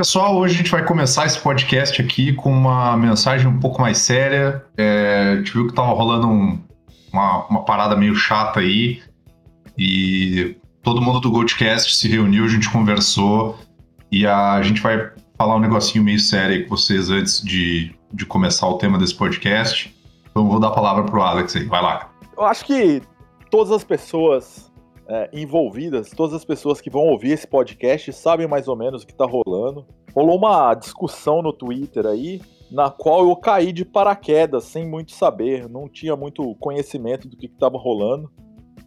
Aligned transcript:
pessoal, 0.00 0.34
hoje 0.38 0.54
a 0.54 0.56
gente 0.56 0.70
vai 0.70 0.82
começar 0.82 1.26
esse 1.26 1.38
podcast 1.38 2.00
aqui 2.00 2.32
com 2.32 2.50
uma 2.50 2.96
mensagem 2.96 3.46
um 3.46 3.60
pouco 3.60 3.82
mais 3.82 3.98
séria. 3.98 4.64
É, 4.74 5.32
a 5.34 5.36
gente 5.36 5.52
viu 5.52 5.66
que 5.66 5.74
tava 5.74 5.92
rolando 5.92 6.26
um, 6.26 6.58
uma, 7.12 7.46
uma 7.48 7.64
parada 7.66 7.94
meio 7.94 8.14
chata 8.14 8.60
aí 8.60 9.02
e 9.76 10.56
todo 10.82 11.02
mundo 11.02 11.20
do 11.20 11.30
Goldcast 11.30 11.94
se 11.94 12.08
reuniu, 12.08 12.46
a 12.46 12.48
gente 12.48 12.70
conversou 12.70 13.58
e 14.10 14.26
a 14.26 14.62
gente 14.62 14.80
vai 14.80 15.10
falar 15.36 15.56
um 15.56 15.60
negocinho 15.60 16.02
meio 16.02 16.18
sério 16.18 16.56
aí 16.56 16.62
com 16.62 16.74
vocês 16.74 17.10
antes 17.10 17.42
de, 17.42 17.94
de 18.10 18.24
começar 18.24 18.68
o 18.68 18.78
tema 18.78 18.96
desse 18.96 19.14
podcast. 19.14 19.94
Então 20.30 20.48
vou 20.48 20.58
dar 20.58 20.68
a 20.68 20.72
palavra 20.72 21.04
pro 21.04 21.20
Alex 21.20 21.54
aí, 21.56 21.64
vai 21.64 21.82
lá. 21.82 22.10
Eu 22.38 22.46
acho 22.46 22.64
que 22.64 23.02
todas 23.50 23.70
as 23.70 23.84
pessoas 23.84 24.69
é, 25.10 25.28
envolvidas, 25.32 26.10
todas 26.10 26.34
as 26.34 26.44
pessoas 26.44 26.80
que 26.80 26.88
vão 26.88 27.02
ouvir 27.02 27.32
esse 27.32 27.46
podcast 27.46 28.12
sabem 28.12 28.46
mais 28.46 28.68
ou 28.68 28.76
menos 28.76 29.02
o 29.02 29.06
que 29.06 29.12
tá 29.12 29.26
rolando. 29.26 29.84
Rolou 30.14 30.38
uma 30.38 30.72
discussão 30.74 31.42
no 31.42 31.52
Twitter 31.52 32.06
aí, 32.06 32.40
na 32.70 32.90
qual 32.90 33.28
eu 33.28 33.34
caí 33.34 33.72
de 33.72 33.84
paraquedas 33.84 34.64
sem 34.64 34.86
muito 34.86 35.10
saber, 35.10 35.68
não 35.68 35.88
tinha 35.88 36.14
muito 36.14 36.54
conhecimento 36.60 37.28
do 37.28 37.36
que 37.36 37.46
estava 37.46 37.76
rolando. 37.76 38.30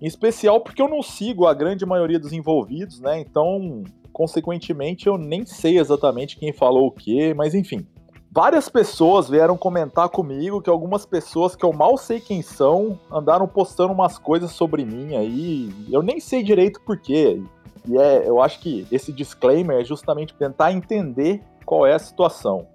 Em 0.01 0.05
especial 0.05 0.61
porque 0.61 0.81
eu 0.81 0.87
não 0.87 1.01
sigo 1.01 1.45
a 1.45 1.53
grande 1.53 1.85
maioria 1.85 2.19
dos 2.19 2.31
envolvidos, 2.31 3.01
né? 3.01 3.19
Então, 3.19 3.83
consequentemente, 4.13 5.07
eu 5.07 5.17
nem 5.17 5.45
sei 5.45 5.77
exatamente 5.77 6.37
quem 6.37 6.53
falou 6.53 6.87
o 6.87 6.91
que, 6.91 7.33
mas 7.33 7.53
enfim. 7.53 7.85
Várias 8.35 8.67
pessoas 8.67 9.29
vieram 9.29 9.55
comentar 9.55 10.09
comigo 10.09 10.59
que 10.59 10.69
algumas 10.69 11.05
pessoas 11.05 11.55
que 11.55 11.63
eu 11.63 11.71
mal 11.71 11.95
sei 11.99 12.19
quem 12.19 12.41
são 12.41 12.99
andaram 13.11 13.47
postando 13.47 13.93
umas 13.93 14.17
coisas 14.17 14.49
sobre 14.49 14.83
mim 14.83 15.15
aí. 15.15 15.71
Eu 15.91 16.01
nem 16.01 16.19
sei 16.19 16.41
direito 16.41 16.81
porquê. 16.81 17.39
E 17.87 17.95
é, 17.95 18.27
eu 18.27 18.41
acho 18.41 18.59
que 18.59 18.87
esse 18.91 19.13
disclaimer 19.13 19.79
é 19.79 19.85
justamente 19.85 20.33
tentar 20.33 20.71
entender 20.71 21.43
qual 21.63 21.85
é 21.85 21.93
a 21.93 21.99
situação. 21.99 22.65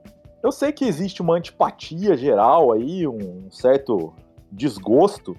Eu 0.44 0.52
sei 0.52 0.70
que 0.70 0.84
existe 0.84 1.20
uma 1.20 1.34
antipatia 1.34 2.16
geral 2.16 2.72
aí, 2.72 3.08
um 3.08 3.50
certo 3.50 4.14
desgosto 4.52 5.36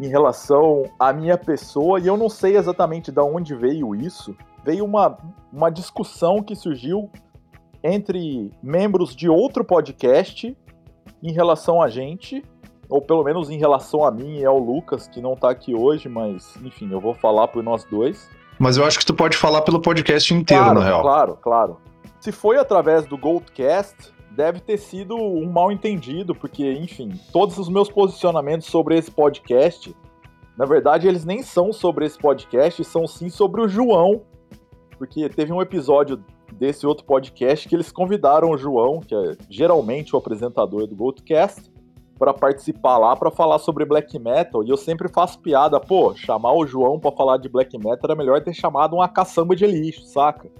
em 0.00 0.08
relação 0.08 0.82
à 0.98 1.12
minha 1.12 1.38
pessoa, 1.38 2.00
e 2.00 2.08
eu 2.08 2.16
não 2.16 2.28
sei 2.28 2.56
exatamente 2.56 3.12
de 3.12 3.20
onde 3.20 3.54
veio 3.54 3.94
isso. 3.94 4.34
Veio 4.64 4.84
uma, 4.84 5.16
uma 5.52 5.70
discussão 5.70 6.42
que 6.42 6.56
surgiu 6.56 7.08
entre 7.82 8.50
membros 8.62 9.14
de 9.14 9.28
outro 9.28 9.64
podcast 9.64 10.56
em 11.22 11.32
relação 11.32 11.82
a 11.82 11.88
gente, 11.88 12.42
ou 12.88 13.00
pelo 13.00 13.22
menos 13.22 13.50
em 13.50 13.58
relação 13.58 14.04
a 14.04 14.10
mim 14.10 14.38
e 14.38 14.44
ao 14.44 14.58
Lucas, 14.58 15.06
que 15.06 15.20
não 15.20 15.36
tá 15.36 15.50
aqui 15.50 15.74
hoje, 15.74 16.08
mas 16.08 16.56
enfim, 16.62 16.90
eu 16.90 17.00
vou 17.00 17.14
falar 17.14 17.48
por 17.48 17.62
nós 17.62 17.84
dois. 17.84 18.28
Mas 18.58 18.76
eu 18.76 18.84
acho 18.84 18.98
que 18.98 19.06
tu 19.06 19.14
pode 19.14 19.36
falar 19.36 19.62
pelo 19.62 19.80
podcast 19.80 20.34
inteiro, 20.34 20.64
claro, 20.64 20.80
na 20.80 20.84
real. 20.84 21.02
Claro, 21.02 21.38
claro. 21.40 21.76
Se 22.20 22.30
foi 22.30 22.58
através 22.58 23.06
do 23.06 23.16
Goldcast, 23.16 24.12
deve 24.30 24.60
ter 24.60 24.76
sido 24.76 25.16
um 25.16 25.50
mal 25.50 25.72
entendido, 25.72 26.34
porque, 26.34 26.70
enfim, 26.72 27.12
todos 27.32 27.56
os 27.58 27.68
meus 27.68 27.90
posicionamentos 27.90 28.66
sobre 28.66 28.98
esse 28.98 29.10
podcast, 29.10 29.94
na 30.56 30.66
verdade, 30.66 31.08
eles 31.08 31.24
nem 31.24 31.42
são 31.42 31.72
sobre 31.72 32.04
esse 32.04 32.18
podcast, 32.18 32.84
são 32.84 33.06
sim 33.06 33.30
sobre 33.30 33.62
o 33.62 33.68
João, 33.68 34.22
porque 34.98 35.26
teve 35.30 35.52
um 35.52 35.62
episódio 35.62 36.22
desse 36.60 36.86
outro 36.86 37.06
podcast 37.06 37.66
que 37.66 37.74
eles 37.74 37.90
convidaram 37.90 38.50
o 38.50 38.58
João, 38.58 39.00
que 39.00 39.14
é 39.14 39.34
geralmente 39.48 40.14
o 40.14 40.18
apresentador 40.18 40.86
do 40.86 40.94
Goldcast, 40.94 41.72
para 42.18 42.34
participar 42.34 42.98
lá 42.98 43.16
para 43.16 43.30
falar 43.30 43.58
sobre 43.58 43.86
black 43.86 44.18
metal. 44.18 44.62
E 44.62 44.68
eu 44.68 44.76
sempre 44.76 45.08
faço 45.08 45.38
piada, 45.38 45.80
pô, 45.80 46.14
chamar 46.14 46.52
o 46.52 46.66
João 46.66 47.00
para 47.00 47.10
falar 47.12 47.38
de 47.38 47.48
black 47.48 47.78
metal 47.78 47.98
era 48.04 48.14
melhor 48.14 48.42
ter 48.42 48.52
chamado 48.52 48.94
uma 48.94 49.08
caçamba 49.08 49.56
de 49.56 49.66
lixo, 49.66 50.04
saca? 50.04 50.50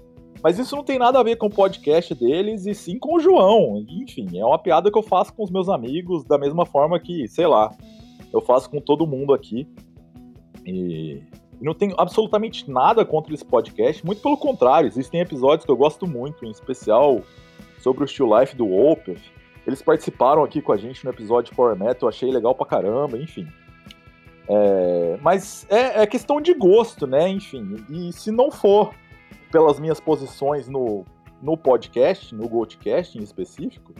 Mas 0.43 0.57
isso 0.57 0.75
não 0.75 0.83
tem 0.83 0.97
nada 0.97 1.19
a 1.19 1.23
ver 1.23 1.35
com 1.35 1.45
o 1.45 1.51
podcast 1.51 2.15
deles 2.15 2.65
e 2.65 2.73
sim 2.73 2.97
com 2.97 3.17
o 3.17 3.19
João. 3.19 3.85
Enfim, 3.87 4.39
é 4.39 4.43
uma 4.43 4.57
piada 4.57 4.91
que 4.91 4.97
eu 4.97 5.03
faço 5.03 5.31
com 5.35 5.43
os 5.43 5.51
meus 5.51 5.69
amigos 5.69 6.23
da 6.23 6.35
mesma 6.35 6.65
forma 6.65 6.99
que, 6.99 7.27
sei 7.27 7.45
lá, 7.45 7.71
eu 8.33 8.41
faço 8.41 8.67
com 8.71 8.81
todo 8.81 9.05
mundo 9.05 9.35
aqui. 9.35 9.67
E 10.65 11.21
não 11.65 11.73
tenho 11.73 11.95
absolutamente 11.97 12.69
nada 12.69 13.05
contra 13.05 13.33
esse 13.33 13.45
podcast, 13.45 14.05
muito 14.05 14.21
pelo 14.21 14.37
contrário, 14.37 14.87
existem 14.87 15.21
episódios 15.21 15.65
que 15.65 15.71
eu 15.71 15.77
gosto 15.77 16.07
muito, 16.07 16.45
em 16.45 16.49
especial 16.49 17.21
sobre 17.79 18.03
o 18.03 18.07
Still 18.07 18.39
Life 18.39 18.55
do 18.55 18.71
Opeth. 18.71 19.21
Eles 19.65 19.81
participaram 19.81 20.43
aqui 20.43 20.61
com 20.61 20.71
a 20.71 20.77
gente 20.77 21.03
no 21.05 21.11
episódio 21.11 21.55
Power 21.55 21.77
Metal, 21.77 22.09
achei 22.09 22.31
legal 22.31 22.55
pra 22.55 22.65
caramba, 22.65 23.17
enfim. 23.17 23.47
É, 24.47 25.19
mas 25.21 25.67
é, 25.69 26.01
é, 26.01 26.07
questão 26.07 26.41
de 26.41 26.53
gosto, 26.53 27.05
né? 27.05 27.29
Enfim, 27.29 27.75
e 27.89 28.11
se 28.11 28.31
não 28.31 28.49
for 28.49 28.93
pelas 29.51 29.79
minhas 29.79 29.99
posições 29.99 30.67
no, 30.67 31.05
no 31.41 31.55
podcast, 31.55 32.33
no 32.33 32.49
Goldcast 32.49 33.17
em 33.17 33.21
específico, 33.21 33.93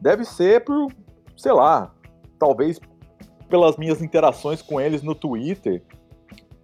deve 0.00 0.24
ser 0.24 0.64
por, 0.64 0.92
sei 1.36 1.52
lá, 1.52 1.94
talvez 2.38 2.80
pelas 3.48 3.76
minhas 3.76 4.02
interações 4.02 4.60
com 4.60 4.80
eles 4.80 5.02
no 5.02 5.14
Twitter 5.14 5.82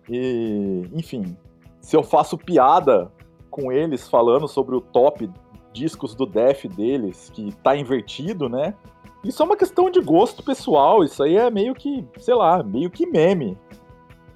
e, 0.08 0.88
enfim, 0.92 1.36
se 1.80 1.96
eu 1.96 2.02
faço 2.02 2.36
piada 2.36 3.10
com 3.50 3.70
eles 3.70 4.08
falando 4.08 4.48
sobre 4.48 4.74
o 4.74 4.80
top 4.80 5.30
discos 5.72 6.14
do 6.14 6.26
Def 6.26 6.64
deles, 6.66 7.30
que 7.32 7.52
tá 7.62 7.76
invertido, 7.76 8.48
né? 8.48 8.74
Isso 9.24 9.42
é 9.42 9.46
uma 9.46 9.56
questão 9.56 9.90
de 9.90 10.00
gosto 10.00 10.42
pessoal, 10.42 11.02
isso 11.02 11.22
aí 11.22 11.36
é 11.36 11.50
meio 11.50 11.74
que, 11.74 12.06
sei 12.18 12.34
lá, 12.34 12.62
meio 12.62 12.90
que 12.90 13.06
meme. 13.06 13.58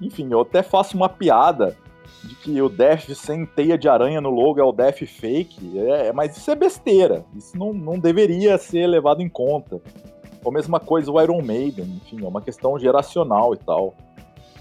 Enfim, 0.01 0.27
eu 0.31 0.41
até 0.41 0.63
faço 0.63 0.97
uma 0.97 1.07
piada 1.07 1.77
de 2.23 2.35
que 2.35 2.61
o 2.61 2.67
Def 2.67 3.09
sem 3.09 3.45
teia 3.45 3.77
de 3.77 3.87
aranha 3.87 4.19
no 4.19 4.29
logo 4.29 4.59
é 4.59 4.63
o 4.63 4.71
Def 4.71 5.01
fake, 5.01 5.77
é, 5.79 6.11
mas 6.11 6.35
isso 6.35 6.49
é 6.49 6.55
besteira, 6.55 7.25
isso 7.35 7.57
não, 7.57 7.73
não 7.73 7.99
deveria 7.99 8.57
ser 8.57 8.87
levado 8.87 9.21
em 9.21 9.29
conta. 9.29 9.81
Ou 10.43 10.51
mesma 10.51 10.79
coisa 10.79 11.11
o 11.11 11.21
Iron 11.21 11.41
Maiden, 11.41 11.85
enfim, 12.03 12.23
é 12.23 12.27
uma 12.27 12.41
questão 12.41 12.79
geracional 12.79 13.53
e 13.53 13.57
tal. 13.57 13.93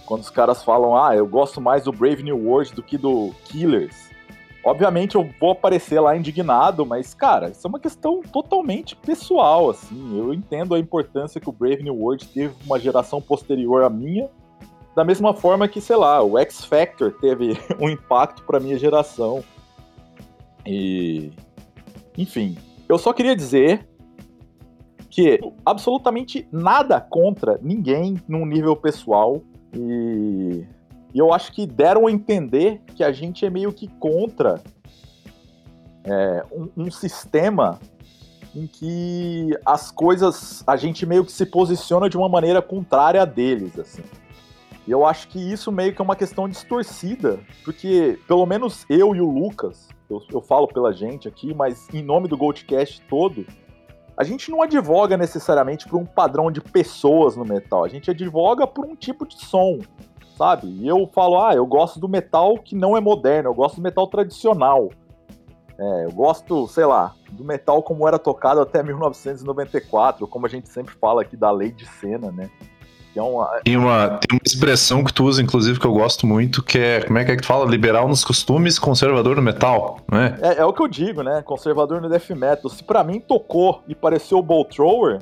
Quando 0.08 0.22
os 0.22 0.30
caras 0.30 0.64
falam, 0.64 0.96
ah, 0.96 1.14
eu 1.14 1.26
gosto 1.26 1.60
mais 1.60 1.84
do 1.84 1.92
Brave 1.92 2.22
New 2.22 2.46
World 2.48 2.72
do 2.72 2.82
que 2.82 2.96
do 2.96 3.30
Killers. 3.44 4.08
Obviamente 4.64 5.16
eu 5.16 5.28
vou 5.38 5.50
aparecer 5.50 6.00
lá 6.00 6.16
indignado, 6.16 6.86
mas, 6.86 7.12
cara, 7.12 7.50
isso 7.50 7.66
é 7.66 7.68
uma 7.68 7.78
questão 7.78 8.22
totalmente 8.22 8.96
pessoal, 8.96 9.68
assim. 9.68 10.18
Eu 10.18 10.32
entendo 10.32 10.74
a 10.74 10.78
importância 10.78 11.38
que 11.38 11.50
o 11.50 11.52
Brave 11.52 11.82
New 11.82 11.94
World 11.94 12.26
teve 12.28 12.54
uma 12.64 12.80
geração 12.80 13.20
posterior 13.20 13.84
à 13.84 13.90
minha, 13.90 14.30
da 14.96 15.04
mesma 15.04 15.34
forma 15.34 15.68
que, 15.68 15.78
sei 15.78 15.96
lá, 15.96 16.22
o 16.22 16.38
X 16.38 16.64
Factor 16.64 17.12
teve 17.20 17.58
um 17.78 17.90
impacto 17.90 18.42
para 18.44 18.58
minha 18.58 18.78
geração. 18.78 19.44
E. 20.64 21.30
Enfim, 22.16 22.56
eu 22.88 22.96
só 22.96 23.12
queria 23.12 23.36
dizer 23.36 23.86
que 25.10 25.38
absolutamente 25.66 26.48
nada 26.50 26.98
contra 26.98 27.58
ninguém 27.60 28.16
num 28.26 28.46
nível 28.46 28.74
pessoal. 28.74 29.42
E, 29.74 30.66
e 31.14 31.18
eu 31.18 31.32
acho 31.32 31.52
que 31.52 31.66
deram 31.66 32.06
a 32.06 32.12
entender 32.12 32.80
que 32.94 33.02
a 33.02 33.12
gente 33.12 33.44
é 33.44 33.50
meio 33.50 33.72
que 33.72 33.88
contra 33.88 34.62
é, 36.04 36.44
um, 36.52 36.84
um 36.84 36.90
sistema 36.90 37.78
em 38.54 38.66
que 38.66 39.50
as 39.64 39.90
coisas 39.90 40.64
a 40.66 40.76
gente 40.76 41.04
meio 41.06 41.24
que 41.24 41.32
se 41.32 41.46
posiciona 41.46 42.08
de 42.08 42.16
uma 42.16 42.28
maneira 42.28 42.62
contrária 42.62 43.22
a 43.22 43.24
deles, 43.24 43.78
assim. 43.78 44.02
E 44.86 44.90
eu 44.90 45.04
acho 45.04 45.28
que 45.28 45.38
isso 45.38 45.70
meio 45.70 45.94
que 45.94 46.00
é 46.00 46.04
uma 46.04 46.16
questão 46.16 46.48
distorcida, 46.48 47.38
porque 47.62 48.18
pelo 48.26 48.46
menos 48.46 48.86
eu 48.88 49.14
e 49.14 49.20
o 49.20 49.30
Lucas, 49.30 49.88
eu, 50.08 50.22
eu 50.32 50.40
falo 50.40 50.66
pela 50.66 50.92
gente 50.92 51.28
aqui, 51.28 51.52
mas 51.52 51.86
em 51.92 52.02
nome 52.02 52.26
do 52.26 52.38
Goldcast 52.38 53.02
todo, 53.02 53.44
a 54.18 54.24
gente 54.24 54.50
não 54.50 54.60
advoga 54.60 55.16
necessariamente 55.16 55.86
por 55.86 55.96
um 55.96 56.04
padrão 56.04 56.50
de 56.50 56.60
pessoas 56.60 57.36
no 57.36 57.44
metal, 57.44 57.84
a 57.84 57.88
gente 57.88 58.10
advoga 58.10 58.66
por 58.66 58.84
um 58.84 58.96
tipo 58.96 59.24
de 59.24 59.38
som, 59.38 59.78
sabe? 60.36 60.66
E 60.66 60.88
eu 60.88 61.08
falo, 61.14 61.40
ah, 61.40 61.54
eu 61.54 61.64
gosto 61.64 62.00
do 62.00 62.08
metal 62.08 62.58
que 62.58 62.74
não 62.74 62.96
é 62.96 63.00
moderno, 63.00 63.48
eu 63.48 63.54
gosto 63.54 63.76
do 63.76 63.82
metal 63.82 64.08
tradicional. 64.08 64.88
É, 65.78 66.06
eu 66.06 66.10
gosto, 66.10 66.66
sei 66.66 66.84
lá, 66.84 67.14
do 67.30 67.44
metal 67.44 67.80
como 67.80 68.08
era 68.08 68.18
tocado 68.18 68.60
até 68.60 68.82
1994, 68.82 70.26
como 70.26 70.46
a 70.46 70.48
gente 70.48 70.68
sempre 70.68 70.92
fala 70.96 71.22
aqui 71.22 71.36
da 71.36 71.52
lei 71.52 71.70
de 71.70 71.86
cena, 71.86 72.32
né? 72.32 72.50
É 73.18 73.22
uma... 73.22 73.46
Tem, 73.64 73.76
uma, 73.76 74.08
tem 74.08 74.36
uma 74.36 74.40
expressão 74.44 75.04
que 75.04 75.12
tu 75.12 75.24
usa, 75.24 75.42
inclusive, 75.42 75.78
que 75.78 75.86
eu 75.86 75.92
gosto 75.92 76.26
muito, 76.26 76.62
que 76.62 76.78
é, 76.78 77.02
como 77.02 77.18
é 77.18 77.24
que 77.24 77.32
é 77.32 77.36
que 77.36 77.42
tu 77.42 77.46
fala? 77.46 77.68
Liberal 77.68 78.08
nos 78.08 78.24
costumes, 78.24 78.78
conservador 78.78 79.36
no 79.36 79.42
metal, 79.42 79.98
né? 80.10 80.38
É, 80.40 80.58
é 80.58 80.64
o 80.64 80.72
que 80.72 80.82
eu 80.82 80.88
digo, 80.88 81.22
né? 81.22 81.42
Conservador 81.42 82.00
no 82.00 82.08
death 82.08 82.30
metal. 82.30 82.70
Se 82.70 82.82
pra 82.82 83.02
mim 83.04 83.20
tocou 83.20 83.82
e 83.88 83.94
pareceu 83.94 84.40
Bowl 84.40 84.64
Thrower, 84.64 85.20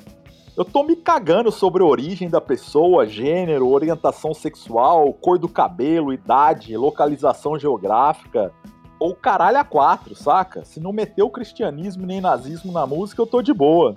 eu 0.56 0.64
tô 0.64 0.82
me 0.82 0.96
cagando 0.96 1.52
sobre 1.52 1.82
a 1.82 1.86
origem 1.86 2.30
da 2.30 2.40
pessoa, 2.40 3.06
gênero, 3.06 3.68
orientação 3.68 4.32
sexual, 4.32 5.12
cor 5.12 5.38
do 5.38 5.48
cabelo, 5.48 6.12
idade, 6.12 6.76
localização 6.76 7.58
geográfica, 7.58 8.50
ou 8.98 9.14
caralho 9.14 9.58
a 9.58 9.64
quatro, 9.64 10.14
saca? 10.14 10.64
Se 10.64 10.80
não 10.80 10.92
meteu 10.92 11.28
cristianismo 11.28 12.06
nem 12.06 12.20
nazismo 12.20 12.72
na 12.72 12.86
música, 12.86 13.20
eu 13.20 13.26
tô 13.26 13.42
de 13.42 13.52
boa. 13.52 13.96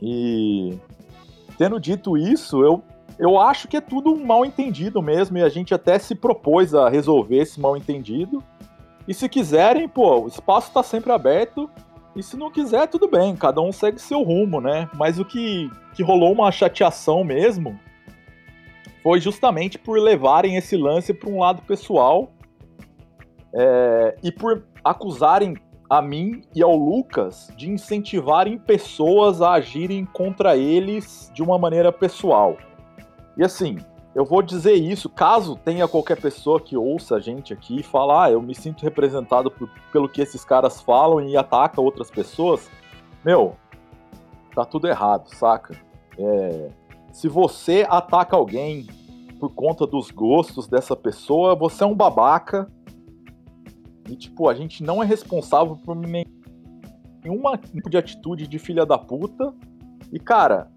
E 0.00 0.78
tendo 1.56 1.78
dito 1.78 2.16
isso, 2.16 2.62
eu, 2.62 2.82
eu 3.18 3.38
acho 3.38 3.68
que 3.68 3.76
é 3.76 3.80
tudo 3.80 4.12
um 4.12 4.24
mal 4.24 4.44
entendido 4.44 5.02
mesmo, 5.02 5.38
e 5.38 5.42
a 5.42 5.48
gente 5.48 5.74
até 5.74 5.98
se 5.98 6.14
propôs 6.14 6.74
a 6.74 6.88
resolver 6.88 7.38
esse 7.38 7.60
mal 7.60 7.76
entendido. 7.76 8.42
E 9.06 9.14
se 9.14 9.28
quiserem, 9.28 9.88
pô, 9.88 10.22
o 10.22 10.28
espaço 10.28 10.68
está 10.68 10.82
sempre 10.82 11.12
aberto. 11.12 11.68
E 12.14 12.22
se 12.22 12.36
não 12.36 12.50
quiser, 12.50 12.86
tudo 12.88 13.08
bem, 13.08 13.34
cada 13.34 13.60
um 13.60 13.72
segue 13.72 14.00
seu 14.00 14.22
rumo, 14.22 14.60
né? 14.60 14.88
Mas 14.94 15.18
o 15.18 15.24
que, 15.24 15.70
que 15.94 16.02
rolou 16.02 16.32
uma 16.32 16.52
chateação 16.52 17.24
mesmo 17.24 17.78
foi 19.02 19.20
justamente 19.20 19.78
por 19.78 19.98
levarem 19.98 20.56
esse 20.56 20.76
lance 20.76 21.12
para 21.12 21.28
um 21.28 21.40
lado 21.40 21.62
pessoal 21.62 22.32
é, 23.54 24.16
e 24.22 24.30
por 24.30 24.64
acusarem 24.84 25.56
a 25.92 26.00
mim 26.00 26.40
e 26.54 26.62
ao 26.62 26.74
Lucas 26.74 27.52
de 27.54 27.70
incentivarem 27.70 28.56
pessoas 28.56 29.42
a 29.42 29.52
agirem 29.52 30.06
contra 30.06 30.56
eles 30.56 31.30
de 31.34 31.42
uma 31.42 31.58
maneira 31.58 31.92
pessoal. 31.92 32.56
E 33.36 33.44
assim, 33.44 33.76
eu 34.14 34.24
vou 34.24 34.40
dizer 34.40 34.72
isso, 34.72 35.10
caso 35.10 35.54
tenha 35.54 35.86
qualquer 35.86 36.18
pessoa 36.18 36.58
que 36.58 36.78
ouça 36.78 37.16
a 37.16 37.20
gente 37.20 37.52
aqui 37.52 37.80
e 37.80 37.82
fala, 37.82 38.24
ah, 38.24 38.30
eu 38.30 38.40
me 38.40 38.54
sinto 38.54 38.82
representado 38.82 39.50
por, 39.50 39.68
pelo 39.92 40.08
que 40.08 40.22
esses 40.22 40.42
caras 40.42 40.80
falam 40.80 41.28
e 41.28 41.36
ataca 41.36 41.78
outras 41.78 42.10
pessoas, 42.10 42.70
meu, 43.22 43.54
tá 44.54 44.64
tudo 44.64 44.88
errado, 44.88 45.28
saca? 45.34 45.78
É, 46.18 46.70
se 47.12 47.28
você 47.28 47.86
ataca 47.86 48.34
alguém 48.34 48.86
por 49.38 49.50
conta 49.50 49.86
dos 49.86 50.10
gostos 50.10 50.66
dessa 50.66 50.96
pessoa, 50.96 51.54
você 51.54 51.84
é 51.84 51.86
um 51.86 51.94
babaca 51.94 52.66
e, 54.08 54.16
tipo, 54.16 54.48
a 54.48 54.54
gente 54.54 54.82
não 54.82 55.02
é 55.02 55.06
responsável 55.06 55.76
por 55.76 55.96
nenhuma 55.96 57.56
tipo 57.56 57.88
de 57.88 57.96
atitude 57.96 58.46
de 58.46 58.58
filha 58.58 58.84
da 58.84 58.98
puta. 58.98 59.52
E, 60.12 60.18
cara, 60.18 60.70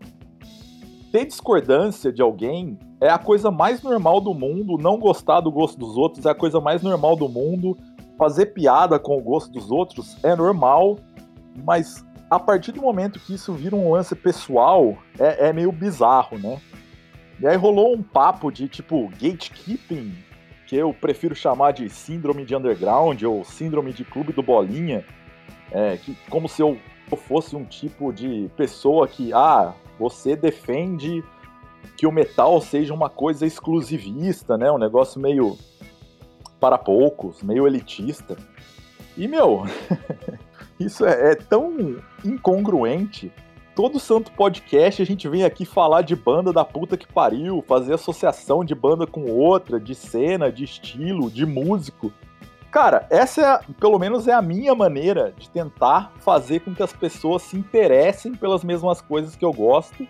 ter 1.12 1.26
discordância 1.26 2.12
de 2.12 2.22
alguém 2.22 2.78
é 3.02 3.10
a 3.10 3.18
coisa 3.18 3.50
mais 3.50 3.82
normal 3.82 4.22
do 4.22 4.34
mundo. 4.34 4.78
Não 4.78 5.00
gostar 5.00 5.42
do 5.42 5.52
gosto 5.52 5.78
dos 5.80 5.98
outros 5.98 6.26
é 6.26 6.30
a 6.30 6.36
coisa 6.36 6.60
mais 6.60 6.82
normal 6.84 7.16
do 7.16 7.28
mundo. 7.28 7.78
Fazer 8.18 8.48
piada 8.48 9.00
com 9.00 9.18
o 9.18 9.22
gosto 9.22 9.52
dos 9.52 9.72
outros 9.72 10.18
é 10.24 10.36
normal. 10.36 10.98
Mas 11.64 12.06
a 12.30 12.40
partir 12.40 12.72
do 12.72 12.82
momento 12.82 13.20
que 13.20 13.34
isso 13.34 13.54
vira 13.54 13.76
um 13.76 13.92
lance 13.92 14.16
pessoal, 14.16 14.98
é, 15.20 15.50
é 15.50 15.54
meio 15.54 15.72
bizarro, 15.72 16.38
né? 16.38 16.62
E 17.40 17.48
aí 17.48 17.58
rolou 17.58 17.94
um 17.94 18.02
papo 18.02 18.52
de 18.52 18.68
tipo 18.68 19.10
gatekeeping 19.10 20.14
que 20.66 20.76
eu 20.76 20.94
prefiro 20.94 21.36
chamar 21.36 21.72
de 21.72 21.90
síndrome 21.90 22.44
de 22.44 22.56
underground 22.56 23.22
ou 23.24 23.44
síndrome 23.44 23.94
de 23.94 24.04
clube 24.04 24.34
do 24.34 24.42
bolinha, 24.42 25.06
é, 25.72 25.98
que, 25.98 26.16
como 26.30 26.48
se 26.50 26.62
eu 26.62 26.78
fosse 27.28 27.56
um 27.56 27.64
tipo 27.64 28.12
de 28.12 28.50
pessoa 28.58 29.08
que, 29.08 29.32
ah, 29.32 29.74
você 30.00 30.36
defende 30.36 31.24
que 31.96 32.08
o 32.08 32.12
metal 32.12 32.60
seja 32.60 32.94
uma 32.94 33.10
coisa 33.10 33.46
exclusivista, 33.46 34.58
né? 34.58 34.72
Um 34.72 34.78
negócio 34.78 35.20
meio 35.20 35.58
para 36.60 36.78
poucos, 36.78 37.44
meio 37.44 37.68
elitista. 37.68 38.36
E, 39.16 39.28
meu, 39.28 39.64
isso 40.80 41.06
é, 41.06 41.32
é 41.32 41.36
tão 41.36 41.98
incongruente 42.24 43.32
todo 43.76 44.00
santo 44.00 44.32
podcast 44.32 45.02
a 45.02 45.06
gente 45.06 45.28
vem 45.28 45.44
aqui 45.44 45.66
falar 45.66 46.02
de 46.02 46.16
banda 46.16 46.54
da 46.54 46.64
puta 46.64 46.96
que 46.96 47.06
pariu, 47.06 47.64
fazer 47.68 47.94
associação 47.94 48.64
de 48.64 48.74
banda 48.74 49.06
com 49.06 49.30
outra, 49.30 49.80
de 49.80 49.94
cena, 49.94 50.50
de 50.50 50.64
estilo, 50.64 51.30
de 51.30 51.46
músico. 51.46 52.12
Cara, 52.72 53.06
essa 53.10 53.42
é, 53.42 53.74
pelo 53.74 54.00
menos 54.00 54.30
é 54.30 54.34
a 54.34 54.42
minha 54.42 54.74
maneira 54.74 55.34
de 55.38 55.50
tentar 55.50 56.14
fazer 56.20 56.62
com 56.62 56.74
que 56.74 56.82
as 56.82 56.94
pessoas 56.94 57.42
se 57.42 57.58
interessem 57.58 58.34
pelas 58.34 58.64
mesmas 58.64 59.02
coisas 59.02 59.36
que 59.36 59.44
eu 59.44 59.52
gosto. 59.52 60.08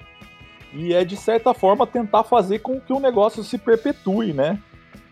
E 0.72 0.94
é 0.94 1.04
de 1.04 1.18
certa 1.18 1.54
forma 1.54 1.88
tentar 1.88 2.24
fazer 2.24 2.60
com 2.60 2.80
que 2.80 2.94
o 2.94 3.00
negócio 3.00 3.44
se 3.44 3.58
perpetue, 3.58 4.34
né? 4.34 4.62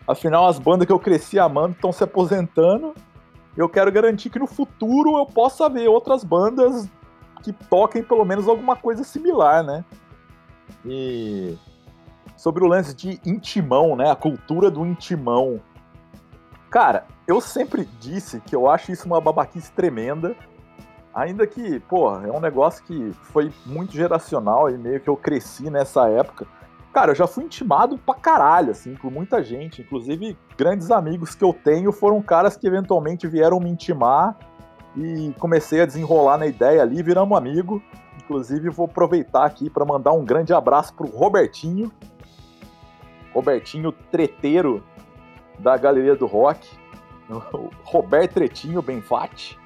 Afinal, 0.06 0.46
as 0.46 0.58
bandas 0.58 0.86
que 0.86 0.92
eu 0.92 0.98
cresci 0.98 1.38
amando 1.38 1.72
estão 1.72 1.90
se 1.90 2.04
aposentando. 2.04 2.94
Eu 3.56 3.68
quero 3.68 3.90
garantir 3.90 4.30
que 4.30 4.38
no 4.38 4.46
futuro 4.46 5.16
eu 5.16 5.26
possa 5.26 5.68
ver 5.68 5.88
outras 5.88 6.22
bandas 6.22 6.88
que 7.44 7.52
toquem 7.52 8.02
pelo 8.02 8.24
menos 8.24 8.48
alguma 8.48 8.74
coisa 8.74 9.04
similar, 9.04 9.62
né? 9.62 9.84
E 10.84 11.58
sobre 12.36 12.64
o 12.64 12.66
lance 12.66 12.94
de 12.94 13.20
intimão, 13.24 13.94
né? 13.94 14.10
A 14.10 14.16
cultura 14.16 14.70
do 14.70 14.86
intimão. 14.86 15.60
Cara, 16.70 17.06
eu 17.28 17.40
sempre 17.40 17.86
disse 18.00 18.40
que 18.40 18.56
eu 18.56 18.68
acho 18.68 18.90
isso 18.90 19.06
uma 19.06 19.20
babaquice 19.20 19.70
tremenda. 19.72 20.34
Ainda 21.14 21.46
que, 21.46 21.78
pô, 21.80 22.10
é 22.18 22.32
um 22.32 22.40
negócio 22.40 22.82
que 22.82 23.12
foi 23.12 23.52
muito 23.64 23.92
geracional 23.92 24.68
e 24.68 24.76
meio 24.76 24.98
que 24.98 25.08
eu 25.08 25.16
cresci 25.16 25.70
nessa 25.70 26.08
época. 26.08 26.46
Cara, 26.92 27.12
eu 27.12 27.14
já 27.14 27.26
fui 27.26 27.44
intimado 27.44 27.98
pra 27.98 28.14
caralho, 28.14 28.70
assim, 28.70 28.94
por 28.94 29.12
muita 29.12 29.42
gente. 29.42 29.82
Inclusive, 29.82 30.36
grandes 30.56 30.90
amigos 30.90 31.34
que 31.34 31.44
eu 31.44 31.52
tenho 31.52 31.92
foram 31.92 32.20
caras 32.22 32.56
que 32.56 32.66
eventualmente 32.66 33.28
vieram 33.28 33.60
me 33.60 33.70
intimar 33.70 34.36
e 34.96 35.34
comecei 35.38 35.80
a 35.80 35.86
desenrolar 35.86 36.38
na 36.38 36.46
ideia 36.46 36.82
ali, 36.82 37.02
viramos 37.02 37.36
amigo. 37.36 37.82
Inclusive, 38.22 38.70
vou 38.70 38.86
aproveitar 38.86 39.44
aqui 39.44 39.68
para 39.68 39.84
mandar 39.84 40.12
um 40.12 40.24
grande 40.24 40.52
abraço 40.52 40.94
pro 40.94 41.06
Robertinho. 41.06 41.92
Robertinho 43.32 43.92
treteiro 43.92 44.82
da 45.58 45.76
Galeria 45.76 46.14
do 46.14 46.26
Rock. 46.26 46.66
Roberto 47.84 48.34
Tretinho 48.34 48.80
Benfatti. 48.80 49.58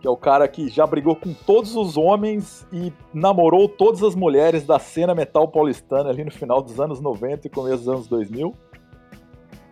Que 0.00 0.06
é 0.06 0.10
o 0.10 0.16
cara 0.16 0.46
que 0.46 0.68
já 0.68 0.86
brigou 0.86 1.16
com 1.16 1.34
todos 1.34 1.74
os 1.74 1.96
homens 1.96 2.66
e 2.72 2.92
namorou 3.12 3.68
todas 3.68 4.02
as 4.02 4.14
mulheres 4.14 4.64
da 4.64 4.78
cena 4.78 5.14
metal 5.14 5.48
paulistana 5.48 6.10
ali 6.10 6.24
no 6.24 6.30
final 6.30 6.62
dos 6.62 6.78
anos 6.78 7.00
90 7.00 7.46
e 7.46 7.50
começo 7.50 7.78
dos 7.78 7.88
anos 7.88 8.06
2000. 8.06 8.54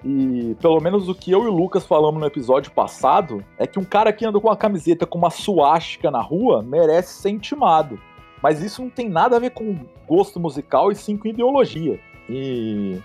E 0.04 0.54
pelo 0.60 0.80
menos 0.80 1.08
o 1.08 1.14
que 1.14 1.32
eu 1.32 1.44
e 1.44 1.48
o 1.48 1.52
Lucas 1.52 1.86
falamos 1.86 2.20
no 2.20 2.26
episódio 2.26 2.70
passado 2.72 3.42
é 3.58 3.66
que 3.66 3.78
um 3.78 3.84
cara 3.84 4.12
que 4.12 4.26
anda 4.26 4.38
com 4.38 4.48
uma 4.48 4.56
camiseta 4.56 5.06
com 5.06 5.16
uma 5.16 5.30
suástica 5.30 6.10
na 6.10 6.20
rua 6.20 6.62
merece 6.62 7.14
ser 7.14 7.30
intimado. 7.30 7.98
Mas 8.42 8.62
isso 8.62 8.82
não 8.82 8.90
tem 8.90 9.08
nada 9.08 9.36
a 9.36 9.38
ver 9.38 9.50
com 9.50 9.86
gosto 10.06 10.38
musical 10.38 10.92
e 10.92 10.94
sim 10.94 11.16
com 11.16 11.26
ideologia. 11.26 11.98
E 12.28 13.00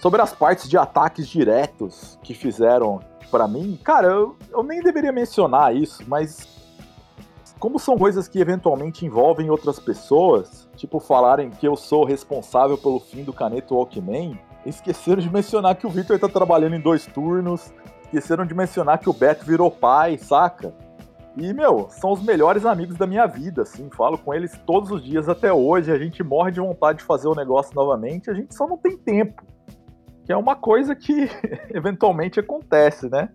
sobre 0.00 0.20
as 0.20 0.32
partes 0.32 0.68
de 0.68 0.76
ataques 0.76 1.28
diretos 1.28 2.18
que 2.24 2.34
fizeram 2.34 2.98
para 3.30 3.46
mim, 3.46 3.78
cara, 3.84 4.08
eu, 4.08 4.36
eu 4.50 4.62
nem 4.64 4.82
deveria 4.82 5.12
mencionar 5.12 5.74
isso, 5.76 6.02
mas 6.08 6.48
como 7.60 7.78
são 7.78 7.96
coisas 7.96 8.26
que 8.26 8.40
eventualmente 8.40 9.06
envolvem 9.06 9.50
outras 9.50 9.78
pessoas, 9.78 10.68
tipo 10.76 10.98
falarem 10.98 11.50
que 11.50 11.66
eu 11.66 11.76
sou 11.76 12.04
responsável 12.04 12.76
pelo 12.76 12.98
fim 12.98 13.22
do 13.22 13.32
Caneto 13.32 13.76
Walkman, 13.76 14.38
Esqueceram 14.66 15.20
de 15.20 15.30
mencionar 15.30 15.76
que 15.76 15.86
o 15.86 15.90
Victor 15.90 16.18
tá 16.18 16.28
trabalhando 16.28 16.76
em 16.76 16.80
dois 16.80 17.06
turnos. 17.06 17.72
Esqueceram 18.04 18.46
de 18.46 18.54
mencionar 18.54 18.98
que 18.98 19.08
o 19.08 19.12
Beto 19.12 19.44
virou 19.44 19.70
pai, 19.70 20.16
saca? 20.18 20.74
E, 21.36 21.52
meu, 21.52 21.88
são 21.90 22.12
os 22.12 22.22
melhores 22.22 22.64
amigos 22.64 22.96
da 22.96 23.06
minha 23.06 23.26
vida, 23.26 23.62
assim. 23.62 23.90
Falo 23.90 24.16
com 24.16 24.32
eles 24.32 24.56
todos 24.64 24.90
os 24.90 25.04
dias 25.04 25.28
até 25.28 25.52
hoje. 25.52 25.90
A 25.90 25.98
gente 25.98 26.22
morre 26.22 26.52
de 26.52 26.60
vontade 26.60 26.98
de 26.98 27.04
fazer 27.04 27.26
o 27.26 27.34
negócio 27.34 27.74
novamente. 27.74 28.30
A 28.30 28.34
gente 28.34 28.54
só 28.54 28.66
não 28.66 28.76
tem 28.78 28.96
tempo. 28.96 29.42
Que 30.24 30.32
é 30.32 30.36
uma 30.36 30.54
coisa 30.54 30.94
que 30.94 31.28
eventualmente 31.74 32.38
acontece, 32.38 33.10
né? 33.10 33.28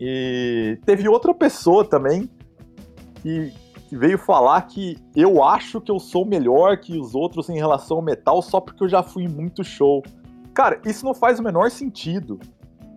E 0.00 0.78
teve 0.86 1.06
outra 1.06 1.34
pessoa 1.34 1.84
também 1.84 2.30
que 3.16 3.52
veio 3.96 4.18
falar 4.18 4.62
que 4.62 4.96
eu 5.16 5.42
acho 5.42 5.80
que 5.80 5.90
eu 5.90 5.98
sou 5.98 6.24
melhor 6.24 6.76
que 6.78 6.98
os 6.98 7.14
outros 7.14 7.48
em 7.48 7.56
relação 7.56 7.96
ao 7.96 8.02
metal 8.02 8.40
só 8.40 8.60
porque 8.60 8.84
eu 8.84 8.88
já 8.88 9.02
fui 9.02 9.26
muito 9.26 9.64
show. 9.64 10.02
Cara, 10.54 10.80
isso 10.84 11.04
não 11.04 11.14
faz 11.14 11.38
o 11.38 11.42
menor 11.42 11.70
sentido. 11.70 12.38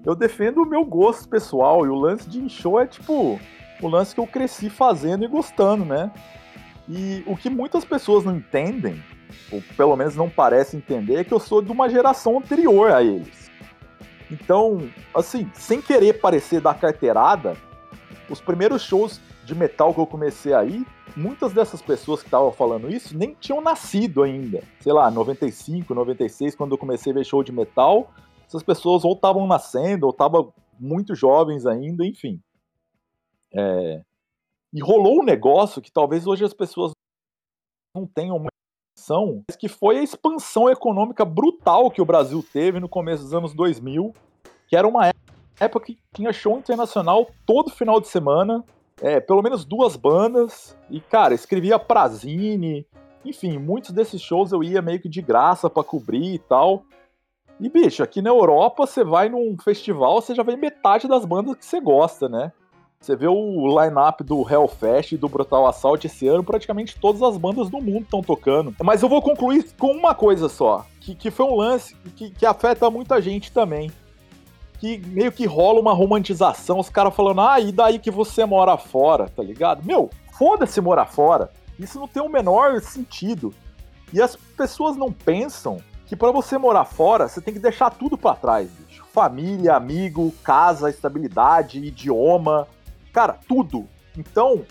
Eu 0.06 0.16
defendo 0.16 0.60
o 0.60 0.66
meu 0.66 0.86
gosto 0.86 1.28
pessoal 1.28 1.86
e 1.86 1.90
o 1.90 1.96
lance 1.96 2.30
de 2.30 2.48
show 2.50 2.80
é 2.80 2.86
tipo 2.86 3.40
o 3.82 3.88
lance 3.88 4.14
que 4.14 4.20
eu 4.20 4.28
cresci 4.28 4.70
fazendo 4.70 5.24
e 5.24 5.28
gostando, 5.28 5.84
né? 5.84 6.12
E 6.88 7.24
o 7.26 7.36
que 7.36 7.50
muitas 7.50 7.86
pessoas 7.86 8.24
não 8.24 8.36
entendem, 8.36 9.02
ou 9.52 9.62
pelo 9.76 9.96
menos 9.96 10.16
não 10.16 10.30
parecem 10.30 10.80
entender, 10.80 11.16
é 11.16 11.24
que 11.24 11.34
eu 11.34 11.40
sou 11.40 11.62
de 11.62 11.72
uma 11.72 11.90
geração 11.90 12.38
anterior 12.38 12.92
a 12.92 13.02
eles. 13.02 13.50
Então, 14.30 14.90
assim, 15.14 15.50
sem 15.54 15.82
querer 15.82 16.20
parecer 16.20 16.60
da 16.60 16.74
carteirada, 16.74 17.56
os 18.30 18.42
primeiros 18.42 18.82
shows 18.82 19.22
de 19.46 19.56
metal 19.56 19.94
que 19.94 20.00
eu 20.00 20.08
comecei 20.08 20.54
aí, 20.54 20.86
muitas 21.16 21.54
dessas 21.54 21.82
pessoas 21.82 22.22
que 22.22 22.28
estavam 22.28 22.52
falando 22.52 22.90
isso 22.90 23.18
nem 23.18 23.34
tinham 23.34 23.62
nascido 23.62 24.24
ainda. 24.24 24.64
Sei 24.80 24.92
lá, 24.92 25.12
95, 25.12 25.94
96, 25.94 26.56
quando 26.56 26.72
eu 26.72 26.78
comecei 26.78 27.12
a 27.12 27.16
ver 27.16 27.26
show 27.26 27.44
de 27.44 27.52
metal, 27.52 28.12
essas 28.48 28.64
pessoas 28.64 29.04
ou 29.04 29.14
estavam 29.14 29.46
nascendo, 29.48 30.06
ou 30.06 30.12
estavam 30.12 30.54
muito 30.80 31.16
jovens 31.16 31.66
ainda, 31.66 32.06
enfim. 32.06 32.40
É... 33.54 34.02
E 34.74 34.82
rolou 34.82 35.22
um 35.22 35.26
negócio 35.26 35.82
que 35.82 35.92
talvez 35.92 36.26
hoje 36.26 36.44
as 36.44 36.54
pessoas 36.54 36.92
não 37.96 38.08
tenham 38.08 38.36
uma 38.38 38.50
noção, 38.98 39.44
mas 39.48 39.56
que 39.56 39.68
foi 39.68 40.00
a 40.00 40.04
expansão 40.04 40.70
econômica 40.70 41.24
brutal 41.24 41.92
que 41.92 42.02
o 42.02 42.06
Brasil 42.06 42.44
teve 42.52 42.80
no 42.80 42.90
começo 42.90 43.24
dos 43.24 43.34
anos 43.34 43.54
2000, 43.54 44.14
que 44.68 44.76
era 44.76 44.88
uma 44.88 45.12
época 45.60 45.86
que 45.86 46.00
tinha 46.14 46.34
show 46.34 46.58
internacional 46.58 47.30
todo 47.46 47.70
final 47.70 48.02
de 48.02 48.08
semana, 48.08 48.64
é, 49.04 49.20
pelo 49.20 49.44
menos 49.44 49.66
duas 49.66 49.98
bandas. 49.98 50.78
E, 50.90 51.02
cara, 51.02 51.34
escrevia 51.34 51.78
Prazine. 51.78 52.88
Enfim, 53.26 53.58
muitos 53.58 53.92
desses 53.92 54.22
shows 54.22 54.54
eu 54.54 54.64
ia 54.64 54.82
meio 54.82 55.00
que 55.00 55.10
de 55.10 55.22
graça 55.22 55.70
para 55.70 55.84
cobrir 55.84 56.36
e 56.36 56.40
tal. 56.40 56.86
E, 57.60 57.70
bicho, 57.70 58.02
aqui 58.02 58.22
na 58.22 58.30
Europa, 58.30 58.88
você 58.88 59.04
vai 59.04 59.28
num 59.28 59.58
festival, 59.62 60.22
você 60.22 60.34
já 60.34 60.42
vê 60.42 60.56
metade 60.56 61.08
das 61.08 61.26
bandas 61.26 61.56
que 61.58 61.66
você 61.66 61.82
gosta, 61.82 62.30
né? 62.30 62.54
Você 63.00 63.18
vê 63.18 63.28
o 63.28 63.68
line-up 63.68 64.24
do 64.24 64.50
Hellfest 64.50 65.12
e 65.12 65.18
do 65.18 65.28
Brutal 65.28 65.68
Assault 65.68 66.08
esse 66.08 66.26
ano, 66.26 66.42
praticamente 66.42 66.98
todas 66.98 67.22
as 67.22 67.38
bandas 67.38 67.70
do 67.70 67.82
mundo 67.82 68.04
estão 68.04 68.22
tocando. 68.22 68.74
Mas 68.82 69.04
eu 69.04 69.10
vou 69.10 69.22
concluir 69.22 69.66
com 69.78 69.92
uma 69.92 70.16
coisa 70.16 70.48
só, 70.48 70.86
que, 71.02 71.14
que 71.14 71.30
foi 71.30 71.46
um 71.46 71.56
lance 71.56 71.96
que, 72.16 72.32
que 72.32 72.46
afeta 72.46 72.90
muita 72.90 73.22
gente 73.22 73.52
também. 73.52 73.92
Que 74.84 74.98
meio 74.98 75.32
que 75.32 75.46
rola 75.46 75.80
uma 75.80 75.94
romantização, 75.94 76.78
os 76.78 76.90
caras 76.90 77.16
falando, 77.16 77.40
ah, 77.40 77.58
e 77.58 77.72
daí 77.72 78.00
que 78.00 78.12
você 78.12 78.44
mora 78.44 78.78
fora, 78.78 79.30
tá 79.30 79.42
ligado? 79.42 79.82
Meu, 79.86 80.10
foda-se 80.38 80.82
morar 80.82 81.06
fora. 81.06 81.50
Isso 81.80 81.98
não 81.98 82.06
tem 82.06 82.22
o 82.22 82.28
menor 82.28 82.82
sentido. 82.82 83.54
E 84.12 84.22
as 84.22 84.36
pessoas 84.36 84.98
não 84.98 85.10
pensam 85.10 85.78
que 86.06 86.18
para 86.18 86.34
você 86.34 86.58
morar 86.58 86.84
fora, 86.84 87.30
você 87.30 87.40
tem 87.40 87.54
que 87.54 87.62
deixar 87.62 87.92
tudo 87.92 88.18
para 88.18 88.36
trás, 88.36 88.70
bicho. 88.70 89.06
Família, 89.14 89.74
amigo, 89.74 90.34
casa, 90.44 90.90
estabilidade, 90.90 91.80
idioma, 91.80 92.68
Cara, 93.14 93.38
tudo. 93.48 93.88
Então, 94.18 94.66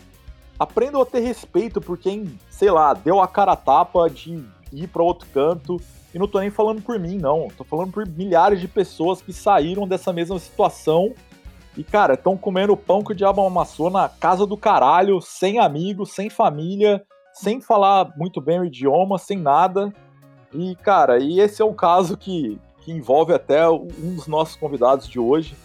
aprendam 0.59 1.01
a 1.01 1.07
ter 1.07 1.21
respeito 1.21 1.81
por 1.81 1.97
quem, 1.97 2.39
sei 2.51 2.71
lá, 2.71 2.93
deu 2.93 3.23
a 3.23 3.29
cara 3.29 3.53
a 3.53 3.57
tapa 3.57 4.11
de 4.11 4.45
ir 4.71 4.89
para 4.89 5.03
outro 5.03 5.27
canto. 5.33 5.81
E 6.15 6.19
não 6.19 6.29
tô 6.29 6.41
nem 6.41 6.51
falando 6.51 6.83
por 6.83 6.99
mim, 6.99 7.19
não. 7.19 7.49
Tô 7.57 7.65
falando 7.65 7.93
por 7.93 8.07
milhares 8.07 8.61
de 8.61 8.69
pessoas 8.69 9.23
que 9.23 9.33
saíram 9.33 9.87
dessa 9.87 10.13
mesma 10.13 10.39
situação 10.39 11.15
e, 11.77 11.83
cara, 11.83 12.15
estão 12.15 12.37
comendo 12.37 12.77
pão 12.77 13.03
que 13.03 13.13
o 13.13 13.15
diabo 13.15 13.45
amassou 13.45 13.91
na 13.91 14.09
casa 14.09 14.47
do 14.47 14.57
caralho, 14.57 15.21
sem 15.21 15.59
amigos, 15.59 16.13
sem 16.13 16.29
família, 16.29 17.03
sem 17.33 17.61
falar 17.61 18.13
muito 18.17 18.41
bem 18.41 18.61
o 18.61 18.65
idioma, 18.65 19.19
sem 19.19 19.39
nada. 19.39 19.93
E, 20.53 20.77
cara, 20.77 21.19
e 21.19 21.41
esse 21.41 21.63
é 21.63 21.65
um 21.65 21.73
caso 21.73 22.17
que, 22.17 22.61
que 22.83 22.93
envolve 22.93 23.33
até 23.33 23.69
um 23.71 24.15
dos 24.15 24.27
nossos 24.27 24.55
convidados 24.55 25.09
de 25.09 25.19
hoje, 25.19 25.57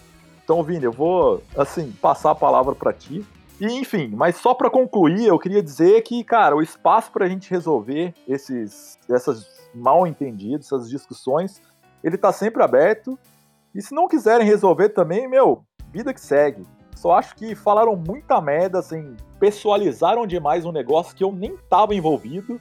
então, 0.48 0.64
Vini, 0.64 0.86
eu 0.86 0.94
vou, 0.94 1.44
assim, 1.58 1.92
passar 2.02 2.32
a 2.32 2.36
palavra 2.36 2.74
para 2.74 2.94
ti. 2.94 3.22
E, 3.60 3.66
enfim, 3.66 4.08
mas 4.16 4.38
só 4.38 4.54
para 4.54 4.70
concluir, 4.70 5.28
eu 5.28 5.38
queria 5.38 5.62
dizer 5.62 6.02
que, 6.04 6.24
cara, 6.24 6.56
o 6.56 6.62
espaço 6.62 7.12
para 7.12 7.26
a 7.26 7.28
gente 7.28 7.52
resolver 7.52 8.14
esses, 8.26 8.98
essas 9.10 9.46
mal 9.74 10.08
entendidos, 10.08 10.68
essas 10.68 10.90
discussões, 10.90 11.62
ele 12.04 12.18
tá 12.18 12.32
sempre 12.32 12.64
aberto. 12.64 13.18
E 13.74 13.82
se 13.82 13.94
não 13.94 14.08
quiserem 14.08 14.46
resolver 14.46 14.90
também, 14.90 15.28
meu, 15.28 15.64
vida 15.92 16.14
que 16.14 16.22
segue. 16.22 16.66
Só 16.96 17.14
acho 17.14 17.36
que 17.36 17.54
falaram 17.54 17.96
muita 17.96 18.42
merda, 18.42 18.80
assim, 18.80 19.16
pessoalizaram 19.40 20.26
demais 20.26 20.66
um 20.66 20.72
negócio 20.72 21.16
que 21.16 21.24
eu 21.24 21.32
nem 21.32 21.56
tava 21.70 21.94
envolvido. 21.94 22.60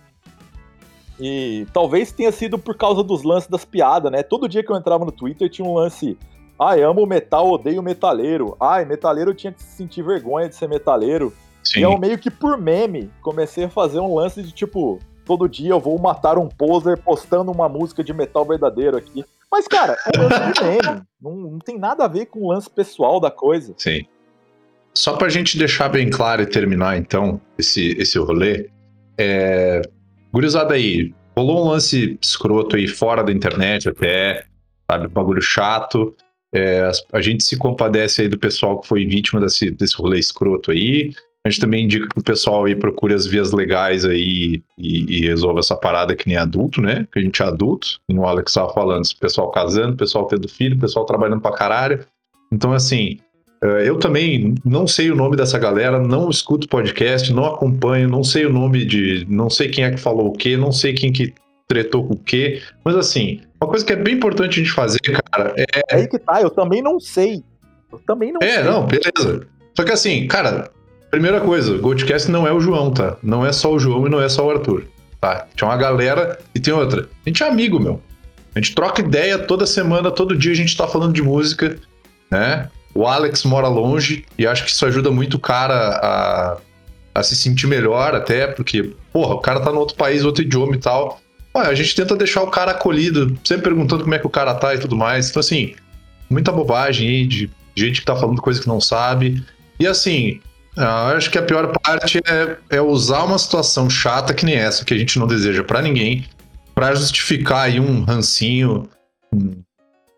E 1.18 1.66
talvez 1.72 2.12
tenha 2.12 2.30
sido 2.30 2.58
por 2.58 2.76
causa 2.76 3.02
dos 3.02 3.22
lances 3.22 3.48
das 3.48 3.64
piadas, 3.64 4.12
né? 4.12 4.22
Todo 4.22 4.48
dia 4.48 4.62
que 4.62 4.70
eu 4.70 4.76
entrava 4.76 5.04
no 5.04 5.12
Twitter 5.12 5.48
tinha 5.48 5.66
um 5.66 5.74
lance 5.74 6.18
Ai, 6.58 6.82
amo 6.82 7.06
metal, 7.06 7.50
odeio 7.50 7.82
metaleiro. 7.82 8.56
Ai, 8.58 8.84
metaleiro 8.84 9.34
tinha 9.34 9.52
que 9.52 9.62
se 9.62 9.76
sentir 9.76 10.02
vergonha 10.02 10.48
de 10.48 10.54
ser 10.54 10.68
metaleiro. 10.68 11.32
Sim. 11.62 11.80
E 11.80 11.82
eu 11.82 11.98
meio 11.98 12.18
que 12.18 12.30
por 12.30 12.56
meme 12.56 13.10
comecei 13.20 13.64
a 13.64 13.68
fazer 13.68 14.00
um 14.00 14.14
lance 14.14 14.42
de 14.42 14.52
tipo, 14.52 14.98
todo 15.26 15.48
dia 15.48 15.70
eu 15.70 15.80
vou 15.80 15.98
matar 15.98 16.38
um 16.38 16.48
poser 16.48 16.96
postando 16.96 17.50
uma 17.50 17.68
música 17.68 18.02
de 18.02 18.14
metal 18.14 18.44
verdadeiro 18.46 18.96
aqui. 18.96 19.24
Mas, 19.50 19.66
cara, 19.66 19.96
é 20.06 20.18
um 20.18 20.22
lance 20.22 20.52
de 20.52 20.64
meme. 20.64 21.02
Não, 21.20 21.36
não 21.36 21.58
tem 21.58 21.78
nada 21.78 22.04
a 22.04 22.08
ver 22.08 22.26
com 22.26 22.44
o 22.44 22.48
lance 22.48 22.70
pessoal 22.70 23.20
da 23.20 23.30
coisa. 23.30 23.74
Sim. 23.76 24.06
Só 24.94 25.16
pra 25.16 25.28
gente 25.28 25.58
deixar 25.58 25.88
bem 25.88 26.08
claro 26.08 26.42
e 26.42 26.46
terminar, 26.46 26.96
então, 26.96 27.40
esse, 27.58 27.96
esse 27.98 28.18
rolê, 28.18 28.70
é... 29.18 29.82
Gurizada 30.32 30.74
aí, 30.74 31.14
rolou 31.36 31.64
um 31.64 31.68
lance 31.70 32.18
escroto 32.22 32.76
aí 32.76 32.86
fora 32.86 33.22
da 33.22 33.32
internet 33.32 33.88
até, 33.88 34.44
sabe, 34.90 35.08
bagulho 35.08 35.42
chato. 35.42 36.14
É, 36.54 36.90
a 37.12 37.20
gente 37.20 37.44
se 37.44 37.56
compadece 37.56 38.22
aí 38.22 38.28
do 38.28 38.38
pessoal 38.38 38.80
que 38.80 38.88
foi 38.88 39.04
vítima 39.04 39.40
desse, 39.40 39.70
desse 39.70 39.96
rolê 39.96 40.18
escroto 40.18 40.70
aí. 40.70 41.12
A 41.46 41.48
gente 41.48 41.60
também 41.60 41.84
indica 41.84 42.08
que 42.08 42.18
o 42.18 42.24
pessoal 42.24 42.64
aí 42.64 42.74
procure 42.74 43.14
as 43.14 43.24
vias 43.24 43.52
legais 43.52 44.04
aí 44.04 44.60
e, 44.76 45.18
e 45.18 45.26
resolva 45.28 45.60
essa 45.60 45.76
parada 45.76 46.16
que 46.16 46.26
nem 46.26 46.36
adulto, 46.36 46.82
né? 46.82 47.06
Que 47.12 47.20
a 47.20 47.22
gente 47.22 47.40
é 47.40 47.46
adulto, 47.46 48.00
como 48.08 48.22
o 48.22 48.26
Alex 48.26 48.50
estava 48.50 48.72
falando, 48.72 49.06
pessoal 49.20 49.48
casando, 49.52 49.96
pessoal 49.96 50.26
tendo 50.26 50.48
filho, 50.48 50.76
pessoal 50.76 51.06
trabalhando 51.06 51.40
pra 51.40 51.52
caralho. 51.52 52.04
Então, 52.52 52.72
assim, 52.72 53.20
é, 53.62 53.88
eu 53.88 53.96
também 53.96 54.56
não 54.64 54.88
sei 54.88 55.08
o 55.08 55.14
nome 55.14 55.36
dessa 55.36 55.56
galera, 55.56 56.00
não 56.00 56.28
escuto 56.28 56.68
podcast, 56.68 57.32
não 57.32 57.44
acompanho, 57.44 58.08
não 58.08 58.24
sei 58.24 58.44
o 58.44 58.52
nome 58.52 58.84
de. 58.84 59.24
não 59.28 59.48
sei 59.48 59.68
quem 59.68 59.84
é 59.84 59.92
que 59.92 60.00
falou 60.00 60.30
o 60.30 60.32
quê, 60.32 60.56
não 60.56 60.72
sei 60.72 60.94
quem 60.94 61.12
que 61.12 61.32
tretou 61.68 62.08
com 62.08 62.14
o 62.14 62.18
quê, 62.18 62.60
mas 62.84 62.96
assim, 62.96 63.40
uma 63.60 63.70
coisa 63.70 63.84
que 63.84 63.92
é 63.92 63.96
bem 63.96 64.14
importante 64.14 64.58
a 64.58 64.64
gente 64.64 64.72
fazer, 64.72 64.98
cara, 65.30 65.54
é. 65.56 65.64
É 65.90 65.94
aí 65.94 66.08
que 66.08 66.18
tá, 66.18 66.42
eu 66.42 66.50
também 66.50 66.82
não 66.82 66.98
sei. 66.98 67.40
Eu 67.92 68.00
também 68.04 68.32
não 68.32 68.40
é, 68.42 68.48
sei. 68.48 68.58
É, 68.58 68.64
não, 68.64 68.84
beleza. 68.84 69.46
Só 69.76 69.84
que 69.84 69.92
assim, 69.92 70.26
cara, 70.26 70.70
primeira 71.10 71.40
coisa, 71.40 71.76
Goldcast 71.78 72.30
não 72.30 72.46
é 72.46 72.52
o 72.52 72.60
João, 72.60 72.90
tá? 72.90 73.16
Não 73.22 73.44
é 73.44 73.52
só 73.52 73.72
o 73.72 73.78
João 73.78 74.06
e 74.06 74.10
não 74.10 74.20
é 74.20 74.28
só 74.28 74.46
o 74.46 74.50
Arthur. 74.50 74.84
Tá? 75.20 75.46
Tinha 75.54 75.68
uma 75.68 75.76
galera 75.76 76.38
e 76.54 76.60
tem 76.60 76.72
outra. 76.74 77.08
A 77.24 77.28
gente 77.28 77.42
é 77.42 77.48
amigo, 77.48 77.80
meu. 77.80 78.02
A 78.54 78.58
gente 78.58 78.74
troca 78.74 79.00
ideia 79.00 79.38
toda 79.38 79.66
semana, 79.66 80.10
todo 80.10 80.36
dia 80.36 80.52
a 80.52 80.56
gente 80.56 80.76
tá 80.76 80.86
falando 80.86 81.12
de 81.12 81.22
música, 81.22 81.78
né? 82.30 82.68
O 82.94 83.06
Alex 83.06 83.44
mora 83.44 83.68
longe 83.68 84.24
e 84.38 84.46
acho 84.46 84.64
que 84.64 84.70
isso 84.70 84.86
ajuda 84.86 85.10
muito 85.10 85.34
o 85.34 85.40
cara 85.40 85.74
a, 85.74 86.56
a 87.14 87.22
se 87.22 87.36
sentir 87.36 87.66
melhor, 87.66 88.14
até 88.14 88.46
porque, 88.46 88.94
porra, 89.12 89.34
o 89.34 89.40
cara 89.40 89.60
tá 89.60 89.70
no 89.70 89.78
outro 89.78 89.96
país, 89.96 90.24
outro 90.24 90.42
idioma 90.42 90.74
e 90.74 90.78
tal 90.78 91.20
a 91.60 91.74
gente 91.74 91.94
tenta 91.94 92.16
deixar 92.16 92.42
o 92.42 92.48
cara 92.48 92.72
acolhido, 92.72 93.36
sempre 93.44 93.64
perguntando 93.64 94.02
como 94.02 94.14
é 94.14 94.18
que 94.18 94.26
o 94.26 94.30
cara 94.30 94.54
tá 94.54 94.74
e 94.74 94.78
tudo 94.78 94.96
mais. 94.96 95.30
Então, 95.30 95.40
assim, 95.40 95.74
muita 96.28 96.52
bobagem 96.52 97.08
aí 97.08 97.26
de 97.26 97.50
gente 97.74 98.00
que 98.00 98.06
tá 98.06 98.16
falando 98.16 98.42
coisa 98.42 98.60
que 98.60 98.68
não 98.68 98.80
sabe. 98.80 99.42
E 99.78 99.86
assim, 99.86 100.40
acho 100.84 101.30
que 101.30 101.38
a 101.38 101.42
pior 101.42 101.72
parte 101.82 102.18
é, 102.18 102.56
é, 102.70 102.80
usar 102.80 103.24
uma 103.24 103.38
situação 103.38 103.88
chata 103.88 104.34
que 104.34 104.44
nem 104.44 104.56
essa, 104.56 104.84
que 104.84 104.92
a 104.92 104.98
gente 104.98 105.18
não 105.18 105.26
deseja 105.26 105.64
para 105.64 105.80
ninguém, 105.80 106.24
para 106.74 106.94
justificar 106.94 107.66
aí 107.66 107.80
um 107.80 108.04
rancinho, 108.04 108.88
um 109.32 109.52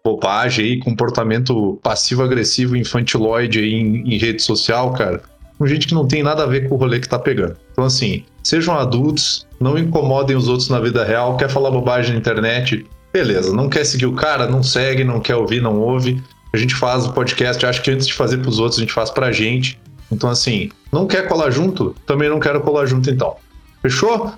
bobagem 0.05 0.65
aí, 0.65 0.79
comportamento 0.81 1.79
passivo-agressivo 1.83 2.77
infantiloide 2.77 3.61
aí 3.61 3.75
em, 3.75 4.15
em 4.15 4.19
rede 4.19 4.43
social, 4.43 4.93
cara 4.93 5.23
com 5.59 5.67
gente 5.67 5.89
que 5.89 5.95
não 5.95 6.07
tem 6.07 6.23
nada 6.23 6.45
a 6.45 6.47
ver 6.47 6.69
com 6.69 6.77
o 6.77 6.79
rolê 6.79 7.01
que 7.01 7.09
tá 7.09 7.19
pegando. 7.19 7.57
Então, 7.73 7.85
assim, 7.85 8.25
sejam 8.43 8.79
adultos, 8.79 9.47
não 9.61 9.77
incomodem 9.77 10.37
os 10.37 10.49
outros 10.49 10.69
na 10.69 10.79
vida 10.79 11.05
real, 11.05 11.37
quer 11.37 11.51
falar 11.51 11.71
bobagem 11.71 12.13
na 12.13 12.19
internet, 12.19 12.87
beleza, 13.13 13.53
não 13.53 13.69
quer 13.69 13.85
seguir 13.85 14.07
o 14.07 14.13
cara, 14.13 14.47
não 14.47 14.63
segue, 14.63 15.03
não 15.03 15.21
quer 15.21 15.35
ouvir, 15.35 15.61
não 15.61 15.81
ouve. 15.81 16.23
A 16.55 16.57
gente 16.57 16.75
faz 16.75 17.07
o 17.07 17.13
podcast, 17.13 17.67
acho 17.67 17.83
que 17.83 17.91
antes 17.91 18.07
de 18.07 18.15
fazer 18.15 18.39
pros 18.39 18.59
outros, 18.59 18.79
a 18.79 18.83
gente 18.83 18.93
faz 18.93 19.11
pra 19.11 19.33
gente. 19.33 19.79
Então, 20.11 20.31
assim, 20.31 20.71
não 20.93 21.07
quer 21.07 21.29
colar 21.29 21.51
junto? 21.51 21.95
Também 22.07 22.29
não 22.29 22.41
quero 22.41 22.61
colar 22.61 22.87
junto, 22.87 23.11
então. 23.11 23.37
Fechou? 23.83 24.33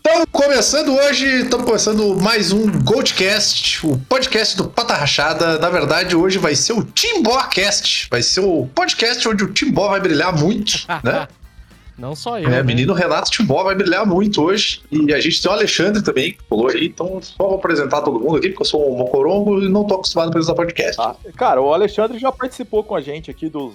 Então, 0.00 0.24
começando 0.32 0.92
hoje, 0.92 1.26
estamos 1.42 1.64
começando 1.64 2.20
mais 2.20 2.50
um 2.50 2.68
Goldcast, 2.82 3.86
o 3.86 3.96
podcast 3.96 4.56
do 4.56 4.64
Pata 4.64 4.94
Rachada. 4.94 5.58
Na 5.60 5.70
verdade, 5.70 6.16
hoje 6.16 6.38
vai 6.38 6.56
ser 6.56 6.72
o 6.72 6.82
Timbocast. 6.82 8.08
Vai 8.10 8.20
ser 8.20 8.40
o 8.40 8.66
podcast 8.74 9.28
onde 9.28 9.44
o 9.44 9.52
Timbó 9.52 9.88
vai 9.88 10.00
brilhar 10.00 10.36
muito, 10.36 10.84
né? 11.04 11.28
Não 11.96 12.16
só 12.16 12.38
eu. 12.38 12.48
É, 12.48 12.50
né? 12.50 12.62
menino 12.62 12.92
Renato 12.92 13.30
Timbó 13.30 13.62
vai 13.62 13.74
brilhar 13.74 14.06
muito 14.06 14.42
hoje. 14.42 14.82
E 14.90 15.12
a 15.12 15.20
gente 15.20 15.40
tem 15.40 15.50
o 15.50 15.54
Alexandre 15.54 16.02
também, 16.02 16.32
que 16.32 16.42
pulou 16.44 16.68
aí. 16.68 16.86
Então, 16.86 17.20
só 17.22 17.34
vou 17.38 17.54
apresentar 17.56 18.02
todo 18.02 18.18
mundo 18.18 18.36
aqui, 18.36 18.48
porque 18.48 18.62
eu 18.62 18.66
sou 18.66 18.92
um 18.92 18.96
mocorongo 18.96 19.62
e 19.62 19.68
não 19.68 19.84
tô 19.84 19.96
acostumado 19.96 20.28
a 20.28 20.30
apresentar 20.30 20.54
podcast. 20.54 21.00
Ah, 21.00 21.14
cara, 21.36 21.60
o 21.60 21.72
Alexandre 21.72 22.18
já 22.18 22.32
participou 22.32 22.82
com 22.82 22.94
a 22.94 23.00
gente 23.00 23.30
aqui 23.30 23.48
dos, 23.48 23.74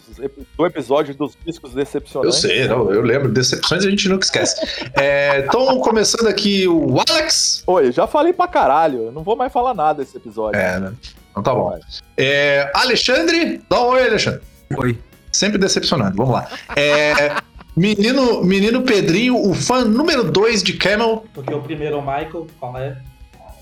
do 0.58 0.66
episódio 0.66 1.16
dos 1.16 1.38
discos 1.46 1.74
decepcionantes. 1.74 2.44
Eu 2.44 2.50
sei, 2.50 2.68
não, 2.68 2.92
eu 2.92 3.02
lembro. 3.02 3.30
Decepções 3.30 3.86
a 3.86 3.90
gente 3.90 4.10
nunca 4.10 4.26
esquece. 4.26 4.56
é, 4.96 5.46
então, 5.48 5.80
começando 5.80 6.28
aqui 6.28 6.68
o 6.68 6.98
Alex. 7.08 7.64
Oi, 7.68 7.92
já 7.92 8.08
falei 8.08 8.34
pra 8.34 8.48
caralho. 8.48 9.04
Eu 9.04 9.12
não 9.12 9.24
vou 9.24 9.36
mais 9.36 9.52
falar 9.52 9.74
nada 9.74 10.04
desse 10.04 10.18
episódio. 10.18 10.60
É, 10.60 10.80
né? 10.80 10.94
Então 11.32 11.44
tá 11.44 11.54
bom. 11.54 11.78
É, 12.18 12.72
Alexandre, 12.74 13.62
dá 13.70 13.82
um 13.82 13.90
oi, 13.90 14.08
Alexandre. 14.08 14.42
Oi. 14.76 14.98
Sempre 15.32 15.60
decepcionado, 15.60 16.16
vamos 16.16 16.34
lá. 16.34 16.48
É, 16.76 17.36
Menino, 17.78 18.44
menino 18.44 18.82
Pedrinho, 18.82 19.38
o 19.40 19.54
fã 19.54 19.86
número 19.86 20.32
2 20.32 20.64
de 20.64 20.74
Camel. 20.74 21.24
Porque 21.32 21.54
o 21.54 21.62
primeiro 21.62 21.98
é 21.98 22.00
o 22.00 22.02
Michael, 22.02 22.48
qual 22.60 22.76
é? 22.76 23.00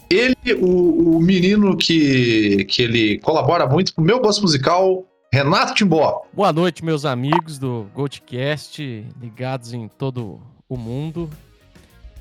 Ele, 0.10 0.54
o, 0.58 1.18
o 1.18 1.22
menino 1.22 1.76
que, 1.76 2.64
que 2.64 2.82
ele 2.84 3.20
colabora 3.20 3.68
muito 3.68 3.94
pro 3.94 4.02
meu 4.02 4.22
gosto 4.22 4.42
musical, 4.42 5.04
Renato 5.34 5.74
Timbó. 5.74 6.26
Boa 6.32 6.54
noite, 6.54 6.86
meus 6.86 7.04
amigos 7.04 7.60
do 7.60 7.88
Goldcast, 7.94 9.06
ligados 9.22 9.74
em 9.74 9.90
todo 9.90 10.40
o 10.70 10.78
mundo. 10.78 11.30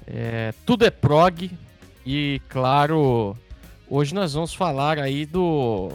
É, 0.05 0.53
tudo 0.67 0.85
é 0.85 0.91
prog 0.91 1.49
e, 2.05 2.43
claro, 2.49 3.37
hoje 3.89 4.13
nós 4.13 4.35
vamos 4.35 4.53
falar 4.53 4.99
aí 4.99 5.25
do 5.25 5.93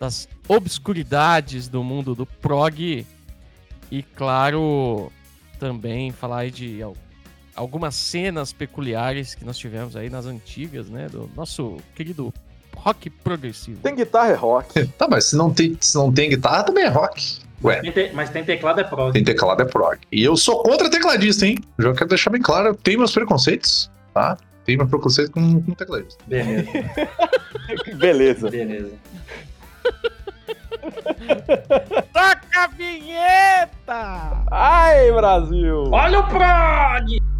das 0.00 0.26
obscuridades 0.48 1.68
do 1.68 1.84
mundo 1.84 2.14
do 2.14 2.24
prog 2.24 3.04
e, 3.90 4.02
claro, 4.02 5.12
também 5.58 6.10
falar 6.12 6.50
de 6.50 6.80
algumas 7.54 7.94
cenas 7.94 8.52
peculiares 8.52 9.34
que 9.34 9.44
nós 9.44 9.56
tivemos 9.58 9.96
aí 9.96 10.10
nas 10.10 10.26
antigas, 10.26 10.88
né? 10.88 11.08
Do 11.08 11.30
nosso 11.34 11.78
querido 11.94 12.32
rock 12.76 13.08
progressivo? 13.10 13.80
Tem 13.82 13.94
guitarra 13.94 14.30
é 14.30 14.34
rock. 14.34 14.86
Tá, 14.88 15.08
mas 15.08 15.24
se 15.24 15.36
não 15.36 15.52
tem, 15.52 15.76
se 15.80 15.96
não 15.96 16.12
tem 16.12 16.28
guitarra, 16.30 16.64
também 16.64 16.84
é 16.84 16.88
rock. 16.88 17.38
Ué, 17.64 17.80
Tem 17.80 17.90
te- 17.90 18.10
Mas 18.12 18.28
tem 18.28 18.44
teclado 18.44 18.80
é 18.80 18.84
prog. 18.84 19.12
tem 19.14 19.24
teclado 19.24 19.62
é 19.62 19.64
prog. 19.64 19.98
E 20.12 20.22
eu 20.22 20.36
sou 20.36 20.62
contra 20.62 20.90
tecladista, 20.90 21.46
hein? 21.46 21.56
Já 21.78 21.92
quero 21.94 22.08
deixar 22.10 22.28
bem 22.30 22.42
claro, 22.42 22.68
eu 22.68 22.74
tenho 22.74 22.98
meus 22.98 23.12
preconceitos, 23.12 23.90
tá? 24.12 24.36
Tenho 24.66 24.78
meu 24.78 24.86
preconceito 24.88 25.30
com, 25.30 25.62
com 25.62 25.72
tecladista. 25.72 26.22
Beleza, 26.26 26.70
Beleza. 27.96 28.50
beleza. 28.50 28.92
Toca 32.12 32.64
a 32.64 32.66
vinheta! 32.68 34.44
Ai, 34.50 35.12
Brasil! 35.12 35.90
Olha 35.92 36.20
o 36.20 36.26
prog! 36.28 37.35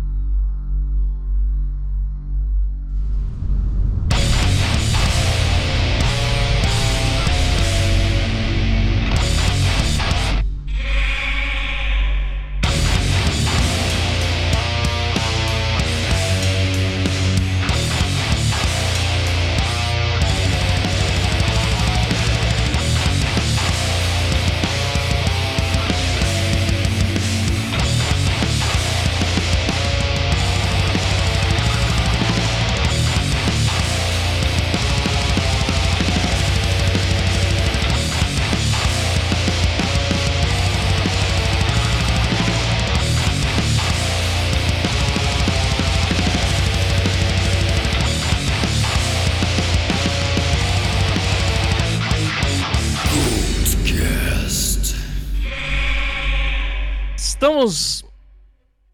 Estamos 57.56 58.04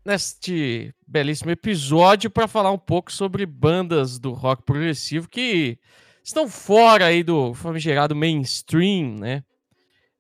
neste 0.04 0.94
belíssimo 1.04 1.50
episódio 1.50 2.30
para 2.30 2.46
falar 2.46 2.70
um 2.70 2.78
pouco 2.78 3.10
sobre 3.10 3.44
bandas 3.44 4.20
do 4.20 4.30
rock 4.30 4.62
progressivo 4.62 5.28
que 5.28 5.80
estão 6.22 6.48
fora 6.48 7.06
aí 7.06 7.24
do 7.24 7.54
famigerado 7.54 8.14
mainstream, 8.14 9.16
né? 9.18 9.42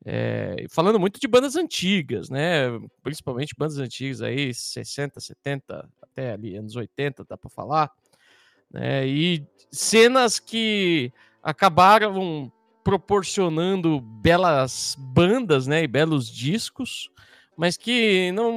É, 0.04 0.66
falando 0.68 0.98
muito 0.98 1.20
de 1.20 1.28
bandas 1.28 1.54
antigas, 1.54 2.28
né? 2.28 2.64
Principalmente 3.00 3.54
bandas 3.56 3.78
antigas 3.78 4.20
aí, 4.20 4.52
60, 4.52 5.20
70, 5.20 5.88
até 6.02 6.32
ali 6.32 6.56
anos 6.56 6.74
80, 6.74 7.24
dá 7.24 7.36
para 7.36 7.48
falar. 7.48 7.92
Né? 8.72 9.06
E 9.06 9.46
cenas 9.70 10.40
que 10.40 11.12
acabaram 11.40 12.50
proporcionando 12.82 14.00
belas 14.00 14.96
bandas, 14.98 15.68
né? 15.68 15.84
E 15.84 15.86
belos 15.86 16.28
discos 16.28 17.08
mas 17.56 17.76
que 17.76 18.32
não, 18.32 18.52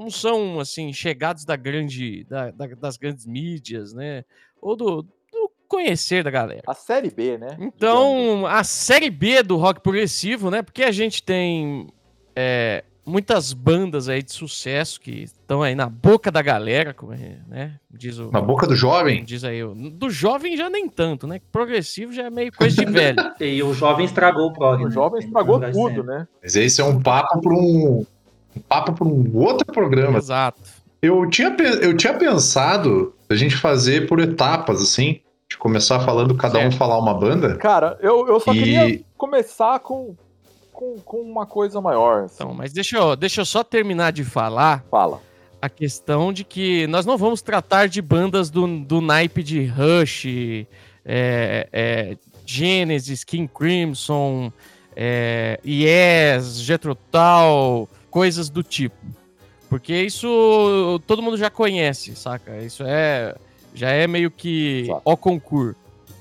não 0.00 0.10
são 0.10 0.60
assim 0.60 0.92
chegados 0.92 1.44
da 1.44 1.56
grande 1.56 2.24
da- 2.24 2.50
da- 2.50 2.66
das 2.74 2.96
grandes 2.96 3.26
mídias, 3.26 3.92
né? 3.92 4.24
Ou 4.60 4.74
do, 4.76 5.02
do 5.02 5.50
conhecer 5.68 6.22
da 6.24 6.30
galera. 6.30 6.62
A 6.66 6.74
série 6.74 7.10
B, 7.10 7.36
né? 7.38 7.48
Digamos. 7.50 7.74
Então, 7.76 8.46
a 8.46 8.64
série 8.64 9.10
B 9.10 9.42
do 9.42 9.56
rock 9.56 9.80
progressivo, 9.80 10.50
né? 10.50 10.62
Porque 10.62 10.82
a 10.82 10.90
gente 10.92 11.22
tem 11.22 11.88
é, 12.34 12.84
muitas 13.04 13.52
bandas 13.52 14.08
aí 14.08 14.22
de 14.22 14.32
sucesso 14.32 15.00
que 15.00 15.22
estão 15.22 15.62
aí 15.62 15.74
na 15.74 15.88
boca 15.88 16.30
da 16.30 16.40
galera, 16.42 16.92
como 16.94 17.12
é, 17.12 17.38
né? 17.48 17.80
Diz 17.90 18.18
o 18.18 18.30
Na 18.30 18.40
boca 18.40 18.66
do 18.66 18.76
jovem, 18.76 19.24
diz 19.24 19.42
aí, 19.44 19.62
o- 19.64 19.74
do 19.74 20.08
jovem 20.10 20.56
já 20.56 20.68
nem 20.70 20.88
tanto, 20.88 21.26
né? 21.26 21.40
Progressivo 21.50 22.12
já 22.12 22.24
é 22.24 22.30
meio 22.30 22.52
coisa 22.52 22.76
de 22.76 22.90
velho. 22.90 23.16
E 23.40 23.62
o 23.62 23.72
jovem 23.74 24.04
estragou 24.04 24.46
o 24.48 24.52
prog. 24.52 24.82
O 24.82 24.86
né? 24.86 24.90
jovem 24.92 25.20
estragou 25.20 25.56
lembrar 25.56 25.72
tudo, 25.72 26.02
né? 26.04 26.28
mas 26.42 26.54
esse 26.56 26.80
é 26.80 26.84
um 26.84 27.00
papo 27.02 27.40
para 27.40 27.52
um, 27.54 28.04
um 28.56 28.60
papo 28.60 28.92
para 28.92 29.06
um 29.06 29.30
outro 29.36 29.66
programa. 29.66 30.18
Exato. 30.18 30.60
Eu 31.00 31.28
tinha, 31.30 31.54
eu 31.80 31.96
tinha 31.96 32.14
pensado 32.14 33.14
a 33.28 33.34
gente 33.34 33.56
fazer 33.56 34.08
por 34.08 34.18
etapas, 34.20 34.80
assim, 34.82 35.20
de 35.48 35.56
começar 35.56 36.00
falando 36.00 36.34
cada 36.34 36.58
um 36.58 36.62
Certo. 36.62 36.76
falar 36.76 36.98
uma 36.98 37.14
banda. 37.14 37.56
Cara, 37.56 37.96
eu, 38.00 38.26
eu 38.28 38.40
só 38.40 38.52
E- 38.52 38.58
queria 38.58 39.00
começar 39.16 39.78
com, 39.80 40.14
com, 40.72 40.96
com 41.04 41.18
uma 41.18 41.46
coisa 41.46 41.80
maior. 41.80 42.24
assim. 42.24 42.34
Então, 42.36 42.52
mas 42.54 42.72
deixa 42.72 42.96
eu, 42.98 43.14
deixa 43.14 43.40
eu 43.42 43.44
só 43.44 43.62
terminar 43.62 44.10
de 44.12 44.24
falar 44.24 44.84
Fala. 44.90 45.20
a 45.62 45.68
questão 45.68 46.32
de 46.32 46.42
que 46.44 46.86
nós 46.88 47.06
não 47.06 47.16
vamos 47.16 47.42
tratar 47.42 47.86
de 47.88 48.02
bandas 48.02 48.50
do, 48.50 48.66
do 48.80 49.00
naipe 49.00 49.42
de 49.42 49.64
Rush, 49.66 50.26
é, 51.04 51.68
é, 51.72 52.16
Genesis, 52.44 53.22
King 53.24 53.48
Crimson, 53.52 54.52
é, 54.96 55.60
Yes, 55.64 56.60
Jethro 56.60 56.96
Tull, 57.10 57.88
coisas 58.10 58.48
do 58.50 58.62
tipo. 58.62 58.96
Porque 59.68 59.94
isso 60.02 61.00
todo 61.06 61.22
mundo 61.22 61.36
já 61.36 61.50
conhece, 61.50 62.16
saca? 62.16 62.56
Isso 62.62 62.82
é 62.86 63.34
já 63.74 63.90
é 63.90 64.06
meio 64.06 64.30
que 64.30 64.82
Exato. 64.84 65.02
ó 65.04 65.16
concurso. 65.16 65.76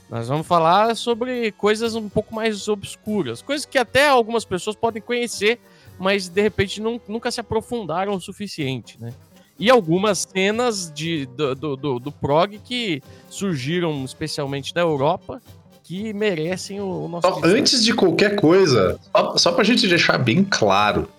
Nós 0.09 0.27
vamos 0.27 0.45
falar 0.47 0.95
sobre 0.95 1.51
coisas 1.53 1.95
um 1.95 2.07
pouco 2.07 2.33
mais 2.33 2.67
obscuras, 2.67 3.41
coisas 3.41 3.65
que 3.65 3.77
até 3.77 4.07
algumas 4.07 4.45
pessoas 4.45 4.75
podem 4.75 5.01
conhecer, 5.01 5.59
mas 5.99 6.29
de 6.29 6.41
repente 6.41 6.79
não- 6.81 6.99
nunca 7.07 7.29
se 7.31 7.39
aprofundaram 7.41 8.13
o 8.13 8.21
suficiente, 8.21 8.97
né? 9.01 9.11
E 9.59 9.69
algumas 9.69 10.19
cenas 10.19 10.91
de, 10.93 11.25
do, 11.25 11.55
do, 11.55 11.75
do- 11.75 11.99
do 11.99 12.11
prog 12.11 12.57
que 12.59 13.01
surgiram 13.29 14.03
especialmente 14.05 14.73
na 14.75 14.81
Europa 14.81 15.41
que 15.83 16.13
merecem 16.13 16.79
o, 16.79 17.05
o 17.05 17.07
nosso 17.07 17.27
antes 17.45 17.83
de 17.83 17.93
qualquer 17.93 18.35
coisa, 18.35 18.99
só, 19.15 19.37
só 19.37 19.51
pra 19.53 19.63
gente 19.63 19.87
deixar 19.87 20.17
bem 20.17 20.43
claro 20.43 21.09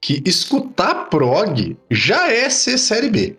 que 0.00 0.22
escutar 0.24 1.08
prog 1.10 1.76
já 1.90 2.32
é 2.32 2.48
ser 2.48 2.78
série 2.78 3.10
B. 3.10 3.36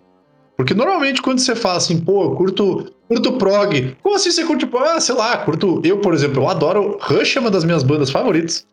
Porque 0.55 0.73
normalmente 0.73 1.21
quando 1.21 1.39
você 1.39 1.55
fala 1.55 1.77
assim, 1.77 1.99
pô, 1.99 2.23
eu 2.23 2.35
curto, 2.35 2.93
curto 3.07 3.33
prog, 3.33 3.97
como 4.03 4.15
assim 4.15 4.29
você 4.29 4.45
curte 4.45 4.67
prog? 4.67 4.87
Ah, 4.87 5.01
sei 5.01 5.15
lá, 5.15 5.37
curto. 5.37 5.81
Eu, 5.83 5.97
por 5.97 6.13
exemplo, 6.13 6.43
eu 6.43 6.49
adoro. 6.49 6.97
Rush 7.01 7.35
é 7.35 7.39
uma 7.39 7.49
das 7.49 7.63
minhas 7.63 7.81
bandas 7.81 8.11
favoritas. 8.11 8.65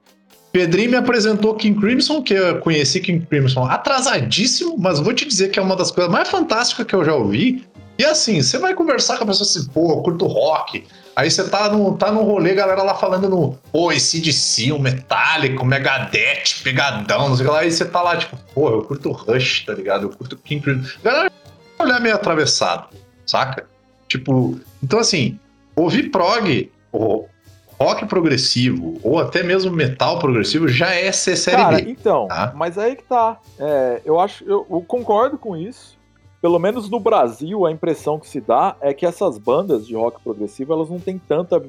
Pedrinho 0.52 0.90
me 0.90 0.96
apresentou 0.96 1.54
King 1.54 1.78
Crimson, 1.78 2.22
que 2.22 2.34
eu 2.34 2.58
conheci 2.58 3.00
King 3.00 3.24
Crimson 3.26 3.64
atrasadíssimo, 3.64 4.76
mas 4.78 4.98
vou 4.98 5.12
te 5.12 5.26
dizer 5.26 5.50
que 5.50 5.58
é 5.58 5.62
uma 5.62 5.76
das 5.76 5.90
coisas 5.90 6.12
mais 6.12 6.28
fantásticas 6.28 6.86
que 6.86 6.94
eu 6.94 7.04
já 7.04 7.14
ouvi. 7.14 7.64
E 7.98 8.04
assim, 8.04 8.40
você 8.40 8.58
vai 8.58 8.74
conversar 8.74 9.18
com 9.18 9.24
a 9.24 9.26
pessoa 9.26 9.46
assim, 9.46 9.66
pô, 9.72 9.92
eu 9.92 10.02
curto 10.02 10.26
rock. 10.26 10.84
Aí 11.18 11.28
você 11.28 11.48
tá 11.48 11.68
no, 11.68 11.96
tá 11.96 12.12
no 12.12 12.22
rolê, 12.22 12.54
galera 12.54 12.80
lá 12.80 12.94
falando 12.94 13.28
no, 13.28 13.58
pô, 13.72 13.90
esse 13.90 14.20
DC, 14.20 14.70
o 14.70 14.78
Metallica, 14.78 15.60
o 15.60 15.66
Megadeth, 15.66 16.62
pegadão, 16.62 17.28
não 17.28 17.34
sei 17.34 17.44
o 17.44 17.48
que 17.48 17.54
lá. 17.56 17.60
Aí 17.62 17.72
você 17.72 17.84
tá 17.84 18.00
lá, 18.00 18.16
tipo, 18.16 18.36
pô, 18.54 18.70
eu 18.70 18.82
curto 18.82 19.10
Rush, 19.10 19.64
tá 19.66 19.74
ligado? 19.74 20.04
Eu 20.04 20.10
curto 20.10 20.36
King 20.36 20.62
Crimson. 20.62 20.96
Galera 21.02 21.32
olhar 21.76 22.00
meio 22.00 22.14
atravessado, 22.14 22.90
saca? 23.26 23.66
Tipo, 24.06 24.60
então 24.80 25.00
assim, 25.00 25.40
ouvir 25.74 26.04
prog, 26.12 26.70
ou 26.92 27.28
rock 27.80 28.06
progressivo, 28.06 29.00
ou 29.02 29.18
até 29.18 29.42
mesmo 29.42 29.72
metal 29.72 30.20
progressivo, 30.20 30.68
já 30.68 30.94
é 30.94 31.10
ser 31.10 31.34
série 31.34 31.56
Cara, 31.56 31.76
B. 31.78 31.90
então, 31.90 32.28
tá? 32.28 32.52
mas 32.54 32.78
aí 32.78 32.94
que 32.94 33.02
tá. 33.02 33.40
É, 33.58 34.00
eu 34.04 34.20
acho, 34.20 34.44
eu, 34.44 34.64
eu 34.70 34.84
concordo 34.86 35.36
com 35.36 35.56
isso. 35.56 35.97
Pelo 36.40 36.58
menos 36.58 36.88
no 36.88 37.00
Brasil, 37.00 37.66
a 37.66 37.72
impressão 37.72 38.18
que 38.18 38.28
se 38.28 38.40
dá 38.40 38.76
é 38.80 38.94
que 38.94 39.04
essas 39.04 39.38
bandas 39.38 39.86
de 39.86 39.94
rock 39.96 40.22
progressivo 40.22 40.72
elas 40.72 40.88
não 40.88 40.98
têm 41.00 41.18
tanta 41.18 41.60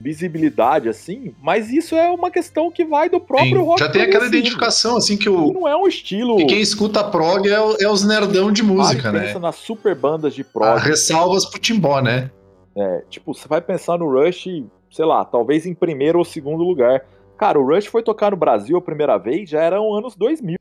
visibilidade 0.00 0.88
assim, 0.88 1.34
mas 1.42 1.70
isso 1.72 1.96
é 1.96 2.08
uma 2.10 2.30
questão 2.30 2.70
que 2.70 2.84
vai 2.84 3.08
do 3.08 3.18
próprio 3.18 3.54
Tem- 3.56 3.64
rock 3.64 3.80
já 3.80 3.88
tem 3.88 4.02
aquela 4.02 4.26
identificação, 4.26 4.96
assim, 4.96 5.16
que 5.16 5.26
E 5.26 5.28
o. 5.28 5.52
Não 5.52 5.66
é 5.66 5.76
um 5.76 5.88
estilo. 5.88 6.36
Que 6.36 6.44
quem 6.46 6.60
escuta 6.60 7.02
prog 7.02 7.48
é, 7.48 7.60
o- 7.60 7.76
é 7.80 7.88
os 7.88 8.04
nerdão 8.04 8.52
de 8.52 8.62
música, 8.62 9.02
Pare 9.04 9.16
e 9.16 9.20
né? 9.20 9.26
pensa 9.26 9.38
nas 9.40 9.56
super 9.56 9.94
bandas 9.96 10.34
de 10.34 10.42
Ah, 10.42 10.46
prog. 10.52 10.78
ressalvas 10.78 11.44
pro 11.46 11.58
Timbó, 11.58 12.00
né? 12.00 12.30
É, 12.76 13.02
tipo, 13.10 13.34
você 13.34 13.48
vai 13.48 13.60
pensar 13.60 13.98
no 13.98 14.08
Rush, 14.08 14.44
sei 14.90 15.04
lá, 15.04 15.24
talvez 15.24 15.66
em 15.66 15.74
primeiro 15.74 16.18
ou 16.20 16.24
segundo 16.24 16.62
lugar. 16.62 17.04
Cara, 17.36 17.58
o 17.58 17.66
Rush 17.66 17.86
foi 17.86 18.02
tocar 18.02 18.30
no 18.30 18.36
Brasil 18.36 18.76
a 18.76 18.80
primeira 18.82 19.16
vez, 19.18 19.50
já 19.50 19.60
eram 19.62 19.92
anos 19.92 20.14
2000. 20.14 20.57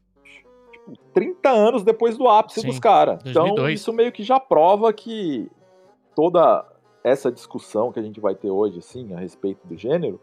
Tipo, 0.91 0.97
30 1.13 1.49
anos 1.49 1.83
depois 1.83 2.17
do 2.17 2.27
ápice 2.27 2.61
Sim, 2.61 2.67
dos 2.67 2.79
caras. 2.79 3.19
Então, 3.25 3.43
2002. 3.45 3.79
isso 3.79 3.93
meio 3.93 4.11
que 4.11 4.23
já 4.23 4.39
prova 4.39 4.91
que 4.93 5.49
toda 6.15 6.65
essa 7.03 7.31
discussão 7.31 7.91
que 7.91 7.99
a 7.99 8.03
gente 8.03 8.19
vai 8.19 8.35
ter 8.35 8.49
hoje, 8.49 8.79
assim, 8.79 9.13
a 9.13 9.19
respeito 9.19 9.65
do 9.65 9.77
gênero, 9.77 10.19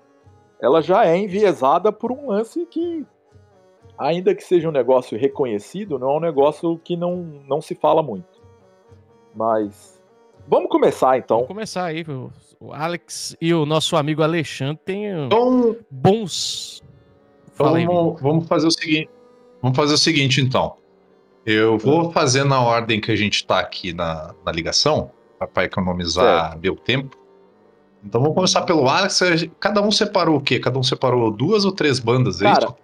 ela 0.61 0.81
já 0.83 1.07
é 1.07 1.17
enviesada 1.17 1.91
por 1.93 2.13
um 2.13 2.29
lance 2.29 2.67
que, 2.67 3.05
ainda 3.97 4.35
que 4.35 4.43
seja 4.45 4.69
um 4.69 4.73
negócio 4.73 5.19
reconhecido, 5.19 5.99
não 5.99 6.11
é 6.11 6.17
um 6.17 6.21
negócio 6.21 6.79
que 6.85 6.97
não, 6.97 7.17
não 7.47 7.61
se 7.61 7.75
fala 7.75 8.03
muito. 8.03 8.43
Mas 9.35 9.95
Vamos 10.47 10.69
começar 10.69 11.17
então. 11.17 11.39
Vamos 11.39 11.49
começar 11.49 11.85
aí. 11.87 12.05
O 12.61 12.73
Alex 12.73 13.35
e 13.41 13.55
o 13.55 13.65
nosso 13.65 13.97
amigo 13.97 14.23
Alexandre 14.23 14.77
têm 14.85 15.25
Então, 15.27 15.75
bons. 15.91 16.83
então 17.53 17.73
vamos, 17.73 18.21
vamos 18.21 18.47
fazer 18.47 18.67
o 18.67 18.71
seguinte. 18.71 19.09
Vamos 19.65 19.79
fazer 19.79 19.95
o 19.95 19.99
seguinte, 19.99 20.43
então. 20.43 20.75
Eu 21.47 21.79
vou 21.79 22.13
fazer 22.13 22.45
na 22.45 22.61
ordem 22.61 23.01
que 23.01 23.11
a 23.11 23.17
gente 23.17 23.37
está 23.37 23.61
aqui 23.61 23.95
na, 23.95 24.35
na 24.45 24.53
ligação, 24.53 25.11
para 25.55 25.65
economizar 25.65 26.59
meu 26.59 26.77
tempo. 26.77 27.17
Então 28.05 28.21
vamos 28.21 28.35
começar 28.35 28.61
pelo 28.61 28.87
Alex. 28.87 29.23
Cada 29.59 29.81
um 29.81 29.91
separou 29.91 30.37
o 30.37 30.41
quê? 30.43 30.61
Cada 30.61 30.79
um 30.79 30.83
separou 30.83 31.31
duas 31.31 31.65
ou 31.65 31.73
três 31.73 31.99
bandas 31.99 32.43
aí? 32.43 32.53
Cara, 32.53 32.75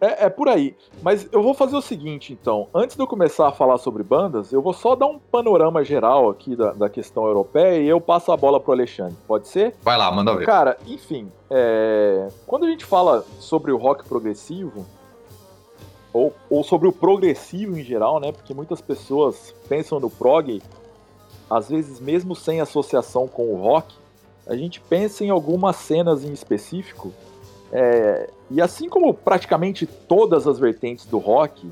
é, 0.00 0.26
é 0.26 0.30
por 0.30 0.48
aí. 0.48 0.76
Mas 1.02 1.28
eu 1.32 1.42
vou 1.42 1.54
fazer 1.54 1.74
o 1.74 1.82
seguinte, 1.82 2.32
então. 2.32 2.68
Antes 2.72 2.94
de 2.94 3.02
eu 3.02 3.06
começar 3.08 3.48
a 3.48 3.52
falar 3.52 3.78
sobre 3.78 4.04
bandas, 4.04 4.52
eu 4.52 4.62
vou 4.62 4.72
só 4.72 4.94
dar 4.94 5.06
um 5.06 5.18
panorama 5.18 5.82
geral 5.82 6.30
aqui 6.30 6.54
da, 6.54 6.72
da 6.72 6.88
questão 6.88 7.26
europeia 7.26 7.82
e 7.82 7.88
eu 7.88 8.00
passo 8.00 8.30
a 8.30 8.36
bola 8.36 8.60
pro 8.60 8.70
Alexandre. 8.70 9.16
Pode 9.26 9.48
ser? 9.48 9.74
Vai 9.82 9.98
lá, 9.98 10.12
manda 10.12 10.36
ver. 10.36 10.46
Cara, 10.46 10.76
enfim, 10.86 11.32
é, 11.50 12.28
quando 12.46 12.64
a 12.64 12.70
gente 12.70 12.84
fala 12.84 13.24
sobre 13.40 13.72
o 13.72 13.76
rock 13.76 14.08
progressivo, 14.08 14.86
ou, 16.16 16.32
ou 16.48 16.64
sobre 16.64 16.88
o 16.88 16.92
progressivo 16.92 17.78
em 17.78 17.84
geral, 17.84 18.18
né? 18.18 18.32
Porque 18.32 18.54
muitas 18.54 18.80
pessoas 18.80 19.54
pensam 19.68 20.00
no 20.00 20.08
prog, 20.08 20.62
às 21.50 21.68
vezes 21.68 22.00
mesmo 22.00 22.34
sem 22.34 22.60
associação 22.60 23.28
com 23.28 23.52
o 23.52 23.56
rock, 23.56 23.94
a 24.46 24.56
gente 24.56 24.80
pensa 24.80 25.24
em 25.24 25.30
algumas 25.30 25.76
cenas 25.76 26.24
em 26.24 26.32
específico. 26.32 27.12
é, 27.72 28.30
e 28.50 28.62
assim 28.62 28.88
como 28.88 29.12
praticamente 29.12 29.86
todas 29.86 30.46
as 30.46 30.58
vertentes 30.58 31.04
do 31.04 31.18
rock, 31.18 31.68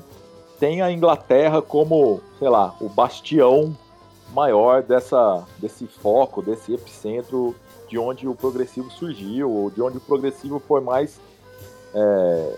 tem 0.59 0.81
a 0.81 0.91
Inglaterra 0.91 1.61
como, 1.61 2.21
sei 2.37 2.49
lá, 2.49 2.75
o 2.79 2.87
bastião 2.87 3.75
maior 4.33 4.83
dessa, 4.83 5.43
desse 5.57 5.87
foco, 5.87 6.41
desse 6.41 6.73
epicentro 6.73 7.55
de 7.87 7.97
onde 7.97 8.27
o 8.27 8.35
progressivo 8.35 8.91
surgiu, 8.91 9.49
ou 9.49 9.69
de 9.69 9.81
onde 9.81 9.97
o 9.97 10.01
progressivo 10.01 10.59
foi 10.59 10.81
mais 10.81 11.19
é, 11.93 12.55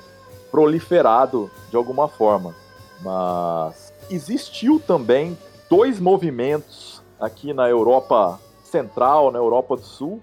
proliferado 0.52 1.50
de 1.70 1.76
alguma 1.76 2.08
forma. 2.08 2.56
Mas 3.02 3.94
existiu 4.10 4.80
também 4.80 5.38
dois 5.70 6.00
movimentos 6.00 7.02
aqui 7.20 7.54
na 7.54 7.70
Europa 7.70 8.40
Central, 8.64 9.32
na 9.32 9.40
Europa 9.40 9.76
do 9.76 9.84
Sul, 9.84 10.22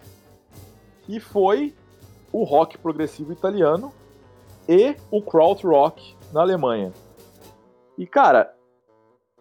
que 1.02 1.20
foi 1.20 1.74
o 2.32 2.44
rock 2.44 2.78
progressivo 2.78 3.32
italiano 3.32 3.92
e 4.68 4.96
o 5.10 5.22
krautrock 5.22 6.16
na 6.32 6.40
Alemanha. 6.40 6.92
E 7.96 8.06
cara, 8.06 8.54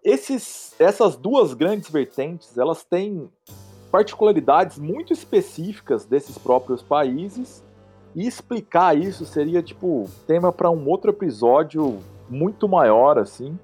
esses, 0.04 0.76
essas 0.80 1.16
duas 1.16 1.54
grandes 1.54 1.90
vertentes, 1.90 2.58
elas 2.58 2.84
têm 2.84 3.30
particularidades 3.90 4.78
muito 4.78 5.14
específicas 5.14 6.06
desses 6.06 6.38
próprios 6.38 6.82
países 6.82 7.64
e 8.16 8.28
explicar 8.28 8.98
isso 8.98 9.26
seria 9.26 9.62
tipo 9.62 10.10
tema 10.28 10.52
para 10.52 10.70
um 10.70 10.88
outro 10.88 11.12
episódio 11.12 12.00
muito 12.30 12.68
maior 12.68 13.18
assim. 13.18 13.58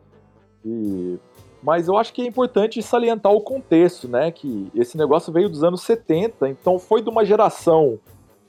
E 0.65 1.17
mas 1.61 1.89
eu 1.89 1.97
acho 1.97 2.13
que 2.13 2.21
é 2.21 2.25
importante 2.25 2.81
salientar 2.81 3.33
o 3.33 3.41
contexto, 3.41 4.07
né, 4.07 4.31
que 4.31 4.71
esse 4.73 4.97
negócio 4.97 5.31
veio 5.31 5.49
dos 5.49 5.61
anos 5.61 5.81
70, 5.81 6.47
então 6.47 6.79
foi 6.79 7.01
de 7.01 7.09
uma 7.09 7.25
geração 7.25 7.99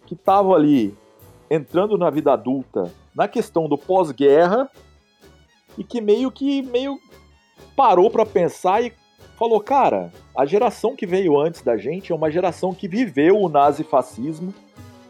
que 0.06 0.14
estava 0.14 0.54
ali 0.54 0.96
entrando 1.50 1.98
na 1.98 2.08
vida 2.08 2.32
adulta, 2.32 2.92
na 3.12 3.26
questão 3.26 3.68
do 3.68 3.76
pós-guerra 3.76 4.70
e 5.76 5.82
que 5.82 6.00
meio 6.00 6.30
que 6.30 6.62
meio 6.62 6.98
parou 7.74 8.10
para 8.10 8.24
pensar 8.24 8.82
e 8.82 8.92
falou, 9.36 9.60
cara, 9.60 10.12
a 10.36 10.44
geração 10.46 10.94
que 10.94 11.06
veio 11.06 11.38
antes 11.38 11.62
da 11.62 11.76
gente 11.76 12.12
é 12.12 12.14
uma 12.14 12.30
geração 12.30 12.72
que 12.72 12.86
viveu 12.86 13.40
o 13.40 13.48
nazifascismo, 13.48 14.54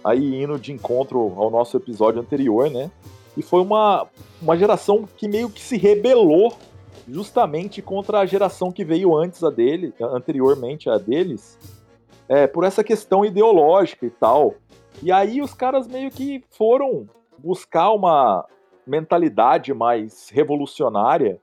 aí 0.04 0.42
indo 0.42 0.58
de 0.58 0.72
encontro 0.72 1.34
ao 1.36 1.50
nosso 1.50 1.76
episódio 1.76 2.20
anterior, 2.20 2.70
né? 2.70 2.90
E 3.36 3.42
foi 3.42 3.60
uma, 3.60 4.06
uma 4.40 4.56
geração 4.56 5.08
que 5.16 5.28
meio 5.28 5.48
que 5.48 5.60
se 5.60 5.76
rebelou 5.76 6.52
justamente 7.08 7.80
contra 7.82 8.20
a 8.20 8.26
geração 8.26 8.70
que 8.70 8.84
veio 8.84 9.16
antes 9.16 9.42
a 9.42 9.50
dele, 9.50 9.92
anteriormente 10.00 10.88
a 10.88 10.98
deles, 10.98 11.58
é, 12.28 12.46
por 12.46 12.64
essa 12.64 12.84
questão 12.84 13.24
ideológica 13.24 14.06
e 14.06 14.10
tal. 14.10 14.54
E 15.02 15.10
aí 15.10 15.40
os 15.40 15.54
caras 15.54 15.86
meio 15.86 16.10
que 16.10 16.44
foram 16.50 17.06
buscar 17.38 17.90
uma 17.92 18.44
mentalidade 18.86 19.72
mais 19.72 20.28
revolucionária. 20.30 21.38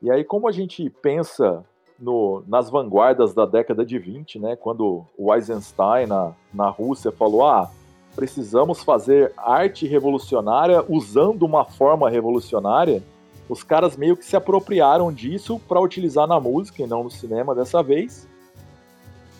E 0.00 0.10
aí, 0.10 0.24
como 0.24 0.48
a 0.48 0.52
gente 0.52 0.88
pensa 0.88 1.64
no, 1.98 2.42
nas 2.46 2.70
vanguardas 2.70 3.34
da 3.34 3.44
década 3.44 3.84
de 3.84 3.98
20, 3.98 4.38
né, 4.38 4.56
quando 4.56 5.04
o 5.16 5.34
Eisenstein 5.34 6.06
na, 6.06 6.32
na 6.54 6.68
Rússia 6.68 7.10
falou: 7.10 7.46
ah, 7.46 7.70
precisamos 8.14 8.82
fazer 8.82 9.32
arte 9.36 9.86
revolucionária 9.86 10.84
usando 10.88 11.42
uma 11.42 11.64
forma 11.64 12.10
revolucionária, 12.10 13.02
os 13.48 13.62
caras 13.62 13.96
meio 13.96 14.16
que 14.16 14.24
se 14.24 14.36
apropriaram 14.36 15.12
disso 15.12 15.58
para 15.68 15.80
utilizar 15.80 16.26
na 16.26 16.38
música 16.38 16.82
e 16.82 16.86
não 16.86 17.04
no 17.04 17.10
cinema 17.10 17.54
dessa 17.54 17.82
vez. 17.82 18.28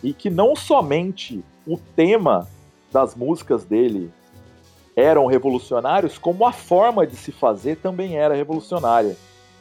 E 0.02 0.12
que 0.12 0.31
não 0.31 0.54
somente 0.54 1.44
o 1.66 1.76
tema 1.76 2.48
das 2.92 3.14
músicas 3.14 3.64
dele 3.64 4.11
eram 4.96 5.26
revolucionários, 5.26 6.18
como 6.18 6.46
a 6.46 6.52
forma 6.52 7.07
de 7.07 7.14
se 7.14 7.31
fazer 7.31 7.76
também 7.76 8.16
era 8.16 8.35
revolucionária. 8.35 9.16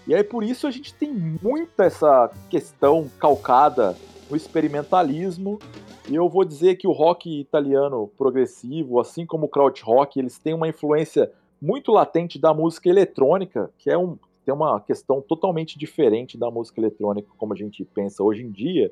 E 0.08 0.16
aí 0.16 0.24
por 0.24 0.44
isso 0.44 0.66
a 0.66 0.72
gente 0.72 0.94
tem 0.94 1.12
muita 1.14 1.84
essa 1.84 2.32
questão 2.50 3.10
calcada 3.20 3.96
no 4.30 4.38
experimentalismo. 4.38 5.60
E 6.10 6.16
eu 6.16 6.30
vou 6.30 6.46
dizer 6.46 6.76
que 6.78 6.88
o 6.88 6.94
rock 6.94 7.42
italiano 7.42 8.10
progressivo, 8.18 9.00
assim 9.00 9.26
como 9.26 9.46
o 9.46 9.50
krautrock, 9.50 10.18
eles 10.18 10.40
têm 10.40 10.54
uma 10.54 10.68
influência 10.68 11.30
muito 11.62 11.92
latente 11.92 12.40
da 12.40 12.54
música 12.54 12.88
eletrônica, 12.88 13.70
que 13.78 13.90
é 13.90 13.98
um, 13.98 14.18
tem 14.46 14.54
uma 14.54 14.80
questão 14.80 15.22
totalmente 15.22 15.78
diferente 15.78 16.38
da 16.38 16.50
música 16.50 16.80
eletrônica 16.80 17.28
como 17.38 17.54
a 17.54 17.58
gente 17.58 17.84
pensa 17.84 18.24
hoje 18.24 18.44
em 18.44 18.50
dia. 18.50 18.90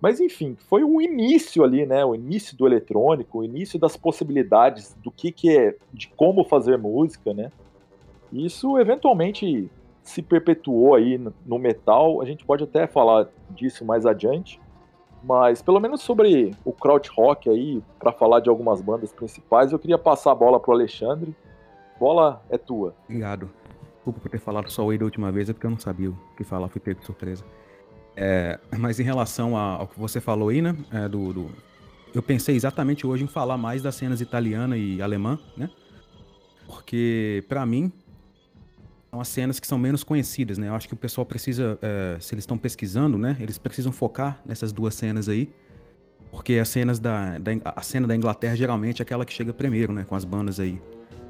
Mas 0.00 0.18
enfim, 0.18 0.56
foi 0.68 0.82
o 0.82 1.00
início 1.00 1.62
ali, 1.62 1.86
né? 1.86 2.04
O 2.04 2.14
início 2.14 2.56
do 2.56 2.66
eletrônico, 2.66 3.38
o 3.38 3.44
início 3.44 3.78
das 3.78 3.96
possibilidades 3.96 4.96
do 5.02 5.12
que, 5.12 5.30
que 5.30 5.56
é, 5.56 5.76
de 5.92 6.08
como 6.08 6.42
fazer 6.42 6.76
música, 6.76 7.32
né? 7.32 7.52
Isso 8.32 8.76
eventualmente 8.78 9.70
se 10.02 10.22
perpetuou 10.22 10.94
aí 10.94 11.20
no 11.46 11.58
metal. 11.58 12.20
A 12.20 12.24
gente 12.24 12.44
pode 12.44 12.64
até 12.64 12.86
falar 12.88 13.28
disso 13.50 13.84
mais 13.84 14.04
adiante. 14.04 14.60
Mas 15.22 15.60
pelo 15.60 15.80
menos 15.80 16.00
sobre 16.00 16.54
o 16.64 16.72
krautrock 16.72 17.48
aí, 17.50 17.82
para 17.98 18.12
falar 18.12 18.40
de 18.40 18.48
algumas 18.48 18.80
bandas 18.80 19.12
principais, 19.12 19.72
eu 19.72 19.78
queria 19.78 19.98
passar 19.98 20.32
a 20.32 20.34
bola 20.34 20.60
pro 20.60 20.72
Alexandre. 20.72 21.34
Bola 21.98 22.42
é 22.48 22.56
tua. 22.56 22.94
Obrigado. 23.04 23.50
Desculpa 23.96 24.20
por 24.20 24.30
ter 24.30 24.38
falado 24.38 24.70
só 24.70 24.84
oi 24.84 24.96
da 24.96 25.04
última 25.04 25.30
vez, 25.32 25.50
é 25.50 25.52
porque 25.52 25.66
eu 25.66 25.70
não 25.70 25.78
sabia 25.78 26.10
o 26.10 26.16
que 26.36 26.44
falar, 26.44 26.68
fui 26.68 26.80
pego 26.80 27.00
de 27.00 27.06
surpresa. 27.06 27.44
É, 28.16 28.58
mas 28.78 28.98
em 28.98 29.02
relação 29.02 29.56
ao 29.56 29.86
que 29.86 29.98
você 29.98 30.20
falou 30.20 30.48
aí, 30.48 30.62
né? 30.62 30.76
é, 30.92 31.08
do, 31.08 31.32
do- 31.32 31.50
eu 32.14 32.22
pensei 32.22 32.56
exatamente 32.56 33.06
hoje 33.06 33.24
em 33.24 33.26
falar 33.28 33.58
mais 33.58 33.82
das 33.82 33.94
cenas 33.96 34.20
italiana 34.20 34.76
e 34.78 35.02
alemã, 35.02 35.38
né? 35.56 35.68
Porque, 36.66 37.44
pra 37.48 37.64
mim, 37.66 37.92
são 39.10 39.20
as 39.20 39.28
cenas 39.28 39.58
que 39.58 39.66
são 39.66 39.78
menos 39.78 40.04
conhecidas, 40.04 40.58
né? 40.58 40.68
Eu 40.68 40.74
acho 40.74 40.86
que 40.86 40.94
o 40.94 40.96
pessoal 40.96 41.24
precisa, 41.24 41.78
é, 41.80 42.16
se 42.20 42.34
eles 42.34 42.42
estão 42.42 42.58
pesquisando, 42.58 43.16
né? 43.16 43.36
Eles 43.40 43.56
precisam 43.58 43.90
focar 43.92 44.40
nessas 44.44 44.72
duas 44.72 44.94
cenas 44.94 45.28
aí. 45.28 45.50
Porque 46.30 46.54
as 46.54 46.68
cenas 46.68 46.98
da, 46.98 47.38
da- 47.38 47.52
a 47.74 47.80
cena 47.82 48.06
da 48.06 48.14
Inglaterra 48.14 48.54
geralmente 48.54 49.00
é 49.00 49.02
aquela 49.02 49.24
que 49.24 49.32
chega 49.32 49.52
primeiro, 49.52 49.92
né? 49.94 50.04
Com 50.06 50.14
as 50.14 50.24
bandas 50.24 50.60
aí 50.60 50.80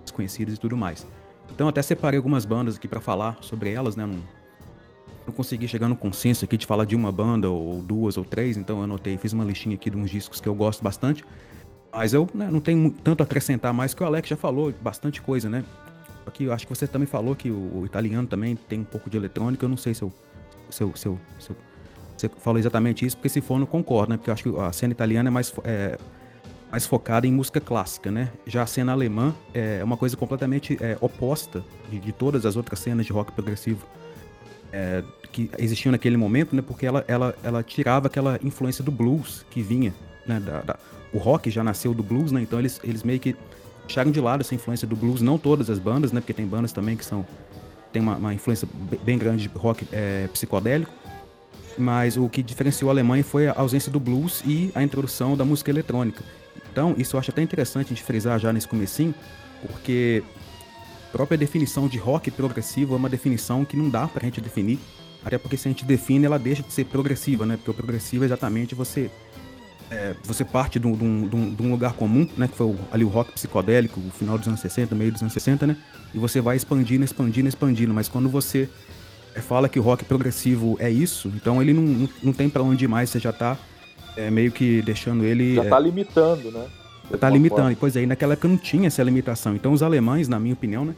desconhecidas 0.02 0.54
e 0.56 0.58
tudo 0.58 0.76
mais. 0.76 1.06
Então 1.54 1.68
até 1.68 1.80
separei 1.80 2.18
algumas 2.18 2.44
bandas 2.44 2.76
aqui 2.76 2.88
pra 2.88 3.00
falar 3.00 3.38
sobre 3.40 3.70
elas, 3.70 3.94
né? 3.94 4.04
Não, 4.04 4.18
não 5.26 5.32
consegui 5.32 5.68
chegar 5.68 5.86
no 5.88 5.94
consenso 5.96 6.44
aqui 6.44 6.56
de 6.56 6.66
falar 6.66 6.84
de 6.84 6.96
uma 6.96 7.12
banda 7.12 7.48
ou 7.48 7.80
duas 7.80 8.16
ou 8.16 8.24
três, 8.24 8.56
então 8.56 8.78
eu 8.78 8.84
anotei, 8.84 9.16
fiz 9.18 9.32
uma 9.32 9.44
listinha 9.44 9.76
aqui 9.76 9.88
de 9.88 9.96
uns 9.96 10.10
discos 10.10 10.40
que 10.40 10.48
eu 10.48 10.54
gosto 10.54 10.82
bastante. 10.82 11.24
Mas 11.92 12.12
eu 12.12 12.28
né, 12.34 12.48
não 12.50 12.60
tenho 12.60 12.90
tanto 12.90 13.22
a 13.22 13.24
acrescentar 13.24 13.72
mais 13.72 13.94
que 13.94 14.02
o 14.02 14.06
Alex 14.06 14.28
já 14.28 14.36
falou, 14.36 14.72
bastante 14.80 15.22
coisa, 15.22 15.48
né? 15.48 15.64
Aqui 16.28 16.50
acho 16.50 16.66
que 16.66 16.74
você 16.74 16.86
também 16.86 17.06
falou 17.06 17.34
que 17.34 17.50
o, 17.50 17.80
o 17.80 17.86
italiano 17.86 18.26
também 18.28 18.54
tem 18.56 18.80
um 18.80 18.84
pouco 18.84 19.08
de 19.10 19.16
eletrônica, 19.16 19.64
eu 19.64 19.68
não 19.68 19.76
sei 19.76 19.94
se 19.94 20.02
eu, 20.02 20.12
se 20.70 20.82
eu, 20.82 20.92
se 20.94 21.06
eu- 21.06 21.18
se 21.38 21.50
eu- 21.50 21.56
você 22.16 22.28
falou 22.28 22.58
exatamente 22.58 23.06
isso, 23.06 23.16
porque 23.16 23.28
se 23.28 23.40
for 23.40 23.58
não 23.58 23.66
concordo, 23.66 24.10
né? 24.10 24.16
Porque 24.16 24.28
eu 24.30 24.34
acho 24.34 24.42
que 24.42 24.60
a 24.60 24.72
cena 24.72 24.92
italiana 24.92 25.28
é 25.28 25.30
mais, 25.30 25.52
é, 25.62 25.96
mais 26.70 26.84
focada 26.84 27.26
em 27.28 27.32
música 27.32 27.60
clássica, 27.60 28.10
né? 28.10 28.30
Já 28.46 28.62
a 28.62 28.66
cena 28.66 28.90
alemã 28.92 29.32
é 29.54 29.82
uma 29.84 29.96
coisa 29.96 30.16
completamente 30.16 30.76
é, 30.80 30.98
oposta 31.00 31.64
de, 31.88 32.00
de 32.00 32.12
todas 32.12 32.44
as 32.44 32.56
outras 32.56 32.80
cenas 32.80 33.06
de 33.06 33.12
rock 33.12 33.30
progressivo 33.32 33.86
é, 34.72 35.02
que 35.30 35.48
existiam 35.58 35.92
naquele 35.92 36.16
momento, 36.16 36.54
né? 36.56 36.60
Porque 36.62 36.86
ela, 36.86 37.04
ela, 37.06 37.34
ela 37.42 37.62
tirava 37.62 38.08
aquela 38.08 38.38
influência 38.42 38.82
do 38.82 38.90
blues 38.90 39.46
que 39.50 39.62
vinha, 39.62 39.94
né? 40.26 40.40
da- 40.40 40.60
da- 40.62 40.78
o 41.12 41.18
rock 41.18 41.50
já 41.50 41.62
nasceu 41.64 41.94
do 41.94 42.02
blues, 42.02 42.32
né? 42.32 42.42
Então 42.42 42.58
eles, 42.58 42.80
eles 42.84 43.02
meio 43.04 43.20
que 43.20 43.34
deixaram 43.88 44.11
de 44.12 44.20
lado 44.20 44.42
essa 44.42 44.55
influência 44.55 44.87
do 44.87 44.94
blues, 44.94 45.20
não 45.20 45.37
todas 45.37 45.68
as 45.68 45.79
bandas, 45.81 46.12
né? 46.12 46.20
Porque 46.20 46.33
tem 46.33 46.46
bandas 46.46 46.70
também 46.72 46.96
que 46.96 47.05
são 47.05 47.27
tem 47.92 48.01
uma, 48.01 48.16
uma 48.16 48.35
influência 48.35 48.68
be- 48.72 49.01
bem 49.03 49.18
grande 49.18 49.48
de 49.48 49.59
rock 49.59 49.85
é, 49.90 50.29
psicodélico. 50.29 50.92
mas 51.79 52.16
o 52.16 52.29
que 52.29 52.42
diferenciou 52.42 52.90
a 52.90 52.92
Alemanha 52.92 53.22
foi 53.24 53.48
a 53.48 53.55
ausência 53.57 53.90
do 53.90 54.01
blues 54.01 54.42
e 54.44 54.70
a 54.74 54.83
introdução 54.83 55.37
da 55.37 55.44
música 55.44 55.70
eletrônica. 55.70 56.22
Então, 56.70 56.94
isso 56.98 57.16
eu 57.16 57.20
acho 57.20 57.31
até 57.31 57.40
interessante 57.40 57.87
a 57.87 57.88
gente 57.90 58.03
frisar 58.03 58.38
já 58.38 58.53
nesse 58.53 58.68
comecinho, 58.68 59.14
porque 59.66 60.22
a 61.09 61.12
própria 61.12 61.38
definição 61.38 61.88
de 61.88 61.96
rock 61.98 62.31
progressivo 62.31 62.94
é 62.94 62.96
uma 62.96 63.09
definição 63.09 63.64
que 63.64 63.77
não 63.77 63.88
dá 63.88 64.07
pra 64.07 64.24
gente 64.24 64.40
definir, 64.40 64.79
até 65.24 65.38
porque 65.38 65.57
se 65.57 65.68
a 65.68 65.70
gente 65.70 65.85
define, 65.85 66.27
ela 66.27 66.38
deixa 66.38 66.62
de 66.62 66.72
ser 66.72 66.85
progressiva, 66.85 67.46
né? 67.46 67.57
Porque 67.57 67.70
o 67.70 67.74
progressivo 67.74 68.24
é 68.24 68.27
exatamente 68.27 68.74
você 68.74 69.11
é, 69.90 70.14
você 70.22 70.44
parte 70.44 70.79
de 70.79 70.87
um, 70.87 71.70
lugar 71.70 71.94
comum, 71.94 72.29
né? 72.37 72.46
Que 72.46 72.57
foi 72.57 72.74
ali 72.92 73.05
o 73.05 73.09
rock 73.09 73.33
psicodélico, 73.33 74.01
o 74.01 74.11
final 74.11 74.37
dos 74.37 74.46
anos 74.46 74.61
60, 74.61 74.94
meio 74.94 75.12
dos 75.12 75.22
anos 75.22 75.33
60, 75.33 75.66
né? 75.66 75.77
E 76.14 76.18
você 76.18 76.40
vai 76.40 76.57
expandindo, 76.57 77.05
expandindo, 77.05 77.48
expandindo. 77.48 77.94
Mas 77.94 78.09
quando 78.09 78.29
você 78.29 78.68
é, 79.35 79.40
fala 79.40 79.68
que 79.68 79.79
o 79.79 79.83
rock 79.83 80.05
progressivo 80.05 80.77
é 80.79 80.90
isso, 80.90 81.33
então 81.35 81.62
ele 81.62 81.72
não, 81.72 81.83
não, 81.83 82.09
não 82.24 82.33
tem 82.33 82.48
para 82.51 82.62
onde 82.62 82.85
ir 82.85 82.88
mais, 82.88 83.11
você 83.11 83.18
já 83.18 83.33
tá 83.33 83.57
é, 84.16 84.31
meio 84.31 84.53
que 84.53 84.83
deixando 84.83 85.24
ele. 85.24 85.55
Já 85.55 85.64
é, 85.64 85.68
tá 85.68 85.79
limitando, 85.79 86.51
né? 86.51 86.66
Já 87.11 87.16
tá 87.16 87.31
limitando. 87.31 87.62
Forma. 87.62 87.77
Pois 87.81 87.96
aí, 87.96 88.07
naquela 88.07 88.35
época 88.35 88.48
não 88.48 88.59
tinha 88.59 88.88
essa 88.88 89.03
limitação. 89.03 89.55
Então 89.55 89.72
os 89.72 89.83
alemães, 89.83 90.29
na 90.29 90.38
minha 90.38 90.55
opinião, 90.55 90.85
né? 90.85 90.94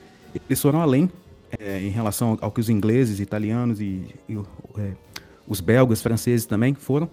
Eles 0.48 0.60
foram 0.60 0.80
além 0.80 1.10
é, 1.58 1.80
em 1.80 1.90
relação 1.90 2.38
ao 2.40 2.50
que 2.50 2.60
os 2.60 2.68
ingleses, 2.68 3.20
italianos 3.20 3.80
e, 3.80 4.04
e 4.28 4.36
é, 4.78 4.92
os 5.46 5.60
belgas, 5.60 6.00
franceses 6.00 6.46
também 6.46 6.74
foram 6.74 7.08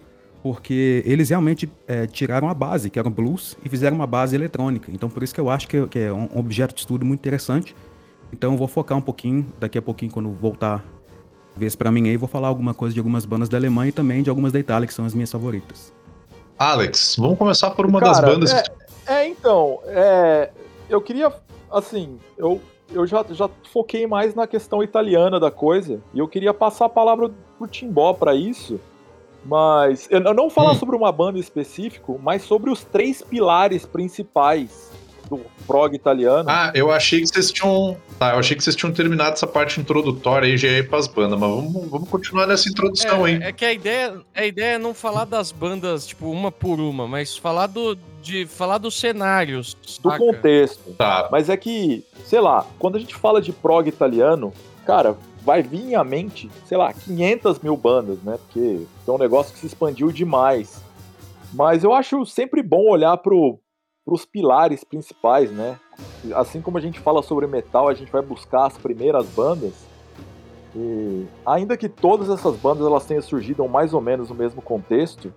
porque 0.47 1.03
eles 1.05 1.29
realmente 1.29 1.69
é, 1.85 2.07
tiraram 2.07 2.47
a 2.47 2.53
base, 2.53 2.89
que 2.89 2.97
era 2.97 3.05
o 3.05 3.11
blues, 3.11 3.57
e 3.65 3.67
fizeram 3.67 3.97
uma 3.97 4.07
base 4.07 4.33
eletrônica. 4.33 4.89
Então, 4.93 5.09
por 5.09 5.21
isso 5.21 5.35
que 5.35 5.41
eu 5.41 5.49
acho 5.49 5.67
que, 5.67 5.85
que 5.87 5.99
é 5.99 6.13
um 6.13 6.29
objeto 6.35 6.73
de 6.73 6.79
estudo 6.79 7.05
muito 7.05 7.19
interessante. 7.19 7.75
Então, 8.31 8.53
eu 8.53 8.57
vou 8.57 8.65
focar 8.65 8.97
um 8.97 9.01
pouquinho, 9.01 9.45
daqui 9.59 9.77
a 9.77 9.81
pouquinho, 9.81 10.09
quando 10.09 10.29
voltar 10.29 10.85
vez 11.53 11.75
para 11.75 11.91
mim 11.91 12.07
aí, 12.07 12.15
vou 12.15 12.29
falar 12.29 12.47
alguma 12.47 12.73
coisa 12.73 12.93
de 12.93 12.99
algumas 13.01 13.25
bandas 13.25 13.49
da 13.49 13.57
Alemanha 13.57 13.89
e 13.89 13.91
também 13.91 14.23
de 14.23 14.29
algumas 14.29 14.53
da 14.53 14.59
Itália, 14.59 14.87
que 14.87 14.93
são 14.93 15.05
as 15.05 15.13
minhas 15.13 15.29
favoritas. 15.29 15.93
Alex, 16.57 17.17
vamos 17.19 17.37
começar 17.37 17.71
por 17.71 17.85
uma 17.85 17.99
Cara, 17.99 18.13
das 18.13 18.21
bandas. 18.21 18.53
É, 18.53 18.63
é 19.07 19.27
então, 19.27 19.79
é, 19.85 20.49
eu 20.89 21.01
queria, 21.01 21.29
assim, 21.69 22.17
eu, 22.37 22.61
eu 22.89 23.05
já, 23.05 23.25
já 23.31 23.49
foquei 23.73 24.07
mais 24.07 24.33
na 24.33 24.47
questão 24.47 24.81
italiana 24.81 25.41
da 25.41 25.51
coisa, 25.51 25.99
e 26.13 26.19
eu 26.19 26.27
queria 26.27 26.53
passar 26.53 26.85
a 26.85 26.89
palavra 26.89 27.29
pro 27.57 27.67
Timbó 27.67 28.13
para 28.13 28.33
isso, 28.33 28.79
mas 29.45 30.07
eu 30.09 30.33
não 30.33 30.49
falar 30.49 30.71
hum. 30.71 30.79
sobre 30.79 30.95
uma 30.95 31.11
banda 31.11 31.39
específico, 31.39 32.19
mas 32.21 32.41
sobre 32.41 32.69
os 32.69 32.83
três 32.83 33.21
pilares 33.21 33.85
principais 33.85 34.91
do 35.29 35.41
prog 35.65 35.93
italiano. 35.93 36.49
Ah, 36.49 36.71
eu 36.73 36.91
achei 36.91 37.19
que 37.21 37.27
vocês 37.27 37.51
tinham. 37.51 37.97
Tá, 38.17 38.33
eu 38.33 38.39
achei 38.39 38.55
que 38.55 38.63
vocês 38.63 38.75
tinham 38.75 38.91
terminado 38.91 39.33
essa 39.33 39.45
parte 39.45 39.79
introdutória 39.79 40.47
aí 40.47 40.57
já 40.57 40.69
ia 40.69 40.87
pras 40.87 41.07
bandas, 41.07 41.39
mas 41.39 41.49
vamos, 41.49 41.89
vamos 41.89 42.09
continuar 42.09 42.47
nessa 42.47 42.67
introdução, 42.67 43.27
é, 43.27 43.31
hein? 43.31 43.39
É 43.43 43.51
que 43.51 43.63
a 43.63 43.73
ideia, 43.73 44.21
a 44.33 44.45
ideia 44.45 44.75
é 44.75 44.77
não 44.77 44.93
falar 44.93 45.25
das 45.25 45.51
bandas, 45.51 46.07
tipo, 46.07 46.29
uma 46.29 46.51
por 46.51 46.79
uma, 46.79 47.07
mas 47.07 47.37
falar 47.37 47.67
do. 47.67 47.97
de 48.21 48.45
falar 48.45 48.77
dos 48.77 48.99
cenários. 48.99 49.75
Do 50.01 50.09
saca? 50.09 50.17
contexto. 50.17 50.93
Tá. 50.93 51.27
Mas 51.31 51.49
é 51.49 51.57
que, 51.57 52.03
sei 52.25 52.39
lá, 52.39 52.65
quando 52.79 52.95
a 52.95 52.99
gente 52.99 53.15
fala 53.15 53.41
de 53.41 53.51
prog 53.51 53.87
italiano, 53.87 54.53
cara, 54.85 55.15
vai 55.47 55.63
vir 55.63 55.95
à 55.95 56.03
mente, 56.03 56.51
sei 56.65 56.77
lá, 56.77 56.91
500 56.91 57.59
mil 57.61 57.77
bandas, 57.77 58.21
né? 58.21 58.37
Porque 58.37 58.85
é 59.07 59.11
um 59.11 59.17
negócio 59.17 59.53
que 59.53 59.59
se 59.59 59.67
expandiu 59.67 60.11
demais. 60.11 60.83
Mas 61.53 61.85
eu 61.85 61.93
acho 61.93 62.25
sempre 62.25 62.61
bom 62.61 62.89
olhar 62.89 63.15
pro, 63.15 63.57
pros 64.03 64.25
pilares 64.25 64.83
principais, 64.83 65.49
né? 65.49 65.79
Assim 66.35 66.61
como 66.61 66.77
a 66.77 66.81
gente 66.81 66.99
fala 66.99 67.23
sobre 67.23 67.47
metal, 67.47 67.87
a 67.87 67.93
gente 67.93 68.11
vai 68.11 68.21
buscar 68.21 68.65
as 68.65 68.77
primeiras 68.77 69.25
bandas. 69.27 69.73
E 70.75 71.25
ainda 71.45 71.77
que 71.77 71.87
todas 71.87 72.29
essas 72.29 72.57
bandas 72.57 72.85
elas 72.85 73.05
tenham 73.05 73.21
surgido 73.21 73.65
mais 73.69 73.93
ou 73.93 74.01
menos 74.01 74.27
no 74.27 74.35
mesmo 74.35 74.61
contexto, 74.61 75.33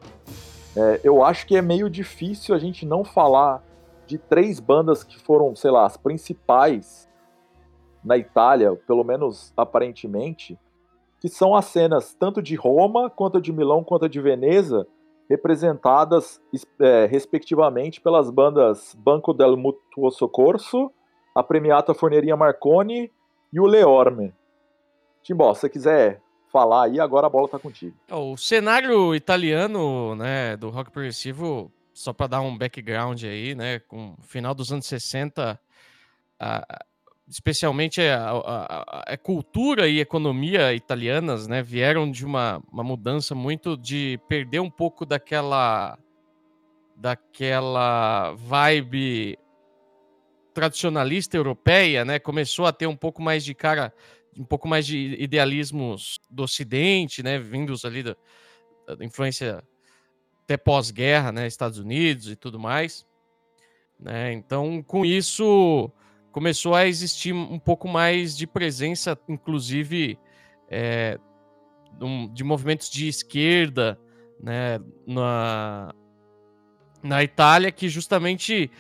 é, 0.77 1.01
eu 1.05 1.25
acho 1.25 1.47
que 1.47 1.57
é 1.57 1.63
meio 1.63 1.89
difícil 1.89 2.53
a 2.53 2.59
gente 2.59 2.85
não 2.85 3.05
falar 3.05 3.63
de 4.09 4.19
três 4.19 4.59
bandas 4.59 5.05
que 5.05 5.17
foram, 5.21 5.55
sei 5.55 5.71
lá, 5.71 5.87
as 5.87 5.97
principais 5.97 7.09
na 8.05 8.17
Itália, 8.17 8.75
pelo 8.87 9.05
menos 9.05 9.53
aparentemente, 9.57 10.59
que 11.21 11.29
são 11.29 11.55
as 11.55 11.67
cenas 11.67 12.15
tanto 12.15 12.43
de 12.43 12.55
Roma, 12.55 13.11
quanto 13.11 13.41
de 13.41 13.53
Milão, 13.53 13.85
quanto 13.85 14.09
de 14.09 14.21
Veneza, 14.21 14.87
representadas 15.29 16.41
é, 16.81 17.07
respectivamente 17.07 18.01
pelas 18.01 18.31
bandas 18.31 18.97
Banco 18.99 19.33
del 19.33 19.57
Mutuo 19.57 20.11
Soccorso, 20.11 20.91
a 21.35 21.43
Premiata 21.43 21.95
Forneria 21.95 22.37
Marconi 22.37 23.13
e 23.53 23.61
o 23.61 23.67
Leorme. 23.67 24.35
Timbó, 25.23 25.55
se 25.55 25.61
você 25.61 25.69
quiser 25.69 26.23
falar 26.51 26.87
aí, 26.87 26.99
agora 26.99 27.27
a 27.27 27.31
bola 27.31 27.49
tá 27.49 27.59
contigo. 27.59 27.95
O 28.11 28.37
cenário 28.37 29.15
italiano, 29.15 30.17
né, 30.17 30.57
do 30.57 30.69
rock 30.69 30.91
progressivo, 30.91 31.71
só 31.95 32.13
para 32.13 32.27
dar 32.27 32.41
um 32.41 32.57
background 32.57 33.23
aí, 33.23 33.55
né, 33.55 33.79
com 33.79 34.17
final 34.23 34.55
dos 34.55 34.73
anos 34.73 34.87
60, 34.87 35.61
a, 36.41 36.85
especialmente 37.31 38.01
a, 38.01 38.31
a, 38.31 39.13
a, 39.13 39.17
cultura 39.17 39.87
e 39.87 40.01
economia 40.01 40.75
italianas, 40.75 41.47
né, 41.47 41.63
vieram 41.63 42.11
de 42.11 42.27
uma, 42.27 42.61
uma 42.73 42.83
mudança 42.83 43.37
muito 43.37 43.77
de 43.77 44.19
perder 44.29 44.59
um 44.59 44.71
pouco 44.71 45.07
daquela 45.07 45.97
daquela 46.97 48.33
vibe 48.33 49.39
tradicionalista 50.53 51.37
europeia, 51.37 52.05
né, 52.05 52.19
começou 52.19 52.67
a 52.67 52.73
ter 52.73 52.87
um 52.87 52.97
pouco 52.97 53.23
mais 53.23 53.45
de 53.45 53.55
cara, 53.55 53.95
um 54.37 54.45
pouco 54.45 54.67
mais 54.69 54.85
de 54.85 55.17
idealismos 55.19 56.19
do 56.29 56.43
Ocidente, 56.43 57.23
né, 57.23 57.39
vindos 57.39 57.85
ali 57.85 58.03
da, 58.03 58.17
da 58.87 59.05
influência 59.05 59.63
até 60.43 60.57
pós-guerra, 60.57 61.31
né, 61.31 61.47
Estados 61.47 61.79
Unidos 61.79 62.29
e 62.29 62.37
tudo 62.37 62.59
mais, 62.59 63.07
né, 63.99 64.33
então 64.33 64.83
com 64.83 65.07
isso 65.07 65.91
começou 66.33 66.75
a 66.75 66.87
existir 66.87 67.33
um 67.33 67.59
pouco 67.59 67.89
mais 67.89 68.37
de 68.37 68.47
presença, 68.47 69.19
inclusive 69.29 70.19
é, 70.69 71.19
de 72.33 72.45
movimentos 72.45 72.89
de 72.89 73.09
esquerda 73.09 73.99
né, 74.43 74.79
na, 75.07 75.93
na 77.03 77.23
Itália, 77.23 77.71
que 77.71 77.89
justamente 77.89 78.71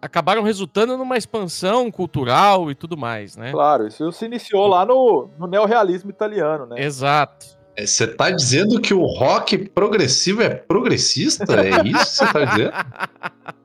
acabaram 0.00 0.42
resultando 0.42 0.96
numa 0.96 1.16
expansão 1.16 1.90
cultural 1.90 2.70
e 2.70 2.74
tudo 2.74 2.96
mais, 2.96 3.36
né? 3.36 3.50
Claro, 3.50 3.86
isso 3.86 4.10
se 4.12 4.24
iniciou 4.24 4.66
lá 4.66 4.86
no, 4.86 5.28
no 5.38 5.46
neorrealismo 5.46 6.10
italiano, 6.10 6.66
né? 6.66 6.82
Exato. 6.82 7.56
É, 7.76 7.84
você 7.84 8.06
tá 8.06 8.30
dizendo 8.30 8.80
que 8.80 8.94
o 8.94 9.04
rock 9.04 9.58
progressivo 9.68 10.42
é 10.42 10.48
progressista? 10.54 11.44
É 11.60 11.86
isso 11.86 12.04
que 12.04 12.04
você 12.06 12.32
tá 12.32 12.44
dizendo? 12.44 12.72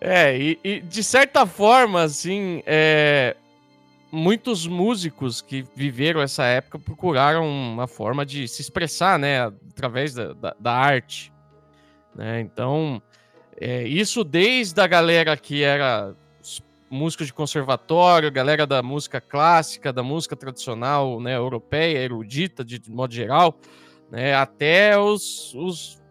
É, 0.00 0.36
e, 0.38 0.58
e, 0.62 0.80
de 0.80 1.02
certa 1.02 1.46
forma, 1.46 2.02
assim, 2.02 2.62
é, 2.66 3.36
muitos 4.10 4.66
músicos 4.66 5.40
que 5.40 5.64
viveram 5.74 6.20
essa 6.20 6.44
época 6.44 6.78
procuraram 6.78 7.46
uma 7.46 7.86
forma 7.86 8.24
de 8.24 8.48
se 8.48 8.62
expressar, 8.62 9.18
né, 9.18 9.42
através 9.42 10.14
da, 10.14 10.32
da, 10.32 10.56
da 10.58 10.72
arte. 10.72 11.32
Né? 12.14 12.40
Então, 12.40 13.02
é, 13.60 13.86
isso 13.86 14.24
desde 14.24 14.80
a 14.80 14.86
galera 14.86 15.36
que 15.36 15.62
era 15.62 16.14
músicos 16.90 17.26
de 17.26 17.34
conservatório, 17.34 18.30
galera 18.32 18.66
da 18.66 18.82
música 18.82 19.20
clássica, 19.20 19.92
da 19.92 20.02
música 20.02 20.34
tradicional, 20.34 21.20
né, 21.20 21.36
europeia, 21.36 21.98
erudita, 21.98 22.64
de, 22.64 22.78
de 22.78 22.90
modo 22.90 23.12
geral, 23.12 23.58
né, 24.10 24.34
até 24.34 24.98
os, 24.98 25.54
os 25.54 26.02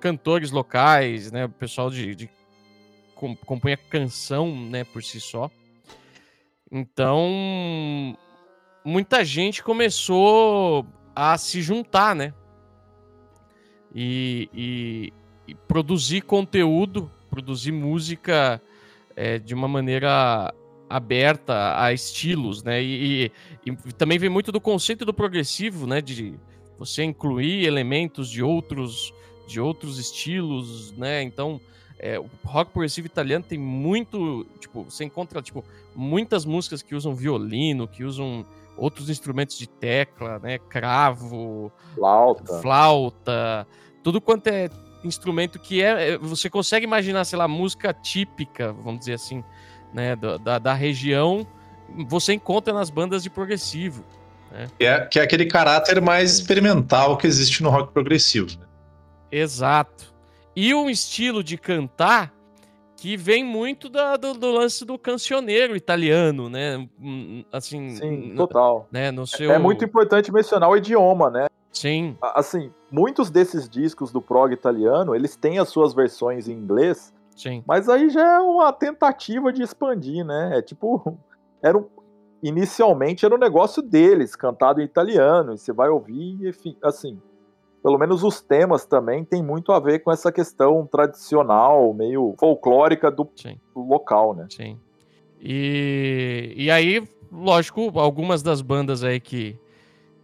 cantores 0.00 0.50
locais, 0.50 1.32
né, 1.32 1.46
o 1.46 1.48
pessoal 1.48 1.90
de, 1.90 2.14
de 2.14 2.30
compõe 3.44 3.72
a 3.72 3.76
canção, 3.76 4.54
né, 4.54 4.84
por 4.84 5.02
si 5.02 5.20
só. 5.20 5.50
Então, 6.70 8.16
muita 8.84 9.24
gente 9.24 9.62
começou 9.62 10.86
a 11.14 11.36
se 11.36 11.60
juntar, 11.60 12.14
né? 12.14 12.32
E, 13.94 14.48
e, 14.52 15.12
e 15.48 15.54
produzir 15.54 16.20
conteúdo, 16.20 17.10
produzir 17.30 17.72
música 17.72 18.60
é, 19.16 19.38
de 19.38 19.54
uma 19.54 19.66
maneira 19.66 20.54
aberta 20.88 21.82
a 21.82 21.92
estilos, 21.92 22.62
né? 22.62 22.82
E, 22.82 23.32
e, 23.66 23.70
e, 23.70 23.92
também 23.94 24.18
vem 24.18 24.30
muito 24.30 24.52
do 24.52 24.60
conceito 24.60 25.04
do 25.04 25.12
progressivo, 25.12 25.86
né? 25.86 26.00
De 26.00 26.34
você 26.78 27.02
incluir 27.02 27.64
elementos 27.66 28.30
de 28.30 28.42
outros 28.42 29.12
de 29.46 29.58
outros 29.58 29.98
estilos, 29.98 30.92
né? 30.92 31.22
Então 31.22 31.58
é, 31.98 32.18
o 32.18 32.28
rock 32.44 32.72
progressivo 32.72 33.06
italiano 33.06 33.44
tem 33.46 33.58
muito, 33.58 34.46
tipo, 34.58 34.84
você 34.84 35.04
encontra, 35.04 35.42
tipo, 35.42 35.64
muitas 35.94 36.44
músicas 36.44 36.82
que 36.82 36.94
usam 36.94 37.14
violino, 37.14 37.88
que 37.88 38.04
usam 38.04 38.46
outros 38.76 39.10
instrumentos 39.10 39.58
de 39.58 39.68
tecla, 39.68 40.38
né, 40.38 40.58
cravo, 40.58 41.72
flauta, 41.94 42.60
flauta 42.60 43.66
tudo 44.08 44.22
quanto 44.22 44.46
é 44.46 44.70
instrumento 45.04 45.58
que 45.58 45.82
é, 45.82 46.12
é 46.12 46.18
você 46.18 46.48
consegue 46.48 46.84
imaginar, 46.84 47.24
sei 47.24 47.38
lá, 47.38 47.46
música 47.46 47.92
típica, 47.92 48.72
vamos 48.72 49.00
dizer 49.00 49.12
assim, 49.12 49.44
né, 49.92 50.16
da, 50.16 50.58
da, 50.58 50.72
região, 50.72 51.46
você 52.08 52.32
encontra 52.32 52.72
nas 52.72 52.88
bandas 52.88 53.22
de 53.22 53.28
progressivo. 53.28 54.02
Que 54.78 54.86
é, 54.86 55.00
que 55.04 55.20
é 55.20 55.22
aquele 55.22 55.44
caráter 55.44 56.00
mais 56.00 56.38
experimental 56.38 57.18
que 57.18 57.26
existe 57.26 57.62
no 57.62 57.68
rock 57.68 57.92
progressivo. 57.92 58.58
Né? 58.58 58.66
Exato. 59.30 60.14
E 60.60 60.74
um 60.74 60.90
estilo 60.90 61.44
de 61.44 61.56
cantar 61.56 62.34
que 62.96 63.16
vem 63.16 63.44
muito 63.44 63.88
da- 63.88 64.16
do, 64.16 64.34
do 64.34 64.50
lance 64.50 64.84
do 64.84 64.98
cancioneiro 64.98 65.76
italiano, 65.76 66.48
né? 66.48 66.88
Assim, 67.52 67.90
Sim, 67.90 68.34
total. 68.34 68.88
né? 68.90 69.12
no 69.12 69.24
seu... 69.24 69.52
É 69.52 69.58
muito 69.60 69.84
importante 69.84 70.32
mencionar 70.32 70.68
o 70.68 70.76
idioma, 70.76 71.30
né? 71.30 71.46
Sim, 71.72 72.16
Assim, 72.20 72.72
muitos 72.90 73.30
desses 73.30 73.68
discos 73.68 74.10
do 74.10 74.20
prog 74.20 74.52
italiano, 74.52 75.14
eles 75.14 75.36
têm 75.36 75.60
as 75.60 75.68
suas 75.68 75.94
versões 75.94 76.48
em 76.48 76.54
inglês, 76.54 77.14
sim. 77.36 77.62
mas 77.64 77.88
aí 77.88 78.10
já 78.10 78.26
é 78.26 78.38
uma 78.40 78.72
tentativa 78.72 79.52
de 79.52 79.62
expandir, 79.62 80.24
né? 80.24 80.58
É 80.58 80.60
tipo, 80.60 81.16
era 81.62 81.78
um, 81.78 81.86
inicialmente 82.42 83.24
era 83.24 83.32
um 83.32 83.38
negócio 83.38 83.80
deles, 83.80 84.34
cantado 84.34 84.80
em 84.80 84.84
italiano, 84.84 85.54
e 85.54 85.58
você 85.58 85.72
vai 85.72 85.88
ouvir, 85.88 86.36
e, 86.40 86.48
enfim, 86.48 86.76
assim, 86.82 87.16
pelo 87.82 87.98
menos 87.98 88.22
os 88.22 88.40
temas 88.40 88.84
também 88.84 89.24
tem 89.24 89.42
muito 89.42 89.72
a 89.72 89.80
ver 89.80 90.00
com 90.00 90.10
essa 90.10 90.32
questão 90.32 90.86
tradicional, 90.86 91.92
meio 91.94 92.34
folclórica 92.38 93.10
do 93.10 93.28
Sim. 93.36 93.58
local, 93.74 94.34
né? 94.34 94.46
Sim. 94.50 94.78
E, 95.40 96.52
e 96.56 96.70
aí, 96.70 97.02
lógico, 97.30 97.98
algumas 97.98 98.42
das 98.42 98.60
bandas 98.60 99.04
aí 99.04 99.20
que, 99.20 99.56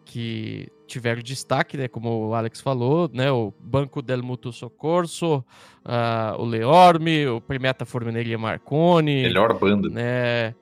que 0.05 0.69
tiveram 0.87 1.23
destaque, 1.23 1.77
né? 1.77 1.89
Como 1.89 2.29
o 2.29 2.35
Alex 2.35 2.61
falou, 2.61 3.09
né? 3.13 3.31
O 3.31 3.53
Banco 3.61 4.03
del 4.03 4.23
Mutuo 4.23 4.53
Soccorso, 4.53 5.45
ah, 5.85 6.35
o 6.39 6.45
Leorme, 6.45 7.27
o 7.29 7.41
Primeta 7.41 7.85
Formineria 7.85 8.37
Marconi, 8.37 9.23
Melhor 9.23 9.59
banda. 9.59 9.89
né? 9.89 10.55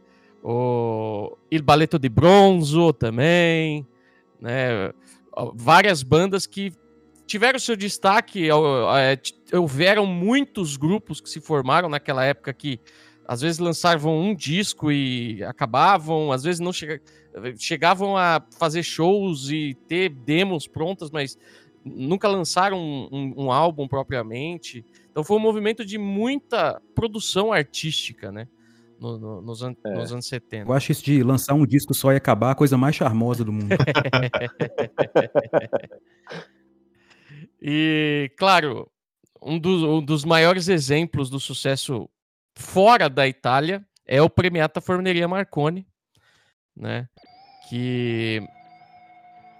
O 0.44 1.36
Il 1.50 1.62
Balletto 1.62 1.98
di 1.98 2.08
Bronzo 2.08 2.92
também, 2.92 3.86
né? 4.40 4.92
Várias 5.54 6.02
bandas 6.02 6.46
que 6.46 6.72
tiveram 7.32 7.58
seu 7.58 7.74
destaque, 7.74 8.48
é, 8.96 9.16
t- 9.16 9.34
houveram 9.56 10.04
muitos 10.06 10.76
grupos 10.76 11.18
que 11.20 11.28
se 11.30 11.40
formaram 11.40 11.88
naquela 11.88 12.22
época 12.24 12.52
que 12.52 12.78
às 13.26 13.40
vezes 13.40 13.58
lançavam 13.58 14.20
um 14.20 14.34
disco 14.34 14.92
e 14.92 15.42
acabavam, 15.44 16.30
às 16.30 16.42
vezes 16.42 16.60
não 16.60 16.72
chega- 16.72 17.00
chegavam 17.58 18.16
a 18.18 18.42
fazer 18.58 18.82
shows 18.82 19.48
e 19.48 19.74
ter 19.88 20.10
demos 20.10 20.66
prontas, 20.66 21.10
mas 21.10 21.38
nunca 21.84 22.28
lançaram 22.28 22.78
um, 22.78 23.08
um- 23.10 23.34
um 23.46 23.52
álbum 23.52 23.88
propriamente. 23.88 24.84
Então 25.10 25.24
foi 25.24 25.36
um 25.38 25.40
movimento 25.40 25.84
de 25.86 25.96
muita 25.96 26.82
produção 26.94 27.50
artística, 27.52 28.30
né? 28.30 28.46
No- 29.00 29.18
no- 29.18 29.40
nos, 29.42 29.62
an- 29.62 29.74
É. 29.84 29.94
nos 29.94 30.12
anos 30.12 30.26
70. 30.26 30.68
Eu 30.70 30.74
acho 30.74 30.92
isso 30.92 31.04
de 31.04 31.22
lançar 31.24 31.54
um 31.54 31.66
disco 31.66 31.92
só 31.94 32.12
e 32.12 32.16
acabar 32.16 32.50
a 32.52 32.54
coisa 32.54 32.76
mais 32.76 32.94
charmosa 32.94 33.42
do 33.44 33.52
mundo. 33.52 33.70
E, 37.64 38.32
claro, 38.36 38.90
um 39.40 39.56
dos, 39.56 39.84
um 39.84 40.02
dos 40.02 40.24
maiores 40.24 40.66
exemplos 40.66 41.30
do 41.30 41.38
sucesso 41.38 42.10
fora 42.56 43.08
da 43.08 43.28
Itália 43.28 43.86
é 44.04 44.20
o 44.20 44.28
Premiata 44.28 44.80
Forneria 44.80 45.28
Marconi, 45.28 45.86
né? 46.76 47.08
Que 47.68 48.42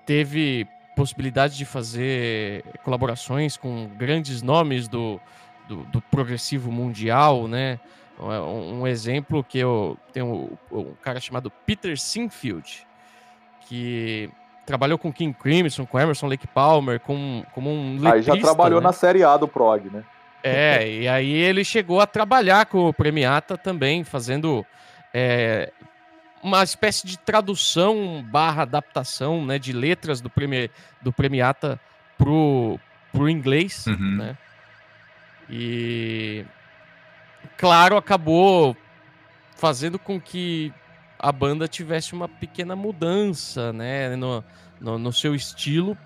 teve 0.05 0.67
possibilidade 0.97 1.57
de 1.57 1.65
fazer 1.65 2.65
colaborações 2.83 3.57
com 3.57 3.89
grandes 3.97 4.43
nomes 4.43 4.89
do, 4.89 5.21
do, 5.69 5.85
do 5.85 6.03
progressivo 6.03 6.73
mundial, 6.73 7.47
né? 7.47 7.79
Um, 8.19 8.81
um 8.81 8.87
exemplo 8.87 9.45
que 9.45 9.59
eu 9.59 9.97
tenho 10.13 10.59
um 10.73 10.95
cara 11.03 11.21
chamado 11.21 11.53
Peter 11.65 11.97
Sinfield, 11.97 12.85
que 13.69 14.29
trabalhou 14.65 14.99
com 14.99 15.13
King 15.13 15.37
Crimson, 15.39 15.85
com 15.87 15.99
Emerson 15.99 16.27
Lake 16.29 16.47
Palmer, 16.47 17.01
com, 17.01 17.45
como 17.53 17.71
um 17.71 17.95
Aí 17.97 18.23
já 18.23 18.33
letrista, 18.33 18.41
trabalhou 18.41 18.81
né? 18.81 18.87
na 18.87 18.93
série 18.93 19.25
A 19.25 19.37
do 19.37 19.49
prog, 19.49 19.91
né? 19.91 20.05
É, 20.45 20.89
e 20.89 21.09
aí 21.09 21.33
ele 21.33 21.65
chegou 21.65 22.01
a 22.01 22.07
trabalhar 22.07 22.67
com 22.67 22.89
o 22.89 22.93
Premiata 22.93 23.57
também, 23.57 24.03
fazendo 24.03 24.67
é, 25.15 25.73
uma 26.43 26.65
espécie 26.65 27.07
de 27.07 27.17
tradução 27.17 28.25
barra 28.29 28.63
adaptação 28.63 29.45
né, 29.47 29.59
de 29.59 29.73
letras 29.73 30.21
do, 30.21 30.29
premi, 30.29 30.69
do 31.01 31.13
Premiata 31.13 31.79
pro, 32.19 32.79
pro 33.13 33.29
inglês, 33.29 33.87
Uhum. 33.87 34.17
né? 34.17 34.37
E 35.49 36.45
claro, 37.57 37.97
acabou 37.97 38.77
fazendo 39.57 39.99
com 39.99 40.21
que 40.21 40.73
a 41.23 41.31
banda 41.33 41.69
tivesse 41.69 42.13
uma 42.13 42.29
pequena 42.29 42.75
mudança, 42.75 43.73
né, 43.73 44.17
no, 44.17 44.43
no, 44.81 44.99
no 44.99 45.13
seu 45.13 45.35
estilo, 45.35 45.97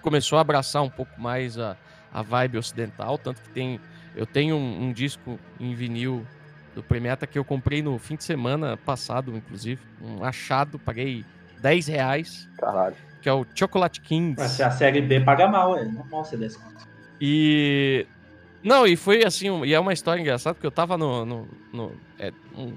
começou 0.00 0.38
a 0.38 0.42
abraçar 0.42 0.82
um 0.82 0.88
pouco 0.88 1.20
mais 1.20 1.58
a, 1.58 1.76
a 2.12 2.22
vibe 2.22 2.56
ocidental, 2.58 3.18
tanto 3.18 3.42
que 3.42 3.50
tem 3.50 3.80
eu 4.16 4.26
tenho 4.26 4.56
um, 4.56 4.84
um 4.86 4.92
disco 4.92 5.38
em 5.58 5.72
vinil 5.74 6.26
do 6.74 6.82
Premiata 6.82 7.26
que 7.26 7.38
eu 7.38 7.44
comprei 7.44 7.80
no 7.82 7.96
fim 7.98 8.16
de 8.16 8.24
semana 8.24 8.76
passado, 8.76 9.36
inclusive, 9.36 9.80
um 10.02 10.24
achado, 10.24 10.78
paguei 10.78 11.24
10 11.60 11.86
reais, 11.88 12.48
Caralho. 12.58 12.96
que 13.22 13.28
é 13.28 13.32
o 13.32 13.44
Chocolate 13.54 14.00
Kings. 14.00 14.34
Mas 14.40 14.52
se 14.52 14.62
a 14.62 14.70
série 14.70 15.00
B 15.00 15.20
paga 15.20 15.46
mal, 15.48 15.76
é 15.76 15.84
normal 15.84 16.24
ser 16.24 16.38
desconto. 16.38 16.88
E. 17.20 18.06
Não, 18.64 18.86
e 18.86 18.96
foi 18.96 19.24
assim, 19.24 19.48
um- 19.48 19.64
e 19.64 19.72
é 19.74 19.78
uma 19.80 19.92
história 19.92 20.20
engraçada, 20.20 20.54
porque 20.54 20.66
eu 20.66 20.70
tava 20.72 20.96
no. 20.98 21.24
no, 21.24 21.48
no- 21.72 21.92
é, 22.18 22.32
um- 22.56 22.74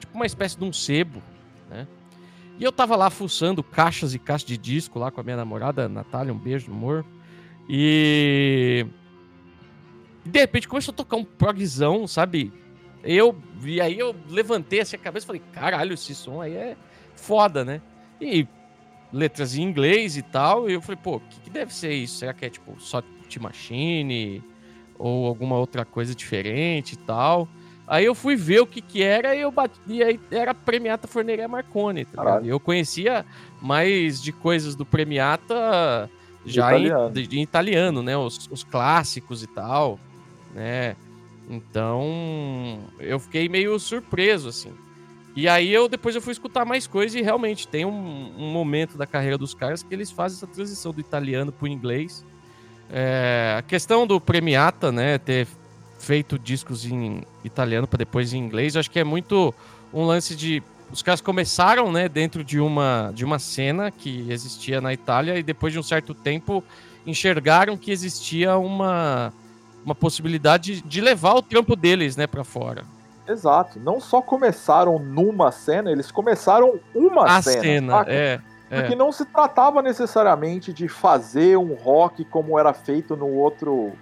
tipo 0.00 0.14
uma 0.14 0.26
espécie 0.26 0.58
de 0.58 0.64
um 0.64 0.72
sebo, 0.72 1.22
né? 1.68 1.86
E 2.58 2.64
eu 2.64 2.70
tava 2.70 2.94
lá 2.94 3.08
fuçando 3.08 3.62
caixas 3.62 4.14
e 4.14 4.18
caixas 4.18 4.46
de 4.46 4.58
disco 4.58 4.98
lá 4.98 5.10
com 5.10 5.20
a 5.20 5.24
minha 5.24 5.36
namorada, 5.36 5.88
Natália, 5.88 6.32
um 6.32 6.38
beijo, 6.38 6.70
amor. 6.70 7.06
E. 7.68 8.86
e 10.26 10.28
de 10.28 10.38
repente 10.38 10.68
começou 10.68 10.92
a 10.92 10.96
tocar 10.96 11.16
um 11.16 11.24
progzão, 11.24 12.06
sabe? 12.06 12.52
Eu. 13.02 13.34
E 13.64 13.80
aí 13.80 13.98
eu 13.98 14.14
levantei 14.28 14.80
assim 14.80 14.96
a 14.96 14.98
cabeça 14.98 15.24
e 15.24 15.26
falei, 15.26 15.42
caralho, 15.52 15.94
esse 15.94 16.14
som 16.14 16.42
aí 16.42 16.52
é 16.52 16.76
foda, 17.14 17.64
né? 17.64 17.80
E 18.20 18.46
letras 19.10 19.56
em 19.56 19.62
inglês 19.62 20.16
e 20.16 20.22
tal. 20.22 20.68
E 20.68 20.74
eu 20.74 20.82
falei, 20.82 21.00
pô, 21.02 21.16
o 21.16 21.20
que, 21.20 21.40
que 21.40 21.50
deve 21.50 21.74
ser 21.74 21.94
isso? 21.94 22.18
Será 22.18 22.34
que 22.34 22.44
é 22.44 22.50
tipo 22.50 22.78
só 22.78 23.02
Machine 23.40 24.42
ou 24.98 25.26
alguma 25.26 25.56
outra 25.56 25.84
coisa 25.84 26.14
diferente 26.14 26.92
e 26.92 26.96
tal? 26.96 27.48
Aí 27.90 28.04
eu 28.04 28.14
fui 28.14 28.36
ver 28.36 28.60
o 28.60 28.66
que 28.66 28.80
que 28.80 29.02
era 29.02 29.34
e 29.34 29.40
eu 29.40 29.50
bati, 29.50 29.74
e 29.88 30.00
aí 30.00 30.20
era 30.30 30.54
Premiata 30.54 31.08
Forneria 31.08 31.48
Marconi, 31.48 32.04
tá 32.04 32.22
Eu 32.46 32.60
conhecia 32.60 33.26
mais 33.60 34.22
de 34.22 34.30
coisas 34.30 34.76
do 34.76 34.86
Premiata 34.86 36.08
já 36.46 36.78
em, 36.78 36.86
italiano. 36.86 37.10
de- 37.10 37.38
em 37.38 37.42
italiano, 37.42 38.00
né? 38.00 38.16
Os, 38.16 38.48
os 38.48 38.62
clássicos 38.62 39.42
e 39.42 39.48
tal, 39.48 39.98
né? 40.54 40.94
Então, 41.48 42.78
eu 42.98 43.18
fiquei 43.18 43.48
meio 43.48 43.78
surpreso, 43.78 44.48
assim. 44.48 44.72
E 45.34 45.48
aí 45.48 45.72
eu 45.72 45.88
depois 45.88 46.14
eu 46.14 46.22
fui 46.22 46.32
escutar 46.32 46.64
mais 46.64 46.86
coisas 46.86 47.18
e 47.18 47.22
realmente 47.22 47.66
tem 47.66 47.84
um, 47.84 48.32
um 48.38 48.50
momento 48.52 48.96
da 48.96 49.06
carreira 49.06 49.36
dos 49.38 49.54
caras 49.54 49.82
que 49.82 49.92
eles 49.94 50.10
fazem 50.10 50.36
essa 50.36 50.46
transição 50.46 50.92
do 50.92 51.00
italiano 51.00 51.50
pro 51.52 51.66
inglês. 51.68 52.24
É, 52.88 53.56
a 53.58 53.62
questão 53.62 54.06
do 54.06 54.20
Premiata, 54.20 54.90
né, 54.90 55.18
ter 55.18 55.46
feito 56.00 56.38
discos 56.38 56.84
em 56.84 57.22
italiano 57.44 57.86
para 57.86 57.98
depois 57.98 58.32
em 58.32 58.38
inglês, 58.38 58.74
eu 58.74 58.80
acho 58.80 58.90
que 58.90 58.98
é 58.98 59.04
muito 59.04 59.54
um 59.92 60.04
lance 60.04 60.34
de 60.34 60.62
os 60.92 61.02
caras 61.02 61.20
começaram, 61.20 61.92
né, 61.92 62.08
dentro 62.08 62.42
de 62.42 62.58
uma 62.58 63.12
de 63.14 63.24
uma 63.24 63.38
cena 63.38 63.90
que 63.90 64.26
existia 64.28 64.80
na 64.80 64.92
Itália 64.92 65.38
e 65.38 65.42
depois 65.42 65.72
de 65.72 65.78
um 65.78 65.82
certo 65.82 66.14
tempo 66.14 66.64
enxergaram 67.06 67.76
que 67.76 67.92
existia 67.92 68.56
uma 68.56 69.32
uma 69.84 69.94
possibilidade 69.94 70.82
de 70.82 71.00
levar 71.00 71.34
o 71.34 71.42
trampo 71.42 71.74
deles, 71.74 72.16
né, 72.16 72.26
para 72.26 72.44
fora. 72.44 72.84
Exato. 73.26 73.78
Não 73.78 74.00
só 74.00 74.20
começaram 74.20 74.98
numa 74.98 75.52
cena, 75.52 75.90
eles 75.90 76.10
começaram 76.10 76.78
uma 76.94 77.24
a 77.24 77.40
cena. 77.40 77.62
cena, 77.62 78.04
é, 78.08 78.40
é. 78.70 78.80
Porque 78.80 78.94
não 78.94 79.10
se 79.10 79.24
tratava 79.24 79.80
necessariamente 79.80 80.72
de 80.72 80.88
fazer 80.88 81.56
um 81.56 81.74
rock 81.74 82.24
como 82.24 82.58
era 82.58 82.72
feito 82.72 83.16
no 83.16 83.28
outro, 83.28 83.92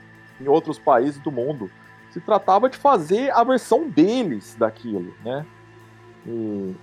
em 0.41 0.49
outros 0.49 0.79
países 0.79 1.21
do 1.21 1.31
mundo. 1.31 1.71
Se 2.11 2.21
tratava 2.21 2.69
de 2.71 2.77
fazer 2.77 3.31
a 3.31 3.45
versão 3.45 3.89
deles 3.89 4.57
daquilo, 4.59 5.13
né? 5.25 5.45
E, 6.27 6.75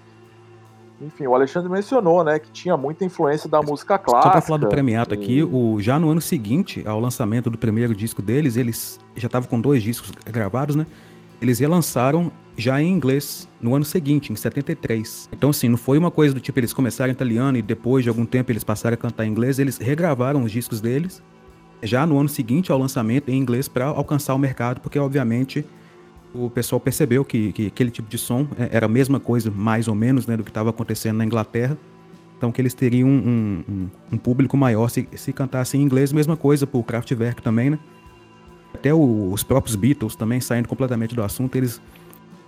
enfim, 1.01 1.27
o 1.27 1.35
Alexandre 1.35 1.69
mencionou, 1.69 2.23
né, 2.23 2.39
que 2.39 2.49
tinha 2.51 2.77
muita 2.77 3.03
influência 3.03 3.49
da 3.49 3.61
música 3.61 3.95
Só 3.95 4.03
clássica. 4.03 4.31
pra 4.31 4.41
falar 4.41 4.57
do 4.59 4.67
Premiato 4.67 5.13
e- 5.13 5.17
aqui, 5.17 5.43
o, 5.43 5.79
já 5.81 5.99
no 5.99 6.09
ano 6.09 6.21
seguinte 6.21 6.83
ao 6.87 6.99
lançamento 6.99 7.49
do 7.49 7.57
primeiro 7.57 7.93
disco 7.93 8.21
deles, 8.21 8.55
eles 8.55 8.99
já 9.15 9.27
estavam 9.27 9.49
com 9.49 9.59
dois 9.59 9.83
discos 9.83 10.11
gravados, 10.25 10.75
né? 10.75 10.85
Eles 11.41 11.59
relançaram 11.59 12.31
já 12.57 12.81
em 12.81 12.89
inglês 12.89 13.49
no 13.59 13.75
ano 13.75 13.83
seguinte, 13.83 14.31
em 14.31 14.35
73. 14.37 15.29
Então, 15.33 15.49
assim, 15.49 15.67
não 15.67 15.77
foi 15.77 15.97
uma 15.97 16.09
coisa 16.09 16.33
do 16.33 16.39
tipo 16.39 16.57
eles 16.59 16.71
começaram 16.71 17.09
em 17.09 17.13
italiano 17.13 17.57
e 17.57 17.61
depois 17.61 18.03
de 18.03 18.09
algum 18.09 18.25
tempo 18.25 18.51
eles 18.51 18.63
passaram 18.63 18.93
a 18.93 18.97
cantar 18.97 19.25
em 19.25 19.29
inglês, 19.31 19.59
eles 19.59 19.77
regravaram 19.77 20.43
os 20.43 20.51
discos 20.51 20.79
deles 20.79 21.21
já 21.83 22.05
no 22.05 22.19
ano 22.19 22.29
seguinte 22.29 22.71
ao 22.71 22.77
lançamento 22.79 23.29
em 23.29 23.37
inglês 23.37 23.67
para 23.67 23.85
alcançar 23.85 24.33
o 24.33 24.39
mercado, 24.39 24.81
porque 24.81 24.97
obviamente 24.99 25.65
o 26.33 26.49
pessoal 26.49 26.79
percebeu 26.79 27.23
que, 27.23 27.51
que 27.53 27.67
aquele 27.67 27.89
tipo 27.89 28.09
de 28.09 28.17
som 28.17 28.47
é, 28.59 28.69
era 28.71 28.85
a 28.85 28.89
mesma 28.89 29.19
coisa, 29.19 29.49
mais 29.51 29.87
ou 29.87 29.95
menos, 29.95 30.27
né, 30.27 30.35
do 30.35 30.43
que 30.43 30.49
estava 30.49 30.69
acontecendo 30.69 31.17
na 31.17 31.25
Inglaterra. 31.25 31.77
então 32.37 32.51
que 32.51 32.59
eles 32.61 32.73
teriam 32.73 33.07
um, 33.07 33.63
um, 33.69 33.89
um 34.13 34.17
público 34.17 34.57
maior 34.57 34.89
se, 34.89 35.07
se 35.15 35.31
cantassem 35.31 35.81
em 35.81 35.83
inglês, 35.85 36.11
mesma 36.11 36.35
coisa 36.35 36.67
pro 36.67 36.83
Kraftwerk 36.83 37.41
também, 37.41 37.69
né? 37.69 37.79
Até 38.73 38.93
o, 38.93 39.31
os 39.31 39.43
próprios 39.43 39.75
Beatles 39.77 40.15
também 40.15 40.41
saindo 40.41 40.67
completamente 40.67 41.15
do 41.15 41.23
assunto, 41.23 41.55
eles 41.55 41.81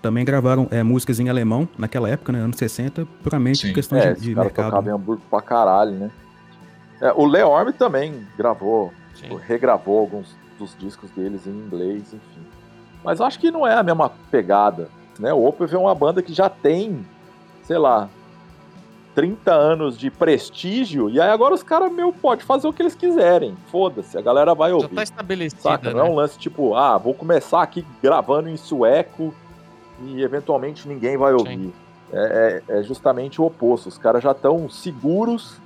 também 0.01 0.25
gravaram 0.25 0.67
é, 0.69 0.83
músicas 0.83 1.19
em 1.21 1.29
alemão 1.29 1.67
naquela 1.77 2.09
época, 2.09 2.31
né, 2.33 2.39
anos 2.39 2.57
60, 2.57 3.07
puramente 3.23 3.59
Sim. 3.61 3.67
por 3.69 3.75
questão 3.75 3.97
É, 3.97 4.13
de, 4.13 4.19
de 4.19 4.33
cara 4.33 4.43
mercado. 4.45 4.65
tocava 4.65 4.89
em 4.89 4.93
Hamburgo 4.93 5.21
pra 5.29 5.41
caralho, 5.41 5.91
né? 5.91 6.11
É, 7.01 7.13
o 7.13 7.25
Leorme 7.25 7.71
também 7.73 8.13
gravou, 8.37 8.91
Sim. 9.19 9.37
regravou 9.45 9.99
alguns 9.99 10.35
dos 10.59 10.75
discos 10.77 11.09
deles 11.11 11.45
em 11.47 11.51
inglês, 11.51 12.13
enfim. 12.13 12.41
Mas 13.03 13.19
eu 13.19 13.25
acho 13.25 13.39
que 13.39 13.51
não 13.51 13.65
é 13.65 13.73
a 13.75 13.83
mesma 13.83 14.09
pegada, 14.31 14.89
né? 15.19 15.31
O 15.33 15.45
Opeth 15.45 15.73
é 15.73 15.77
uma 15.77 15.93
banda 15.95 16.21
que 16.21 16.33
já 16.33 16.49
tem, 16.49 17.05
sei 17.63 17.77
lá, 17.77 18.09
30 19.15 19.51
anos 19.51 19.97
de 19.97 20.11
prestígio, 20.11 21.09
e 21.09 21.19
aí 21.19 21.29
agora 21.29 21.53
os 21.53 21.63
caras, 21.63 21.91
meu, 21.91 22.13
pode 22.13 22.43
fazer 22.43 22.67
o 22.67 22.73
que 22.73 22.83
eles 22.83 22.93
quiserem. 22.93 23.55
Foda-se, 23.71 24.15
a 24.17 24.21
galera 24.21 24.53
vai 24.53 24.69
Já 24.69 24.75
ouvir. 24.75 24.95
tá 24.95 25.01
estabelecida, 25.03 25.61
Saca? 25.61 25.91
Não 25.91 26.01
é 26.01 26.03
né? 26.03 26.09
um 26.09 26.15
lance 26.15 26.37
tipo, 26.37 26.75
ah, 26.75 26.97
vou 26.97 27.15
começar 27.15 27.63
aqui 27.63 27.83
gravando 28.01 28.47
em 28.47 28.57
sueco 28.57 29.33
e 30.03 30.21
eventualmente 30.21 30.87
ninguém 30.87 31.17
vai 31.17 31.33
ouvir. 31.33 31.73
É, 32.13 32.63
é- 32.69 32.77
é 32.79 32.83
justamente 32.83 33.41
o 33.41 33.45
oposto. 33.45 33.89
Os 33.89 33.97
caras 33.97 34.23
já 34.23 34.31
estão 34.31 34.69
seguros 34.69 35.59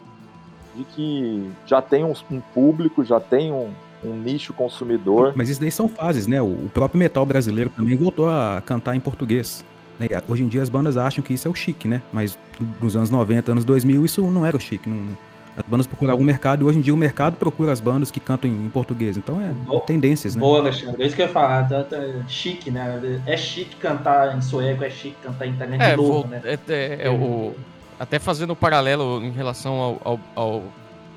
de 0.82 0.86
que 0.96 1.50
já 1.66 1.82
tem 1.82 2.04
um, 2.04 2.14
um 2.32 2.40
público, 2.54 3.04
já 3.06 3.20
tem 3.20 3.52
um, 3.52 3.70
um 4.04 4.14
nicho 4.14 4.54
consumidor. 4.54 5.34
Mas 5.36 5.50
isso 5.50 5.60
daí 5.62 5.72
são 5.72 5.88
fases, 5.88 6.28
né? 6.28 6.42
O 6.42 6.70
próprio 6.74 7.00
metal 7.00 7.26
brasileiro 7.26 7.70
também 7.70 7.96
voltou 7.96 8.30
a 8.30 8.62
cantar 8.66 8.96
em 8.96 9.00
português. 9.00 9.64
né? 10.00 10.08
Hoje 10.28 10.44
em 10.44 10.48
dia 10.48 10.62
as 10.62 10.70
bandas 10.70 10.98
acham 10.98 11.24
que 11.24 11.34
isso 11.34 11.48
é 11.48 11.52
o 11.52 11.56
chique, 11.56 11.88
né? 11.88 12.02
Mas 12.12 12.38
nos 12.82 12.96
anos 12.96 13.10
90, 13.10 13.52
anos 13.52 13.66
2000, 13.66 14.06
isso 14.06 14.22
não 14.30 14.46
era 14.46 14.58
o 14.58 14.60
chique. 14.60 14.90
não- 14.90 15.16
As 15.58 15.66
bandas 15.68 15.86
procuravam 15.86 16.22
o 16.22 16.26
mercado 16.26 16.64
e 16.64 16.66
hoje 16.66 16.80
em 16.80 16.82
dia 16.82 16.94
o 16.94 16.98
mercado 16.98 17.36
procura 17.36 17.74
as 17.74 17.82
bandas 17.82 18.10
que 18.10 18.22
cantam 18.22 18.50
em 18.50 18.70
português. 18.70 19.18
Então 19.18 19.40
é 19.42 19.50
Boa. 19.50 19.82
tendências, 19.82 20.34
né? 20.34 20.40
Boa, 20.40 20.60
Alexandre. 20.60 21.04
É 21.04 21.06
isso 21.06 21.14
que 21.16 21.22
eu 21.22 21.26
ia 21.28 21.32
falar. 21.32 21.68
Tá 21.68 21.86
chique, 22.28 22.72
né? 22.72 23.22
É 23.28 23.36
chique 23.36 23.76
cantar 23.76 24.36
em 24.38 24.42
sueco, 24.42 24.82
é 24.84 24.90
chique 24.90 25.18
cantar 25.22 25.46
em 25.46 25.52
italiano 25.52 25.84
de 25.84 25.90
É, 25.90 25.96
novo, 25.98 26.12
vou- 26.22 26.28
né? 26.28 26.42
é- 26.46 26.60
é- 26.74 27.00
é 27.04 27.10
o- 27.10 27.54
até 28.02 28.18
fazendo 28.18 28.54
um 28.54 28.56
paralelo 28.56 29.24
em 29.24 29.30
relação 29.32 29.74
ao, 29.76 30.02
ao- 30.04 30.20
ao- 30.36 30.64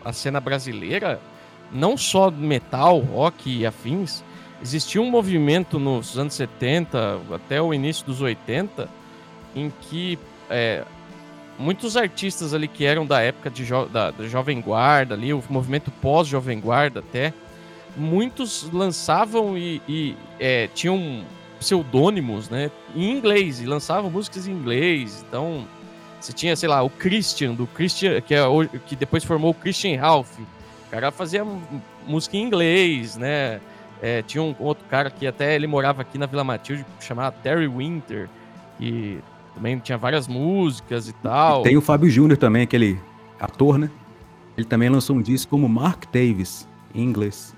à 0.05 0.13
cena 0.13 0.39
brasileira, 0.39 1.19
não 1.73 1.97
só 1.97 2.31
metal, 2.31 2.99
rock 2.99 3.51
e 3.61 3.65
afins, 3.67 4.23
existia 4.61 5.01
um 5.01 5.09
movimento 5.11 5.79
nos 5.79 6.19
anos 6.19 6.35
70 6.35 7.21
até 7.33 7.61
o 7.63 7.73
início 7.73 8.05
dos 8.05 8.21
80 8.21 8.87
em 9.57 9.73
que 9.81 10.19
é, 10.51 10.85
muitos 11.59 11.97
artistas 11.97 12.53
ali 12.53 12.69
que 12.69 12.85
eram 12.85 13.07
da 13.07 13.23
época 13.23 13.49
de 13.49 13.65
jo- 13.65 13.87
da, 13.87 14.11
da 14.11 14.29
Jovem 14.29 14.61
Guarda 14.61 15.15
ali, 15.15 15.33
o 15.33 15.43
movimento 15.49 15.91
pós-Jovem 16.03 16.61
Guarda 16.61 17.01
até, 17.01 17.33
muitos 17.97 18.69
lançavam 18.73 19.57
e, 19.57 19.81
e, 19.89 20.15
é, 20.39 20.69
tinham 20.75 21.25
pseudônimos, 21.59 22.51
né, 22.51 22.71
em 22.95 23.11
inglês 23.11 23.59
e 23.61 23.65
lançavam 23.65 24.11
músicas 24.11 24.47
em 24.47 24.53
inglês. 24.53 25.25
Então, 25.27 25.65
você 26.25 26.33
tinha, 26.33 26.57
sei 26.57 26.69
lá, 26.69 26.83
o 26.83 26.89
Christian 26.89 27.53
do 27.53 27.67
Christian, 27.67 28.19
que 28.23 28.35
é 28.35 28.41
que 28.87 28.97
depois 28.97 29.23
formou 29.25 29.51
o 29.51 29.55
Christian 29.55 30.01
Ralph. 30.01 30.39
O 30.39 30.91
cara 30.91 31.11
fazia 31.11 31.47
música 32.07 32.37
em 32.37 32.43
inglês, 32.43 33.17
né? 33.17 33.61
É, 34.01 34.23
tinha 34.23 34.43
um 34.43 34.55
outro 34.59 34.85
cara 34.89 35.11
que 35.11 35.27
até 35.27 35.55
ele 35.55 35.67
morava 35.67 36.01
aqui 36.01 36.17
na 36.17 36.25
Vila 36.25 36.43
Matilde, 36.43 36.85
chamado 36.99 37.35
Terry 37.43 37.69
Winter, 37.69 38.29
que 38.79 39.19
também 39.55 39.79
tinha 39.79 39.99
várias 39.99 40.27
músicas 40.27 41.09
e 41.09 41.13
tal. 41.15 41.63
Tem 41.63 41.77
o 41.77 41.83
Fábio 41.83 42.09
Júnior 42.09 42.39
também, 42.39 42.63
aquele 42.63 42.99
ator, 43.39 43.79
né? 43.79 43.91
Ele 44.57 44.67
também 44.67 44.89
lançou 44.89 45.17
um 45.17 45.21
disco 45.21 45.51
como 45.51 45.69
Mark 45.69 46.05
Davis, 46.11 46.67
em 46.95 47.03
inglês. 47.03 47.55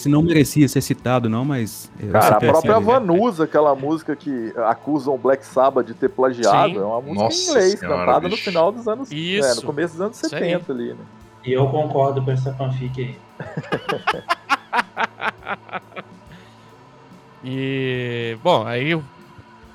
Se 0.00 0.08
não 0.08 0.22
merecia 0.22 0.66
ser 0.68 0.80
citado, 0.80 1.28
não, 1.28 1.44
mas. 1.44 1.90
eu 2.00 2.10
Cara, 2.10 2.36
a 2.36 2.40
própria 2.40 2.76
assim, 2.76 2.86
né? 2.86 2.92
Vanusa, 2.92 3.44
aquela 3.44 3.74
música 3.74 4.16
que 4.16 4.52
acusam 4.66 5.14
o 5.14 5.18
Black 5.18 5.44
Sabbath 5.44 5.86
de 5.86 5.94
ter 5.94 6.08
plagiado, 6.08 6.74
Sim. 6.74 6.78
é 6.78 6.84
uma 6.84 7.00
música 7.00 7.24
Nossa 7.24 7.36
em 7.36 7.48
inglês, 7.50 7.78
senhora, 7.78 7.98
cantada 7.98 8.20
no 8.28 8.30
bicho. 8.30 8.44
final 8.44 8.72
dos 8.72 8.88
anos. 8.88 9.12
Isso. 9.12 9.46
É, 9.48 9.54
no 9.54 9.62
começo 9.62 9.94
dos 9.94 10.00
anos 10.00 10.16
Isso 10.22 10.34
aí. 10.34 10.40
70 10.42 10.72
ali, 10.72 10.88
né? 10.94 11.04
E 11.44 11.52
eu 11.52 11.66
concordo 11.68 12.22
com 12.22 12.30
essa 12.30 12.52
fanfic 12.54 13.00
aí. 13.00 13.16
E, 17.42 18.36
bom, 18.42 18.66
aí 18.66 18.94
o- 18.94 19.02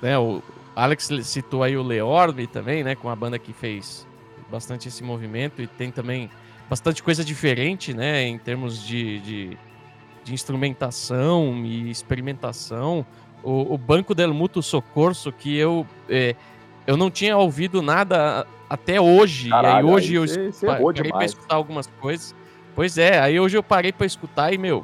né, 0.01 0.17
o 0.19 0.41
Alex 0.75 1.09
citou 1.23 1.63
aí 1.63 1.75
o 1.75 1.81
Leorme 1.83 2.45
também, 2.47 2.83
né, 2.83 2.95
com 2.95 3.09
a 3.09 3.15
banda 3.15 3.39
que 3.39 3.53
fez 3.53 4.05
bastante 4.51 4.87
esse 4.87 5.03
movimento 5.03 5.61
e 5.61 5.67
tem 5.67 5.89
também 5.89 6.29
bastante 6.69 7.01
coisa 7.01 7.23
diferente, 7.23 7.93
né, 7.93 8.23
em 8.23 8.37
termos 8.37 8.85
de, 8.85 9.19
de, 9.19 9.57
de 10.25 10.33
instrumentação 10.33 11.61
e 11.63 11.89
experimentação. 11.89 13.05
O, 13.43 13.75
o 13.75 13.77
Banco 13.77 14.13
del 14.15 14.33
Mutuo 14.33 14.61
Socorso, 14.63 15.31
que 15.31 15.55
eu, 15.55 15.85
é, 16.09 16.35
eu 16.87 16.97
não 16.97 17.11
tinha 17.11 17.37
ouvido 17.37 17.81
nada 17.81 18.45
até 18.67 18.99
hoje, 18.99 19.49
e 19.49 19.53
aí 19.53 19.61
Caralho, 19.61 19.89
hoje 19.89 20.09
aí 20.09 20.15
eu 20.15 20.27
você 20.51 20.65
pa- 20.65 20.73
errou 20.73 20.87
parei 20.87 20.93
pra 20.93 21.03
demais. 21.19 21.31
escutar 21.31 21.55
algumas 21.55 21.87
coisas. 22.01 22.35
Pois 22.75 22.97
é, 22.97 23.19
aí 23.19 23.39
hoje 23.39 23.55
eu 23.55 23.61
parei 23.63 23.91
pra 23.93 24.05
escutar 24.05 24.51
e, 24.51 24.57
meu, 24.57 24.83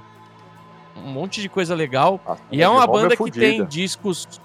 um 0.96 1.10
monte 1.10 1.42
de 1.42 1.50
coisa 1.50 1.74
legal. 1.76 2.22
E 2.52 2.62
é 2.62 2.70
uma 2.70 2.84
Home 2.86 2.94
banda 2.94 3.10
que 3.10 3.18
fudida. 3.18 3.44
tem 3.46 3.66
discos. 3.66 4.40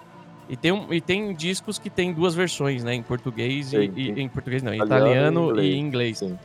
E 0.48 0.56
tem, 0.56 0.86
e 0.92 1.00
tem 1.00 1.34
discos 1.34 1.78
que 1.78 1.90
tem 1.90 2.12
duas 2.12 2.34
versões, 2.34 2.82
né? 2.84 2.94
Em 2.94 3.02
português 3.02 3.72
e, 3.72 3.76
Tem, 3.76 3.92
e- 3.96 4.12
tem. 4.14 4.24
em 4.24 4.28
português 4.28 4.62
não, 4.62 4.72
em 4.72 4.76
Italiano 4.80 5.50
italiano 5.50 5.60
e 5.60 5.72
e 5.72 5.76
inglês. 5.76 6.18
Sim. 6.18 6.38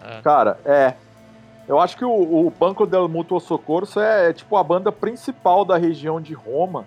Ah. 0.00 0.20
Cara, 0.22 0.58
é. 0.64 0.94
Eu 1.68 1.78
acho 1.78 1.98
que 1.98 2.04
o, 2.04 2.46
o 2.46 2.50
Banco 2.50 2.86
del 2.86 3.08
Mutuo 3.08 3.38
Socorso 3.38 4.00
é, 4.00 4.30
é, 4.30 4.32
tipo 4.32 4.56
a 4.56 4.64
banda 4.64 4.90
principal 4.90 5.66
da 5.66 5.76
região 5.76 6.18
de 6.18 6.32
Roma. 6.32 6.86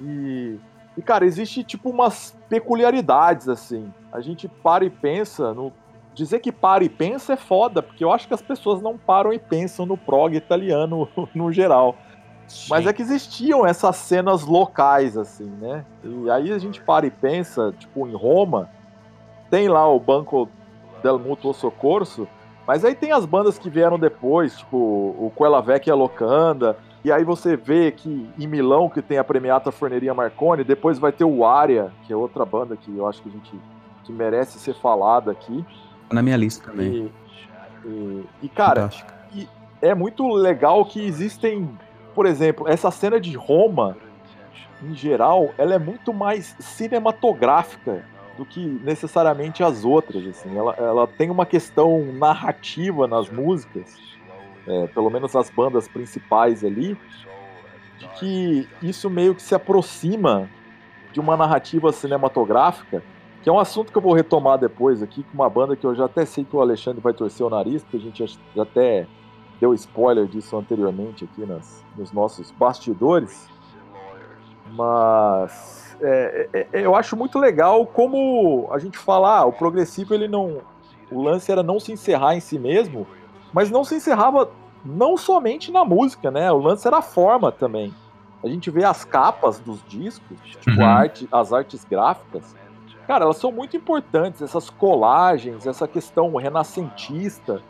E, 0.00 0.58
e, 0.96 1.02
cara, 1.02 1.26
existe 1.26 1.64
tipo 1.64 1.90
umas 1.90 2.38
peculiaridades 2.48 3.48
assim. 3.48 3.92
A 4.12 4.20
gente 4.20 4.46
para 4.46 4.84
e 4.84 4.90
pensa 4.90 5.52
no 5.52 5.72
dizer 6.14 6.38
que 6.38 6.50
para 6.50 6.82
e 6.82 6.88
pensa 6.88 7.34
é 7.34 7.36
foda, 7.36 7.82
porque 7.82 8.02
eu 8.02 8.10
acho 8.10 8.26
que 8.26 8.32
as 8.32 8.40
pessoas 8.40 8.80
não 8.80 8.96
param 8.96 9.34
e 9.34 9.38
pensam 9.38 9.84
no 9.84 9.98
prog 9.98 10.34
italiano 10.34 11.06
no 11.34 11.52
geral. 11.52 11.96
Mas 12.70 12.84
Sim. 12.84 12.88
é 12.88 12.92
que 12.92 13.02
existiam 13.02 13.66
essas 13.66 13.96
cenas 13.96 14.44
locais, 14.44 15.16
assim, 15.16 15.50
né? 15.60 15.84
E 16.02 16.30
aí 16.30 16.52
a 16.52 16.58
gente 16.58 16.80
para 16.80 17.04
e 17.04 17.10
pensa, 17.10 17.74
tipo, 17.76 18.06
em 18.06 18.14
Roma, 18.14 18.70
tem 19.50 19.68
lá 19.68 19.86
o 19.88 19.98
Banco 19.98 20.48
del 21.02 21.18
Mutuo 21.18 21.52
Socorso, 21.52 22.26
mas 22.66 22.84
aí 22.84 22.94
tem 22.94 23.12
as 23.12 23.24
bandas 23.24 23.58
que 23.58 23.70
vieram 23.70 23.98
depois, 23.98 24.58
tipo, 24.58 24.76
o 24.76 25.32
Quella 25.36 25.62
Vecchia 25.62 25.94
Locanda, 25.94 26.76
e 27.04 27.12
aí 27.12 27.22
você 27.22 27.56
vê 27.56 27.92
que 27.92 28.28
em 28.36 28.46
Milão, 28.46 28.88
que 28.88 29.00
tem 29.00 29.18
a 29.18 29.24
Premiata 29.24 29.70
Forneria 29.70 30.12
Marconi, 30.12 30.64
depois 30.64 30.98
vai 30.98 31.12
ter 31.12 31.24
o 31.24 31.44
Aria, 31.44 31.92
que 32.04 32.12
é 32.12 32.16
outra 32.16 32.44
banda 32.44 32.76
que 32.76 32.96
eu 32.96 33.06
acho 33.06 33.22
que 33.22 33.28
a 33.28 33.32
gente 33.32 33.56
que 34.02 34.12
merece 34.12 34.58
ser 34.58 34.74
falada 34.74 35.32
aqui. 35.32 35.64
Na 36.12 36.22
minha 36.22 36.36
lista 36.36 36.70
também. 36.70 37.12
E, 37.84 37.88
e, 37.88 38.24
e, 38.44 38.48
cara, 38.48 38.82
Fantástico. 38.82 39.12
é 39.82 39.94
muito 39.94 40.28
legal 40.32 40.84
que 40.84 41.04
existem, 41.04 41.68
por 42.14 42.24
exemplo, 42.24 42.68
essa 42.68 42.90
cena 42.90 43.20
de 43.20 43.36
Roma, 43.36 43.96
em 44.82 44.94
geral, 44.94 45.50
ela 45.58 45.74
é 45.74 45.78
muito 45.78 46.12
mais 46.12 46.54
cinematográfica 46.60 48.04
do 48.36 48.44
que 48.44 48.60
necessariamente 48.60 49.62
as 49.62 49.84
outras. 49.84 50.26
Assim. 50.26 50.56
Ela, 50.56 50.74
ela 50.78 51.06
tem 51.06 51.30
uma 51.30 51.46
questão 51.46 52.04
narrativa 52.12 53.06
nas 53.06 53.30
músicas, 53.30 53.96
é, 54.66 54.86
pelo 54.88 55.10
menos 55.10 55.34
as 55.34 55.48
bandas 55.50 55.88
principais 55.88 56.64
ali, 56.64 56.96
de 57.98 58.06
que 58.18 58.68
isso 58.82 59.08
meio 59.08 59.34
que 59.34 59.42
se 59.42 59.54
aproxima 59.54 60.48
de 61.12 61.20
uma 61.20 61.36
narrativa 61.36 61.90
cinematográfica, 61.92 63.02
que 63.42 63.48
é 63.48 63.52
um 63.52 63.58
assunto 63.58 63.90
que 63.90 63.96
eu 63.96 64.02
vou 64.02 64.12
retomar 64.12 64.58
depois 64.58 65.02
aqui, 65.02 65.22
com 65.22 65.34
uma 65.34 65.48
banda 65.48 65.76
que 65.76 65.86
eu 65.86 65.94
já 65.94 66.04
até 66.04 66.26
sei 66.26 66.44
que 66.44 66.54
o 66.54 66.60
Alexandre 66.60 67.00
vai 67.00 67.14
torcer 67.14 67.46
o 67.46 67.50
nariz, 67.50 67.82
porque 67.82 67.96
a 67.96 68.00
gente 68.00 68.26
já- 68.26 68.62
até 68.62 69.06
deu 69.60 69.72
spoiler 69.72 70.26
disso 70.26 70.56
anteriormente 70.56 71.24
aqui 71.24 71.46
nas, 71.46 71.82
nos 71.96 72.12
nossos 72.12 72.50
bastidores. 72.50 73.48
Mas 74.76 75.96
é, 76.00 76.48
é, 76.52 76.66
é, 76.72 76.86
eu 76.86 76.94
acho 76.94 77.16
muito 77.16 77.38
legal 77.38 77.86
como 77.86 78.68
a 78.70 78.78
gente 78.78 78.98
fala, 78.98 79.38
ah, 79.40 79.44
o 79.46 79.52
progressivo 79.52 80.14
ele 80.14 80.28
não. 80.28 80.58
O 81.10 81.22
lance 81.22 81.50
era 81.50 81.62
não 81.62 81.78
se 81.78 81.92
encerrar 81.92 82.34
em 82.34 82.40
si 82.40 82.58
mesmo, 82.58 83.06
mas 83.52 83.70
não 83.70 83.84
se 83.84 83.94
encerrava 83.94 84.50
não 84.84 85.16
somente 85.16 85.70
na 85.70 85.84
música, 85.84 86.30
né? 86.30 86.50
O 86.52 86.58
lance 86.58 86.86
era 86.86 86.98
a 86.98 87.02
forma 87.02 87.50
também. 87.50 87.94
A 88.42 88.48
gente 88.48 88.70
vê 88.70 88.84
as 88.84 89.04
capas 89.04 89.58
dos 89.58 89.82
discos, 89.88 90.38
tipo 90.60 90.80
Uhum. 90.80 90.86
arte, 90.86 91.28
as 91.32 91.52
artes 91.52 91.84
gráficas. 91.84 92.54
Cara, 93.06 93.24
elas 93.24 93.36
são 93.36 93.52
muito 93.52 93.76
importantes, 93.76 94.42
essas 94.42 94.68
colagens, 94.68 95.66
essa 95.66 95.86
questão 95.86 96.34
renascentista. 96.36 97.62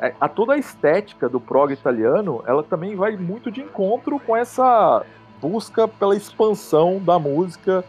É, 0.00 0.14
a 0.20 0.28
toda 0.28 0.54
a 0.54 0.58
estética 0.58 1.28
do 1.28 1.40
prog 1.40 1.72
italiano, 1.72 2.42
ela 2.46 2.62
também 2.62 2.94
vai 2.94 3.16
muito 3.16 3.50
de 3.50 3.60
encontro 3.62 4.18
com 4.20 4.36
essa 4.36 5.04
busca 5.42 5.88
pela 5.88 6.16
expansão 6.16 7.00
da 7.04 7.18
música 7.18 7.84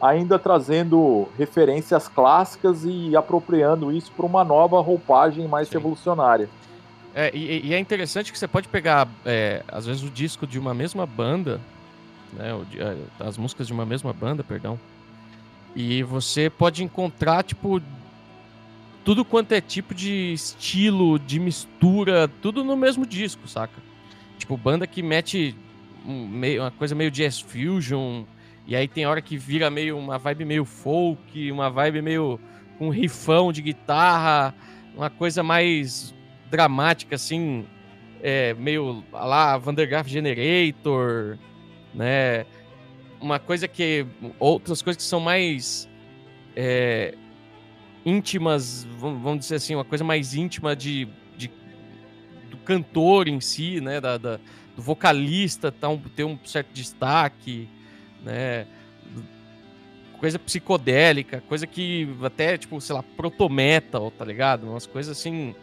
ainda 0.00 0.38
trazendo 0.38 1.28
referências 1.38 2.08
clássicas 2.08 2.84
e 2.84 3.16
apropriando 3.16 3.90
isso 3.92 4.10
para 4.12 4.26
uma 4.26 4.44
nova 4.44 4.80
roupagem 4.80 5.46
mais 5.48 5.68
Sim. 5.68 5.74
revolucionária. 5.74 6.48
É, 7.14 7.30
e, 7.34 7.68
e 7.68 7.74
é 7.74 7.78
interessante 7.78 8.30
que 8.30 8.38
você 8.38 8.46
pode 8.46 8.68
pegar, 8.68 9.08
é, 9.24 9.62
às 9.68 9.86
vezes, 9.86 10.02
o 10.02 10.10
disco 10.10 10.46
de 10.46 10.58
uma 10.58 10.74
mesma 10.74 11.06
banda, 11.06 11.60
né? 12.34 12.50
é, 12.74 13.24
as 13.24 13.38
músicas 13.38 13.66
de 13.66 13.72
uma 13.72 13.86
mesma 13.86 14.12
banda, 14.12 14.44
perdão. 14.44 14.78
E 15.74 16.02
você 16.02 16.50
pode 16.50 16.84
encontrar, 16.84 17.42
tipo, 17.42 17.80
tudo 19.02 19.24
quanto 19.24 19.52
é 19.52 19.62
tipo 19.62 19.94
de 19.94 20.34
estilo, 20.34 21.18
de 21.18 21.38
mistura, 21.40 22.28
tudo 22.42 22.62
no 22.62 22.76
mesmo 22.76 23.06
disco, 23.06 23.48
saca? 23.48 23.80
Tipo, 24.36 24.56
banda 24.58 24.86
que 24.86 25.02
mete 25.02 25.56
meio, 26.06 26.62
uma 26.62 26.70
coisa 26.70 26.94
meio 26.94 27.10
jazz 27.10 27.40
fusion, 27.40 28.24
e 28.66 28.74
aí 28.76 28.86
tem 28.88 29.06
hora 29.06 29.20
que 29.22 29.36
vira 29.36 29.70
meio 29.70 29.96
uma 29.98 30.18
vibe 30.18 30.44
meio 30.44 30.64
folk, 30.64 31.50
uma 31.52 31.70
vibe 31.70 32.02
meio 32.02 32.40
com 32.78 32.88
rifão 32.90 33.52
de 33.52 33.62
guitarra, 33.62 34.54
uma 34.94 35.10
coisa 35.10 35.42
mais 35.42 36.14
dramática, 36.50 37.14
assim, 37.16 37.66
é, 38.22 38.54
meio 38.54 39.04
lá 39.12 39.56
Vandergraaf 39.58 40.08
Generator, 40.08 41.38
né? 41.94 42.46
Uma 43.20 43.38
coisa 43.38 43.66
que. 43.66 44.06
Outras 44.38 44.82
coisas 44.82 45.02
que 45.02 45.08
são 45.08 45.20
mais. 45.20 45.88
é, 46.54 47.14
íntimas, 48.04 48.86
vamos 48.98 49.40
dizer 49.40 49.56
assim, 49.56 49.74
uma 49.74 49.84
coisa 49.84 50.04
mais 50.04 50.34
íntima 50.34 50.76
de, 50.76 51.08
de- 51.36 51.50
do 52.50 52.56
cantor 52.58 53.26
em 53.26 53.40
si, 53.40 53.80
né? 53.80 54.00
Da, 54.00 54.16
da- 54.16 54.38
do 54.76 54.82
vocalista 54.82 55.72
tá 55.72 55.88
um- 55.88 55.98
ter 55.98 56.24
um 56.24 56.38
certo 56.44 56.68
destaque, 56.72 57.68
né? 58.22 58.66
Coisa 60.20 60.38
psicodélica, 60.38 61.42
coisa 61.48 61.66
que 61.66 62.08
até, 62.22 62.56
tipo, 62.56 62.80
sei 62.80 62.94
lá, 62.96 63.02
proto-metal, 63.02 64.10
tá 64.10 64.24
ligado? 64.24 64.68
Umas 64.70 64.86
coisas 64.86 65.16
assim. 65.18 65.54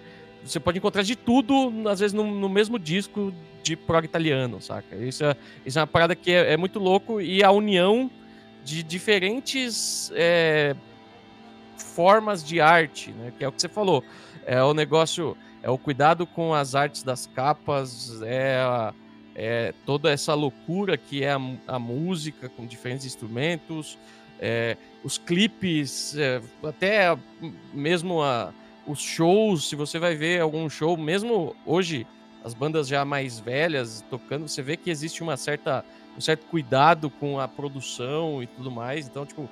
Você 0.44 0.60
pode 0.60 0.78
encontrar 0.78 1.02
de 1.04 1.16
tudo, 1.16 1.72
às 1.90 2.00
vezes, 2.00 2.14
no, 2.14 2.24
no 2.26 2.48
mesmo 2.50 2.78
disco 2.78 3.34
de 3.64 3.76
prog 3.76 4.04
italiano, 4.06 4.62
saca? 4.62 4.96
Isso 4.98 5.24
é, 5.24 5.36
isso 5.66 5.80
é 5.80 5.82
uma 5.82 5.88
parada 5.88 6.16
que 6.16 6.32
é, 6.32 6.54
é 6.54 6.58
muito 6.58 6.80
louco 6.80 7.20
e 7.22 7.44
a 7.44 7.50
união 7.52 8.12
de 8.64 8.84
diferentes 8.84 10.12
é, 10.14 10.76
formas 11.78 12.44
de 12.44 12.60
arte, 12.62 13.12
né? 13.12 13.32
Que 13.38 13.44
é 13.44 13.48
o 13.48 13.52
que 13.52 13.62
você 13.62 13.70
falou. 13.70 14.04
É 14.46 14.62
o 14.64 14.74
negócio, 14.74 15.36
é 15.64 15.70
o 15.70 15.78
cuidado 15.78 16.28
com 16.28 16.54
as 16.54 16.76
artes 16.76 17.04
das 17.04 17.26
capas, 17.26 18.22
é, 18.22 18.58
a- 18.60 18.94
é 19.36 19.74
toda 19.86 20.12
essa 20.12 20.34
loucura 20.34 20.98
que 20.98 21.24
é 21.24 21.32
a, 21.32 21.42
a 21.68 21.80
música 21.80 22.50
com 22.50 22.66
diferentes 22.66 23.06
instrumentos, 23.06 23.98
é, 24.40 24.78
os 25.04 25.18
clipes, 25.18 26.16
é, 26.18 26.42
até 26.64 27.18
mesmo 27.74 28.22
a, 28.22 28.54
os 28.86 29.00
shows, 29.00 29.70
se 29.70 29.76
você 29.76 30.00
vai 30.00 30.16
ver 30.16 30.42
algum 30.42 30.70
show, 30.70 30.98
mesmo 30.98 31.56
hoje, 31.66 32.06
as 32.44 32.54
bandas 32.54 32.88
já 32.88 33.06
mais 33.06 33.40
velhas 33.40 34.04
tocando, 34.10 34.48
você 34.48 34.62
vê 34.62 34.76
que 34.76 34.90
existe 34.90 35.24
uma 35.24 35.38
certa, 35.38 35.86
um 36.18 36.22
certo 36.22 36.46
cuidado 36.48 37.10
com 37.10 37.40
a 37.40 37.48
produção 37.48 38.44
e 38.44 38.48
tudo 38.48 38.70
mais. 38.70 39.08
Então, 39.08 39.26
tipo, 39.26 39.50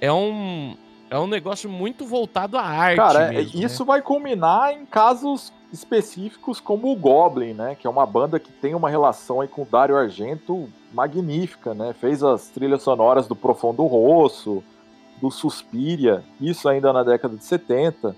é 0.00 0.12
um, 0.12 0.76
é 1.10 1.18
um 1.18 1.26
negócio 1.26 1.68
muito 1.68 2.06
voltado 2.06 2.56
à 2.56 2.62
arte. 2.62 2.96
Cara, 2.96 3.28
mesmo, 3.32 3.58
né? 3.58 3.64
isso 3.66 3.84
vai 3.84 4.00
culminar 4.00 4.72
em 4.72 4.86
casos 4.86 5.52
específicos 5.72 6.60
como 6.60 6.90
o 6.90 6.96
Goblin, 6.96 7.52
né? 7.52 7.74
Que 7.74 7.86
é 7.86 7.90
uma 7.90 8.06
banda 8.06 8.38
que 8.38 8.52
tem 8.52 8.74
uma 8.74 8.88
relação 8.88 9.40
aí 9.40 9.48
com 9.48 9.62
o 9.62 9.66
Dario 9.66 9.96
Argento 9.96 10.68
magnífica, 10.92 11.74
né? 11.74 11.92
Fez 11.92 12.22
as 12.22 12.48
trilhas 12.48 12.82
sonoras 12.82 13.26
do 13.26 13.36
Profundo 13.36 13.84
Rosso, 13.86 14.62
do 15.20 15.30
Suspiria, 15.30 16.24
isso 16.40 16.68
ainda 16.68 16.92
na 16.92 17.02
década 17.02 17.36
de 17.36 17.44
70. 17.44 18.16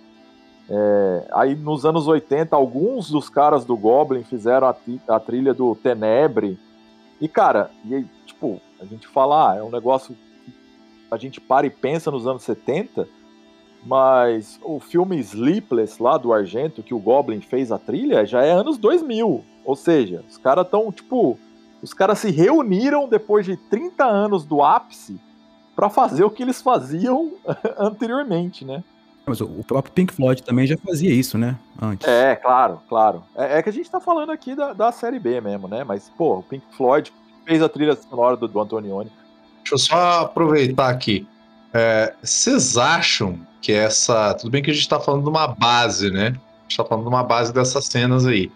É, 0.68 1.28
aí 1.32 1.56
nos 1.56 1.84
anos 1.84 2.06
80, 2.06 2.54
alguns 2.54 3.10
dos 3.10 3.28
caras 3.28 3.64
do 3.64 3.76
Goblin 3.76 4.22
fizeram 4.22 4.68
a, 4.68 4.76
a 5.08 5.18
trilha 5.18 5.52
do 5.52 5.74
Tenebre. 5.74 6.58
E, 7.20 7.28
cara, 7.28 7.70
e 7.84 8.04
tipo, 8.24 8.60
a 8.80 8.84
gente 8.84 9.06
fala, 9.08 9.52
ah, 9.52 9.56
é 9.56 9.62
um 9.62 9.70
negócio 9.70 10.14
que 10.14 10.52
a 11.10 11.16
gente 11.16 11.40
para 11.40 11.66
e 11.66 11.70
pensa 11.70 12.10
nos 12.10 12.26
anos 12.26 12.44
70, 12.44 13.08
mas 13.84 14.58
o 14.62 14.78
filme 14.78 15.18
Sleepless 15.18 16.02
lá 16.02 16.18
do 16.18 16.32
Argento, 16.32 16.82
que 16.82 16.94
o 16.94 16.98
Goblin 16.98 17.40
fez 17.40 17.72
a 17.72 17.78
trilha, 17.78 18.26
já 18.26 18.42
é 18.42 18.50
anos 18.50 18.78
2000. 18.78 19.44
Ou 19.64 19.76
seja, 19.76 20.24
os 20.28 20.36
caras 20.36 20.64
estão, 20.64 20.90
tipo, 20.92 21.38
os 21.82 21.94
caras 21.94 22.18
se 22.18 22.30
reuniram 22.30 23.08
depois 23.08 23.46
de 23.46 23.56
30 23.56 24.04
anos 24.04 24.44
do 24.44 24.62
ápice 24.62 25.18
para 25.74 25.88
fazer 25.88 26.24
o 26.24 26.30
que 26.30 26.42
eles 26.42 26.60
faziam 26.60 27.32
anteriormente, 27.78 28.64
né? 28.64 28.84
Mas 29.26 29.40
o 29.40 29.62
próprio 29.64 29.92
Pink 29.92 30.12
Floyd 30.12 30.42
também 30.42 30.66
já 30.66 30.76
fazia 30.76 31.12
isso, 31.12 31.38
né? 31.38 31.56
Antes. 31.80 32.06
É, 32.08 32.34
claro, 32.34 32.80
claro. 32.88 33.22
É, 33.36 33.58
é 33.58 33.62
que 33.62 33.68
a 33.68 33.72
gente 33.72 33.90
tá 33.90 34.00
falando 34.00 34.30
aqui 34.30 34.54
da, 34.54 34.72
da 34.72 34.90
série 34.90 35.18
B 35.18 35.40
mesmo, 35.40 35.68
né? 35.68 35.84
Mas, 35.84 36.10
pô, 36.16 36.38
o 36.38 36.42
Pink 36.42 36.64
Floyd 36.76 37.12
fez 37.44 37.62
a 37.62 37.68
trilha 37.68 37.96
sonora 37.96 38.36
do, 38.36 38.48
do 38.48 38.60
Antonioni. 38.60 39.10
Deixa 39.58 39.74
eu 39.74 39.78
só 39.78 40.20
aproveitar 40.22 40.88
aqui. 40.88 41.28
É, 41.72 42.14
Vocês 42.22 42.76
acham 42.76 43.38
que 43.60 43.72
essa. 43.72 44.34
Tudo 44.34 44.50
bem 44.50 44.62
que 44.62 44.70
a 44.70 44.74
gente 44.74 44.88
tá 44.88 44.98
falando 45.00 45.22
de 45.22 45.28
uma 45.28 45.46
base, 45.46 46.10
né? 46.10 46.28
A 46.28 46.62
gente 46.62 46.76
tá 46.76 46.84
falando 46.84 47.04
de 47.04 47.10
uma 47.10 47.22
base 47.22 47.52
dessas 47.52 47.86
cenas 47.86 48.26
aí. 48.26 48.50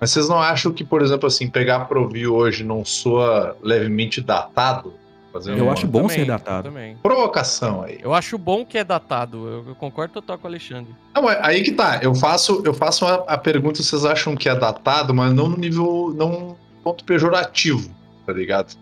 Mas 0.00 0.10
vocês 0.10 0.28
não 0.28 0.40
acham 0.40 0.72
que, 0.72 0.82
por 0.82 1.02
exemplo, 1.02 1.26
assim, 1.26 1.48
pegar 1.48 1.80
pra 1.80 2.00
ouvir 2.00 2.26
hoje 2.26 2.64
não 2.64 2.84
soa 2.84 3.56
levemente 3.62 4.20
datado? 4.20 4.94
Fazer 5.32 5.56
Eu 5.56 5.64
uma 5.64 5.72
acho 5.72 5.86
bom 5.86 6.02
Também, 6.02 6.16
ser 6.16 6.24
datado. 6.24 6.68
Também. 6.68 6.96
provocação 6.96 7.82
aí. 7.82 8.00
Eu 8.02 8.12
acho 8.12 8.36
bom 8.36 8.64
que 8.64 8.76
é 8.76 8.82
datado. 8.82 9.46
Eu, 9.46 9.68
eu 9.68 9.74
concordo 9.76 10.14
total 10.14 10.38
com 10.38 10.44
o 10.44 10.50
Alexandre. 10.50 10.92
Não, 11.14 11.22
mas 11.22 11.38
aí 11.42 11.62
que 11.62 11.70
tá. 11.70 12.00
Eu 12.02 12.14
faço, 12.14 12.62
eu 12.64 12.74
faço 12.74 13.06
a, 13.06 13.14
a 13.28 13.38
pergunta, 13.38 13.80
vocês 13.80 14.04
acham 14.04 14.34
que 14.34 14.48
é 14.48 14.54
datado, 14.56 15.14
mas 15.14 15.32
não 15.32 15.48
no 15.48 15.56
nível, 15.56 16.12
não 16.16 16.56
ponto 16.82 17.04
pejorativo, 17.04 17.90
tá 18.26 18.32
ligado? 18.32 18.74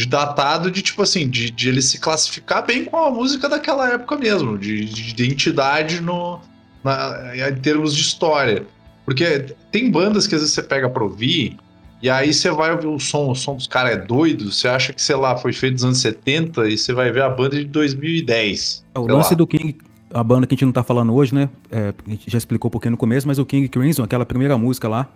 De 0.00 0.06
datado, 0.06 0.70
de 0.70 0.80
tipo 0.80 1.02
assim, 1.02 1.28
de, 1.28 1.50
de 1.50 1.68
ele 1.68 1.82
se 1.82 2.00
classificar 2.00 2.64
bem 2.64 2.86
com 2.86 2.96
a 2.96 3.10
música 3.10 3.50
daquela 3.50 3.86
época 3.92 4.16
mesmo, 4.16 4.56
de, 4.56 4.86
de 4.86 5.10
identidade 5.10 6.00
no, 6.00 6.40
na- 6.82 7.32
em 7.50 7.54
termos 7.56 7.94
de 7.94 8.00
história. 8.00 8.64
Porque 9.04 9.54
tem 9.70 9.90
bandas 9.90 10.26
que 10.26 10.34
às 10.34 10.40
vezes 10.40 10.54
você 10.54 10.62
pega 10.62 10.88
pra 10.88 11.04
ouvir, 11.04 11.58
e 12.02 12.08
aí 12.08 12.32
você 12.32 12.50
vai 12.50 12.72
ouvir 12.72 12.86
o 12.86 12.98
som, 12.98 13.28
o 13.30 13.34
som 13.34 13.56
dos 13.56 13.66
caras 13.66 13.92
é 13.92 13.96
doido, 13.98 14.50
você 14.50 14.68
acha 14.68 14.90
que, 14.94 15.02
sei 15.02 15.16
lá, 15.16 15.36
foi 15.36 15.52
feito 15.52 15.74
nos 15.74 15.84
anos 15.84 15.98
70 16.00 16.66
e 16.70 16.78
você 16.78 16.94
vai 16.94 17.12
ver 17.12 17.20
a 17.22 17.28
banda 17.28 17.58
de 17.58 17.64
2010. 17.66 18.84
O 18.94 19.04
sei 19.04 19.14
lance 19.14 19.30
lá. 19.32 19.36
do 19.36 19.46
King, 19.46 19.76
a 20.14 20.24
banda 20.24 20.46
que 20.46 20.54
a 20.54 20.56
gente 20.56 20.64
não 20.64 20.72
tá 20.72 20.82
falando 20.82 21.12
hoje, 21.14 21.34
né? 21.34 21.50
é, 21.70 21.92
a 22.06 22.10
gente 22.10 22.30
já 22.30 22.38
explicou 22.38 22.70
um 22.70 22.72
pouquinho 22.72 22.92
no 22.92 22.96
começo, 22.96 23.28
mas 23.28 23.38
o 23.38 23.44
King 23.44 23.68
Crimson, 23.68 24.02
aquela 24.02 24.24
primeira 24.24 24.56
música 24.56 24.88
lá, 24.88 25.12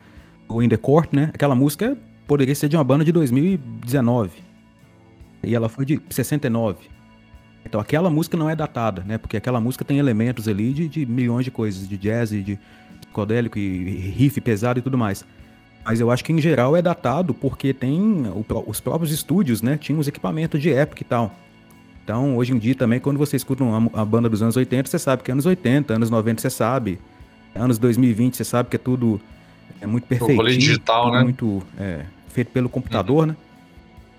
o 0.46 0.62
In 0.62 0.68
The 0.68 0.76
Court, 0.76 1.08
né? 1.10 1.30
Aquela 1.32 1.54
música 1.54 1.96
poderia 2.26 2.54
ser 2.54 2.68
de 2.68 2.76
uma 2.76 2.84
banda 2.84 3.02
de 3.02 3.12
2019. 3.12 4.30
E 5.46 5.54
ela 5.54 5.68
foi 5.68 5.84
de 5.84 6.00
69. 6.10 6.86
Então 7.64 7.80
aquela 7.80 8.10
música 8.10 8.36
não 8.36 8.48
é 8.48 8.54
datada, 8.54 9.02
né? 9.06 9.18
Porque 9.18 9.36
aquela 9.36 9.60
música 9.60 9.84
tem 9.84 9.98
elementos 9.98 10.48
ali 10.48 10.72
de, 10.72 10.88
de 10.88 11.06
milhões 11.06 11.44
de 11.44 11.50
coisas, 11.50 11.88
de 11.88 11.96
jazz, 11.96 12.30
de 12.30 12.58
psicodélico 13.00 13.58
e 13.58 14.12
riff 14.16 14.40
pesado 14.40 14.78
e 14.78 14.82
tudo 14.82 14.98
mais. 14.98 15.24
Mas 15.84 16.00
eu 16.00 16.10
acho 16.10 16.24
que 16.24 16.32
em 16.32 16.40
geral 16.40 16.76
é 16.76 16.82
datado 16.82 17.34
porque 17.34 17.72
tem 17.72 18.26
o 18.26 18.44
os 18.66 18.80
próprios 18.80 19.12
estúdios, 19.12 19.62
né? 19.62 19.76
Tinham 19.76 19.98
os 19.98 20.08
equipamentos 20.08 20.60
de 20.60 20.72
época 20.72 21.02
e 21.02 21.04
tal. 21.04 21.34
Então, 22.02 22.36
hoje 22.36 22.52
em 22.52 22.58
dia 22.58 22.74
também, 22.74 23.00
quando 23.00 23.16
você 23.16 23.36
escuta 23.36 23.64
uma, 23.64 23.90
a 23.94 24.04
banda 24.04 24.28
dos 24.28 24.42
anos 24.42 24.56
80, 24.56 24.90
você 24.90 24.98
sabe 24.98 25.22
que 25.22 25.30
é 25.30 25.32
anos 25.32 25.46
80, 25.46 25.94
anos 25.94 26.10
90 26.10 26.42
você 26.42 26.50
sabe, 26.50 26.98
anos 27.54 27.78
2020 27.78 28.36
você 28.36 28.44
sabe 28.44 28.68
que 28.68 28.76
é 28.76 28.78
tudo 28.78 29.18
é 29.80 29.86
muito 29.86 30.06
perfeito. 30.06 30.44
digital, 30.44 31.12
né? 31.12 31.22
Muito 31.22 31.62
é, 31.78 32.04
feito 32.28 32.50
pelo 32.50 32.68
computador, 32.68 33.26
né? 33.26 33.36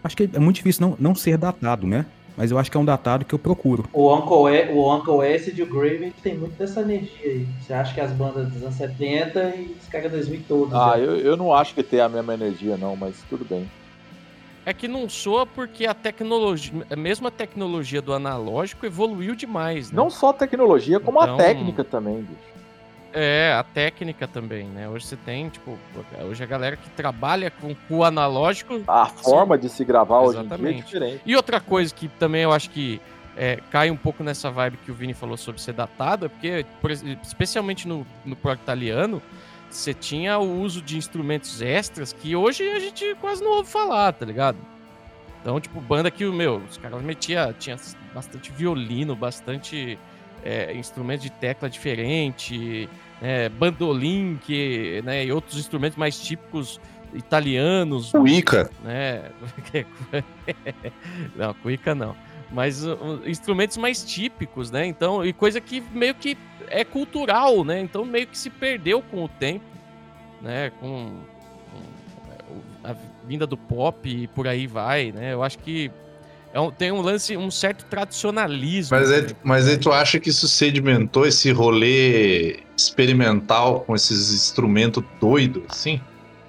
Acho 0.05 0.15
que 0.15 0.29
é 0.31 0.39
muito 0.39 0.57
difícil 0.57 0.87
não, 0.87 0.95
não 0.99 1.15
ser 1.15 1.35
datado, 1.35 1.87
né? 1.87 2.05
Mas 2.37 2.51
eu 2.51 2.59
acho 2.59 2.69
que 2.69 2.77
é 2.77 2.79
um 2.79 2.85
datado 2.85 3.25
que 3.25 3.33
eu 3.33 3.39
procuro. 3.39 3.85
O 3.91 4.13
Uncle, 4.13 4.53
e, 4.53 4.71
o 4.71 4.93
Uncle 4.93 5.33
Acid 5.33 5.57
e 5.57 5.63
o 5.63 5.65
Grave 5.65 6.13
tem 6.21 6.37
muito 6.37 6.55
dessa 6.59 6.81
energia 6.81 7.25
aí. 7.25 7.47
Você 7.59 7.73
acha 7.73 7.91
que 7.91 7.99
as 7.99 8.11
bandas 8.11 8.47
dos 8.49 8.61
anos 8.61 8.75
70 8.75 9.55
e 9.55 9.75
os 9.81 9.87
caras 9.87 10.11
2000 10.11 10.41
todos. 10.47 10.73
Ah, 10.75 10.95
né? 10.95 11.03
eu, 11.03 11.17
eu 11.17 11.35
não 11.35 11.51
acho 11.51 11.73
que 11.73 11.81
tem 11.81 12.01
a 12.01 12.07
mesma 12.07 12.35
energia, 12.35 12.77
não, 12.77 12.95
mas 12.95 13.15
tudo 13.27 13.43
bem. 13.43 13.67
É 14.63 14.73
que 14.75 14.87
não 14.87 15.09
soa 15.09 15.43
porque 15.43 15.87
a 15.87 15.93
tecnologia, 15.95 16.71
mesmo 16.95 17.27
a 17.27 17.31
tecnologia 17.31 17.99
do 18.01 18.13
analógico 18.13 18.85
evoluiu 18.85 19.33
demais, 19.33 19.89
né? 19.89 19.95
Não 19.97 20.11
só 20.11 20.29
a 20.29 20.33
tecnologia, 20.33 20.99
como 20.99 21.19
Então- 21.19 21.33
a 21.33 21.37
técnica 21.37 21.83
também, 21.83 22.17
bicho. 22.17 22.54
É, 23.17 23.55
a 23.57 23.63
técnica 23.63 24.27
também, 24.27 24.65
né? 24.65 24.89
Hoje 24.89 25.05
você 25.05 25.15
tem, 25.15 25.47
tipo, 25.47 25.79
hoje 26.27 26.43
a 26.43 26.45
galera 26.45 26.75
que 26.75 26.89
trabalha 26.89 27.49
com, 27.49 27.73
o 27.89 28.03
analógico. 28.03 28.83
A 28.85 29.05
forma 29.05 29.57
de 29.57 29.69
se 29.69 29.85
gravar 29.85 30.19
hoje 30.19 30.39
em 30.39 30.41
dia 30.41 30.41
é 30.41 30.45
Exatamente. 30.47 30.83
diferente. 30.83 31.21
E 31.25 31.33
outra 31.33 31.61
coisa 31.61 31.95
que 31.95 32.09
também 32.09 32.41
eu 32.41 32.51
acho 32.51 32.69
que 32.71 32.99
é, 33.37 33.59
cai 33.71 33.89
um 33.89 33.95
pouco 33.95 34.21
nessa 34.21 34.51
vibe 34.51 34.77
que 34.83 34.91
o 34.91 34.93
Vini 34.93 35.13
falou 35.13 35.37
sobre 35.37 35.61
ser 35.61 35.71
datado, 35.71 36.25
é 36.25 36.29
porque, 36.29 36.65
especialmente 37.23 37.87
no, 37.87 38.05
no 38.25 38.35
prog 38.35 38.57
italiano, 38.57 39.21
você 39.69 39.93
tinha 39.93 40.37
o 40.37 40.61
uso 40.61 40.81
de 40.81 40.97
instrumentos 40.97 41.61
extras 41.61 42.11
que 42.11 42.35
hoje 42.35 42.69
a 42.69 42.79
gente 42.79 43.15
quase 43.21 43.41
não 43.41 43.51
ouve 43.51 43.69
falar, 43.69 44.11
tá 44.11 44.25
ligado? 44.25 44.57
Então, 45.41 45.57
tipo, 45.61 45.79
banda 45.79 46.11
que, 46.11 46.25
meu, 46.25 46.57
os 46.69 46.77
caras 46.77 47.01
metia, 47.01 47.55
tinha 47.57 47.77
bastante 48.13 48.51
violino, 48.51 49.15
bastante 49.15 49.97
é, 50.43 50.73
instrumento 50.73 51.21
de 51.21 51.29
tecla 51.29 51.69
diferente, 51.69 52.89
é, 53.21 53.49
bandolim, 53.49 54.39
que, 54.43 55.01
né, 55.03 55.25
e 55.25 55.31
outros 55.31 55.57
instrumentos 55.57 55.97
mais 55.97 56.19
típicos 56.19 56.79
italianos. 57.13 58.11
Cuica. 58.11 58.69
Né? 58.83 59.31
não, 61.35 61.53
cuica 61.55 61.95
não. 61.95 62.15
Mas 62.51 62.85
uh, 62.85 63.21
instrumentos 63.25 63.77
mais 63.77 64.03
típicos, 64.03 64.69
né? 64.69 64.85
Então, 64.85 65.25
e 65.25 65.33
coisa 65.33 65.59
que 65.59 65.81
meio 65.91 66.13
que 66.13 66.37
é 66.67 66.83
cultural, 66.83 67.63
né? 67.63 67.79
Então 67.79 68.05
meio 68.05 68.27
que 68.27 68.37
se 68.37 68.49
perdeu 68.49 69.01
com 69.01 69.23
o 69.23 69.27
tempo, 69.27 69.65
né? 70.41 70.71
Com, 70.79 71.17
com 71.71 72.61
a 72.83 72.95
vinda 73.25 73.47
do 73.47 73.57
pop 73.57 74.07
e 74.07 74.27
por 74.27 74.47
aí 74.47 74.67
vai, 74.67 75.11
né? 75.11 75.33
Eu 75.33 75.41
acho 75.41 75.57
que 75.59 75.91
é 76.55 76.59
um, 76.61 76.71
tem 76.71 76.89
um 76.89 77.01
lance, 77.01 77.35
um 77.35 77.51
certo 77.51 77.83
tradicionalismo. 77.89 78.97
Mas, 78.97 79.11
é, 79.11 79.21
né? 79.23 79.27
mas 79.43 79.67
aí 79.67 79.77
tu 79.77 79.91
acha 79.91 80.17
que 80.21 80.29
isso 80.29 80.47
sedimentou 80.47 81.27
esse 81.27 81.51
rolê 81.51 82.61
experimental 82.77 83.81
com 83.81 83.93
esses 83.93 84.33
instrumentos 84.33 85.03
doidos, 85.19 85.63
assim? 85.67 85.99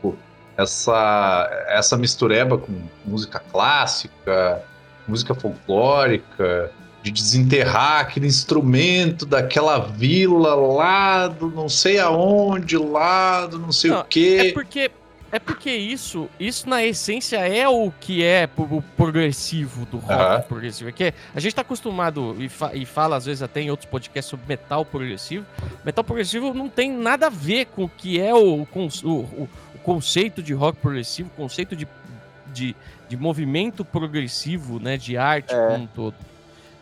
Pô, 0.00 0.14
essa, 0.56 1.66
essa 1.66 1.96
mistureba 1.96 2.56
com 2.56 2.72
música 3.04 3.40
clássica, 3.40 4.62
música 5.08 5.34
folclórica, 5.34 6.70
de 7.02 7.10
desenterrar 7.10 8.02
aquele 8.02 8.28
instrumento 8.28 9.26
daquela 9.26 9.78
vila 9.80 10.54
lá 10.54 11.26
do 11.26 11.50
não 11.50 11.68
sei 11.68 11.98
aonde, 11.98 12.78
lá 12.78 13.44
do 13.46 13.58
não 13.58 13.72
sei 13.72 13.90
Não, 13.90 14.02
o 14.02 14.04
quê. 14.04 14.38
É 14.40 14.52
porque 14.52 14.88
é 15.32 15.38
porque 15.38 15.70
isso, 15.70 16.28
isso 16.38 16.68
na 16.68 16.84
essência 16.84 17.36
é 17.38 17.68
o 17.68 17.90
que 18.00 18.24
é 18.24 18.48
o 18.56 18.82
progressivo 18.96 19.84
do 19.86 19.98
rock 19.98 20.12
Aham. 20.12 20.40
progressivo. 20.42 20.88
É 20.88 20.92
que 20.92 21.12
a 21.34 21.40
gente 21.40 21.54
tá 21.54 21.62
acostumado 21.62 22.36
e, 22.38 22.48
fa- 22.48 22.74
e 22.74 22.86
fala 22.86 23.16
às 23.16 23.26
vezes 23.26 23.42
até 23.42 23.60
em 23.60 23.70
outros 23.70 23.88
podcasts 23.90 24.30
sobre 24.30 24.46
metal 24.46 24.84
progressivo. 24.84 25.44
Metal 25.84 26.04
progressivo 26.04 26.54
não 26.54 26.68
tem 26.68 26.90
nada 26.92 27.26
a 27.26 27.30
ver 27.30 27.66
com 27.66 27.84
o 27.84 27.88
que 27.88 28.20
é 28.20 28.34
o, 28.34 28.62
o, 28.62 28.66
o- 29.04 29.48
o 29.74 29.78
conceito 29.82 30.42
de 30.42 30.52
rock 30.54 30.78
progressivo, 30.78 31.28
o 31.32 31.36
conceito 31.36 31.74
de, 31.76 31.86
de, 32.52 32.74
de 33.08 33.16
movimento 33.16 33.84
progressivo, 33.84 34.78
né, 34.80 34.96
de 34.96 35.16
arte 35.16 35.52
É. 35.54 35.66
como 35.68 35.84
um 35.84 35.86
todo. 35.88 36.14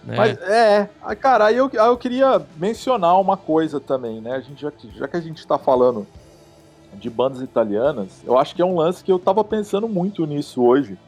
né? 0.04 0.16
Mas 0.16 0.38
é, 0.42 0.88
ah, 1.02 1.16
cara, 1.16 1.46
aí 1.46 1.56
eu, 1.56 1.66
aí 1.72 1.86
eu 1.88 1.96
queria 1.96 2.40
mencionar 2.56 3.18
uma 3.20 3.36
coisa 3.36 3.80
também, 3.80 4.20
né? 4.20 4.32
A 4.36 4.40
gente, 4.40 4.60
já, 4.60 4.70
que- 4.70 4.90
já 4.96 5.08
que 5.08 5.16
a 5.16 5.20
gente 5.20 5.46
tá 5.46 5.58
falando 5.58 6.06
de 6.98 7.10
bandas 7.10 7.40
italianas, 7.42 8.22
eu 8.24 8.38
acho 8.38 8.54
que 8.54 8.62
é 8.62 8.64
um 8.64 8.76
lance 8.76 9.02
que 9.02 9.12
eu 9.12 9.18
tava 9.18 9.44
pensando 9.44 9.88
muito 9.88 10.26
nisso 10.26 10.62
hoje. 10.62 10.98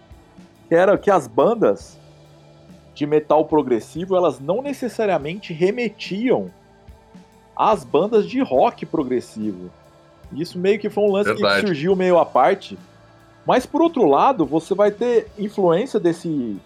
Que 0.68 0.74
era 0.74 0.98
que 0.98 1.10
as 1.10 1.26
bandas 1.26 1.98
de 2.94 3.06
metal 3.06 3.44
progressivo, 3.44 4.16
elas 4.16 4.40
não 4.40 4.62
necessariamente 4.62 5.52
remetiam 5.52 6.50
às 7.54 7.84
bandas 7.84 8.26
de 8.26 8.40
rock 8.40 8.86
progressivo. 8.86 9.70
Isso 10.32 10.58
meio 10.58 10.78
que 10.78 10.90
foi 10.90 11.04
um 11.04 11.12
lance 11.12 11.30
Verdade. 11.30 11.60
que 11.60 11.66
surgiu 11.66 11.94
meio 11.94 12.18
à 12.18 12.26
parte. 12.26 12.78
Mas 13.46 13.64
por 13.64 13.80
outro 13.80 14.06
lado, 14.06 14.44
você 14.44 14.74
vai 14.74 14.90
ter 14.90 15.28
influência 15.38 16.00
desse 16.00 16.56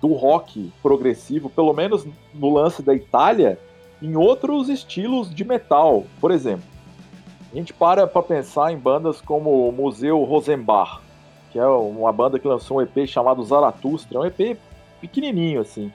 do 0.00 0.12
rock 0.12 0.72
progressivo, 0.82 1.48
pelo 1.48 1.72
menos 1.72 2.06
no 2.34 2.52
lance 2.52 2.82
da 2.82 2.94
Itália, 2.94 3.58
em 4.00 4.14
outros 4.14 4.68
estilos 4.68 5.34
de 5.34 5.44
metal. 5.44 6.04
Por 6.20 6.30
exemplo, 6.30 6.64
a 7.56 7.60
gente 7.60 7.72
para 7.72 8.06
para 8.06 8.22
pensar 8.22 8.70
em 8.70 8.76
bandas 8.76 9.20
como 9.20 9.66
o 9.66 9.72
Museu 9.72 10.22
Rosenbach, 10.24 11.00
que 11.50 11.58
é 11.58 11.66
uma 11.66 12.12
banda 12.12 12.38
que 12.38 12.46
lançou 12.46 12.78
um 12.78 12.82
EP 12.82 13.06
chamado 13.06 13.42
Zaratustra, 13.42 14.18
é 14.18 14.20
um 14.20 14.26
EP 14.26 14.58
pequenininho 15.00 15.62
assim. 15.62 15.90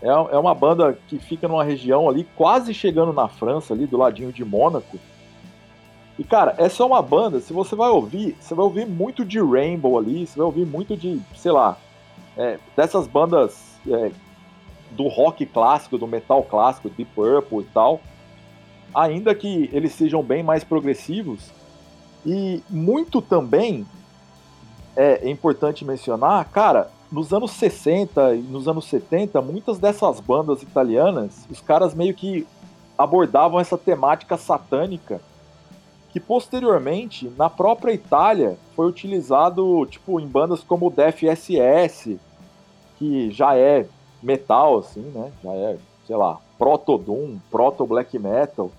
É, 0.00 0.08
é 0.08 0.38
uma 0.38 0.54
banda 0.54 0.98
que 1.08 1.18
fica 1.18 1.46
numa 1.46 1.62
região 1.62 2.08
ali, 2.08 2.26
quase 2.34 2.72
chegando 2.72 3.12
na 3.12 3.28
França, 3.28 3.74
ali 3.74 3.86
do 3.86 3.98
ladinho 3.98 4.32
de 4.32 4.42
Mônaco. 4.42 4.98
E 6.18 6.24
cara, 6.24 6.54
essa 6.56 6.82
é 6.82 6.86
uma 6.86 7.02
banda, 7.02 7.40
se 7.40 7.52
você 7.52 7.76
vai 7.76 7.90
ouvir, 7.90 8.34
você 8.40 8.54
vai 8.54 8.64
ouvir 8.64 8.86
muito 8.86 9.24
de 9.24 9.38
Rainbow 9.38 9.98
ali, 9.98 10.26
você 10.26 10.36
vai 10.38 10.46
ouvir 10.46 10.64
muito 10.64 10.96
de, 10.96 11.20
sei 11.36 11.52
lá, 11.52 11.76
é, 12.36 12.58
dessas 12.74 13.06
bandas 13.06 13.78
é, 13.86 14.10
do 14.90 15.08
rock 15.08 15.44
clássico, 15.44 15.98
do 15.98 16.06
metal 16.06 16.42
clássico, 16.42 16.88
Deep 16.88 17.10
Purple 17.14 17.60
e 17.60 17.68
tal, 17.72 18.00
ainda 18.94 19.34
que 19.34 19.68
eles 19.72 19.92
sejam 19.92 20.22
bem 20.22 20.42
mais 20.42 20.64
progressivos, 20.64 21.50
e 22.24 22.62
muito 22.70 23.20
também 23.20 23.86
é, 24.96 25.26
é 25.26 25.30
importante 25.30 25.84
mencionar, 25.84 26.44
cara, 26.50 26.90
nos 27.10 27.32
anos 27.32 27.50
60 27.52 28.34
e 28.36 28.40
nos 28.42 28.68
anos 28.68 28.86
70, 28.86 29.40
muitas 29.42 29.78
dessas 29.78 30.20
bandas 30.20 30.62
italianas, 30.62 31.46
os 31.50 31.60
caras 31.60 31.94
meio 31.94 32.14
que 32.14 32.46
abordavam 32.96 33.58
essa 33.60 33.76
temática 33.76 34.36
satânica 34.36 35.20
que 36.12 36.20
posteriormente, 36.20 37.32
na 37.38 37.48
própria 37.48 37.92
Itália, 37.92 38.58
foi 38.76 38.86
utilizado 38.86 39.86
tipo 39.86 40.20
em 40.20 40.26
bandas 40.26 40.62
como 40.62 40.86
o 40.86 40.90
Death 40.90 41.22
SS, 41.22 42.18
que 42.98 43.30
já 43.30 43.56
é 43.56 43.86
metal 44.22 44.78
assim, 44.78 45.00
né? 45.00 45.32
Já 45.42 45.50
é, 45.52 45.78
sei 46.06 46.16
lá, 46.16 46.38
proto 46.58 46.98
doom, 46.98 47.38
proto 47.50 47.86
black 47.86 48.18
metal. 48.18 48.70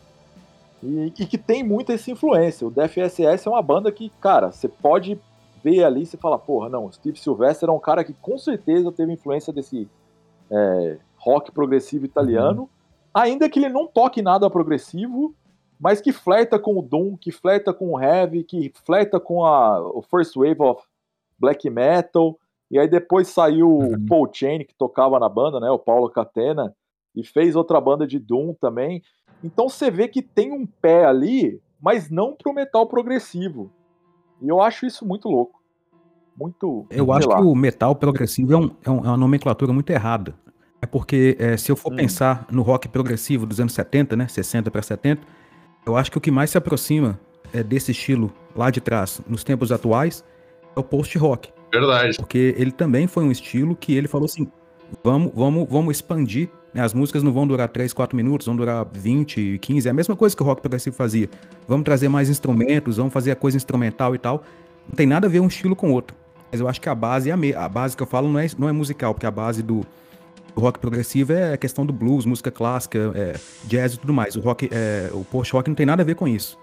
E, 0.84 1.14
e 1.20 1.26
que 1.26 1.38
tem 1.38 1.64
muita 1.64 1.94
essa 1.94 2.12
influência. 2.12 2.68
O 2.68 2.72
Death 2.72 2.98
SS 2.98 3.48
é 3.48 3.50
uma 3.50 3.62
banda 3.62 3.92
que, 3.92 4.10
cara, 4.22 4.52
você 4.52 4.68
pode 4.68 5.18
ver 5.64 5.84
ali 5.84 6.04
e 6.04 6.18
fala, 6.18 6.38
porra, 6.38 6.68
não, 6.68 6.92
Steve 6.92 7.18
Sylvester 7.18 7.70
é 7.70 7.72
um 7.72 7.80
cara 7.80 8.04
que 8.04 8.14
com 8.14 8.38
certeza 8.38 8.92
teve 8.92 9.14
influência 9.14 9.54
desse 9.54 9.88
é, 10.52 10.98
rock 11.18 11.52
progressivo 11.52 12.06
italiano, 12.06 12.70
ainda 13.14 13.50
que 13.50 13.60
ele 13.60 13.70
não 13.70 13.88
toque 13.88 14.22
nada 14.22 14.50
progressivo, 14.50 15.34
mas 15.80 16.02
que 16.02 16.12
flerta 16.12 16.60
com 16.60 16.78
o 16.78 16.82
Doom, 16.82 17.16
que 17.16 17.32
flerta 17.32 17.74
com 17.74 17.92
o 17.92 18.00
Heavy, 18.00 18.44
que 18.44 18.74
flerta 18.86 19.20
com 19.20 19.46
a, 19.46 19.80
o 19.80 20.02
First 20.02 20.36
Wave 20.36 20.62
of 20.62 20.84
Black 21.40 21.70
Metal, 21.70 22.38
e 22.70 22.78
aí 22.78 22.88
depois 22.88 23.30
saiu 23.30 23.70
Uhum. 23.70 23.94
o 23.94 24.08
Paul 24.08 24.30
Chain, 24.34 24.66
que 24.66 24.76
tocava 24.76 25.20
na 25.20 25.30
banda, 25.30 25.60
né, 25.60 25.72
o 25.72 25.80
Paulo 25.80 26.10
Catena, 26.10 26.76
e 27.16 27.24
fez 27.24 27.56
outra 27.56 27.80
banda 27.80 28.08
de 28.08 28.18
Doom 28.18 28.54
também. 28.54 29.02
Então 29.44 29.68
você 29.70 29.92
vê 29.92 30.08
que 30.08 30.22
tem 30.22 30.52
um 30.52 30.66
pé 30.66 31.06
ali, 31.06 31.60
mas 31.82 32.10
não 32.10 32.36
pro 32.36 32.54
metal 32.54 32.88
progressivo. 32.88 33.72
E 34.42 34.48
eu 34.48 34.62
acho 34.62 34.86
isso 34.86 35.06
muito 35.06 35.28
louco. 35.30 35.62
Muito. 36.38 36.86
Eu 36.90 37.12
acho 37.12 37.30
lá. 37.30 37.38
que 37.38 37.44
o 37.44 37.54
metal 37.56 37.96
progressivo 37.96 38.54
é, 38.54 38.58
um- 38.58 38.72
é 38.84 38.90
um- 38.90 38.98
é 39.00 39.08
uma 39.10 39.18
nomenclatura 39.18 39.72
muito 39.72 39.90
errada. 39.92 40.34
É 40.82 40.86
porque 40.86 41.38
é, 41.40 41.56
se 41.58 41.72
eu 41.72 41.76
for 41.76 41.94
Hum. 41.94 41.98
pensar 41.98 42.46
no 42.52 42.62
rock 42.62 42.88
progressivo 42.90 43.46
dos 43.46 43.60
anos 43.60 43.74
70, 43.74 44.16
né, 44.16 44.28
60 44.28 44.70
para 44.72 44.82
70, 44.82 45.22
eu 45.86 45.96
acho 45.96 46.12
que 46.12 46.18
o 46.18 46.22
que 46.22 46.32
mais 46.32 46.50
se 46.50 46.58
aproxima 46.58 47.20
é, 47.54 47.62
desse 47.62 47.92
estilo 47.92 48.34
lá 48.56 48.72
de 48.72 48.82
trás, 48.82 49.22
nos 49.28 49.44
tempos 49.44 49.72
atuais, 49.72 50.24
é 50.76 50.80
o 50.80 50.84
post-rock. 50.84 51.52
Verdade. 51.72 52.18
Porque 52.18 52.56
ele 52.58 52.72
também 52.72 53.06
foi 53.08 53.24
um 53.24 53.32
estilo 53.32 53.76
que 53.76 53.94
ele 53.96 54.08
falou 54.08 54.26
assim: 54.26 54.52
vamos, 55.04 55.32
vamos, 55.36 55.68
vamos 55.70 55.96
expandir. 55.98 56.50
Né, 56.74 56.82
As 56.82 56.94
músicas 56.94 57.24
não 57.24 57.32
vão 57.32 57.46
durar 57.46 57.68
3, 57.70 57.94
4 57.94 58.16
minutos, 58.16 58.48
vão 58.48 58.56
durar 58.56 58.86
20, 58.92 59.60
15. 59.60 59.88
É 59.88 59.92
a 59.92 59.94
mesma 59.94 60.16
coisa 60.16 60.36
que 60.36 60.42
o 60.42 60.46
rock 60.46 60.62
progressivo 60.62 60.96
fazia. 60.96 61.30
Vamos 61.68 61.84
trazer 61.86 62.10
mais 62.10 62.30
instrumentos, 62.30 62.98
vamos 62.98 63.14
fazer 63.14 63.32
a 63.32 63.36
coisa 63.36 63.58
instrumental 63.58 64.16
e 64.16 64.18
tal. 64.18 64.44
Não 64.88 64.96
tem 64.96 65.06
nada 65.06 65.28
a 65.28 65.30
ver 65.30 65.40
um 65.40 65.48
estilo 65.48 65.76
com 65.76 65.92
outro. 65.92 66.16
Mas 66.52 66.60
eu 66.60 66.68
acho 66.68 66.80
que 66.80 66.90
a 66.90 66.96
base 66.96 67.30
é 67.30 67.34
a 67.34 67.38
mesma. 67.38 67.62
A 67.62 67.70
base 67.70 67.96
que 67.96 68.04
eu 68.04 68.08
falo 68.08 68.32
não 68.32 68.40
é, 68.40 68.48
não 68.58 68.70
é 68.70 68.72
musical, 68.72 69.14
porque 69.14 69.26
a 69.26 69.32
base 69.32 69.64
do, 69.64 69.86
rock 70.56 70.80
progressivo 70.80 71.34
é 71.34 71.54
a 71.54 71.58
questão 71.58 71.86
do 71.86 71.92
blues, 71.92 72.26
música 72.26 72.52
clássica, 72.52 73.12
é, 73.16 73.36
jazz 73.66 73.94
e 73.96 74.00
tudo 74.00 74.14
mais. 74.14 74.36
O 74.36 74.40
rock, 74.40 74.70
é, 74.72 75.10
o 75.14 75.24
post-rock 75.24 75.70
não 75.70 75.76
tem 75.76 75.86
nada 75.86 76.04
a 76.04 76.06
ver 76.06 76.16
com 76.16 76.28
isso. 76.28 76.58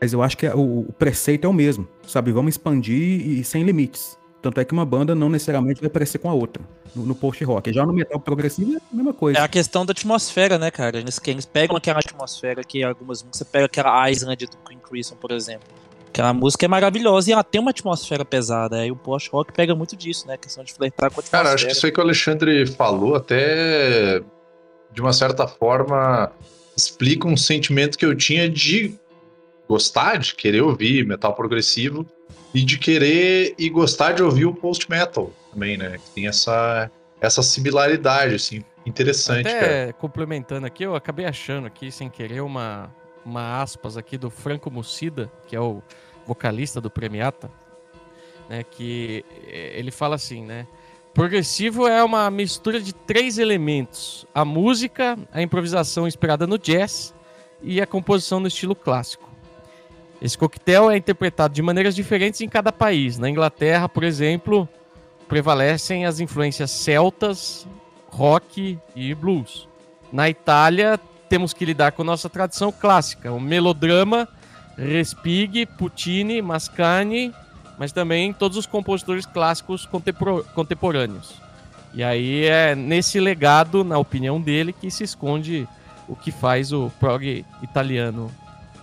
Mas 0.00 0.12
eu 0.12 0.22
acho 0.22 0.36
que 0.36 0.46
é- 0.46 0.54
o, 0.54 0.80
o 0.88 0.92
preceito 0.98 1.46
é 1.46 1.48
o 1.48 1.52
mesmo, 1.52 1.86
sabe? 2.06 2.30
Vamos 2.32 2.54
expandir 2.54 3.26
e 3.26 3.44
sem 3.44 3.62
limites. 3.62 4.18
Tanto 4.44 4.60
é 4.60 4.64
que 4.66 4.74
uma 4.74 4.84
banda 4.84 5.14
não 5.14 5.30
necessariamente 5.30 5.80
vai 5.80 5.88
parecer 5.88 6.18
com 6.18 6.28
a 6.28 6.34
outra 6.34 6.62
no, 6.94 7.06
no 7.06 7.14
post-rock. 7.14 7.72
Já 7.72 7.86
no 7.86 7.94
metal 7.94 8.20
progressivo 8.20 8.74
é 8.74 8.76
a 8.76 8.94
mesma 8.94 9.14
coisa. 9.14 9.38
É 9.38 9.42
a 9.42 9.48
questão 9.48 9.86
da 9.86 9.92
atmosfera, 9.92 10.58
né, 10.58 10.70
cara? 10.70 10.98
Eles, 10.98 11.18
eles 11.26 11.46
pegam 11.46 11.74
aquela 11.74 12.00
atmosfera 12.00 12.62
que 12.62 12.84
algumas 12.84 13.22
músicas. 13.22 13.38
Você 13.38 13.44
pega 13.46 13.64
aquela 13.64 14.10
Island 14.10 14.44
do 14.44 14.58
Queen 14.58 14.78
Crimson, 14.78 15.16
por 15.16 15.32
exemplo. 15.32 15.66
Aquela 16.08 16.34
música 16.34 16.66
é 16.66 16.68
maravilhosa 16.68 17.30
e 17.30 17.32
ela 17.32 17.42
tem 17.42 17.58
uma 17.58 17.70
atmosfera 17.70 18.22
pesada. 18.22 18.76
Aí 18.76 18.90
o 18.90 18.96
post-rock 18.96 19.50
pega 19.50 19.74
muito 19.74 19.96
disso, 19.96 20.26
né? 20.28 20.34
A 20.34 20.36
questão 20.36 20.62
de 20.62 20.74
flertar 20.74 21.10
com 21.10 21.20
a 21.20 21.22
atmosfera. 21.22 21.42
Cara, 21.42 21.54
acho 21.54 21.64
que 21.64 21.72
isso 21.72 21.86
aí 21.86 21.92
que 21.92 21.98
o 21.98 22.02
Alexandre 22.02 22.66
falou 22.66 23.14
até 23.14 24.20
de 24.92 25.00
uma 25.00 25.14
certa 25.14 25.48
forma 25.48 26.30
explica 26.76 27.26
um 27.26 27.36
sentimento 27.36 27.96
que 27.96 28.04
eu 28.04 28.14
tinha 28.14 28.46
de 28.46 28.94
gostar, 29.66 30.18
de 30.18 30.34
querer 30.34 30.60
ouvir 30.60 31.06
metal 31.06 31.34
progressivo 31.34 32.06
e 32.54 32.62
de 32.62 32.78
querer 32.78 33.54
e 33.58 33.68
gostar 33.68 34.12
de 34.12 34.22
ouvir 34.22 34.46
o 34.46 34.54
post 34.54 34.88
metal 34.88 35.32
também, 35.52 35.76
né? 35.76 35.98
Que 35.98 36.10
tem 36.14 36.28
essa 36.28 36.90
essa 37.20 37.42
similaridade 37.42 38.34
assim, 38.34 38.62
interessante, 38.84 39.44
cara. 39.44 39.58
Até 39.58 39.92
complementando 39.94 40.66
aqui, 40.66 40.82
eu 40.82 40.94
acabei 40.94 41.24
achando 41.24 41.66
aqui, 41.66 41.90
sem 41.90 42.10
querer, 42.10 42.42
uma, 42.42 42.94
uma 43.24 43.62
aspas 43.62 43.96
aqui 43.96 44.18
do 44.18 44.28
Franco 44.28 44.70
Mucida, 44.70 45.32
que 45.46 45.56
é 45.56 45.60
o 45.60 45.82
vocalista 46.26 46.80
do 46.80 46.90
Premiata. 46.90 47.50
né, 48.48 48.62
que 48.62 49.24
eh, 49.46 49.72
ele 49.78 49.90
fala 49.90 50.16
assim, 50.16 50.44
né? 50.44 50.66
Progressivo 51.14 51.86
é 51.86 52.02
uma 52.02 52.30
mistura 52.30 52.80
de 52.80 52.92
três 52.92 53.38
elementos: 53.38 54.26
a 54.34 54.44
música, 54.44 55.16
a 55.32 55.40
improvisação 55.40 56.06
inspirada 56.06 56.46
no 56.46 56.58
jazz 56.58 57.14
e 57.62 57.80
a 57.80 57.86
composição 57.86 58.40
no 58.40 58.48
estilo 58.48 58.74
clássico. 58.74 59.30
Esse 60.24 60.38
coquetel 60.38 60.90
é 60.90 60.96
interpretado 60.96 61.52
de 61.52 61.60
maneiras 61.60 61.94
diferentes 61.94 62.40
em 62.40 62.48
cada 62.48 62.72
país. 62.72 63.18
Na 63.18 63.28
Inglaterra, 63.28 63.90
por 63.90 64.02
exemplo, 64.02 64.66
prevalecem 65.28 66.06
as 66.06 66.18
influências 66.18 66.70
celtas, 66.70 67.68
rock 68.08 68.78
e 68.96 69.14
blues. 69.14 69.68
Na 70.10 70.30
Itália, 70.30 70.98
temos 71.28 71.52
que 71.52 71.66
lidar 71.66 71.92
com 71.92 72.02
nossa 72.02 72.30
tradição 72.30 72.72
clássica, 72.72 73.30
o 73.32 73.38
melodrama, 73.38 74.26
Respighi, 74.78 75.66
Puccini, 75.66 76.40
Mascagni, 76.40 77.30
mas 77.78 77.92
também 77.92 78.32
todos 78.32 78.56
os 78.56 78.64
compositores 78.64 79.26
clássicos 79.26 79.86
contemporâneos. 80.54 81.34
E 81.92 82.02
aí 82.02 82.46
é 82.46 82.74
nesse 82.74 83.20
legado, 83.20 83.84
na 83.84 83.98
opinião 83.98 84.40
dele, 84.40 84.72
que 84.72 84.90
se 84.90 85.04
esconde 85.04 85.68
o 86.08 86.16
que 86.16 86.32
faz 86.32 86.72
o 86.72 86.90
prog 86.98 87.44
italiano 87.62 88.30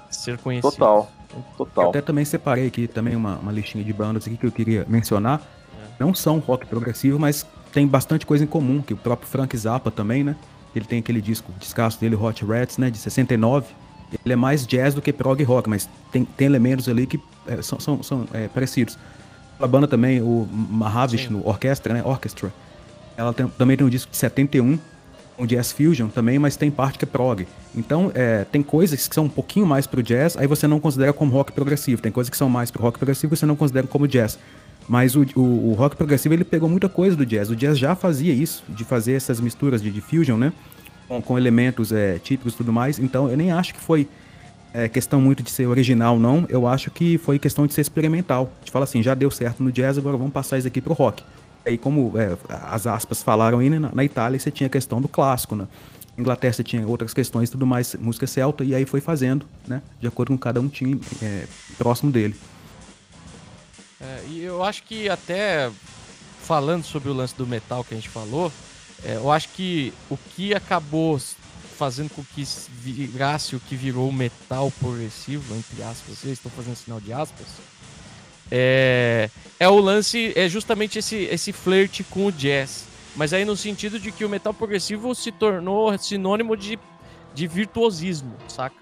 ser 0.07 0.37
conhecido. 0.37 0.73
Total. 0.73 1.11
Total. 1.57 1.85
Eu 1.85 1.89
até 1.89 2.01
também 2.01 2.25
separei 2.25 2.67
aqui 2.67 2.87
também 2.87 3.15
uma, 3.15 3.37
uma 3.37 3.51
listinha 3.51 3.83
de 3.83 3.93
bandas 3.93 4.27
aqui 4.27 4.37
que 4.37 4.45
eu 4.45 4.51
queria 4.51 4.85
mencionar. 4.87 5.41
É. 5.73 6.03
Não 6.03 6.13
são 6.13 6.39
rock 6.39 6.65
progressivo, 6.65 7.19
mas 7.19 7.45
tem 7.71 7.87
bastante 7.87 8.25
coisa 8.25 8.43
em 8.43 8.47
comum, 8.47 8.81
que 8.81 8.93
o 8.93 8.97
próprio 8.97 9.27
Frank 9.27 9.55
Zappa 9.57 9.89
também, 9.89 10.23
né? 10.23 10.35
Ele 10.75 10.85
tem 10.85 10.99
aquele 10.99 11.21
disco, 11.21 11.51
descasso 11.59 11.99
dele, 11.99 12.15
Hot 12.15 12.45
Rats, 12.45 12.77
né, 12.77 12.89
de 12.89 12.97
69. 12.97 13.67
Ele 14.25 14.33
é 14.33 14.35
mais 14.35 14.65
jazz 14.65 14.93
do 14.93 15.01
que 15.01 15.11
prog 15.11 15.41
rock, 15.43 15.69
mas 15.69 15.89
tem, 16.11 16.25
tem 16.25 16.45
elementos 16.45 16.87
ali 16.87 17.05
que 17.05 17.19
é, 17.47 17.61
são, 17.61 17.79
são, 17.79 18.03
são 18.03 18.25
é, 18.33 18.47
parecidos. 18.47 18.97
A 19.59 19.67
banda 19.67 19.87
também, 19.87 20.21
o 20.21 20.47
Mahavishnu 20.51 21.41
Orchestra, 21.45 21.93
né, 21.93 22.03
Orchestra, 22.03 22.51
ela 23.15 23.33
tem, 23.33 23.47
também 23.47 23.77
tem 23.77 23.85
um 23.85 23.89
disco 23.89 24.11
de 24.11 24.17
71, 24.17 24.79
um 25.41 25.45
jazz 25.45 25.71
fusion 25.71 26.07
também, 26.07 26.37
mas 26.37 26.55
tem 26.55 26.69
parte 26.69 26.99
que 26.99 27.05
é 27.05 27.07
prog. 27.07 27.47
Então, 27.75 28.11
é, 28.13 28.45
tem 28.45 28.61
coisas 28.61 29.07
que 29.07 29.15
são 29.15 29.25
um 29.25 29.29
pouquinho 29.29 29.65
mais 29.65 29.87
pro 29.87 30.03
jazz, 30.03 30.37
aí 30.37 30.45
você 30.45 30.67
não 30.67 30.79
considera 30.79 31.11
como 31.11 31.31
rock 31.31 31.51
progressivo. 31.51 32.01
Tem 32.01 32.11
coisas 32.11 32.29
que 32.29 32.37
são 32.37 32.47
mais 32.47 32.69
pro 32.69 32.83
rock 32.83 32.99
progressivo, 32.99 33.35
você 33.35 33.45
não 33.45 33.55
considera 33.55 33.87
como 33.87 34.07
jazz. 34.07 34.37
Mas 34.87 35.15
o, 35.15 35.25
o, 35.35 35.71
o, 35.71 35.73
rock 35.73 35.95
progressivo 35.95 36.35
ele 36.35 36.43
pegou 36.43 36.69
muita 36.69 36.87
coisa 36.87 37.15
do 37.15 37.25
jazz. 37.25 37.49
O 37.49 37.55
jazz 37.55 37.77
já 37.77 37.95
fazia 37.95 38.33
isso, 38.33 38.63
de 38.69 38.83
fazer 38.83 39.13
essas 39.13 39.39
misturas 39.39 39.81
de, 39.81 39.89
de 39.89 40.01
fusion, 40.01 40.37
né? 40.37 40.53
Com, 41.07 41.21
com 41.21 41.37
elementos 41.37 41.91
é, 41.91 42.19
típicos 42.19 42.53
e 42.53 42.57
tudo 42.57 42.71
mais. 42.71 42.99
Então 42.99 43.29
eu 43.29 43.35
nem 43.35 43.51
acho 43.51 43.73
que 43.73 43.79
foi 43.79 44.07
é, 44.73 44.87
questão 44.87 45.19
muito 45.19 45.41
de 45.41 45.49
ser 45.49 45.65
original, 45.65 46.19
não. 46.19 46.45
Eu 46.49 46.67
acho 46.67 46.91
que 46.91 47.17
foi 47.17 47.39
questão 47.39 47.65
de 47.65 47.73
ser 47.73 47.81
experimental. 47.81 48.51
De 48.63 48.71
falar 48.71 48.83
assim, 48.83 49.01
já 49.01 49.15
deu 49.15 49.31
certo 49.31 49.63
no 49.63 49.71
jazz, 49.71 49.97
agora 49.97 50.17
vamos 50.17 50.33
passar 50.33 50.57
isso 50.57 50.67
aqui 50.67 50.81
pro 50.81 50.93
rock. 50.93 51.23
Aí, 51.65 51.77
como 51.77 52.13
é, 52.17 52.37
as 52.49 52.87
aspas 52.87 53.21
falaram 53.21 53.59
aí, 53.59 53.69
né, 53.69 53.79
na, 53.79 53.91
na, 53.93 54.03
Itália 54.03 54.39
você 54.39 54.49
tinha 54.49 54.67
a 54.67 54.69
questão 54.69 55.01
do 55.01 55.07
clássico, 55.07 55.55
né? 55.55 55.67
Inglaterra 56.17 56.53
você 56.53 56.63
tinha 56.63 56.85
outras 56.85 57.13
questões 57.13 57.49
e 57.49 57.51
tudo 57.51 57.65
mais, 57.65 57.95
música 57.95 58.27
celta, 58.27 58.63
e 58.63 58.75
aí 58.75 58.85
foi 58.85 58.99
fazendo, 58.99 59.45
né? 59.67 59.81
De 59.99 60.07
acordo 60.07 60.29
com 60.29 60.37
cada 60.37 60.59
um 60.59 60.67
tinha 60.67 60.99
é, 61.21 61.45
próximo 61.77 62.11
dele. 62.11 62.35
É, 63.99 64.23
e 64.29 64.43
eu 64.43 64.63
acho 64.63 64.83
que 64.83 65.07
até 65.07 65.69
falando 66.43 66.83
sobre 66.83 67.09
o 67.09 67.13
lance 67.13 67.35
do 67.35 67.45
metal 67.45 67.83
que 67.83 67.93
a 67.93 67.97
gente 67.97 68.09
falou, 68.09 68.51
é, 69.03 69.15
eu 69.15 69.31
acho 69.31 69.49
que 69.49 69.93
o 70.09 70.17
que 70.17 70.53
acabou 70.53 71.19
fazendo 71.77 72.09
com 72.09 72.23
que 72.23 72.43
virasse 72.69 73.55
o 73.55 73.59
que 73.59 73.75
virou 73.75 74.11
metal 74.11 74.71
progressivo, 74.79 75.55
entre 75.55 75.81
aspas, 75.81 76.17
vocês 76.17 76.33
estão 76.33 76.51
fazendo 76.51 76.75
sinal 76.75 76.99
de 76.99 77.11
aspas, 77.11 77.47
é, 78.51 79.29
é 79.59 79.69
o 79.69 79.79
lance, 79.79 80.33
é 80.35 80.49
justamente 80.49 80.99
esse, 80.99 81.15
esse 81.15 81.53
flerte 81.53 82.03
com 82.03 82.25
o 82.25 82.31
jazz. 82.31 82.85
Mas 83.15 83.33
aí 83.33 83.45
no 83.45 83.55
sentido 83.55 83.99
de 83.99 84.11
que 84.11 84.25
o 84.25 84.29
metal 84.29 84.53
progressivo 84.53 85.13
se 85.15 85.31
tornou 85.31 85.97
sinônimo 85.97 86.55
de, 86.55 86.77
de 87.33 87.47
virtuosismo, 87.47 88.35
saca? 88.47 88.75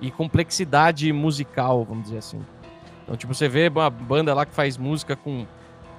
E 0.00 0.10
complexidade 0.10 1.12
musical, 1.12 1.84
vamos 1.84 2.04
dizer 2.04 2.18
assim. 2.18 2.40
Então, 3.02 3.16
tipo, 3.16 3.34
você 3.34 3.48
vê 3.48 3.68
uma 3.68 3.90
banda 3.90 4.34
lá 4.34 4.46
que 4.46 4.54
faz 4.54 4.76
música 4.76 5.14
com, 5.14 5.46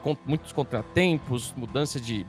com 0.02 0.16
muitos 0.26 0.52
contratempos, 0.52 1.54
mudança 1.56 2.00
de, 2.00 2.26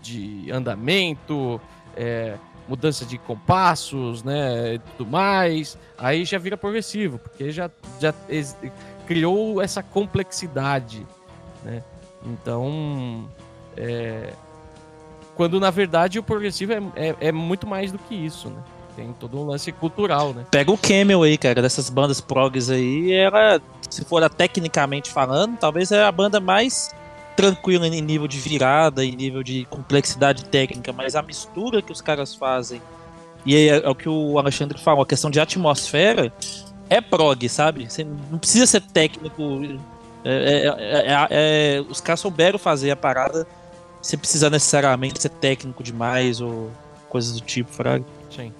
de 0.00 0.50
andamento, 0.50 1.60
é, 1.96 2.36
mudança 2.68 3.04
de 3.04 3.18
compassos, 3.18 4.22
né, 4.22 4.74
e 4.74 4.78
tudo 4.78 5.10
mais. 5.10 5.78
Aí 5.98 6.24
já 6.24 6.38
vira 6.38 6.56
progressivo, 6.56 7.18
porque 7.18 7.50
já, 7.50 7.70
já 8.00 8.14
criou 9.06 9.60
essa 9.60 9.82
complexidade, 9.82 11.06
né? 11.64 11.82
Então, 12.24 13.28
é, 13.76 14.32
quando 15.34 15.58
na 15.58 15.70
verdade 15.70 16.18
o 16.18 16.22
progressivo 16.22 16.72
é, 16.72 16.82
é, 16.94 17.16
é 17.20 17.32
muito 17.32 17.66
mais 17.66 17.90
do 17.90 17.98
que 17.98 18.14
isso, 18.14 18.48
né? 18.48 18.62
Tem 18.94 19.12
todo 19.18 19.38
um 19.38 19.46
lance 19.46 19.72
cultural, 19.72 20.34
né? 20.34 20.44
Pega 20.50 20.70
o 20.70 20.76
Camel 20.76 21.22
aí, 21.22 21.38
cara, 21.38 21.62
dessas 21.62 21.88
bandas 21.88 22.20
progs 22.20 22.70
aí, 22.70 23.12
era, 23.12 23.60
se 23.88 24.04
for 24.04 24.28
tecnicamente 24.28 25.10
falando, 25.10 25.56
talvez 25.56 25.90
é 25.90 26.04
a 26.04 26.12
banda 26.12 26.38
mais 26.38 26.90
tranquila 27.34 27.86
em 27.86 28.02
nível 28.02 28.28
de 28.28 28.38
virada, 28.38 29.02
em 29.04 29.16
nível 29.16 29.42
de 29.42 29.64
complexidade 29.64 30.44
técnica, 30.44 30.92
mas 30.92 31.16
a 31.16 31.22
mistura 31.22 31.80
que 31.80 31.90
os 31.90 32.02
caras 32.02 32.34
fazem, 32.34 32.82
e 33.46 33.56
é, 33.56 33.78
é 33.78 33.88
o 33.88 33.94
que 33.94 34.08
o 34.08 34.38
Alexandre 34.38 34.78
falou, 34.78 35.02
a 35.02 35.06
questão 35.06 35.30
de 35.30 35.40
atmosfera, 35.40 36.30
é 36.88 37.00
prog, 37.00 37.48
sabe? 37.48 37.90
Você 37.90 38.04
não 38.04 38.38
precisa 38.38 38.66
ser 38.66 38.82
técnico. 38.82 39.42
É, 40.24 40.68
é, 40.68 41.28
é, 41.30 41.80
os 41.88 42.00
caras 42.00 42.20
souberam 42.20 42.58
fazer 42.58 42.90
a 42.90 42.96
parada 42.96 43.46
sem 44.00 44.18
precisar 44.18 44.50
necessariamente 44.50 45.22
ser 45.22 45.30
técnico 45.30 45.82
demais 45.82 46.40
ou 46.40 46.70
coisas 47.08 47.32
do 47.32 47.40
tipo, 47.40 47.70
fraga. 47.70 48.04
Sim. 48.30 48.52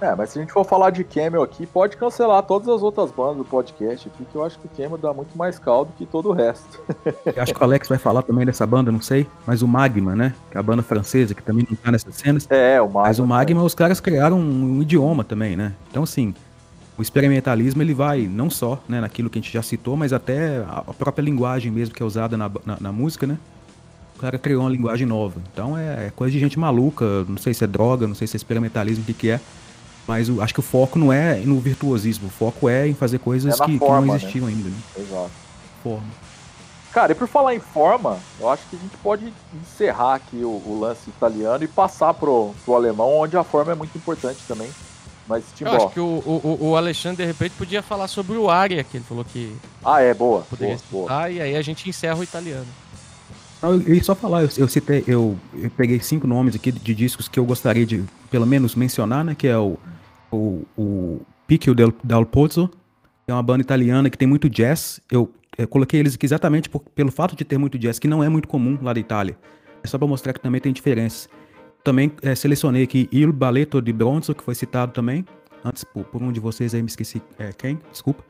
É, 0.00 0.14
mas 0.14 0.30
se 0.30 0.38
a 0.38 0.42
gente 0.42 0.52
for 0.52 0.64
falar 0.64 0.90
de 0.90 1.04
Camel 1.04 1.42
aqui, 1.42 1.66
pode 1.66 1.96
cancelar 1.96 2.42
todas 2.42 2.68
as 2.68 2.82
outras 2.82 3.10
bandas 3.10 3.36
do 3.36 3.44
podcast 3.44 4.08
aqui, 4.08 4.24
que 4.24 4.34
eu 4.34 4.42
acho 4.42 4.58
que 4.58 4.66
o 4.66 4.70
Camel 4.70 4.96
dá 4.96 5.12
muito 5.12 5.36
mais 5.36 5.58
caldo 5.58 5.92
que 5.96 6.06
todo 6.06 6.30
o 6.30 6.32
resto. 6.32 6.80
eu 7.36 7.42
acho 7.42 7.52
que 7.52 7.60
o 7.60 7.64
Alex 7.64 7.86
vai 7.86 7.98
falar 7.98 8.22
também 8.22 8.46
dessa 8.46 8.66
banda, 8.66 8.90
não 8.90 9.02
sei, 9.02 9.26
mas 9.46 9.60
o 9.60 9.68
Magma, 9.68 10.16
né? 10.16 10.34
Que 10.50 10.56
é 10.56 10.60
a 10.60 10.62
banda 10.62 10.82
francesa, 10.82 11.34
que 11.34 11.42
também 11.42 11.66
não 11.68 11.76
tá 11.76 11.92
nessas 11.92 12.14
cenas. 12.14 12.46
É, 12.48 12.80
o 12.80 12.86
Magma. 12.86 13.02
Mas 13.02 13.18
o 13.18 13.26
Magma, 13.26 13.62
os 13.62 13.74
caras 13.74 14.00
criaram 14.00 14.38
um, 14.38 14.78
um 14.78 14.82
idioma 14.82 15.22
também, 15.22 15.54
né? 15.54 15.74
Então, 15.90 16.02
assim, 16.02 16.34
o 17.00 17.02
experimentalismo 17.02 17.80
ele 17.80 17.94
vai 17.94 18.28
não 18.30 18.50
só 18.50 18.78
né, 18.86 19.00
naquilo 19.00 19.30
que 19.30 19.38
a 19.38 19.40
gente 19.40 19.50
já 19.50 19.62
citou, 19.62 19.96
mas 19.96 20.12
até 20.12 20.58
a 20.68 20.92
própria 20.92 21.22
linguagem 21.22 21.72
mesmo 21.72 21.94
que 21.94 22.02
é 22.02 22.04
usada 22.04 22.36
na, 22.36 22.50
na, 22.62 22.76
na 22.78 22.92
música, 22.92 23.26
né? 23.26 23.38
O 24.16 24.20
cara 24.20 24.38
criou 24.38 24.60
uma 24.60 24.70
linguagem 24.70 25.06
nova. 25.06 25.40
Então 25.50 25.78
é, 25.78 26.08
é 26.08 26.12
coisa 26.14 26.30
de 26.30 26.38
gente 26.38 26.58
maluca, 26.58 27.24
não 27.26 27.38
sei 27.38 27.54
se 27.54 27.64
é 27.64 27.66
droga, 27.66 28.06
não 28.06 28.14
sei 28.14 28.26
se 28.26 28.36
é 28.36 28.38
experimentalismo, 28.38 29.02
o 29.02 29.06
que, 29.06 29.14
que 29.14 29.30
é. 29.30 29.40
Mas 30.06 30.28
o, 30.28 30.42
acho 30.42 30.52
que 30.52 30.60
o 30.60 30.62
foco 30.62 30.98
não 30.98 31.10
é 31.10 31.36
no 31.36 31.58
virtuosismo, 31.58 32.26
o 32.26 32.30
foco 32.30 32.68
é 32.68 32.86
em 32.86 32.92
fazer 32.92 33.18
coisas 33.18 33.58
é 33.58 33.64
que, 33.64 33.78
forma, 33.78 34.02
que, 34.02 34.06
não 34.08 34.16
existiam 34.16 34.46
né? 34.46 34.52
ainda. 34.52 34.68
Né? 34.68 34.76
Exato. 34.98 35.30
Forma. 35.82 36.06
Cara, 36.92 37.12
e 37.12 37.14
por 37.14 37.28
falar 37.28 37.54
em 37.54 37.60
forma, 37.60 38.18
eu 38.38 38.50
acho 38.50 38.64
que 38.68 38.76
a 38.76 38.78
gente 38.78 38.96
pode 38.98 39.32
encerrar 39.54 40.16
aqui 40.16 40.44
o, 40.44 40.50
o 40.50 40.78
lance 40.78 41.08
italiano 41.08 41.64
e 41.64 41.68
passar 41.68 42.12
pro, 42.12 42.50
pro 42.62 42.74
alemão, 42.74 43.20
onde 43.20 43.38
a 43.38 43.44
forma 43.44 43.72
é 43.72 43.74
muito 43.74 43.96
importante 43.96 44.40
também. 44.46 44.68
Mas, 45.30 45.44
tipo, 45.54 45.70
Eu 45.70 45.76
acho 45.76 45.88
que 45.90 46.00
o, 46.00 46.04
o, 46.04 46.58
o 46.70 46.76
Alexandre, 46.76 47.24
de 47.24 47.26
repente, 47.26 47.52
podia 47.56 47.82
falar 47.82 48.08
sobre 48.08 48.36
o 48.36 48.50
Aria, 48.50 48.84
que 48.84 48.96
ele 48.96 49.04
falou 49.04 49.24
que. 49.24 49.56
Ah, 49.84 50.02
é, 50.02 50.12
boa. 50.12 50.42
Poderia 50.42 50.76
boa, 50.90 51.08
boa. 51.08 51.30
e 51.30 51.40
aí 51.40 51.56
a 51.56 51.62
gente 51.62 51.88
encerra 51.88 52.18
o 52.18 52.22
italiano. 52.22 52.66
Não, 53.62 53.74
eu 53.74 53.94
ia 53.94 54.02
só 54.02 54.14
falar, 54.14 54.42
eu, 54.42 54.50
eu 54.58 54.68
citei, 54.68 55.04
eu, 55.06 55.38
eu, 55.54 55.70
peguei 55.70 56.00
cinco 56.00 56.26
nomes 56.26 56.54
aqui 56.54 56.72
de 56.72 56.94
discos 56.94 57.28
que 57.28 57.38
eu 57.38 57.44
gostaria 57.44 57.86
de, 57.86 58.04
pelo 58.30 58.46
menos, 58.46 58.74
mencionar, 58.74 59.24
né? 59.24 59.34
Que 59.34 59.46
é 59.46 59.56
o 59.56 59.78
o, 60.30 60.64
o 60.76 61.20
Picchio 61.46 61.74
del, 61.74 61.92
del 62.02 62.24
Pozzo, 62.26 62.68
que 62.68 63.30
é 63.30 63.34
uma 63.34 63.42
banda 63.42 63.62
italiana 63.62 64.08
que 64.08 64.16
tem 64.16 64.28
muito 64.28 64.48
jazz. 64.48 65.00
Eu, 65.10 65.32
eu 65.58 65.66
coloquei 65.66 66.00
eles 66.00 66.14
aqui 66.14 66.26
exatamente 66.26 66.68
por, 66.68 66.80
pelo 66.80 67.10
fato 67.10 67.34
de 67.36 67.44
ter 67.44 67.58
muito 67.58 67.78
jazz, 67.78 67.98
que 67.98 68.08
não 68.08 68.22
é 68.22 68.28
muito 68.28 68.48
comum 68.48 68.78
lá 68.80 68.92
da 68.92 69.00
Itália. 69.00 69.36
É 69.82 69.86
só 69.86 69.98
para 69.98 70.06
mostrar 70.06 70.32
que 70.32 70.40
também 70.40 70.60
tem 70.60 70.72
diferenças. 70.72 71.28
Também 71.82 72.12
é, 72.22 72.34
selecionei 72.34 72.82
aqui 72.82 73.08
Il 73.10 73.32
Balletto 73.32 73.80
di 73.80 73.92
Bronzo, 73.92 74.34
que 74.34 74.42
foi 74.42 74.54
citado 74.54 74.92
também. 74.92 75.24
Antes, 75.64 75.84
por, 75.84 76.04
por 76.04 76.22
um 76.22 76.32
de 76.32 76.40
vocês 76.40 76.74
aí, 76.74 76.82
me 76.82 76.88
esqueci 76.88 77.22
é, 77.38 77.52
quem, 77.52 77.78
desculpa. 77.90 78.24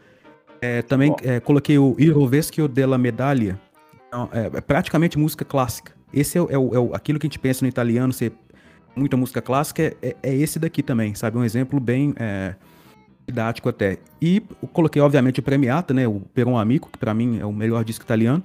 É, 0.61 0.83
também 0.83 1.15
é, 1.23 1.41
coloquei 1.41 1.79
o 1.79 1.97
Il 1.99 2.13
Rovescio 2.13 2.69
della 2.69 2.99
Medaglia. 2.99 3.59
Então, 4.09 4.29
é, 4.33 4.51
é, 4.59 4.61
praticamente 4.61 5.19
música 5.19 5.45
clássica. 5.45 5.93
Esse 6.13 6.39
é, 6.39 6.41
é, 6.41 6.59
o, 6.59 6.95
aquilo 6.95 7.19
que 7.19 7.27
a 7.27 7.29
gente 7.29 7.39
pensa 7.39 7.65
no 7.65 7.69
italiano, 7.69 8.13
ser 8.13 8.33
muita 8.95 9.17
música 9.17 9.41
clássica, 9.41 9.83
é, 9.83 9.97
é, 10.03 10.17
é 10.23 10.35
esse 10.35 10.59
daqui 10.59 10.83
também, 10.83 11.15
sabe? 11.15 11.39
Um 11.39 11.45
exemplo 11.45 11.79
bem 11.81 12.13
é, 12.17 12.55
didático 13.27 13.69
até. 13.69 13.99
E 14.21 14.43
coloquei, 14.73 15.01
obviamente, 15.01 15.41
o 15.41 15.43
Premiata, 15.43 15.95
né? 15.95 16.07
O 16.07 16.21
Peron 16.35 16.59
Amico, 16.59 16.91
que 16.91 16.99
para 16.99 17.15
mim 17.15 17.39
é 17.39 17.47
o 17.47 17.53
melhor 17.53 17.85
disco 17.85 18.05
italiano 18.05 18.43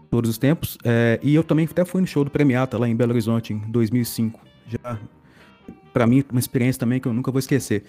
de 0.00 0.06
todos 0.06 0.30
os 0.30 0.38
tempos. 0.38 0.78
É, 0.84 1.18
e 1.22 1.34
eu 1.34 1.42
também 1.42 1.66
até 1.70 1.84
fui 1.84 2.00
no 2.00 2.06
show 2.06 2.24
do 2.24 2.30
Premiata 2.30 2.78
lá 2.78 2.88
em 2.88 2.94
Belo 2.94 3.12
Horizonte 3.12 3.52
em 3.52 3.58
2005. 3.58 4.47
Já, 4.68 4.98
para 5.92 6.06
mim, 6.06 6.22
uma 6.30 6.38
experiência 6.38 6.78
também 6.78 7.00
que 7.00 7.08
eu 7.08 7.12
nunca 7.12 7.30
vou 7.30 7.38
esquecer. 7.38 7.84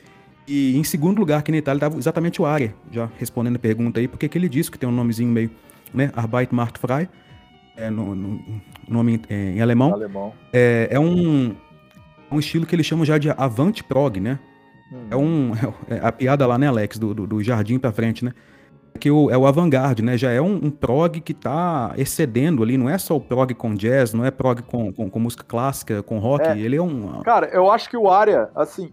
E 0.48 0.78
em 0.78 0.84
segundo 0.84 1.20
lugar, 1.20 1.40
aqui 1.40 1.52
na 1.52 1.58
Itália, 1.58 1.78
estava 1.78 1.98
exatamente 1.98 2.42
o 2.42 2.46
Aria, 2.46 2.74
já 2.92 3.10
respondendo 3.20 3.58
a 3.58 3.60
pergunta 3.60 4.00
aí, 4.00 4.08
porque 4.08 4.26
aquele 4.26 4.50
disco 4.50 4.74
que 4.74 4.80
tem 4.80 4.90
um 4.90 4.92
nomezinho 4.92 5.32
meio 5.32 5.52
né? 5.94 6.12
Arbeit 6.16 6.54
macht 6.54 6.80
frei, 6.80 7.08
é, 7.76 7.90
no, 7.90 8.16
no, 8.16 8.62
nome 8.88 9.22
é, 9.30 9.54
em 9.54 9.62
alemão. 9.62 9.94
Alemão. 9.94 10.34
É, 10.52 10.88
é 10.92 11.00
um, 11.00 11.56
um 12.32 12.40
estilo 12.40 12.66
que 12.66 12.76
eles 12.76 12.86
chamam 12.86 13.06
já 13.06 13.18
de 13.18 13.30
avant 13.30 13.82
prog, 13.88 14.20
né? 14.20 14.40
Hum. 14.92 15.08
É 15.10 15.16
um 15.16 15.52
é 15.88 16.00
a 16.02 16.12
piada 16.12 16.46
lá, 16.46 16.58
né, 16.58 16.68
Alex, 16.68 16.98
do, 16.98 17.14
do, 17.14 17.28
do 17.28 17.44
jardim 17.44 17.80
pra 17.80 17.92
frente, 17.92 18.24
né? 18.24 18.34
Que 19.00 19.12
o, 19.12 19.30
é 19.30 19.38
o 19.38 19.46
avant-garde, 19.46 20.02
né? 20.02 20.18
Já 20.18 20.32
é 20.32 20.42
um, 20.42 20.56
um 20.56 20.72
prog 20.72 21.20
que 21.22 21.34
tá 21.34 21.94
excedendo 21.98 22.64
ali, 22.64 22.78
não 22.78 22.90
é 22.90 22.98
só 22.98 23.16
o 23.16 23.22
prog 23.22 23.54
com 23.54 23.74
jazz, 23.74 24.14
não 24.14 24.24
é 24.26 24.32
prog 24.32 24.62
com, 24.64 24.92
com, 24.94 25.10
com 25.10 25.20
música 25.20 25.44
clássica, 25.44 26.02
com 26.04 26.20
rock, 26.20 26.46
É. 26.48 26.58
ele 26.58 26.76
é 26.76 26.82
um... 26.82 27.22
Cara, 27.22 27.48
eu 27.48 27.70
acho 27.72 27.90
que 27.90 27.96
o 27.98 28.10
Aria, 28.10 28.50
assim, 28.56 28.92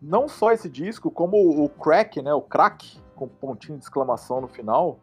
não 0.00 0.28
só 0.28 0.52
esse 0.52 0.68
disco, 0.68 1.10
como 1.10 1.36
o 1.36 1.68
Crack, 1.68 2.20
né? 2.22 2.32
O 2.34 2.40
Crack, 2.42 2.98
com 3.14 3.26
pontinho 3.28 3.78
de 3.78 3.84
exclamação 3.84 4.40
no 4.40 4.48
final, 4.48 4.98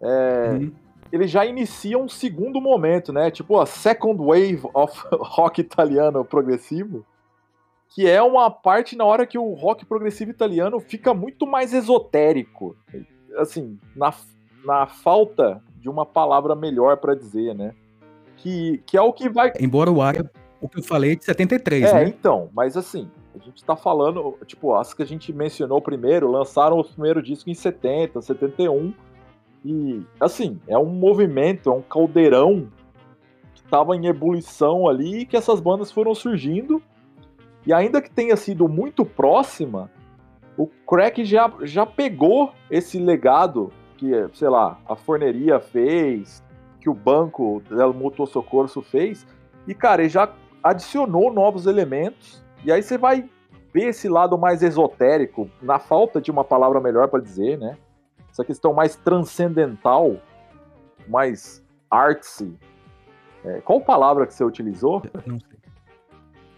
é, 0.00 0.50
Uhum. 0.52 0.72
ele 1.10 1.26
já 1.26 1.44
inicia 1.46 1.98
um 1.98 2.08
segundo 2.08 2.60
momento, 2.60 3.12
né? 3.12 3.30
Tipo 3.30 3.58
a 3.60 3.66
second 3.66 4.18
wave 4.22 4.60
of 4.74 5.00
rock 5.12 5.60
italiano 5.60 6.24
progressivo, 6.24 7.04
que 7.94 8.06
é 8.06 8.20
uma 8.20 8.50
parte 8.50 8.94
na 8.96 9.04
hora 9.06 9.24
que 9.26 9.38
o 9.38 9.54
rock 9.54 9.86
progressivo 9.86 10.30
italiano 10.30 10.78
fica 10.80 11.14
muito 11.14 11.46
mais 11.46 11.72
esotérico, 11.72 12.76
assim, 13.36 13.78
na, 13.94 14.12
na 14.64 14.86
falta 14.86 15.62
de 15.78 15.88
uma 15.88 16.04
palavra 16.04 16.54
melhor 16.54 16.96
pra 16.96 17.14
dizer, 17.14 17.54
né? 17.54 17.74
Que, 18.36 18.82
que 18.86 18.96
é 18.96 19.02
o 19.02 19.12
que 19.12 19.28
vai 19.28 19.52
Embora 19.58 19.90
o 19.90 20.02
área, 20.02 20.30
o 20.60 20.68
que 20.68 20.78
eu 20.78 20.82
falei 20.82 21.12
é 21.12 21.16
de 21.16 21.24
73, 21.24 21.84
é, 21.84 21.92
né? 21.94 22.08
então, 22.08 22.50
mas 22.52 22.76
assim, 22.76 23.08
a 23.34 23.44
gente 23.44 23.64
tá 23.64 23.76
falando, 23.76 24.36
tipo, 24.46 24.74
as 24.74 24.94
que 24.94 25.02
a 25.02 25.06
gente 25.06 25.32
mencionou 25.32 25.80
primeiro, 25.80 26.30
lançaram 26.30 26.78
o 26.78 26.84
primeiro 26.84 27.22
disco 27.22 27.50
em 27.50 27.54
70, 27.54 28.20
71, 28.20 28.92
e, 29.64 30.02
assim, 30.20 30.60
é 30.66 30.78
um 30.78 30.86
movimento, 30.86 31.70
é 31.70 31.72
um 31.72 31.82
caldeirão 31.82 32.68
que 33.54 33.62
tava 33.64 33.96
em 33.96 34.06
ebulição 34.06 34.88
ali, 34.88 35.20
e 35.20 35.26
que 35.26 35.36
essas 35.36 35.60
bandas 35.60 35.90
foram 35.90 36.14
surgindo, 36.14 36.80
e 37.66 37.72
ainda 37.72 38.00
que 38.00 38.10
tenha 38.10 38.36
sido 38.36 38.68
muito 38.68 39.04
próxima, 39.04 39.90
o 40.56 40.66
Crack 40.66 41.24
já, 41.24 41.52
já 41.62 41.84
pegou 41.84 42.52
esse 42.70 42.98
legado 42.98 43.72
que, 43.96 44.10
sei 44.32 44.48
lá, 44.48 44.78
a 44.86 44.94
Forneria 44.94 45.60
fez, 45.60 46.42
que 46.80 46.88
o 46.88 46.94
Banco 46.94 47.62
del 47.68 47.92
Mutuo 47.92 48.26
Socorro 48.26 48.82
fez, 48.82 49.26
e, 49.66 49.74
cara, 49.74 50.02
ele 50.02 50.08
já 50.08 50.32
adicionou 50.62 51.32
novos 51.32 51.66
elementos, 51.66 52.44
e 52.64 52.72
aí 52.72 52.82
você 52.82 52.96
vai 52.96 53.28
ver 53.72 53.88
esse 53.88 54.08
lado 54.08 54.38
mais 54.38 54.62
esotérico, 54.62 55.50
na 55.60 55.78
falta 55.78 56.20
de 56.20 56.30
uma 56.30 56.44
palavra 56.44 56.80
melhor 56.80 57.08
para 57.08 57.20
dizer, 57.22 57.58
né? 57.58 57.76
Essa 58.30 58.44
questão 58.44 58.72
mais 58.72 58.96
transcendental, 58.96 60.16
mais 61.08 61.64
artsy. 61.90 62.58
É, 63.44 63.60
qual 63.60 63.80
palavra 63.80 64.26
que 64.26 64.34
você 64.34 64.44
utilizou? 64.44 65.02
Não 65.26 65.38
sei. 65.38 65.55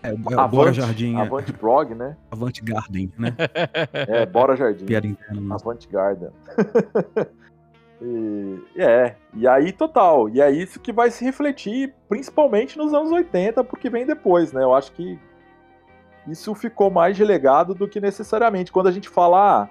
É, 0.09 0.35
é 0.35 0.41
o 0.41 0.49
Bora 0.49 0.73
Jardim, 0.73 1.17
é, 1.17 1.21
Avant 1.21 1.45
Prog, 1.59 1.95
né? 1.95 2.17
Avant 2.31 2.53
Garden, 2.63 3.13
né? 3.19 3.35
É, 3.93 4.27
Bora 4.27 4.57
Jardim. 4.57 4.85
Piada 4.87 5.07
interna. 5.07 5.41
mas- 5.41 5.63
Avant 5.63 5.79
Garden. 5.91 6.31
e, 8.01 8.63
é, 8.77 9.15
e 9.35 9.47
aí 9.47 9.73
total. 9.73 10.29
E 10.29 10.41
é 10.41 10.51
isso 10.51 10.79
que 10.81 10.93
vai 10.93 11.11
se 11.11 11.25
refletir 11.25 11.95
principalmente 12.09 12.79
nos 12.79 12.95
anos 12.95 13.11
80, 13.11 13.65
porque 13.65 13.91
vem 13.91 14.07
depois, 14.07 14.53
né? 14.53 14.63
Eu 14.63 14.75
acho 14.75 14.93
que 14.93 15.19
isso 16.27 16.55
ficou 16.55 16.91
mais 16.91 17.19
relegado 17.19 17.75
do 17.75 17.89
que 17.89 18.01
necessariamente. 18.01 18.71
Quando 18.71 18.87
a 18.89 18.93
gente 18.93 19.09
fala 19.09 19.63
ah, 19.65 19.69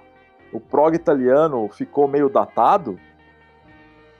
o 0.52 0.60
prog 0.60 0.94
italiano 0.94 1.68
ficou 1.68 2.06
meio 2.08 2.28
datado, 2.28 2.98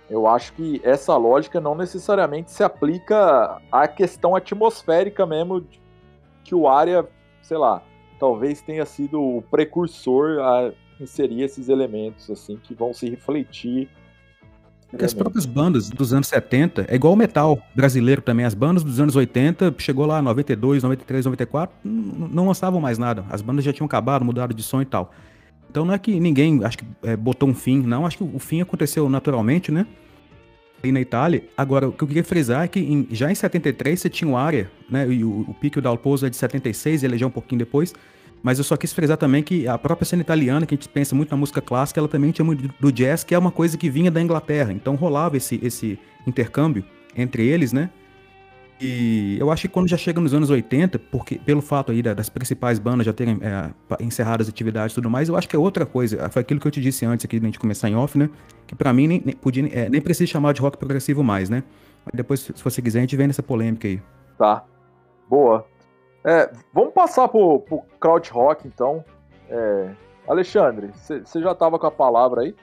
eu 0.09 0.27
acho 0.27 0.53
que 0.55 0.81
essa 0.85 1.14
lógica 1.16 1.61
não 1.61 1.75
necessariamente 1.75 2.51
se 2.51 2.62
aplica 2.62 3.61
à 3.71 3.87
questão 3.87 4.35
atmosférica 4.35 5.27
mesmo, 5.27 5.61
de- 5.61 5.81
que 6.49 6.55
o 6.55 6.66
área, 6.66 7.07
sei 7.42 7.59
lá, 7.59 7.82
talvez 8.18 8.62
tenha 8.62 8.86
sido 8.86 9.20
o 9.20 9.42
precursor 9.42 10.40
a 10.40 10.72
inserir 10.99 11.42
esses 11.42 11.68
elementos, 11.68 12.30
assim, 12.30 12.57
que 12.57 12.74
vão 12.74 12.94
se 12.94 13.09
refletir. 13.11 13.86
Porque 14.90 15.05
as 15.05 15.12
próprias 15.12 15.44
bandas 15.44 15.90
dos 15.90 16.14
anos 16.14 16.28
70, 16.28 16.86
é 16.88 16.94
igual 16.94 17.12
o 17.12 17.16
metal 17.16 17.59
brasileiro 17.74 18.22
também, 18.22 18.46
as 18.46 18.55
bandas 18.55 18.82
dos 18.82 18.99
anos 18.99 19.14
80, 19.14 19.74
chegou 19.76 20.07
lá 20.07 20.22
92, 20.22 20.82
93, 20.82 21.26
94, 21.26 21.76
n- 21.84 22.28
não 22.32 22.46
lançavam 22.46 22.80
mais 22.80 22.96
nada. 22.96 23.22
As 23.28 23.42
bandas 23.42 23.62
já 23.62 23.72
tinham 23.74 23.84
acabado, 23.84 24.24
mudado 24.24 24.55
de 24.55 24.62
som 24.62 24.80
e 24.80 24.86
tal. 24.86 25.12
Então 25.70 25.84
não 25.84 25.92
é 25.92 25.99
que 25.99 26.18
ninguém, 26.18 26.64
acho 26.64 26.78
que 26.78 26.86
é, 27.03 27.14
botou 27.14 27.46
um 27.46 27.55
fim, 27.55 27.82
não, 27.82 28.07
acho 28.07 28.16
que 28.16 28.24
o 28.24 28.38
fim 28.38 28.62
aconteceu 28.62 29.07
naturalmente, 29.11 29.70
né? 29.70 29.86
Aí 30.83 30.93
na 30.93 31.01
Itália. 31.01 31.43
Agora, 31.57 31.89
o 31.89 31.93
que 31.93 32.03
eu 32.05 32.09
queria 32.09 32.22
frisar 32.24 32.64
é 32.64 32.68
que 32.68 32.79
em- 32.81 33.07
já 33.11 33.31
em 33.31 33.35
73 33.35 34.01
você 34.01 34.09
tinha 34.09 34.31
o 34.31 34.37
Área, 34.37 34.70
né? 34.89 35.09
E 35.09 35.24
o, 35.24 35.41
o 35.49 35.55
Pico 35.55 35.81
da 35.81 35.89
Alpozo 35.89 36.26
é 36.26 36.31
de 36.31 36.37
76, 36.37 37.03
ele 37.03 37.16
é 37.16 37.18
já 37.18 37.26
um 37.26 37.31
pouquinho 37.31 37.59
depois. 37.59 37.93
Mas 38.41 38.59
eu 38.59 38.64
só 38.64 38.76
quis 38.76 38.93
frisar 38.93 39.16
também 39.16 39.43
que 39.43 39.66
a 39.66 39.76
própria 39.76 40.07
cena 40.07 40.22
italiana, 40.22 40.64
que 40.64 40.72
a 40.72 40.76
gente 40.76 40.89
pensa 40.89 41.12
muito 41.16 41.31
na 41.33 41.37
música 41.37 41.61
clássica, 41.61 41.99
ela 41.99 42.07
também 42.09 42.31
tinha 42.31 42.45
muito 42.45 42.72
do 42.79 42.93
jazz, 42.93 43.24
que 43.24 43.35
é 43.35 43.39
uma 43.39 43.51
coisa 43.51 43.76
que 43.76 43.91
vinha 43.91 44.12
da 44.12 44.22
Inglaterra. 44.22 44.72
Então 44.72 44.95
rolava 44.95 45.37
esse, 45.37 45.59
esse 45.61 45.99
intercâmbio 46.24 46.85
entre 47.16 47.45
eles, 47.45 47.72
né? 47.72 47.91
E 48.81 49.37
eu 49.41 49.51
acho 49.51 49.62
que 49.62 49.68
quando 49.68 49.89
já 49.89 49.97
chega 49.97 50.20
nos 50.20 50.33
anos 50.33 50.51
80, 50.51 51.01
porque 51.01 51.37
pelo 51.45 51.61
fato 51.61 51.91
aí 51.91 52.01
da- 52.01 52.14
das 52.14 52.29
principais 52.29 52.79
bandas 52.79 53.05
já 53.07 53.12
terem 53.12 53.37
é, 53.43 53.70
encerrado 54.01 54.41
as 54.43 54.49
atividades 54.49 54.93
e 54.93 54.95
tudo 54.95 55.11
mais, 55.11 55.29
eu 55.29 55.35
acho 55.37 55.49
que 55.49 55.57
é 55.57 55.59
outra 55.59 55.85
coisa. 55.85 56.29
Foi 56.31 56.43
aquilo 56.43 56.61
que 56.61 56.66
eu 56.68 56.70
te 56.70 56.81
disse 56.81 57.05
antes 57.05 57.24
aqui, 57.24 57.41
da 57.41 57.47
gente 57.47 57.59
começar 57.59 57.91
em 57.91 57.97
off, 57.97 58.16
né? 58.16 58.31
Que 58.69 58.75
pra 58.77 58.93
mim 58.93 59.09
nem, 59.09 59.23
nem, 59.25 59.35
podia, 59.35 59.66
é, 59.77 59.89
nem 59.89 60.01
precisa 60.01 60.31
chamar 60.31 60.53
de 60.55 60.61
rock 60.61 60.77
progressivo 60.77 61.25
mais, 61.25 61.51
né? 61.51 61.64
Mas 62.05 62.14
depois, 62.14 62.41
se 62.41 62.53
você 62.62 62.81
quiser, 62.81 62.99
a 62.99 63.03
gente 63.03 63.16
vem 63.16 63.27
nessa 63.27 63.43
polêmica 63.43 63.89
aí. 63.89 64.01
Tá. 64.39 64.62
Boa. 65.29 65.66
É, 66.25 66.51
vamos 66.73 66.93
passar 66.93 67.27
pro, 67.29 67.61
pro 67.61 67.81
crowd 67.99 68.31
rock, 68.31 68.69
então. 68.69 69.03
É, 69.51 69.89
Alexandre, 70.29 70.91
você 70.95 71.41
já 71.41 71.55
tava 71.55 71.79
com 71.79 71.87
a 71.87 71.91
palavra 71.91 72.43
aí? 72.43 72.55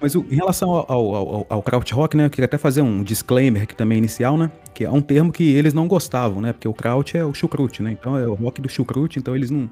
Mas 0.00 0.14
o- 0.14 0.24
em 0.30 0.34
relação 0.34 0.70
ao, 0.70 0.90
ao, 0.90 1.14
ao, 1.16 1.46
ao 1.48 1.62
krautrock, 1.62 2.16
né, 2.16 2.26
eu 2.26 2.30
queria 2.30 2.46
até 2.46 2.56
fazer 2.58 2.80
um 2.82 3.02
disclaimer 3.02 3.62
aqui 3.62 3.74
também 3.76 3.98
inicial, 3.98 4.36
né, 4.36 4.50
que 4.74 4.84
é 4.84 4.90
um 4.90 5.00
termo 5.02 5.30
que 5.30 5.54
eles 5.54 5.74
não 5.74 5.86
gostavam, 5.86 6.40
né, 6.40 6.52
porque 6.52 6.66
o 6.66 6.72
kraut 6.74 7.16
é 7.16 7.24
o 7.24 7.34
chucrute, 7.34 7.82
né, 7.82 7.92
então 7.92 8.16
é 8.16 8.26
o 8.26 8.32
rock 8.34 8.62
do 8.62 8.68
chucrute, 8.68 9.18
então 9.18 9.36
eles 9.36 9.50
não, 9.50 9.68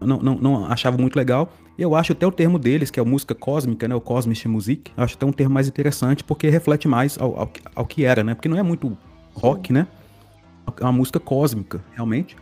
não, 0.00 0.18
não, 0.18 0.34
não 0.36 0.66
achavam 0.66 1.00
muito 1.00 1.16
legal. 1.16 1.52
E 1.78 1.82
eu 1.82 1.94
acho 1.94 2.12
até 2.12 2.26
o 2.26 2.32
termo 2.32 2.58
deles, 2.58 2.90
que 2.90 2.98
é 2.98 3.02
a 3.02 3.06
música 3.06 3.34
cósmica, 3.34 3.86
né, 3.86 3.94
o 3.94 4.00
Kosmische 4.00 4.48
Musik, 4.48 4.90
eu 4.96 5.04
acho 5.04 5.14
até 5.14 5.26
um 5.26 5.32
termo 5.32 5.52
mais 5.54 5.68
interessante, 5.68 6.24
porque 6.24 6.48
reflete 6.48 6.88
mais 6.88 7.18
ao, 7.20 7.38
ao, 7.38 7.46
que- 7.46 7.60
ao 7.74 7.84
que 7.86 8.04
era, 8.04 8.24
né, 8.24 8.34
porque 8.34 8.48
não 8.48 8.56
é 8.56 8.62
muito 8.62 8.96
rock, 9.34 9.72
né, 9.72 9.86
é 10.80 10.82
uma 10.84 10.92
música 10.92 11.20
cósmica, 11.20 11.80
realmente. 11.94 12.34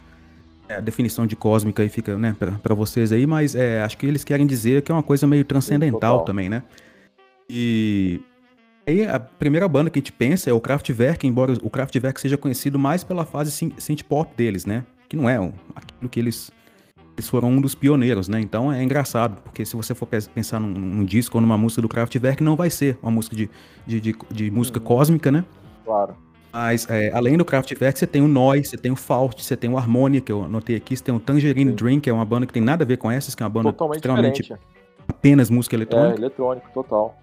É, 0.68 0.76
a 0.76 0.80
definição 0.80 1.26
de 1.26 1.36
cósmica 1.36 1.82
aí 1.82 1.88
fica, 1.88 2.16
né, 2.16 2.34
pra, 2.38 2.52
pra 2.52 2.74
vocês 2.74 3.10
aí, 3.12 3.26
mas 3.26 3.54
é, 3.54 3.82
acho 3.82 3.98
que 3.98 4.06
eles 4.06 4.22
querem 4.24 4.46
dizer 4.46 4.82
que 4.82 4.90
é 4.90 4.94
uma 4.94 5.02
coisa 5.02 5.26
meio 5.26 5.44
transcendental 5.44 6.00
total. 6.00 6.24
também, 6.24 6.48
né. 6.48 6.62
E 7.50 8.20
aí 8.86 9.06
a 9.06 9.18
primeira 9.20 9.68
banda 9.68 9.90
que 9.90 9.98
a 9.98 10.00
gente 10.00 10.12
pensa 10.12 10.48
é 10.48 10.52
o 10.52 10.60
Kraftwerk, 10.60 11.26
embora 11.26 11.52
o 11.62 11.68
Kraftwerk 11.70 12.20
seja 12.20 12.36
conhecido 12.38 12.78
mais 12.78 13.04
pela 13.04 13.24
fase 13.26 13.50
syn- 13.50 13.72
synth 13.78 14.02
pop 14.04 14.32
deles, 14.36 14.64
né? 14.64 14.84
Que 15.08 15.16
não 15.16 15.28
é 15.28 15.38
um- 15.38 15.52
aquilo 15.74 16.08
que 16.08 16.18
eles 16.18 16.50
eles 17.16 17.28
foram 17.28 17.48
um 17.50 17.60
dos 17.60 17.74
pioneiros, 17.74 18.28
né? 18.28 18.40
Então 18.40 18.72
é 18.72 18.82
engraçado, 18.82 19.40
porque 19.42 19.64
se 19.64 19.76
você 19.76 19.94
for 19.94 20.06
pensar 20.34 20.58
num, 20.60 20.68
num 20.68 21.04
disco 21.04 21.36
ou 21.38 21.40
numa 21.42 21.56
música 21.56 21.80
do 21.82 21.88
Kraftwerk, 21.88 22.42
não 22.42 22.56
vai 22.56 22.70
ser 22.70 22.98
uma 23.02 23.10
música 23.12 23.36
de, 23.36 23.48
de, 23.86 24.00
de, 24.00 24.16
de 24.30 24.50
música 24.50 24.78
Uhum. 24.78 24.84
cósmica, 24.84 25.30
né? 25.32 25.44
Claro. 25.84 26.16
Mas 26.52 26.88
é, 26.88 27.10
além 27.12 27.36
do 27.36 27.44
Kraftwerk, 27.44 27.98
você 27.98 28.06
tem 28.06 28.22
o 28.22 28.28
Noise, 28.28 28.70
você 28.70 28.76
tem 28.78 28.92
o 28.92 28.96
Faust, 28.96 29.42
você 29.42 29.56
tem 29.56 29.68
o 29.70 29.76
Harmonia, 29.76 30.20
que 30.20 30.30
eu 30.30 30.44
anotei 30.44 30.76
aqui, 30.76 30.96
você 30.96 31.02
tem 31.02 31.14
o 31.14 31.18
Tangerine 31.20 31.70
Sim. 31.70 31.76
Dream, 31.76 32.00
que 32.00 32.08
é 32.08 32.12
uma 32.12 32.24
banda 32.24 32.46
que 32.46 32.52
tem 32.52 32.62
nada 32.62 32.84
a 32.84 32.86
ver 32.86 32.96
com 32.96 33.10
essas, 33.10 33.34
que 33.34 33.42
é 33.42 33.46
uma 33.46 33.50
banda 33.50 33.72
Totalmente 33.72 33.96
extremamente 33.96 34.42
diferente. 34.42 34.64
apenas 35.08 35.50
música 35.50 35.74
É, 35.74 35.78
eletrônica. 35.78 36.20
eletrônico, 36.20 36.70
total. 36.72 37.16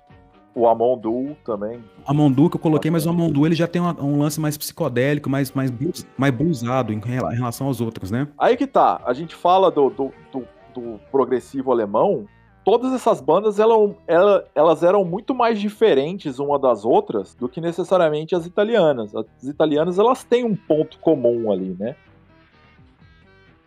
O 0.53 0.67
Amon 0.67 0.97
Duo 0.97 1.35
também. 1.45 1.79
A 2.05 2.13
Mondu 2.13 2.49
que 2.49 2.57
eu 2.57 2.59
coloquei, 2.59 2.91
mas 2.91 3.05
o 3.05 3.13
Mondu 3.13 3.45
ele 3.45 3.55
já 3.55 3.67
tem 3.67 3.81
uma- 3.81 3.95
um 4.03 4.19
lance 4.19 4.39
mais 4.39 4.57
psicodélico, 4.57 5.29
mais, 5.29 5.51
mais, 5.53 5.71
blues, 5.71 6.05
mais 6.17 6.33
bluesado 6.33 6.91
em 6.91 6.97
em 6.97 7.35
relação 7.35 7.67
aos 7.67 7.79
outros, 7.79 8.11
né? 8.11 8.27
Aí 8.37 8.57
que 8.57 8.67
tá, 8.67 9.01
a 9.05 9.13
gente 9.13 9.33
fala 9.33 9.71
do, 9.71 9.89
do, 9.89 10.11
do, 10.31 10.43
do 10.73 10.99
progressivo 11.11 11.71
alemão, 11.71 12.25
todas 12.65 12.91
essas 12.93 13.21
bandas 13.21 13.59
elas, 13.59 13.91
ela- 14.07 14.45
elas 14.53 14.83
eram 14.83 15.05
muito 15.05 15.33
mais 15.33 15.59
diferentes 15.59 16.37
uma 16.37 16.59
das 16.59 16.83
outras 16.83 17.33
do 17.33 17.47
que 17.47 17.61
necessariamente 17.61 18.35
as 18.35 18.45
italianas. 18.45 19.15
As 19.15 19.25
italianas 19.43 19.97
elas 19.99 20.23
têm 20.23 20.43
um 20.43 20.55
ponto 20.55 20.99
comum 20.99 21.49
ali, 21.51 21.75
né? 21.79 21.95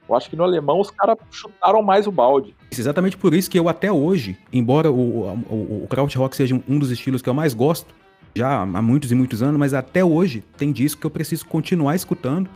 Eu 0.09 0.15
acho 0.15 0.29
que 0.29 0.37
no 0.37 0.45
alemão 0.45 0.81
os 0.81 0.91
caras 0.91 1.17
chutaram 1.31 1.83
mais 1.83 2.07
o 2.07 2.13
balde. 2.13 2.55
Exatamente 2.71 3.17
por 3.17 3.33
isso 3.33 3.51
que 3.51 3.59
eu 3.59 3.69
até 3.69 3.91
hoje, 3.91 4.37
embora 4.53 4.91
o, 4.91 5.29
o, 5.51 5.83
o, 5.85 5.87
krautrock 5.89 6.37
seja 6.37 6.61
um- 6.69 6.79
dos 6.79 6.91
estilos 6.91 7.23
que 7.23 7.29
eu 7.29 7.35
mais 7.35 7.55
gosto, 7.55 7.95
já 8.35 8.61
há 8.61 8.83
muitos 8.83 9.11
e 9.13 9.15
muitos 9.15 9.43
anos, 9.43 9.59
mas 9.59 9.73
até 9.73 10.05
hoje 10.05 10.43
tem 10.57 10.73
disco 10.73 11.01
que 11.01 11.07
eu 11.07 11.11
preciso 11.11 11.47
continuar 11.47 11.95
escutando 11.95 12.51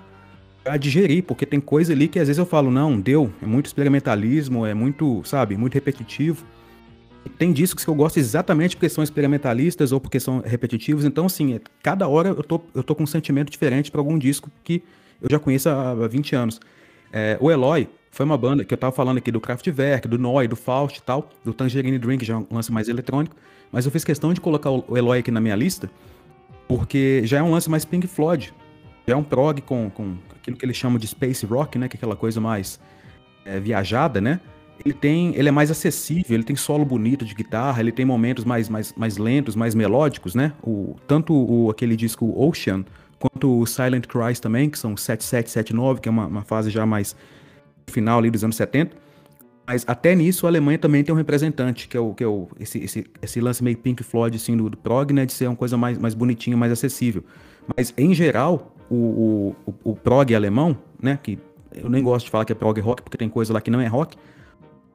pra 0.63 0.77
digerir, 0.77 1.23
porque 1.23 1.47
tem 1.47 1.61
coisa 1.61 1.93
ali 1.93 2.09
que 2.09 2.19
às 2.19 2.27
vezes 2.27 2.39
eu 2.39 2.45
falo, 2.45 2.71
não, 2.71 3.01
deu, 3.01 3.31
é 3.41 3.47
muito 3.47 3.67
experimentalismo, 3.67 4.67
é 4.67 4.75
muito, 4.75 5.23
sabe, 5.25 5.57
muito 5.57 5.75
repetitivo. 5.75 6.45
tem 7.39 7.53
discos 7.53 7.85
que 7.85 7.91
eu 7.91 7.95
gosto 7.95 8.19
exatamente 8.19 8.77
porque 8.77 8.89
são 8.89 9.03
experimentalistas 9.05 9.93
ou 9.93 10.01
porque 10.01 10.19
são 10.21 10.43
repetitivos. 10.45 11.05
Então, 11.05 11.27
assim, 11.27 11.55
é, 11.55 11.61
cada 11.83 12.09
hora 12.09 12.31
eu 12.31 12.43
tô, 12.43 12.61
eu 12.75 12.83
tô 12.83 12.95
com 12.95 13.05
um 13.05 13.07
sentimento 13.07 13.51
diferente 13.51 13.91
para 13.91 14.01
algum 14.01 14.19
disco 14.19 14.51
que 14.65 14.83
eu 15.23 15.29
já 15.31 15.39
conheço 15.39 15.69
há 15.69 15.95
20 16.09 16.35
anos. 16.35 16.61
É, 17.13 17.37
o 17.41 17.51
Eloy 17.51 17.89
foi 18.11 18.27
uma 18.27 18.37
banda 18.37 18.65
que 18.65 18.73
eu 18.73 18.79
tava 18.79 18.93
falando 18.93 19.19
aqui 19.19 19.31
do 19.31 19.41
Kraftwerk, 19.41 20.09
do 20.09 20.19
Noi, 20.19 20.49
do 20.49 20.57
Faust 20.57 20.99
e 20.99 21.03
tal, 21.03 21.31
do 21.45 21.53
Tangerine 21.53 21.99
Drink, 21.99 22.25
já 22.25 22.35
é 22.35 22.37
um 22.37 22.47
lance 22.51 22.73
mais 22.73 22.89
eletrônico. 22.89 23.37
Mas 23.71 23.85
eu 23.85 23.93
fiz 23.93 24.05
questão 24.05 24.33
de 24.33 24.41
colocar 24.41 24.71
o 24.71 24.97
Eloy 24.97 25.19
aqui 25.21 25.31
na 25.31 25.41
minha 25.41 25.55
lista 25.55 25.91
porque 26.69 27.23
já 27.25 27.39
é 27.39 27.43
um 27.43 27.51
lance 27.51 27.69
mais 27.71 27.85
Pink 27.85 28.07
Floyd. 28.07 28.53
Já 29.07 29.15
é 29.15 29.17
um 29.17 29.25
prog 29.25 29.63
com, 29.63 29.89
com 29.89 30.17
aquilo 30.39 30.57
que 30.57 30.65
eles 30.65 30.77
chamam 30.77 30.99
de 30.99 31.09
space 31.09 31.47
rock, 31.47 31.79
né? 31.79 31.89
Que 31.89 31.97
é 31.97 31.99
aquela 31.99 32.15
coisa 32.15 32.41
mais 32.41 32.79
é, 33.45 33.59
viajada, 33.59 34.21
né? 34.21 34.39
Ele 34.85 34.95
tem, 34.95 35.35
ele 35.35 35.49
é 35.49 35.51
mais 35.51 35.73
acessível, 35.73 36.37
ele 36.37 36.45
tem 36.45 36.55
solo 36.55 36.85
bonito 36.85 37.25
de 37.25 37.35
guitarra, 37.35 37.81
ele 37.81 37.91
tem 37.91 38.05
momentos 38.05 38.45
mais, 38.45 38.69
mais, 38.69 38.93
mais 38.93 39.17
lentos, 39.17 39.57
mais 39.57 39.75
melódicos, 39.75 40.35
né? 40.35 40.53
O, 40.63 40.95
tanto 41.07 41.35
o, 41.35 41.71
aquele 41.71 41.97
disco 41.97 42.33
Ocean 42.37 42.85
quanto 43.19 43.61
o 43.61 43.66
Silent 43.66 44.07
Cries 44.07 44.41
também, 44.41 44.71
que 44.71 44.79
são 44.79 44.97
7779, 44.97 46.01
que 46.01 46.09
é 46.09 46.12
uma, 46.12 46.27
uma 46.27 46.43
fase 46.43 46.71
já 46.71 46.87
mais 46.87 47.16
final 47.87 48.19
ali 48.19 48.31
dos 48.31 48.45
anos 48.45 48.57
70. 48.57 48.97
Mas 49.66 49.85
até 49.87 50.14
nisso 50.14 50.47
a 50.47 50.49
Alemanha 50.49 50.79
também 50.79 51.05
tem 51.05 51.14
um 51.14 51.19
representante, 51.19 51.89
que 51.89 51.97
é 51.97 52.01
o, 52.01 52.14
que 52.14 52.25
é 52.25 52.27
o 52.27 52.49
esse, 52.59 52.79
esse, 52.79 53.07
esse 53.21 53.41
lance 53.41 53.62
meio 53.62 53.77
Pink 53.77 54.03
Floyd 54.03 54.35
assim, 54.35 54.57
do, 54.57 54.71
do 54.71 54.79
prog, 54.79 55.12
né? 55.12 55.27
De 55.27 55.33
ser 55.33 55.47
uma 55.47 55.57
coisa 55.57 55.77
mais, 55.77 55.99
mais 55.99 56.14
bonitinha, 56.14 56.57
mais 56.57 56.73
acessível. 56.73 57.23
Mas 57.77 57.93
em 57.99 58.14
geral, 58.14 58.75
o, 58.91 59.55
o, 59.66 59.75
o 59.85 59.95
prog 59.95 60.35
alemão, 60.35 60.75
né? 61.03 61.19
Que 61.23 61.39
eu 61.75 61.91
nem 61.91 62.03
gosto 62.03 62.25
de 62.25 62.31
falar 62.31 62.47
que 62.47 62.53
é 62.53 62.55
prog 62.55 62.81
rock, 62.81 63.03
porque 63.03 63.19
tem 63.19 63.29
coisa 63.29 63.53
lá 63.53 63.61
que 63.61 63.71
não 63.71 63.81
é 63.81 63.87
rock. 63.87 64.16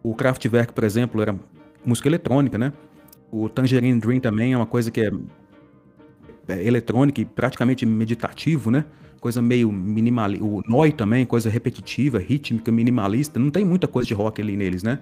O 0.02 0.16
Kraftwerk, 0.16 0.74
por 0.74 0.84
exemplo, 0.84 1.22
era 1.22 1.36
música 1.86 2.10
eletrônica, 2.10 2.58
né? 2.58 2.74
O 3.32 3.48
Tangerine 3.48 4.00
Dream 4.00 4.20
também 4.20 4.54
é 4.54 4.58
uma 4.58 4.66
coisa 4.66 4.90
que 4.90 5.02
é, 5.02 5.12
é 6.48 6.66
eletrônica 6.66 7.22
e 7.22 7.26
praticamente 7.26 7.86
meditativo, 7.86 8.70
né? 8.70 8.86
Coisa 9.20 9.42
meio 9.42 9.72
minimalista. 9.72 10.44
O 10.44 10.62
Noi 10.68 10.92
também, 10.92 11.26
coisa 11.26 11.50
repetitiva, 11.50 12.20
rítmica, 12.20 12.72
minimalista. 12.72 13.40
Não 13.40 13.50
tem 13.50 13.64
muita 13.64 13.88
coisa 13.88 14.08
de 14.08 14.14
rock 14.14 14.42
ali 14.42 14.58
neles, 14.58 14.84
né? 14.84 15.00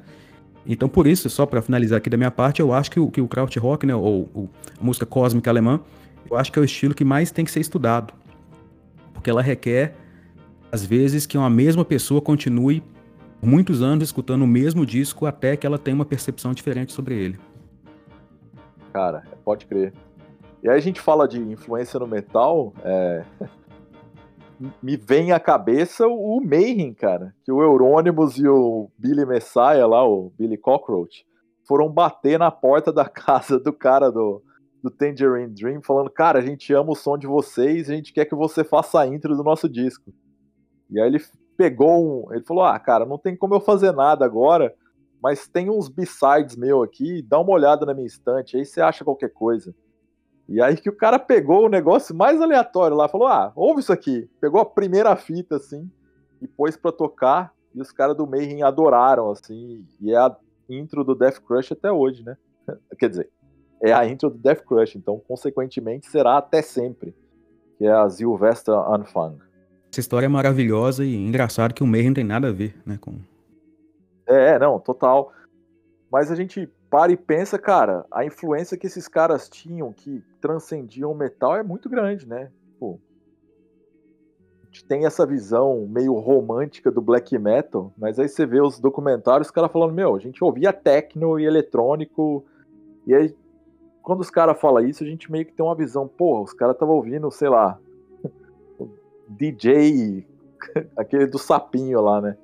Então, 0.65 0.87
por 0.87 1.07
isso, 1.07 1.29
só 1.29 1.45
para 1.45 1.61
finalizar 1.61 1.97
aqui 1.97 2.09
da 2.09 2.17
minha 2.17 2.29
parte, 2.29 2.61
eu 2.61 2.71
acho 2.71 2.91
que 2.91 2.99
o, 2.99 3.09
que 3.09 3.19
o 3.19 3.27
Krautrock, 3.27 3.85
né, 3.85 3.95
ou, 3.95 4.29
ou 4.33 4.49
a 4.79 4.83
música 4.83 5.05
cósmica 5.05 5.49
alemã, 5.49 5.79
eu 6.29 6.37
acho 6.37 6.51
que 6.51 6.59
é 6.59 6.61
o 6.61 6.65
estilo 6.65 6.93
que 6.93 7.03
mais 7.03 7.31
tem 7.31 7.43
que 7.43 7.51
ser 7.51 7.59
estudado. 7.59 8.13
Porque 9.11 9.29
ela 9.29 9.41
requer, 9.41 9.95
às 10.71 10.85
vezes, 10.85 11.25
que 11.25 11.37
uma 11.37 11.49
mesma 11.49 11.83
pessoa 11.83 12.21
continue 12.21 12.83
muitos 13.41 13.81
anos 13.81 14.03
escutando 14.03 14.43
o 14.43 14.47
mesmo 14.47 14.85
disco 14.85 15.25
até 15.25 15.57
que 15.57 15.65
ela 15.65 15.79
tenha 15.79 15.95
uma 15.95 16.05
percepção 16.05 16.53
diferente 16.53 16.93
sobre 16.93 17.15
ele. 17.15 17.39
Cara, 18.93 19.23
pode 19.43 19.65
crer. 19.65 19.93
E 20.63 20.69
aí 20.69 20.77
a 20.77 20.81
gente 20.81 21.01
fala 21.01 21.27
de 21.27 21.39
influência 21.39 21.99
no 21.99 22.07
metal, 22.07 22.73
é... 22.83 23.25
me 24.81 24.95
vem 24.95 25.31
à 25.31 25.39
cabeça 25.39 26.07
o 26.07 26.39
Mayhem, 26.39 26.93
cara. 26.93 27.33
Que 27.43 27.51
o 27.51 27.61
Euronymous 27.61 28.37
e 28.37 28.47
o 28.47 28.89
Billy 28.97 29.25
Messiah 29.25 29.87
lá, 29.87 30.05
o 30.07 30.31
Billy 30.37 30.57
Cockroach, 30.57 31.25
foram 31.67 31.89
bater 31.89 32.37
na 32.37 32.51
porta 32.51 32.93
da 32.93 33.05
casa 33.09 33.59
do 33.59 33.73
cara 33.73 34.11
do, 34.11 34.43
do 34.83 34.91
Tangerine 34.91 35.53
Dream, 35.53 35.81
falando, 35.81 36.09
cara, 36.09 36.39
a 36.39 36.41
gente 36.41 36.73
ama 36.73 36.91
o 36.91 36.95
som 36.95 37.17
de 37.17 37.27
vocês, 37.27 37.89
a 37.89 37.93
gente 37.93 38.13
quer 38.13 38.25
que 38.25 38.35
você 38.35 38.63
faça 38.63 38.99
a 38.99 39.07
intro 39.07 39.35
do 39.35 39.43
nosso 39.43 39.67
disco. 39.67 40.13
E 40.89 40.99
aí 40.99 41.07
ele 41.07 41.19
pegou 41.57 42.27
um. 42.27 42.33
Ele 42.33 42.43
falou: 42.43 42.63
Ah, 42.63 42.77
cara, 42.79 43.05
não 43.05 43.17
tem 43.17 43.35
como 43.35 43.55
eu 43.55 43.61
fazer 43.61 43.91
nada 43.93 44.25
agora, 44.25 44.73
mas 45.21 45.47
tem 45.47 45.69
uns 45.69 45.87
B-sides 45.87 46.55
meu 46.55 46.83
aqui, 46.83 47.21
dá 47.21 47.39
uma 47.39 47.53
olhada 47.53 47.85
na 47.85 47.93
minha 47.93 48.07
estante, 48.07 48.57
aí 48.57 48.65
você 48.65 48.81
acha 48.81 49.05
qualquer 49.05 49.29
coisa. 49.29 49.73
E 50.51 50.61
aí 50.61 50.75
que 50.75 50.89
o 50.89 50.95
cara 50.95 51.17
pegou 51.17 51.65
o 51.65 51.69
negócio 51.69 52.13
mais 52.13 52.41
aleatório 52.41 52.97
lá, 52.97 53.07
falou: 53.07 53.27
Ah, 53.27 53.53
ouve 53.55 53.79
isso 53.79 53.93
aqui. 53.93 54.29
Pegou 54.41 54.59
a 54.59 54.65
primeira 54.65 55.15
fita, 55.15 55.55
assim, 55.55 55.89
e 56.41 56.47
pôs 56.47 56.75
pra 56.75 56.91
tocar, 56.91 57.53
e 57.73 57.81
os 57.81 57.89
caras 57.89 58.17
do 58.17 58.27
Mayhem 58.27 58.61
adoraram, 58.61 59.31
assim, 59.31 59.85
e 60.01 60.11
é 60.11 60.17
a 60.17 60.35
intro 60.69 61.05
do 61.05 61.15
Death 61.15 61.39
Crush 61.39 61.71
até 61.71 61.89
hoje, 61.89 62.21
né? 62.25 62.35
Quer 62.99 63.09
dizer, 63.09 63.29
é 63.81 63.93
a 63.93 64.05
intro 64.05 64.29
do 64.29 64.37
Death 64.37 64.65
Crush, 64.65 64.97
então, 64.97 65.21
consequentemente, 65.25 66.07
será 66.07 66.37
até 66.37 66.61
sempre, 66.61 67.15
que 67.77 67.85
é 67.85 67.91
a 67.93 68.09
Sylvester 68.09 68.75
Unfang. 68.91 69.37
Essa 69.89 70.01
história 70.01 70.25
é 70.25 70.29
maravilhosa 70.29 71.05
e 71.05 71.15
engraçado 71.15 71.73
que 71.73 71.83
o 71.83 71.87
Mayhem 71.87 72.07
não 72.07 72.15
tem 72.15 72.23
nada 72.25 72.49
a 72.49 72.51
ver, 72.51 72.75
né? 72.85 72.97
Com... 72.99 73.19
É, 74.25 74.59
não, 74.59 74.77
total. 74.79 75.31
Mas 76.11 76.29
a 76.29 76.35
gente 76.35 76.69
para 76.91 77.13
e 77.13 77.17
pensa, 77.17 77.57
cara, 77.57 78.05
a 78.11 78.25
influência 78.25 78.77
que 78.77 78.85
esses 78.85 79.07
caras 79.07 79.47
tinham, 79.47 79.93
que 79.93 80.21
transcendiam 80.41 81.09
o 81.09 81.15
metal, 81.15 81.55
é 81.55 81.63
muito 81.63 81.89
grande, 81.89 82.27
né? 82.27 82.51
Pô, 82.77 82.99
a 84.61 84.65
gente 84.65 84.83
tem 84.83 85.05
essa 85.05 85.25
visão 85.25 85.87
meio 85.87 86.13
romântica 86.15 86.91
do 86.91 87.01
black 87.01 87.39
metal, 87.39 87.93
mas 87.97 88.19
aí 88.19 88.27
você 88.27 88.45
vê 88.45 88.59
os 88.59 88.77
documentários, 88.77 89.47
os 89.47 89.51
caras 89.51 89.71
falando, 89.71 89.93
meu, 89.93 90.13
a 90.13 90.19
gente 90.19 90.43
ouvia 90.43 90.73
techno 90.73 91.39
e 91.39 91.45
eletrônico, 91.45 92.45
e 93.07 93.15
aí 93.15 93.33
quando 94.01 94.19
os 94.19 94.29
caras 94.29 94.59
falam 94.59 94.83
isso, 94.83 95.01
a 95.01 95.07
gente 95.07 95.31
meio 95.31 95.45
que 95.45 95.53
tem 95.53 95.65
uma 95.65 95.75
visão, 95.75 96.09
pô, 96.09 96.41
os 96.41 96.51
caras 96.51 96.75
estavam 96.75 96.95
ouvindo, 96.95 97.31
sei 97.31 97.47
lá, 97.47 97.79
DJ, 99.29 100.27
aquele 100.97 101.25
do 101.27 101.39
sapinho 101.39 102.01
lá, 102.01 102.19
né? 102.19 102.37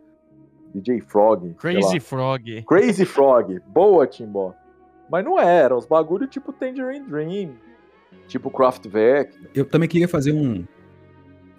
DJ 0.74 1.02
Frog. 1.02 1.54
Crazy 1.56 2.00
Frog. 2.00 2.64
Crazy 2.64 3.06
Frog. 3.06 3.60
Boa, 3.68 4.06
Timbó. 4.06 4.54
Mas 5.10 5.24
não 5.24 5.40
era, 5.40 5.76
uns 5.76 5.86
bagulho 5.86 6.28
tipo 6.28 6.52
Tangerine 6.52 7.06
Dream, 7.08 7.52
tipo 8.28 8.50
Kraftwerk. 8.50 9.38
Eu 9.56 9.66
também 9.66 9.88
queria 9.88 10.08
fazer 10.08 10.34
um 10.34 10.66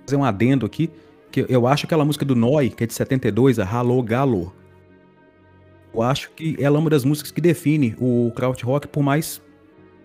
fazer 0.05 0.17
um 0.17 0.25
adendo 0.25 0.65
aqui, 0.65 0.91
que 1.31 1.45
eu 1.49 1.67
acho 1.67 1.87
aquela 1.87 2.05
música 2.05 2.25
do 2.25 2.35
Noi, 2.35 2.71
que 2.71 2.85
é 2.85 2.87
de 2.87 2.95
72, 2.95 3.59
a 3.59 3.65
Halo 3.65 4.03
Galo. 4.03 4.53
Eu 5.93 6.03
acho 6.03 6.31
que 6.33 6.57
ela 6.61 6.77
é 6.77 6.81
uma 6.81 6.91
das 6.91 7.05
músicas 7.05 7.31
que 7.31 7.41
define 7.41 7.95
o 7.99 8.31
krautrock, 8.35 8.87
por 8.89 9.03
mais 9.03 9.43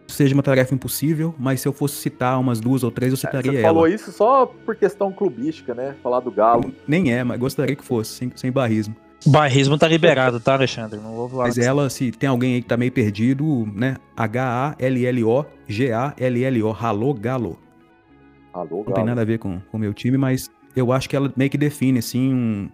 seja 0.08 0.34
uma 0.34 0.44
tarefa 0.44 0.74
impossível, 0.76 1.34
mas 1.38 1.62
se 1.62 1.68
eu 1.68 1.74
fosse 1.74 1.96
citar 1.96 2.40
umas 2.40 2.60
duas 2.60 2.84
ou 2.84 2.92
três, 2.92 3.12
eu 3.12 3.18
citaria 3.18 3.52
é, 3.52 3.54
você 3.54 3.60
ela. 3.60 3.68
falou 3.68 3.88
isso 3.88 4.12
só 4.12 4.46
por 4.46 4.76
questão 4.76 5.12
clubística, 5.12 5.74
né? 5.74 5.96
Falar 6.04 6.20
do 6.20 6.32
Galo. 6.32 6.74
Nem 6.88 7.14
é, 7.14 7.24
mas 7.24 7.40
gostaria 7.40 7.76
que 7.76 7.84
fosse, 7.84 8.12
sem, 8.12 8.32
sem 8.36 8.52
barrismo. 8.52 8.96
Barrismo 9.26 9.78
tá 9.78 9.88
liberado, 9.88 10.38
tá, 10.40 10.54
Alexandre? 10.54 11.00
Não 11.00 11.16
vou 11.16 11.30
falar. 11.30 11.46
Mas 11.46 11.58
ela, 11.58 11.90
se 11.90 12.12
tem 12.12 12.28
alguém 12.30 12.56
aí 12.56 12.62
que 12.62 12.68
tá 12.68 12.76
meio 12.76 12.92
perdido, 12.92 13.66
né? 13.74 13.96
H-A-L-L-O-G-A-L-L-O, 14.18 15.52
Ralô 16.72 17.14
Galo. 17.14 17.58
Alô, 18.54 18.68
Galo. 18.68 18.84
Não 18.88 18.94
tem 18.94 19.06
nada 19.06 19.22
a 19.22 19.26
ver 19.26 19.40
com 19.40 19.62
o 19.72 19.78
meu 19.78 19.94
time, 19.94 20.18
mas 20.18 20.52
eu 20.76 20.92
acho 20.92 21.10
que 21.10 21.16
ela 21.16 21.32
meio 21.38 21.50
que 21.50 21.58
define, 21.58 22.00
assim, 22.00 22.34
um 22.34 22.68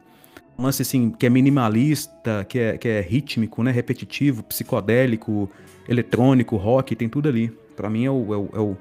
lance, 0.62 0.82
assim, 0.82 1.12
que 1.12 1.26
é 1.26 1.30
minimalista, 1.30 2.46
que 2.46 2.60
é, 2.60 2.78
que 2.78 2.88
é 2.88 3.02
rítmico, 3.02 3.64
né? 3.64 3.72
Repetitivo, 3.72 4.44
psicodélico, 4.44 5.50
eletrônico, 5.88 6.56
rock, 6.58 6.96
tem 6.96 7.10
tudo 7.10 7.30
ali. 7.30 7.50
Para 7.76 7.90
mim 7.90 8.06
é 8.06 8.12
o, 8.12 8.34
é 8.34 8.38
o, 8.38 8.50
é 8.54 8.60
o, 8.60 8.78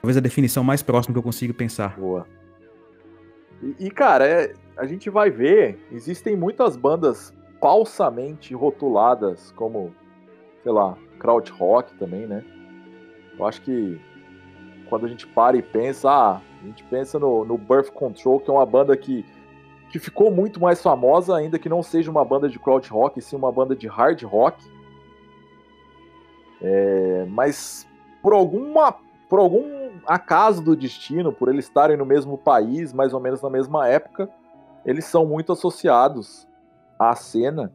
talvez 0.00 0.16
a 0.16 0.20
definição 0.20 0.62
mais 0.62 0.82
próxima 0.82 1.12
que 1.12 1.18
eu 1.18 1.22
consigo 1.22 1.52
pensar. 1.52 1.98
Boa. 1.98 2.26
E, 3.62 3.86
e 3.86 3.90
cara, 3.90 4.26
é, 4.26 4.54
a 4.76 4.86
gente 4.86 5.10
vai 5.10 5.30
ver, 5.30 5.78
existem 5.90 6.36
muitas 6.36 6.76
bandas 6.76 7.34
falsamente 7.60 8.54
rotuladas 8.54 9.50
como, 9.56 9.94
sei 10.62 10.72
lá, 10.72 10.96
crowd 11.18 11.50
rock 11.52 11.92
também, 11.94 12.26
né? 12.26 12.44
Eu 13.38 13.46
acho 13.46 13.60
que 13.62 14.00
quando 14.88 15.06
a 15.06 15.08
gente 15.08 15.26
para 15.26 15.56
e 15.56 15.62
pensa, 15.62 16.10
ah, 16.10 16.40
a 16.62 16.66
gente 16.66 16.82
pensa 16.84 17.18
no, 17.18 17.44
no 17.44 17.58
Birth 17.58 17.90
Control, 17.90 18.40
que 18.40 18.50
é 18.50 18.52
uma 18.52 18.66
banda 18.66 18.96
que, 18.96 19.24
que 19.90 19.98
ficou 19.98 20.30
muito 20.30 20.60
mais 20.60 20.82
famosa, 20.82 21.36
ainda 21.36 21.58
que 21.58 21.68
não 21.68 21.82
seja 21.82 22.10
uma 22.10 22.24
banda 22.24 22.48
de 22.48 22.58
crowd 22.58 22.88
rock, 22.88 23.20
sim 23.20 23.36
uma 23.36 23.50
banda 23.50 23.74
de 23.74 23.86
hard 23.86 24.22
rock. 24.22 24.64
É, 26.60 27.26
mas 27.28 27.86
por 28.22 28.32
alguma 28.32 28.94
por 29.28 29.38
algum 29.38 29.90
acaso 30.06 30.62
do 30.62 30.74
destino, 30.74 31.32
por 31.32 31.48
eles 31.48 31.66
estarem 31.66 31.96
no 31.96 32.06
mesmo 32.06 32.38
país, 32.38 32.92
mais 32.92 33.12
ou 33.12 33.20
menos 33.20 33.42
na 33.42 33.50
mesma 33.50 33.86
época, 33.86 34.28
eles 34.86 35.04
são 35.04 35.26
muito 35.26 35.52
associados 35.52 36.48
à 36.98 37.14
cena. 37.14 37.72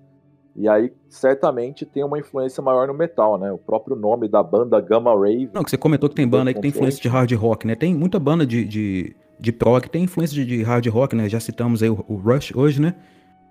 E 0.55 0.68
aí, 0.68 0.93
certamente, 1.09 1.86
tem 1.86 2.03
uma 2.03 2.18
influência 2.20 2.61
maior 2.61 2.88
no 2.88 2.93
metal, 2.93 3.38
né? 3.38 3.51
O 3.51 3.57
próprio 3.57 3.95
nome 3.95 4.28
da 4.28 4.41
banda 4.41 4.80
Gamma 4.80 5.14
Rave. 5.14 5.49
Não, 5.53 5.64
que 5.64 5.70
você 5.70 5.78
comentou 5.78 6.09
que 6.09 6.16
tem 6.16 6.28
banda 6.28 6.49
aí 6.49 6.53
que 6.53 6.61
tem 6.61 6.70
influência 6.70 7.01
de 7.01 7.07
hard 7.07 7.32
rock, 7.34 7.66
né? 7.66 7.76
Tem 7.76 7.93
muita 7.93 8.20
banda 8.20 8.45
de, 8.45 8.64
de, 8.66 9.16
de 9.43 9.51
prog 9.51 9.83
que 9.83 9.89
tem 9.89 10.03
influência 10.05 10.33
de, 10.33 10.45
de, 10.45 10.63
hard 10.63 10.87
rock, 10.87 11.13
né? 11.17 11.27
Já 11.27 11.37
citamos 11.37 11.83
aí 11.83 11.89
o, 11.89 12.05
o 12.07 12.15
Rush 12.15 12.53
hoje, 12.55 12.81
né? 12.81 12.95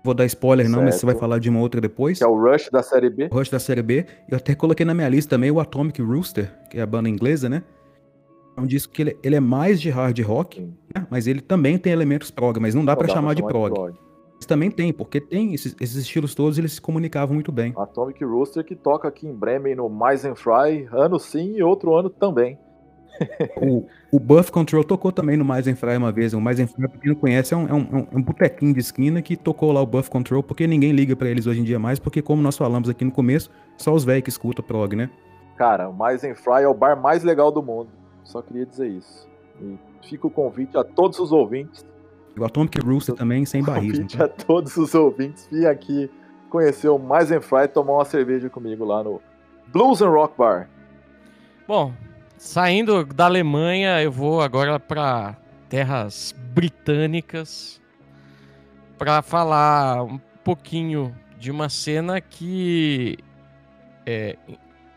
Vou 0.03 0.15
dar 0.15 0.25
spoiler 0.25 0.65
não, 0.65 0.79
certo. 0.79 0.85
mas 0.85 0.95
você 0.95 1.05
vai 1.05 1.15
falar 1.15 1.37
de 1.37 1.51
uma 1.51 1.59
outra 1.59 1.79
depois. 1.79 2.17
Que 2.17 2.23
é 2.23 2.27
o 2.27 2.35
Rush 2.35 2.67
da 2.71 2.81
série 2.81 3.11
B. 3.11 3.29
Rush 3.31 3.49
da 3.51 3.59
série 3.59 3.83
B. 3.83 4.07
Eu 4.27 4.37
até 4.37 4.55
coloquei 4.55 4.83
na 4.83 4.95
minha 4.95 5.07
lista 5.07 5.29
também 5.29 5.51
o 5.51 5.59
Atomic 5.59 6.01
Rooster, 6.01 6.51
que 6.67 6.79
é 6.79 6.81
a 6.81 6.85
banda 6.87 7.07
inglesa, 7.07 7.47
né? 7.47 7.61
É 8.57 8.59
um 8.59 8.65
disco 8.65 8.91
que 8.91 9.03
ele, 9.03 9.17
ele 9.21 9.35
é 9.35 9.39
mais 9.39 9.79
de 9.79 9.91
hard 9.91 10.19
rock, 10.21 10.61
né? 10.95 11.05
mas 11.11 11.27
ele 11.27 11.41
também 11.41 11.77
tem 11.77 11.93
elementos 11.93 12.31
prog, 12.31 12.59
mas 12.59 12.73
não 12.73 12.83
dá 12.83 12.95
para 12.95 13.07
chamar 13.07 13.35
de 13.35 13.43
prog. 13.43 13.71
prog. 13.71 13.93
também 14.47 14.71
tem, 14.71 14.91
porque 14.91 15.21
tem 15.21 15.53
esses, 15.53 15.75
esses 15.79 15.95
estilos 15.95 16.33
todos, 16.33 16.57
eles 16.57 16.73
se 16.73 16.81
comunicavam 16.81 17.35
muito 17.35 17.51
bem. 17.51 17.71
Atomic 17.77 18.23
Rooster 18.25 18.63
que 18.63 18.75
toca 18.75 19.07
aqui 19.07 19.27
em 19.27 19.33
Bremen 19.33 19.75
no 19.75 19.87
Meisenfrei, 19.89 20.87
ano 20.91 21.19
sim 21.19 21.55
e 21.55 21.61
outro 21.61 21.95
ano 21.95 22.09
também. 22.09 22.57
O, 23.57 23.85
o 24.11 24.19
Buff 24.19 24.51
Control 24.51 24.83
tocou 24.83 25.11
também 25.11 25.37
no 25.37 25.45
Meisenfrei 25.45 25.97
uma 25.97 26.11
vez. 26.11 26.33
O 26.33 26.41
Meisenfrei, 26.41 26.87
pra 26.87 26.99
quem 26.99 27.11
não 27.11 27.19
conhece, 27.19 27.53
é 27.53 27.57
um, 27.57 27.67
é 27.67 27.73
um, 27.73 28.07
é 28.11 28.17
um 28.17 28.21
botequinho 28.21 28.73
de 28.73 28.79
esquina 28.79 29.21
que 29.21 29.35
tocou 29.35 29.71
lá 29.71 29.81
o 29.81 29.85
Buff 29.85 30.09
Control, 30.09 30.43
porque 30.43 30.67
ninguém 30.67 30.91
liga 30.91 31.15
para 31.15 31.29
eles 31.29 31.47
hoje 31.47 31.61
em 31.61 31.63
dia 31.63 31.79
mais, 31.79 31.99
porque 31.99 32.21
como 32.21 32.41
nós 32.41 32.57
falamos 32.57 32.89
aqui 32.89 33.05
no 33.05 33.11
começo, 33.11 33.49
só 33.77 33.93
os 33.93 34.03
velhos 34.03 34.23
que 34.23 34.29
escutam 34.29 34.63
prog, 34.63 34.95
né? 34.95 35.09
Cara, 35.55 35.89
o 35.89 35.93
Meisenfrei 35.93 36.63
é 36.63 36.67
o 36.67 36.73
bar 36.73 36.99
mais 36.99 37.23
legal 37.23 37.51
do 37.51 37.61
mundo. 37.61 37.89
Só 38.23 38.41
queria 38.41 38.65
dizer 38.65 38.87
isso. 38.87 39.27
E 39.61 39.77
fica 40.07 40.27
o 40.27 40.31
convite 40.31 40.77
a 40.77 40.83
todos 40.83 41.19
os 41.19 41.31
ouvintes. 41.31 41.85
O 42.37 42.43
Atomic 42.43 42.79
Rooster 42.79 43.13
também, 43.15 43.45
sem 43.45 43.63
barrismo. 43.63 44.03
Convite 44.03 44.21
a 44.21 44.27
todos 44.27 44.75
os 44.77 44.95
ouvintes. 44.95 45.47
Vim 45.51 45.65
aqui 45.65 46.09
conhecer 46.49 46.89
o 46.89 46.97
Meisenfrei 46.97 47.63
e 47.63 47.67
tomar 47.67 47.93
uma 47.93 48.05
cerveja 48.05 48.49
comigo 48.49 48.85
lá 48.85 49.03
no 49.03 49.21
Blues 49.67 50.01
and 50.01 50.09
Rock 50.09 50.37
Bar. 50.37 50.69
Bom, 51.67 51.93
saindo 52.43 53.05
da 53.05 53.23
Alemanha, 53.25 54.01
eu 54.03 54.11
vou 54.11 54.41
agora 54.41 54.77
para 54.77 55.33
terras 55.69 56.35
britânicas 56.53 57.81
para 58.97 59.21
falar 59.21 60.03
um 60.03 60.19
pouquinho 60.43 61.15
de 61.39 61.49
uma 61.49 61.69
cena 61.69 62.19
que 62.19 63.17
é, 64.05 64.37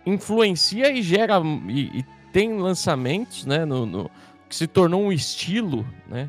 influencia 0.04 0.90
e 0.90 1.00
gera 1.00 1.40
e, 1.68 2.00
e 2.00 2.04
tem 2.32 2.58
lançamentos, 2.58 3.46
né, 3.46 3.64
no, 3.64 3.86
no, 3.86 4.10
que 4.48 4.56
se 4.56 4.66
tornou 4.66 5.04
um 5.04 5.12
estilo, 5.12 5.86
né, 6.08 6.28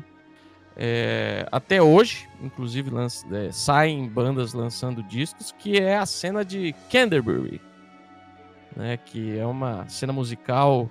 é, 0.76 1.48
até 1.50 1.82
hoje, 1.82 2.28
inclusive 2.40 2.90
lança, 2.90 3.26
é, 3.36 3.50
saem 3.50 4.08
bandas 4.08 4.52
lançando 4.52 5.02
discos, 5.02 5.50
que 5.50 5.78
é 5.78 5.98
a 5.98 6.06
cena 6.06 6.44
de 6.44 6.72
Canterbury, 6.88 7.60
né, 8.76 8.96
que 8.96 9.36
é 9.36 9.44
uma 9.44 9.86
cena 9.88 10.12
musical 10.12 10.88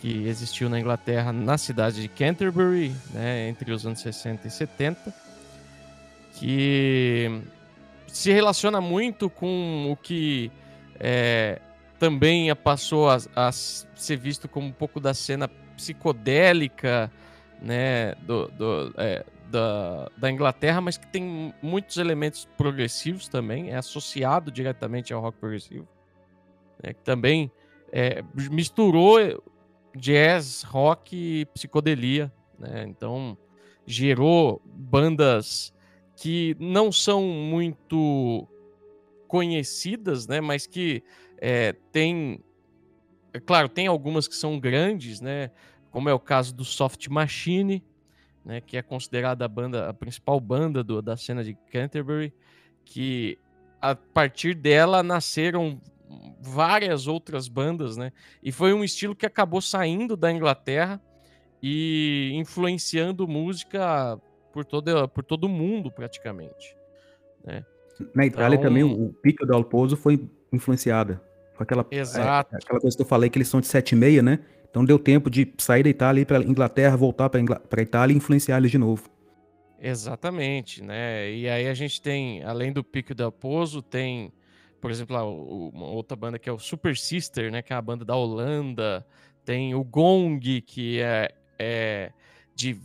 que 0.00 0.26
existiu 0.26 0.68
na 0.68 0.78
Inglaterra, 0.78 1.32
na 1.32 1.58
cidade 1.58 2.00
de 2.00 2.08
Canterbury, 2.08 2.94
né, 3.12 3.48
entre 3.48 3.72
os 3.72 3.84
anos 3.84 4.00
60 4.00 4.46
e 4.46 4.50
70, 4.50 5.14
que 6.34 7.42
se 8.06 8.32
relaciona 8.32 8.80
muito 8.80 9.28
com 9.28 9.90
o 9.90 9.96
que 9.96 10.52
é, 11.00 11.60
também 11.98 12.54
passou 12.54 13.10
a, 13.10 13.18
a, 13.34 13.52
ser 13.52 14.16
visto 14.16 14.48
como 14.48 14.68
um 14.68 14.72
pouco 14.72 15.00
da 15.00 15.12
cena 15.12 15.48
psicodélica 15.76 17.10
né, 17.60 18.14
do, 18.22 18.48
do 18.48 18.94
é, 18.96 19.24
da, 19.50 20.10
da 20.16 20.30
Inglaterra, 20.30 20.80
mas 20.80 20.96
que 20.96 21.06
tem 21.06 21.54
muitos 21.60 21.96
elementos 21.96 22.46
progressivos 22.56 23.28
também, 23.28 23.70
é 23.70 23.76
associado 23.76 24.50
diretamente 24.50 25.12
ao 25.12 25.20
rock 25.20 25.38
progressivo, 25.38 25.88
né, 26.82 26.92
que 26.92 27.02
também 27.02 27.50
é, 27.90 28.22
misturou 28.50 29.18
jazz, 29.96 30.62
rock 30.62 31.46
psicodelia, 31.54 32.32
né, 32.58 32.84
então 32.86 33.36
gerou 33.86 34.60
bandas 34.64 35.72
que 36.16 36.56
não 36.58 36.90
são 36.90 37.22
muito 37.22 38.46
conhecidas, 39.26 40.26
né, 40.26 40.40
mas 40.40 40.66
que 40.66 41.02
é, 41.40 41.72
tem, 41.92 42.42
é 43.32 43.40
claro, 43.40 43.68
tem 43.68 43.86
algumas 43.86 44.26
que 44.26 44.34
são 44.34 44.58
grandes, 44.58 45.20
né, 45.20 45.50
como 45.90 46.08
é 46.08 46.12
o 46.12 46.18
caso 46.18 46.54
do 46.54 46.64
Soft 46.64 47.08
Machine, 47.08 47.84
né, 48.44 48.60
que 48.60 48.76
é 48.76 48.82
considerada 48.82 49.44
a 49.44 49.48
banda, 49.48 49.88
a 49.88 49.94
principal 49.94 50.40
banda 50.40 50.82
do, 50.82 51.00
da 51.02 51.16
cena 51.16 51.44
de 51.44 51.54
Canterbury, 51.70 52.32
que 52.84 53.38
a 53.80 53.94
partir 53.94 54.54
dela 54.54 55.02
nasceram 55.02 55.80
várias 56.40 57.06
outras 57.06 57.48
bandas, 57.48 57.96
né? 57.96 58.12
E 58.42 58.52
foi 58.52 58.72
um 58.72 58.84
estilo 58.84 59.14
que 59.14 59.26
acabou 59.26 59.60
saindo 59.60 60.16
da 60.16 60.32
Inglaterra 60.32 61.00
e 61.62 62.32
influenciando 62.34 63.26
música 63.26 64.18
por 64.52 64.64
todo, 64.64 65.08
por 65.08 65.24
todo 65.24 65.44
o 65.44 65.48
mundo, 65.48 65.90
praticamente. 65.90 66.76
Né? 67.44 67.64
Na 68.14 68.26
Itália 68.26 68.56
então... 68.56 68.68
também, 68.68 68.84
o 68.84 69.12
Pico 69.22 69.44
do 69.44 69.54
Alposo 69.54 69.96
foi 69.96 70.28
influenciada. 70.52 71.20
Com 71.56 71.62
aquela, 71.62 71.84
Exato. 71.90 72.54
É, 72.54 72.58
aquela 72.58 72.80
coisa 72.80 72.96
que 72.96 73.02
eu 73.02 73.06
falei, 73.06 73.28
que 73.28 73.38
eles 73.38 73.48
são 73.48 73.60
de 73.60 73.66
7 73.66 73.92
e 73.92 73.96
meia, 73.96 74.22
né? 74.22 74.38
Então 74.70 74.84
deu 74.84 74.98
tempo 74.98 75.28
de 75.28 75.52
sair 75.58 75.82
da 75.82 75.90
Itália, 75.90 76.20
ir 76.20 76.24
para 76.24 76.42
Inglaterra, 76.42 76.96
voltar 76.96 77.28
para 77.28 77.40
a 77.40 77.82
Itália 77.82 78.14
e 78.14 78.16
influenciar 78.16 78.58
eles 78.58 78.70
de 78.70 78.78
novo. 78.78 79.10
Exatamente, 79.80 80.82
né? 80.82 81.32
E 81.32 81.48
aí 81.48 81.68
a 81.68 81.74
gente 81.74 82.00
tem, 82.02 82.42
além 82.44 82.72
do 82.72 82.84
Pico 82.84 83.14
del 83.14 83.32
Pozo, 83.32 83.80
tem, 83.80 84.32
por 84.80 84.90
exemplo, 84.90 85.14
lá, 85.16 85.24
uma 85.24 85.86
outra 85.86 86.16
banda 86.16 86.38
que 86.38 86.48
é 86.48 86.52
o 86.52 86.58
Super 86.58 86.96
Sister, 86.96 87.50
né? 87.50 87.62
Que 87.62 87.72
é 87.72 87.76
a 87.76 87.82
banda 87.82 88.04
da 88.04 88.16
Holanda. 88.16 89.06
Tem 89.44 89.74
o 89.74 89.82
Gong, 89.82 90.60
que 90.62 91.00
é, 91.00 91.34
é 91.58 92.12
de 92.54 92.78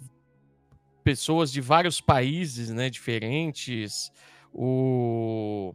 pessoas 1.03 1.51
de 1.51 1.61
vários 1.61 2.01
países, 2.01 2.69
né? 2.69 2.89
Diferentes. 2.89 4.11
O 4.53 5.73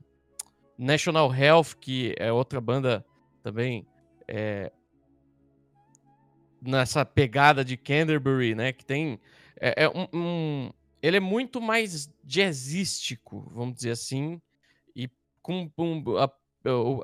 National 0.76 1.34
Health, 1.34 1.74
que 1.80 2.14
é 2.18 2.32
outra 2.32 2.60
banda 2.60 3.04
também 3.42 3.86
é, 4.26 4.70
nessa 6.60 7.04
pegada 7.04 7.64
de 7.64 7.76
Canterbury, 7.76 8.54
né? 8.54 8.72
Que 8.72 8.84
tem 8.84 9.20
é, 9.60 9.84
é 9.84 9.88
um, 9.88 10.06
um, 10.12 10.70
ele 11.02 11.16
é 11.16 11.20
muito 11.20 11.60
mais 11.60 12.10
jazzístico, 12.24 13.50
vamos 13.54 13.76
dizer 13.76 13.90
assim, 13.90 14.40
com, 15.48 16.02
a, 16.18 16.30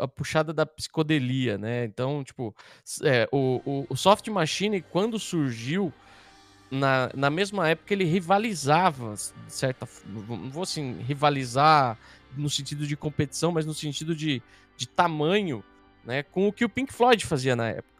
a, 0.03 0.09
puxada 0.09 0.53
da 0.53 0.67
psicodelia, 0.67 1.57
né? 1.57 1.85
Então, 1.85 2.23
tipo, 2.23 2.55
é, 3.03 3.29
o, 3.33 3.61
o, 3.65 3.87
o, 3.89 3.97
Soft 3.97 4.29
Machine, 4.29 4.83
quando 4.83 5.19
surgiu, 5.19 5.93
na, 6.71 7.11
na 7.15 7.31
mesma 7.31 7.69
época 7.69 7.95
ele 7.95 8.05
rivalizava, 8.05 9.15
certa 9.49 9.89
não 10.07 10.51
vou 10.51 10.65
assim, 10.65 10.99
rivalizar 11.01 11.99
no 12.37 12.51
sentido 12.51 12.87
de 12.87 12.97
competição, 12.97 13.53
mas 13.53 13.65
no 13.65 13.73
sentido 13.73 14.15
de, 14.15 14.43
de 14.77 14.87
tamanho, 14.87 15.65
né, 16.05 16.23
com 16.23 16.49
o 16.49 16.53
que 16.53 16.65
o 16.65 16.69
Pink 16.69 16.93
Floyd 16.93 17.25
fazia 17.25 17.57
na 17.57 17.69
época. 17.69 17.95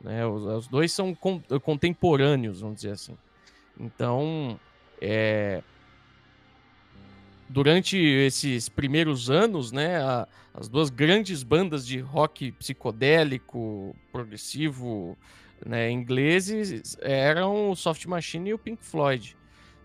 Né? 0.00 0.26
Os, 0.26 0.42
os 0.42 0.68
dois 0.68 0.92
são 0.92 1.14
con 1.14 1.40
contemporâneos, 1.62 2.60
vamos 2.60 2.76
dizer 2.76 2.92
assim. 2.92 3.16
Então, 3.78 4.58
é, 5.00 5.62
durante 7.48 7.96
esses 7.96 8.68
primeiros 8.68 9.30
anos, 9.30 9.72
né, 9.72 9.96
a, 10.02 10.26
as 10.52 10.68
duas 10.68 10.90
grandes 10.90 11.42
bandas 11.42 11.86
de 11.86 11.98
rock 11.98 12.52
psicodélico, 12.52 13.94
progressivo, 14.12 15.16
né, 15.64 15.90
ingleses 15.90 16.96
eram 17.00 17.70
o 17.70 17.76
Soft 17.76 18.06
Machine 18.06 18.50
e 18.50 18.54
o 18.54 18.58
Pink 18.58 18.84
Floyd. 18.84 19.36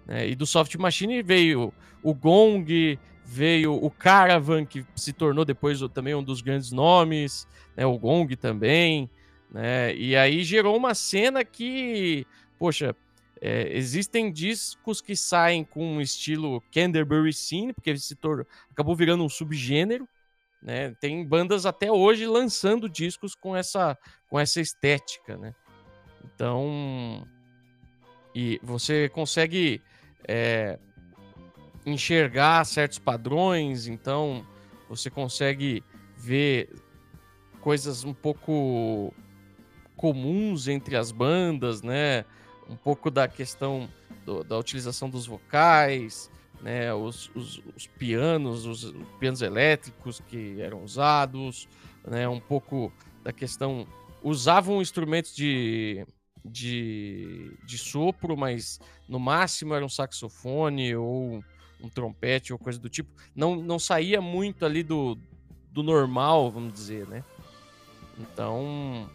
Né? 0.05 0.29
E 0.29 0.35
do 0.35 0.45
Soft 0.45 0.75
Machine 0.75 1.21
veio 1.21 1.73
o 2.01 2.13
Gong, 2.13 2.97
veio 3.25 3.73
o 3.73 3.91
Caravan, 3.91 4.65
que 4.65 4.85
se 4.95 5.13
tornou 5.13 5.45
depois 5.45 5.79
também 5.93 6.15
um 6.15 6.23
dos 6.23 6.41
grandes 6.41 6.71
nomes, 6.71 7.47
né? 7.75 7.85
o 7.85 7.97
Gong 7.97 8.35
também. 8.35 9.09
Né? 9.51 9.95
E 9.95 10.15
aí 10.15 10.43
gerou 10.43 10.75
uma 10.75 10.93
cena 10.95 11.43
que, 11.43 12.25
poxa, 12.57 12.95
é, 13.41 13.75
existem 13.75 14.31
discos 14.31 14.99
que 14.99 15.15
saem 15.15 15.63
com 15.63 15.95
um 15.95 16.01
estilo 16.01 16.61
Canterbury 16.73 17.33
Scene, 17.33 17.73
porque 17.73 17.97
se 17.97 18.15
tornou, 18.15 18.45
acabou 18.69 18.95
virando 18.95 19.23
um 19.23 19.29
subgênero. 19.29 20.07
Né? 20.61 20.93
Tem 20.99 21.25
bandas 21.25 21.65
até 21.65 21.89
hoje 21.89 22.27
lançando 22.27 22.89
discos 22.89 23.35
com 23.35 23.55
essa, 23.55 23.97
com 24.29 24.37
essa 24.37 24.59
estética. 24.59 25.37
Né? 25.37 25.55
Então, 26.25 27.25
e 28.35 28.59
você 28.61 29.07
consegue 29.07 29.81
é, 30.27 30.77
enxergar 31.85 32.65
certos 32.65 32.99
padrões, 32.99 33.87
então 33.87 34.45
você 34.89 35.09
consegue 35.09 35.81
ver 36.17 36.69
coisas 37.61 38.03
um 38.03 38.13
pouco 38.13 39.13
comuns 39.95 40.67
entre 40.67 40.95
as 40.95 41.11
bandas, 41.11 41.81
né? 41.81 42.25
Um 42.69 42.75
pouco 42.75 43.09
da 43.09 43.27
questão 43.27 43.89
do, 44.25 44.43
da 44.43 44.57
utilização 44.57 45.09
dos 45.09 45.25
vocais, 45.25 46.29
né? 46.61 46.93
Os, 46.93 47.31
os, 47.35 47.61
os 47.75 47.87
pianos, 47.87 48.65
os, 48.65 48.83
os, 48.83 49.07
pianos 49.19 49.41
elétricos 49.41 50.21
que 50.27 50.61
eram 50.61 50.83
usados, 50.83 51.67
né? 52.05 52.27
Um 52.27 52.39
pouco 52.39 52.93
da 53.23 53.33
questão 53.33 53.87
usavam 54.23 54.81
instrumentos 54.81 55.35
de, 55.35 56.05
de, 56.45 57.51
de 57.65 57.77
sopro, 57.77 58.37
mas 58.37 58.79
no 59.07 59.19
máximo 59.19 59.73
era 59.73 59.85
um 59.85 59.89
saxofone 59.89 60.95
ou 60.95 61.43
um 61.81 61.89
trompete 61.89 62.51
ou 62.53 62.59
coisa 62.59 62.79
do 62.79 62.89
tipo. 62.89 63.09
Não, 63.35 63.55
não 63.55 63.79
saía 63.79 64.21
muito 64.21 64.65
ali 64.65 64.83
do, 64.83 65.17
do 65.71 65.81
normal, 65.81 66.51
vamos 66.51 66.73
dizer, 66.73 67.07
né? 67.07 67.23
Então, 68.19 69.09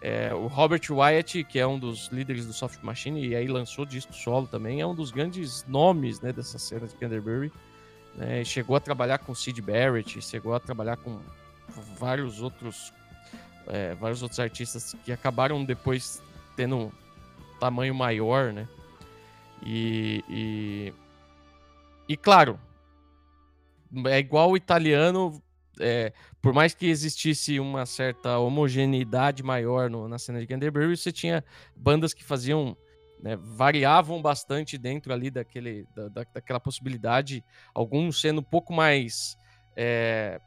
é, 0.00 0.32
o 0.34 0.46
Robert 0.46 0.80
Wyatt, 0.90 1.44
que 1.44 1.58
é 1.58 1.66
um 1.66 1.78
dos 1.78 2.08
líderes 2.08 2.46
do 2.46 2.52
Soft 2.52 2.82
Machine, 2.82 3.26
e 3.26 3.36
aí 3.36 3.46
lançou 3.46 3.84
disco 3.84 4.14
solo 4.14 4.46
também, 4.46 4.80
é 4.80 4.86
um 4.86 4.94
dos 4.94 5.10
grandes 5.10 5.64
nomes 5.68 6.20
né, 6.20 6.32
dessa 6.32 6.58
cena 6.58 6.86
de 6.86 6.94
Canterbury. 6.94 7.52
né? 8.14 8.42
Chegou 8.42 8.76
a 8.76 8.80
trabalhar 8.80 9.18
com 9.18 9.34
Sid 9.34 9.60
Barrett, 9.60 10.22
chegou 10.22 10.54
a 10.54 10.60
trabalhar 10.60 10.96
com 10.96 11.20
vários 11.98 12.40
outros, 12.40 12.94
é, 13.66 13.94
vários 13.94 14.22
outros 14.22 14.40
artistas 14.40 14.96
que 15.04 15.12
acabaram 15.12 15.62
depois 15.64 16.22
tendo 16.56 16.76
um 16.76 16.90
tamanho 17.58 17.94
maior, 17.94 18.52
né? 18.52 18.66
E, 19.62 20.24
e, 20.30 20.94
e 22.08 22.16
claro, 22.16 22.58
é 24.06 24.18
igual 24.18 24.50
o 24.50 24.56
italiano, 24.56 25.42
é, 25.80 26.12
por 26.40 26.52
mais 26.52 26.74
que 26.74 26.86
existisse 26.86 27.58
uma 27.58 27.86
certa 27.86 28.38
homogeneidade 28.38 29.42
maior 29.42 29.90
no, 29.90 30.08
na 30.08 30.18
cena 30.18 30.40
de 30.40 30.46
Canterbury, 30.46 30.96
você 30.96 31.10
tinha 31.10 31.44
bandas 31.74 32.14
que 32.14 32.24
faziam, 32.24 32.76
né, 33.22 33.36
variavam 33.36 34.20
bastante 34.20 34.78
dentro 34.78 35.12
ali 35.12 35.30
daquele, 35.30 35.86
da, 35.94 36.08
da, 36.08 36.26
daquela 36.34 36.60
possibilidade, 36.60 37.44
alguns 37.74 38.20
sendo 38.20 38.40
um 38.40 38.44
pouco 38.44 38.72
mais 38.72 39.36
é, 39.76 40.40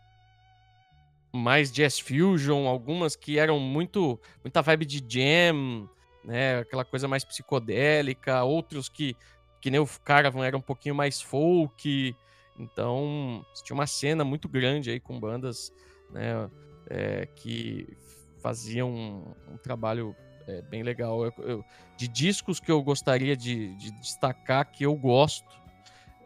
mais 1.33 1.71
jazz 1.71 1.99
fusion, 1.99 2.67
algumas 2.67 3.15
que 3.15 3.39
eram 3.39 3.59
muito 3.59 4.19
muita 4.43 4.61
vibe 4.61 4.85
de 4.85 5.03
jam, 5.07 5.89
né, 6.23 6.59
aquela 6.59 6.85
coisa 6.85 7.07
mais 7.07 7.23
psicodélica, 7.23 8.43
outros 8.43 8.87
que 8.87 9.15
que 9.59 9.71
nem 9.71 9.79
o 9.79 9.87
Caravan 10.03 10.45
era 10.45 10.57
um 10.57 10.61
pouquinho 10.61 10.93
mais 10.93 11.21
folk, 11.21 12.13
então 12.57 13.45
tinha 13.63 13.75
uma 13.75 13.87
cena 13.87 14.23
muito 14.23 14.47
grande 14.47 14.91
aí 14.91 14.99
com 14.99 15.19
bandas, 15.19 15.73
né, 16.11 16.49
é, 16.89 17.25
que 17.35 17.97
faziam 18.41 18.89
um, 18.91 19.53
um 19.53 19.57
trabalho 19.57 20.15
é, 20.47 20.61
bem 20.61 20.83
legal. 20.83 21.25
Eu, 21.25 21.33
eu, 21.39 21.65
de 21.97 22.07
discos 22.07 22.59
que 22.59 22.71
eu 22.71 22.81
gostaria 22.83 23.35
de, 23.35 23.75
de, 23.75 23.91
destacar 23.91 24.69
que 24.71 24.85
eu 24.85 24.95
gosto, 24.95 25.47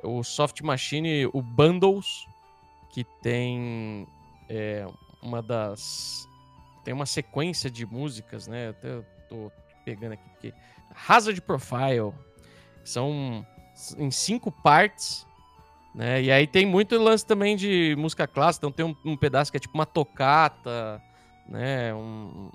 o 0.03 0.23
Soft 0.23 0.61
Machine, 0.61 1.27
o 1.27 1.41
Bundles, 1.41 2.27
que 2.89 3.03
tem 3.21 4.07
é, 4.49 4.85
uma 5.21 5.41
das. 5.41 6.27
Tem 6.83 6.93
uma 6.93 7.05
sequência 7.05 7.69
de 7.69 7.85
músicas, 7.85 8.47
né? 8.47 8.69
Até 8.69 9.01
tô 9.29 9.51
pegando 9.83 10.13
aqui, 10.13 10.29
porque. 10.29 10.53
Hazard 11.07 11.39
Profile. 11.41 12.13
São 12.83 13.45
em 13.97 14.09
cinco 14.09 14.51
partes. 14.51 15.27
Né? 15.97 16.21
E 16.21 16.31
aí 16.31 16.45
tem 16.45 16.63
muito 16.63 16.95
lance 16.99 17.25
também 17.25 17.55
de 17.55 17.95
música 17.97 18.27
clássica. 18.27 18.67
Então 18.67 18.71
tem 18.71 18.85
um, 18.85 19.11
um 19.13 19.17
pedaço 19.17 19.49
que 19.49 19.57
é 19.57 19.59
tipo 19.59 19.73
uma 19.73 19.85
tocata. 19.85 21.01
Né? 21.49 21.91
Um, 21.91 22.51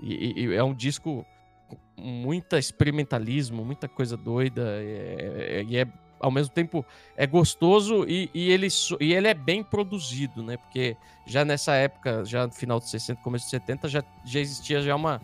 e, 0.00 0.42
e 0.42 0.54
é 0.54 0.64
um 0.64 0.74
disco 0.74 1.24
com 1.68 2.02
muita 2.02 2.58
experimentalismo, 2.58 3.64
muita 3.64 3.86
coisa 3.86 4.16
doida. 4.16 4.82
E 4.82 4.90
é, 4.90 5.64
e 5.68 5.76
é 5.76 5.86
ao 6.18 6.32
mesmo 6.32 6.52
tempo 6.52 6.84
é 7.16 7.26
gostoso 7.26 8.04
e, 8.08 8.28
e, 8.34 8.50
ele, 8.50 8.66
e 8.98 9.12
ele 9.12 9.28
é 9.28 9.34
bem 9.34 9.62
produzido, 9.62 10.42
né? 10.42 10.56
Porque 10.56 10.96
já 11.26 11.44
nessa 11.44 11.74
época, 11.74 12.24
já 12.24 12.46
no 12.46 12.52
final 12.52 12.80
dos 12.80 12.90
60, 12.90 13.20
começo 13.22 13.44
dos 13.44 13.50
70, 13.50 13.88
já, 13.88 14.02
já 14.24 14.40
existia 14.40 14.80
já 14.80 14.96
uma, 14.96 15.20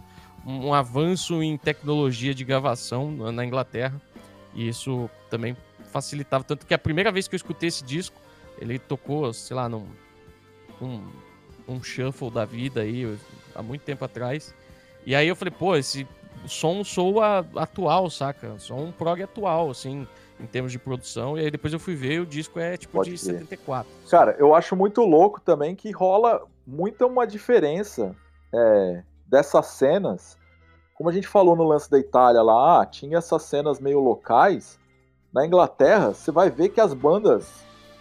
um 0.46 0.72
avanço 0.74 1.42
em 1.42 1.56
tecnologia 1.56 2.34
de 2.34 2.44
gravação 2.44 3.10
na 3.10 3.44
Inglaterra. 3.44 4.00
E 4.54 4.68
isso 4.68 5.08
também 5.30 5.56
facilitava. 5.90 6.44
Tanto 6.44 6.66
que 6.66 6.74
a 6.74 6.78
primeira 6.78 7.12
vez 7.12 7.28
que 7.28 7.34
eu 7.34 7.38
escutei 7.38 7.68
esse 7.68 7.84
disco, 7.84 8.16
ele 8.58 8.78
tocou, 8.78 9.32
sei 9.32 9.56
lá, 9.56 9.68
num 9.68 9.86
um, 10.80 11.02
um 11.68 11.82
shuffle 11.82 12.30
da 12.30 12.44
vida 12.44 12.80
aí, 12.80 13.18
há 13.54 13.62
muito 13.62 13.82
tempo 13.82 14.04
atrás. 14.04 14.54
E 15.04 15.14
aí 15.14 15.28
eu 15.28 15.36
falei, 15.36 15.52
pô, 15.56 15.76
esse 15.76 16.06
som 16.46 16.82
soa 16.84 17.46
atual, 17.56 18.08
saca? 18.08 18.58
Som 18.58 18.84
um 18.84 18.92
prog 18.92 19.22
atual, 19.22 19.70
assim 19.70 20.06
em 20.40 20.46
termos 20.46 20.72
de 20.72 20.78
produção. 20.78 21.36
E 21.36 21.42
aí 21.42 21.50
depois 21.50 21.72
eu 21.72 21.78
fui 21.78 21.94
ver 21.94 22.14
e 22.14 22.20
o 22.20 22.26
disco 22.26 22.58
é 22.58 22.76
tipo 22.76 22.94
Pode 22.94 23.10
de 23.10 23.18
ser. 23.18 23.32
74. 23.32 23.90
Cara, 24.08 24.36
eu 24.38 24.54
acho 24.54 24.74
muito 24.74 25.02
louco 25.02 25.40
também 25.40 25.76
que 25.76 25.90
rola 25.90 26.42
muita 26.66 27.06
uma 27.06 27.26
diferença 27.26 28.16
é, 28.52 29.02
dessas 29.26 29.66
cenas. 29.66 30.38
Como 30.94 31.08
a 31.08 31.12
gente 31.12 31.28
falou 31.28 31.54
no 31.54 31.64
lance 31.64 31.90
da 31.90 31.98
Itália 31.98 32.42
lá, 32.42 32.82
ah, 32.82 32.86
tinha 32.86 33.18
essas 33.18 33.42
cenas 33.42 33.80
meio 33.80 34.00
locais. 34.00 34.78
Na 35.32 35.46
Inglaterra, 35.46 36.12
você 36.12 36.32
vai 36.32 36.50
ver 36.50 36.70
que 36.70 36.80
as 36.80 36.92
bandas, 36.92 37.48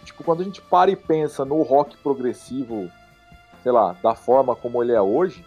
tipo, 0.04 0.24
quando 0.24 0.40
a 0.40 0.44
gente 0.44 0.60
para 0.60 0.90
e 0.90 0.96
pensa 0.96 1.44
no 1.44 1.62
rock 1.62 1.96
progressivo, 1.98 2.90
sei 3.62 3.70
lá, 3.70 3.96
da 4.02 4.14
forma 4.14 4.56
como 4.56 4.82
ele 4.82 4.92
é 4.92 5.00
hoje, 5.00 5.44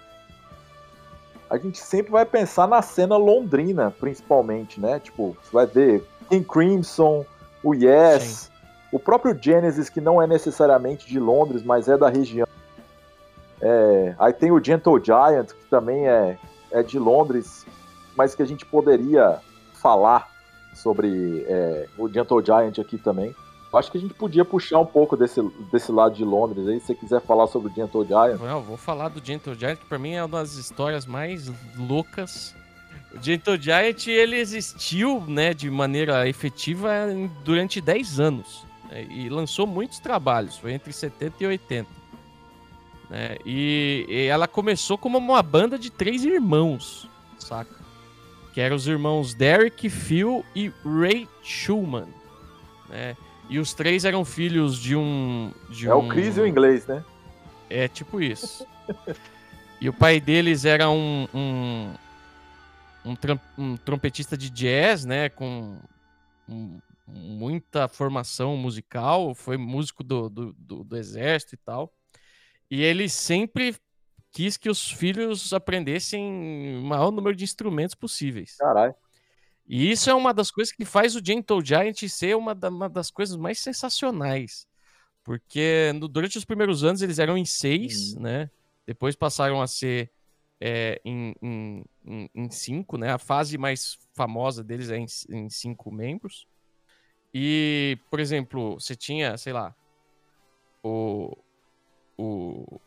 a 1.50 1.58
gente 1.58 1.78
sempre 1.78 2.12
vai 2.12 2.26
pensar 2.26 2.68
na 2.68 2.82
cena 2.82 3.18
londrina, 3.18 3.92
principalmente, 3.92 4.80
né? 4.80 5.00
Tipo, 5.00 5.38
você 5.42 5.52
vai 5.52 5.66
ver 5.66 6.08
King 6.30 6.46
Crimson, 6.46 7.26
o 7.62 7.76
Yes, 7.76 8.24
Sim. 8.24 8.52
o 8.94 9.00
próprio 9.00 9.38
Genesis, 9.40 9.90
que 9.90 10.02
não 10.02 10.22
é 10.22 10.26
necessariamente 10.26 11.06
de 11.06 11.20
Londres, 11.20 11.64
mas 11.64 11.88
é 11.88 11.98
da 11.98 12.10
região. 12.10 12.48
É, 13.62 14.16
aí 14.18 14.34
tem 14.34 14.52
o 14.52 14.64
Gentle 14.64 15.04
Giant, 15.04 15.48
que 15.48 15.66
também 15.70 16.08
é, 16.08 16.38
é 16.72 16.82
de 16.82 16.98
Londres, 16.98 17.66
mas 18.16 18.34
que 18.34 18.42
a 18.42 18.48
gente 18.48 18.66
poderia 18.66 19.40
falar 19.74 20.33
sobre 20.74 21.46
é, 21.48 21.88
o 21.98 22.08
Gentle 22.08 22.44
Giant 22.44 22.80
aqui 22.80 22.98
também. 22.98 23.36
Acho 23.74 23.92
que 23.92 23.98
a 23.98 24.02
gente 24.02 24.14
podia 24.14 24.46
puxar 24.46 24.80
um 24.80 24.86
pouco 24.86 25.18
desse, 25.18 25.42
desse 25.72 25.92
lado 25.92 26.14
de 26.14 26.24
Londres 26.24 26.68
aí, 26.68 26.80
se 26.80 26.88
você 26.88 26.96
quiser 26.96 27.22
falar 27.22 27.48
sobre 27.48 27.72
o 27.72 27.76
Gentle 27.76 28.06
Giant. 28.06 28.40
Não, 28.40 28.62
vou 28.62 28.78
falar 28.78 29.10
do 29.10 29.26
Gentle 29.26 29.56
Giant, 29.56 29.78
que 29.78 29.86
pra 29.86 29.98
mim 29.98 30.14
é 30.14 30.24
uma 30.24 30.40
das 30.40 30.54
histórias 30.54 31.08
mais 31.08 31.52
loucas 31.76 32.56
o 33.14 33.22
Gentle 33.22 33.62
Giant 33.62 34.08
ele 34.08 34.38
existiu, 34.38 35.24
né, 35.28 35.54
de 35.54 35.70
maneira 35.70 36.28
efetiva 36.28 36.90
durante 37.44 37.80
10 37.80 38.20
anos 38.20 38.66
né, 38.90 39.06
e 39.10 39.30
lançou 39.30 39.68
muitos 39.68 40.00
trabalhos, 40.00 40.58
foi 40.58 40.74
entre 40.74 40.92
70 40.92 41.44
e 41.44 41.48
80. 41.48 41.90
Né, 43.10 43.38
e, 43.46 44.06
e, 44.10 44.26
ela 44.26 44.48
começou 44.48 44.98
como 44.98 45.20
uma 45.20 45.44
banda 45.44 45.78
de 45.78 45.92
três 45.92 46.26
irmãos, 46.26 47.08
saca? 47.38 47.83
Que 48.54 48.62
eram 48.62 48.76
os 48.76 48.88
irmãos 48.88 49.34
Derek, 49.34 49.90
Phil 49.90 50.46
e 50.56 50.72
Ray 50.86 51.28
Schumann, 51.42 52.08
né? 52.88 53.18
E 53.50 53.60
os 53.60 53.74
três 53.74 54.06
eram 54.06 54.24
filhos 54.24 54.80
de 54.80 54.96
um. 54.96 55.52
De 55.70 55.88
é 55.88 55.96
um... 55.96 56.06
o 56.06 56.10
Chris 56.10 56.38
e 56.38 56.42
o 56.42 56.48
inglês, 56.48 56.86
né? 56.88 57.04
É 57.70 57.88
tipo 57.88 58.22
isso. 58.22 58.66
e 59.82 59.90
o 59.90 59.94
pai 59.94 60.20
deles 60.20 60.66
era 60.66 60.90
um, 60.90 61.28
um, 61.34 61.94
um, 63.04 63.16
um 63.58 63.78
trompetista 63.78 64.38
de 64.38 64.50
jazz, 64.50 65.04
né? 65.04 65.30
Com 65.30 65.78
um, 66.48 66.80
muita 67.08 67.88
formação 67.88 68.56
musical, 68.56 69.34
foi 69.34 69.58
músico 69.58 70.04
do, 70.04 70.30
do, 70.30 70.54
do, 70.54 70.84
do 70.84 70.98
exército 70.98 71.56
e 71.56 71.58
tal. 71.58 71.92
E 72.70 72.82
ele 72.82 73.10
sempre 73.10 73.76
quis 74.34 74.58
que 74.58 74.70
os 74.70 74.92
filhos 74.92 75.54
aprendessem 75.54 76.78
o 76.80 76.84
maior 76.84 77.12
número 77.12 77.36
de 77.36 77.44
instrumentos 77.44 77.94
possíveis. 77.94 78.58
Caralho. 78.58 78.96
E 79.66 79.92
isso 79.92 80.10
é 80.10 80.14
uma 80.14 80.34
das 80.34 80.52
coisas 80.52 80.74
que 80.74 80.84
faz 80.84 81.16
o 81.16 81.24
Gentle 81.24 81.64
Giant 81.64 82.02
ser 82.10 82.36
uma, 82.36 82.54
da, 82.54 82.68
uma 82.70 82.90
das 82.90 83.10
coisas 83.10 83.38
mais 83.38 83.60
sensacionais. 83.60 84.68
Porque 85.24 85.94
no, 85.96 86.08
durante 86.08 86.38
os 86.38 86.44
primeiros 86.44 86.84
anos 86.84 87.02
eles 87.02 87.20
eram 87.20 87.38
em 87.38 87.46
seis, 87.46 88.14
uhum. 88.14 88.24
né? 88.24 88.50
Depois 88.86 89.16
passaram 89.16 89.62
a 89.62 89.68
ser 89.68 90.12
é, 90.60 91.00
em, 91.06 91.34
em, 91.42 92.30
em, 92.36 92.50
cinco, 92.50 92.98
né? 92.98 93.14
A 93.14 93.18
fase 93.18 93.58
mais 93.58 93.98
famosa 94.14 94.64
deles 94.64 94.90
é 94.90 94.98
em, 94.98 95.06
em 95.30 95.50
cinco 95.50 95.92
membros. 95.92 96.46
E, 97.34 97.98
por 98.10 98.20
exemplo, 98.20 98.80
você 98.80 98.96
tinha, 98.96 99.38
sei 99.38 99.54
lá, 99.54 99.74
o, 100.84 101.38
o, 102.18 102.80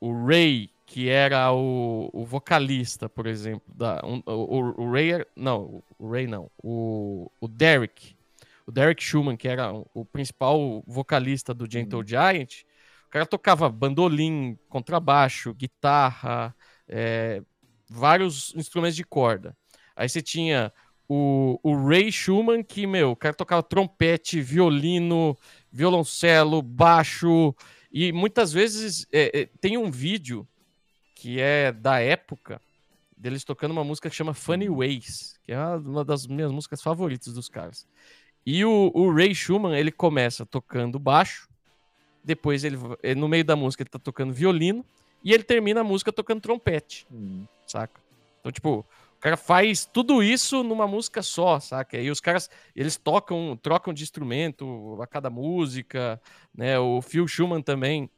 o 0.00 0.26
Ray, 0.26 0.70
que 0.86 1.08
era 1.08 1.52
o, 1.52 2.10
o 2.12 2.24
vocalista, 2.24 3.08
por 3.08 3.26
exemplo, 3.26 3.62
da, 3.74 4.00
um, 4.04 4.22
o, 4.26 4.82
o 4.82 4.92
Ray, 4.92 5.24
não, 5.36 5.82
o 5.98 6.10
Ray 6.10 6.26
não, 6.26 6.50
o, 6.62 7.30
o 7.40 7.46
Derek, 7.46 8.16
o 8.66 8.72
Derek 8.72 9.02
Schumann, 9.02 9.36
que 9.36 9.46
era 9.46 9.72
o 9.94 10.04
principal 10.04 10.82
vocalista 10.86 11.52
do 11.52 11.70
Gentle 11.70 12.00
uhum. 12.00 12.06
Giant, 12.06 12.62
o 13.06 13.10
cara 13.10 13.26
tocava 13.26 13.68
bandolim, 13.68 14.56
contrabaixo, 14.68 15.52
guitarra, 15.52 16.54
é, 16.88 17.42
vários 17.88 18.54
instrumentos 18.54 18.96
de 18.96 19.04
corda. 19.04 19.56
Aí 19.96 20.08
você 20.08 20.22
tinha 20.22 20.72
o, 21.08 21.58
o 21.62 21.88
Ray 21.88 22.12
Schumann, 22.12 22.62
que, 22.62 22.86
meu, 22.86 23.10
o 23.10 23.16
cara 23.16 23.34
tocava 23.34 23.64
trompete, 23.64 24.40
violino, 24.40 25.36
violoncelo, 25.72 26.62
baixo, 26.62 27.52
e 27.92 28.12
muitas 28.12 28.52
vezes 28.52 29.06
é, 29.12 29.40
é, 29.40 29.48
tem 29.60 29.76
um 29.76 29.90
vídeo 29.90 30.46
que 31.14 31.40
é 31.40 31.72
da 31.72 32.00
época 32.00 32.60
deles 33.16 33.44
tocando 33.44 33.72
uma 33.72 33.84
música 33.84 34.08
que 34.08 34.16
chama 34.16 34.32
Funny 34.32 34.68
Ways, 34.68 35.38
que 35.44 35.52
é 35.52 35.58
uma 35.58 36.04
das 36.04 36.26
minhas 36.26 36.50
músicas 36.50 36.82
favoritas 36.82 37.34
dos 37.34 37.48
caras. 37.48 37.86
E 38.46 38.64
o, 38.64 38.90
o 38.94 39.12
Ray 39.12 39.34
Schumann, 39.34 39.76
ele 39.76 39.92
começa 39.92 40.46
tocando 40.46 40.98
baixo, 40.98 41.48
depois 42.24 42.64
ele, 42.64 42.76
no 43.16 43.28
meio 43.28 43.44
da 43.44 43.54
música 43.54 43.82
ele 43.82 43.90
tá 43.90 43.98
tocando 43.98 44.32
violino, 44.32 44.84
e 45.22 45.34
ele 45.34 45.42
termina 45.42 45.82
a 45.82 45.84
música 45.84 46.10
tocando 46.10 46.40
trompete, 46.40 47.06
hum. 47.12 47.44
saca? 47.66 48.00
Então, 48.40 48.50
tipo, 48.50 48.86
cara 49.20 49.36
faz 49.36 49.84
tudo 49.84 50.22
isso 50.22 50.62
numa 50.62 50.86
música 50.86 51.22
só, 51.22 51.60
saca? 51.60 51.98
E 51.98 52.10
os 52.10 52.20
caras, 52.20 52.48
eles 52.74 52.96
tocam, 52.96 53.58
trocam 53.60 53.92
de 53.92 54.02
instrumento 54.02 54.98
a 55.00 55.06
cada 55.06 55.28
música, 55.28 56.20
né? 56.54 56.78
O 56.78 57.02
Phil 57.02 57.28
Schumann 57.28 57.62
também, 57.62 58.10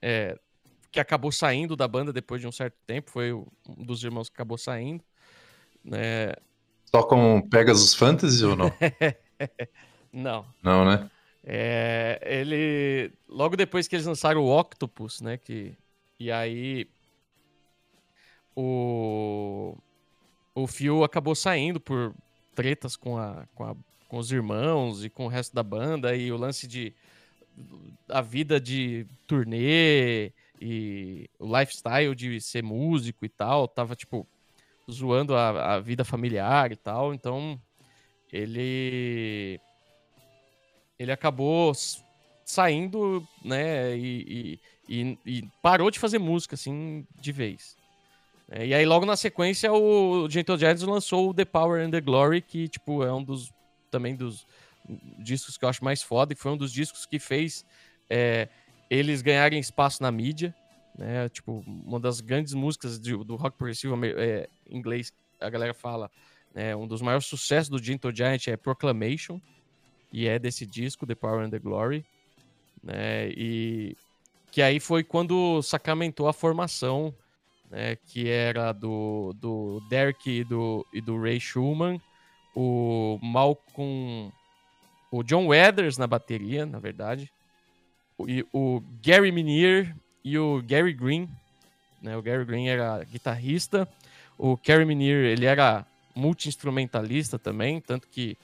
é, 0.00 0.38
que 0.90 1.00
acabou 1.00 1.32
saindo 1.32 1.74
da 1.74 1.88
banda 1.88 2.12
depois 2.12 2.40
de 2.40 2.46
um 2.46 2.52
certo 2.52 2.76
tempo, 2.86 3.10
foi 3.10 3.32
um 3.32 3.46
dos 3.66 4.04
irmãos 4.04 4.28
que 4.28 4.34
acabou 4.34 4.58
saindo, 4.58 5.02
né? 5.82 6.34
Tocam 6.90 7.40
Pegasus 7.50 7.94
Fantasy 7.94 8.44
ou 8.44 8.54
não? 8.54 8.70
Não. 10.12 10.44
não, 10.62 10.84
né? 10.84 11.10
É, 11.42 12.20
ele 12.22 13.10
logo 13.26 13.56
depois 13.56 13.88
que 13.88 13.96
eles 13.96 14.06
lançaram 14.06 14.42
o 14.42 14.60
Octopus, 14.60 15.22
né, 15.22 15.38
que 15.38 15.74
e 16.20 16.30
aí 16.30 16.86
o 18.54 19.74
o 20.54 20.66
Phil 20.66 21.04
acabou 21.04 21.34
saindo 21.34 21.80
por 21.80 22.14
tretas 22.54 22.96
com 22.96 23.16
a, 23.18 23.46
com 23.54 23.64
a 23.64 23.76
com 24.12 24.18
os 24.18 24.30
irmãos 24.30 25.02
e 25.06 25.08
com 25.08 25.24
o 25.24 25.28
resto 25.28 25.54
da 25.54 25.62
banda 25.62 26.14
e 26.14 26.30
o 26.30 26.36
lance 26.36 26.66
de 26.66 26.92
a 28.10 28.20
vida 28.20 28.60
de 28.60 29.06
turnê 29.26 30.30
e 30.60 31.30
o 31.38 31.46
lifestyle 31.58 32.14
de 32.14 32.38
ser 32.38 32.62
músico 32.62 33.24
e 33.24 33.28
tal, 33.30 33.66
tava 33.66 33.96
tipo 33.96 34.26
zoando 34.90 35.34
a, 35.34 35.76
a 35.76 35.80
vida 35.80 36.04
familiar 36.04 36.72
e 36.72 36.76
tal, 36.76 37.14
então 37.14 37.58
ele 38.30 39.58
ele 40.98 41.10
acabou 41.10 41.72
saindo, 42.44 43.26
né, 43.42 43.96
e, 43.96 44.60
e, 44.86 45.18
e, 45.24 45.48
parou 45.62 45.90
de 45.90 45.98
fazer 45.98 46.18
música, 46.18 46.54
assim, 46.54 47.06
de 47.18 47.32
vez. 47.32 47.76
É, 48.54 48.66
e 48.66 48.74
aí, 48.74 48.84
logo 48.84 49.06
na 49.06 49.16
sequência, 49.16 49.72
o 49.72 50.28
Gentle 50.28 50.58
Giants 50.58 50.82
lançou 50.82 51.30
o 51.30 51.34
The 51.34 51.46
Power 51.46 51.82
and 51.82 51.90
the 51.90 52.02
Glory, 52.02 52.42
que, 52.42 52.68
tipo, 52.68 53.02
é 53.02 53.10
um 53.10 53.24
dos, 53.24 53.50
também 53.90 54.14
dos 54.14 54.46
discos 55.18 55.56
que 55.56 55.64
eu 55.64 55.70
acho 55.70 55.82
mais 55.82 56.02
foda, 56.02 56.34
e 56.34 56.36
foi 56.36 56.52
um 56.52 56.56
dos 56.56 56.70
discos 56.70 57.06
que 57.06 57.18
fez 57.18 57.64
é, 58.10 58.48
eles 58.90 59.22
ganharem 59.22 59.58
espaço 59.58 60.02
na 60.02 60.12
mídia, 60.12 60.54
né, 60.98 61.30
tipo, 61.30 61.64
uma 61.66 61.98
das 61.98 62.20
grandes 62.20 62.52
músicas 62.52 63.00
de, 63.00 63.16
do 63.16 63.36
rock 63.36 63.56
progressivo 63.56 63.98
é, 64.04 64.46
inglês, 64.68 65.14
a 65.40 65.48
galera 65.48 65.72
fala, 65.72 66.10
né, 66.54 66.76
um 66.76 66.86
dos 66.86 67.00
maiores 67.00 67.24
sucessos 67.24 67.70
do 67.70 67.82
Gentle 67.82 68.14
Giant 68.14 68.48
é 68.48 68.56
Proclamation, 68.56 69.40
e 70.12 70.28
é 70.28 70.38
desse 70.38 70.66
disco, 70.66 71.06
The 71.06 71.14
Power 71.14 71.42
and 71.42 71.50
the 71.50 71.58
Glory, 71.58 72.04
né? 72.82 73.30
E 73.30 73.96
que 74.50 74.60
aí 74.60 74.78
foi 74.78 75.02
quando 75.02 75.62
sacramentou 75.62 76.28
a 76.28 76.34
formação, 76.34 77.14
né? 77.72 77.96
Que 77.96 78.28
era 78.28 78.70
do, 78.72 79.34
do 79.40 79.82
Derek 79.88 80.30
e 80.30 80.44
do, 80.44 80.86
e 80.92 81.00
do 81.00 81.20
Ray 81.20 81.40
Schumann, 81.40 81.98
o 82.54 83.18
Malcolm, 83.22 84.30
o 85.10 85.22
John 85.22 85.46
Weathers 85.46 85.96
na 85.96 86.06
bateria, 86.06 86.66
na 86.66 86.78
verdade, 86.78 87.32
e 88.28 88.46
o 88.52 88.82
Gary 89.02 89.32
Minier 89.32 89.96
e 90.22 90.38
o 90.38 90.62
Gary 90.62 90.92
Green, 90.92 91.28
né? 92.02 92.14
O 92.14 92.22
Gary 92.22 92.44
Green 92.44 92.68
era 92.68 93.02
guitarrista, 93.04 93.88
o 94.36 94.56
Gary 94.58 94.84
Minier 94.84 95.24
ele 95.24 95.46
era 95.46 95.86
multi-instrumentalista 96.14 97.38
também, 97.38 97.80
tanto 97.80 98.06
que 98.06 98.36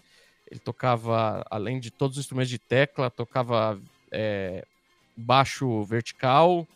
ele 0.50 0.58
tocava, 0.58 1.44
além 1.50 1.78
de 1.78 1.90
todos 1.90 2.16
os 2.16 2.24
instrumentos 2.24 2.48
de 2.48 2.58
tecla, 2.58 3.10
tocava 3.10 3.78
é, 4.10 4.64
baixo 5.14 5.84
vertical 5.84 6.66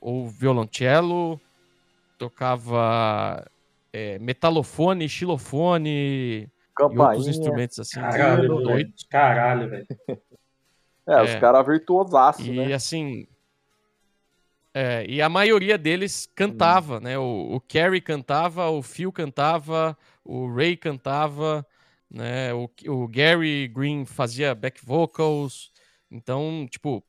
ou 0.00 0.26
violoncelo, 0.30 1.38
tocava 2.22 3.44
é, 3.92 4.16
metalofone, 4.20 5.08
xilofone 5.08 6.48
Campainha. 6.76 7.02
e 7.02 7.06
outros 7.06 7.26
instrumentos 7.26 7.78
assim. 7.80 8.00
Caralho, 8.00 8.64
velho. 8.64 8.92
Caralho, 9.10 9.70
velho. 9.70 9.86
É, 11.04 11.14
é, 11.18 11.22
os 11.22 11.34
caras 11.36 11.66
virtuosaços, 11.66 12.46
e, 12.46 12.52
né? 12.52 12.68
E 12.68 12.72
assim. 12.72 13.26
É, 14.72 15.04
e 15.06 15.20
a 15.20 15.28
maioria 15.28 15.76
deles 15.76 16.30
cantava, 16.32 16.98
hum. 16.98 17.00
né? 17.00 17.18
O, 17.18 17.56
o 17.56 17.60
Kerry 17.60 18.00
cantava, 18.00 18.70
o 18.70 18.82
Phil 18.82 19.10
cantava, 19.10 19.98
o 20.24 20.48
Ray 20.54 20.76
cantava, 20.76 21.66
né? 22.08 22.54
O, 22.54 22.70
o 22.86 23.08
Gary 23.08 23.66
Green 23.66 24.06
fazia 24.06 24.54
back 24.54 24.80
vocals, 24.84 25.72
então, 26.08 26.68
tipo, 26.70 27.02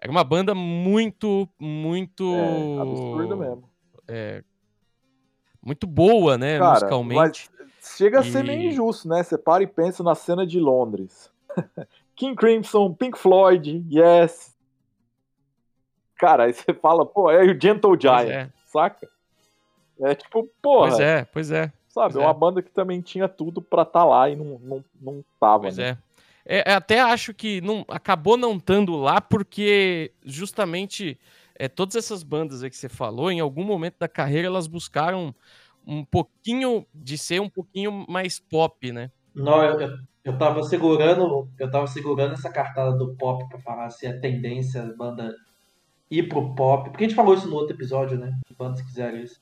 era 0.00 0.10
uma 0.10 0.24
banda 0.24 0.56
muito, 0.56 1.48
muito. 1.56 2.34
É, 2.34 2.80
absurdo 2.80 3.36
mesmo. 3.36 3.70
É, 4.08 4.42
muito 5.66 5.86
boa, 5.86 6.38
né? 6.38 6.58
Cara, 6.58 6.74
musicalmente. 6.74 7.50
chega 7.96 8.20
a 8.20 8.22
ser 8.22 8.44
meio 8.44 8.70
injusto, 8.70 9.08
né? 9.08 9.22
Você 9.22 9.36
para 9.36 9.64
e 9.64 9.66
pensa 9.66 10.02
na 10.04 10.14
cena 10.14 10.46
de 10.46 10.60
Londres. 10.60 11.30
King 12.14 12.36
Crimson, 12.36 12.94
Pink 12.94 13.18
Floyd, 13.18 13.84
Yes. 13.90 14.54
Cara, 16.16 16.44
aí 16.44 16.52
você 16.54 16.72
fala, 16.72 17.04
pô, 17.04 17.30
é 17.30 17.44
o 17.44 17.60
Gentle 17.60 17.98
Giant, 18.00 18.30
é. 18.30 18.48
saca? 18.64 19.06
É 20.00 20.14
tipo, 20.14 20.48
porra. 20.62 20.88
Pois 20.88 21.00
é, 21.00 21.24
pois 21.24 21.50
é. 21.50 21.72
Sabe, 21.88 22.14
pois 22.14 22.24
é 22.24 22.26
uma 22.26 22.32
banda 22.32 22.62
que 22.62 22.70
também 22.70 23.00
tinha 23.02 23.28
tudo 23.28 23.60
pra 23.60 23.82
estar 23.82 24.00
tá 24.00 24.04
lá 24.04 24.30
e 24.30 24.36
não, 24.36 24.58
não, 24.60 24.84
não 25.00 25.24
tava. 25.38 25.62
Pois 25.64 25.76
né? 25.76 25.90
é. 25.90 26.06
É, 26.48 26.72
até 26.72 27.00
acho 27.00 27.34
que 27.34 27.60
não 27.60 27.84
acabou 27.88 28.36
não 28.36 28.56
estando 28.56 28.94
lá 28.94 29.20
porque 29.20 30.12
justamente 30.24 31.18
é, 31.58 31.68
todas 31.68 31.96
essas 31.96 32.22
bandas 32.22 32.62
que 32.62 32.76
você 32.76 32.88
falou, 32.88 33.30
em 33.30 33.40
algum 33.40 33.64
momento 33.64 33.96
da 33.98 34.08
carreira 34.08 34.48
elas 34.48 34.66
buscaram 34.66 35.34
um 35.86 36.04
pouquinho 36.04 36.86
de 36.94 37.16
ser 37.16 37.40
um 37.40 37.48
pouquinho 37.48 38.04
mais 38.08 38.38
pop, 38.40 38.92
né? 38.92 39.10
Não, 39.34 39.62
eu, 39.62 39.80
eu, 39.80 39.98
eu 40.24 40.38
tava 40.38 40.62
segurando, 40.62 41.48
eu 41.58 41.70
tava 41.70 41.86
segurando 41.86 42.32
essa 42.32 42.50
cartada 42.50 42.96
do 42.96 43.14
pop 43.14 43.48
para 43.48 43.60
falar 43.60 43.90
se 43.90 44.06
a 44.06 44.20
tendência 44.20 44.82
a 44.82 44.92
banda 44.94 45.34
ir 46.10 46.28
pro 46.28 46.54
pop, 46.54 46.90
porque 46.90 47.04
a 47.04 47.08
gente 47.08 47.16
falou 47.16 47.34
isso 47.34 47.48
no 47.48 47.56
outro 47.56 47.76
episódio, 47.76 48.18
né? 48.18 48.38
Bandas 48.56 48.82
quiserem 48.82 49.22
isso. 49.22 49.40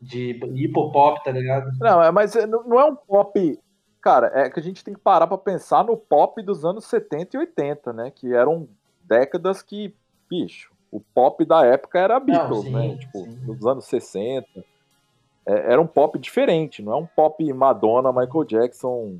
De 0.00 0.30
ir 0.54 0.72
pro 0.72 0.90
pop, 0.90 1.22
tá 1.22 1.30
ligado? 1.30 1.70
Não, 1.78 2.02
é, 2.02 2.10
mas 2.10 2.34
não 2.34 2.80
é 2.80 2.84
um 2.84 2.96
pop 2.96 3.58
Cara, 4.02 4.32
é 4.34 4.50
que 4.50 4.58
a 4.58 4.62
gente 4.62 4.82
tem 4.82 4.92
que 4.92 5.00
parar 5.00 5.28
para 5.28 5.38
pensar 5.38 5.84
no 5.84 5.96
pop 5.96 6.42
dos 6.42 6.64
anos 6.64 6.86
70 6.86 7.36
e 7.36 7.38
80, 7.38 7.92
né? 7.92 8.10
Que 8.10 8.34
eram 8.34 8.68
décadas 9.04 9.62
que, 9.62 9.94
bicho, 10.28 10.71
o 10.92 11.00
pop 11.00 11.42
da 11.46 11.64
época 11.64 11.98
era 11.98 12.20
Beatles, 12.20 12.50
não, 12.50 12.62
sim, 12.64 12.88
né? 12.88 12.96
Tipo, 12.98 13.24
sim. 13.24 13.38
nos 13.46 13.66
anos 13.66 13.86
60. 13.86 14.46
É, 15.46 15.72
era 15.72 15.80
um 15.80 15.86
pop 15.86 16.18
diferente, 16.18 16.82
não 16.82 16.92
é 16.92 16.96
um 16.96 17.06
pop 17.06 17.52
Madonna, 17.52 18.12
Michael 18.12 18.44
Jackson 18.44 19.18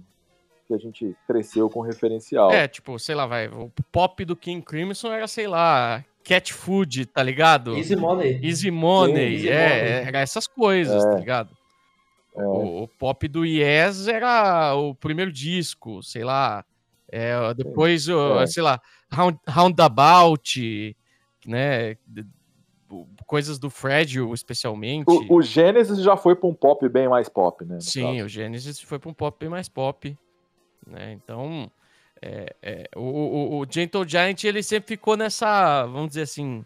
que 0.69 0.75
a 0.75 0.79
gente 0.79 1.17
cresceu 1.27 1.69
com 1.69 1.81
referencial. 1.81 2.53
É, 2.53 2.69
tipo, 2.69 2.99
sei 2.99 3.15
lá, 3.15 3.27
vai, 3.27 3.49
o 3.49 3.73
pop 3.91 4.25
do 4.25 4.37
King 4.37 4.65
Crimson 4.65 5.13
era, 5.13 5.27
sei 5.27 5.49
lá, 5.49 6.05
Cat 6.23 6.53
Food, 6.53 7.07
tá 7.07 7.23
ligado? 7.23 7.77
Easy 7.77 7.97
Money. 7.97 8.41
Easy 8.43 8.71
Money, 8.71 9.15
Sim, 9.15 9.35
easy 9.35 9.49
é, 9.49 9.69
money. 9.69 10.09
era 10.09 10.21
essas 10.21 10.47
coisas, 10.47 11.05
é. 11.05 11.11
tá 11.11 11.19
ligado? 11.19 11.57
É. 12.37 12.43
O, 12.45 12.85
o, 12.85 12.89
pop 12.89 13.27
do 13.27 13.45
Yes 13.45 14.07
era 14.09 14.75
o 14.75 14.95
primeiro 14.95 15.33
disco, 15.33 16.03
sei 16.03 16.23
lá. 16.23 16.65
É, 17.11 17.35
depois, 17.55 18.07
é. 18.09 18.47
sei 18.47 18.63
lá, 18.63 18.81
Round, 19.11 19.39
Roundabout, 19.47 20.97
né? 21.47 21.97
Coisas 23.27 23.59
do 23.59 23.71
Fred, 23.71 24.21
especialmente. 24.33 25.07
O, 25.09 25.37
o 25.37 25.43
Genesis 25.43 26.03
já 26.03 26.17
foi 26.17 26.37
para 26.37 26.49
um 26.49 26.55
pop 26.55 26.87
bem 26.89 27.09
mais 27.09 27.29
pop, 27.29 27.65
né? 27.65 27.81
Sim, 27.81 28.17
caso. 28.17 28.27
o 28.27 28.29
Genesis 28.29 28.81
foi 28.81 28.99
para 28.99 29.11
um 29.11 29.15
pop 29.15 29.39
bem 29.39 29.49
mais 29.49 29.69
pop. 29.69 30.17
Né? 30.87 31.13
Então, 31.13 31.71
é, 32.21 32.55
é, 32.63 32.89
o, 32.95 33.01
o, 33.01 33.59
o, 33.61 33.67
Gentle 33.69 34.07
Giant 34.07 34.45
ele 34.45 34.63
sempre 34.63 34.89
ficou 34.89 35.17
nessa, 35.17 35.87
vamos 35.87 36.09
dizer 36.09 36.23
assim, 36.23 36.65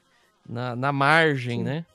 na, 0.48 0.74
na 0.74 0.92
margem, 0.92 1.58
Sim. 1.58 1.64
né? 1.64 1.86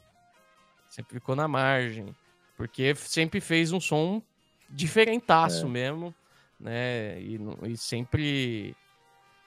Sempre 0.89 1.13
ficou 1.13 1.35
na 1.35 1.47
margem. 1.47 2.15
Porque 2.55 2.93
sempre 2.95 3.41
fez 3.41 3.71
um 3.71 3.79
som 3.79 4.21
diferentaço 4.69 5.65
é. 5.65 5.69
mesmo, 5.69 6.13
né? 6.59 7.21
E, 7.21 7.39
e, 7.67 7.77
sempre 7.77 8.75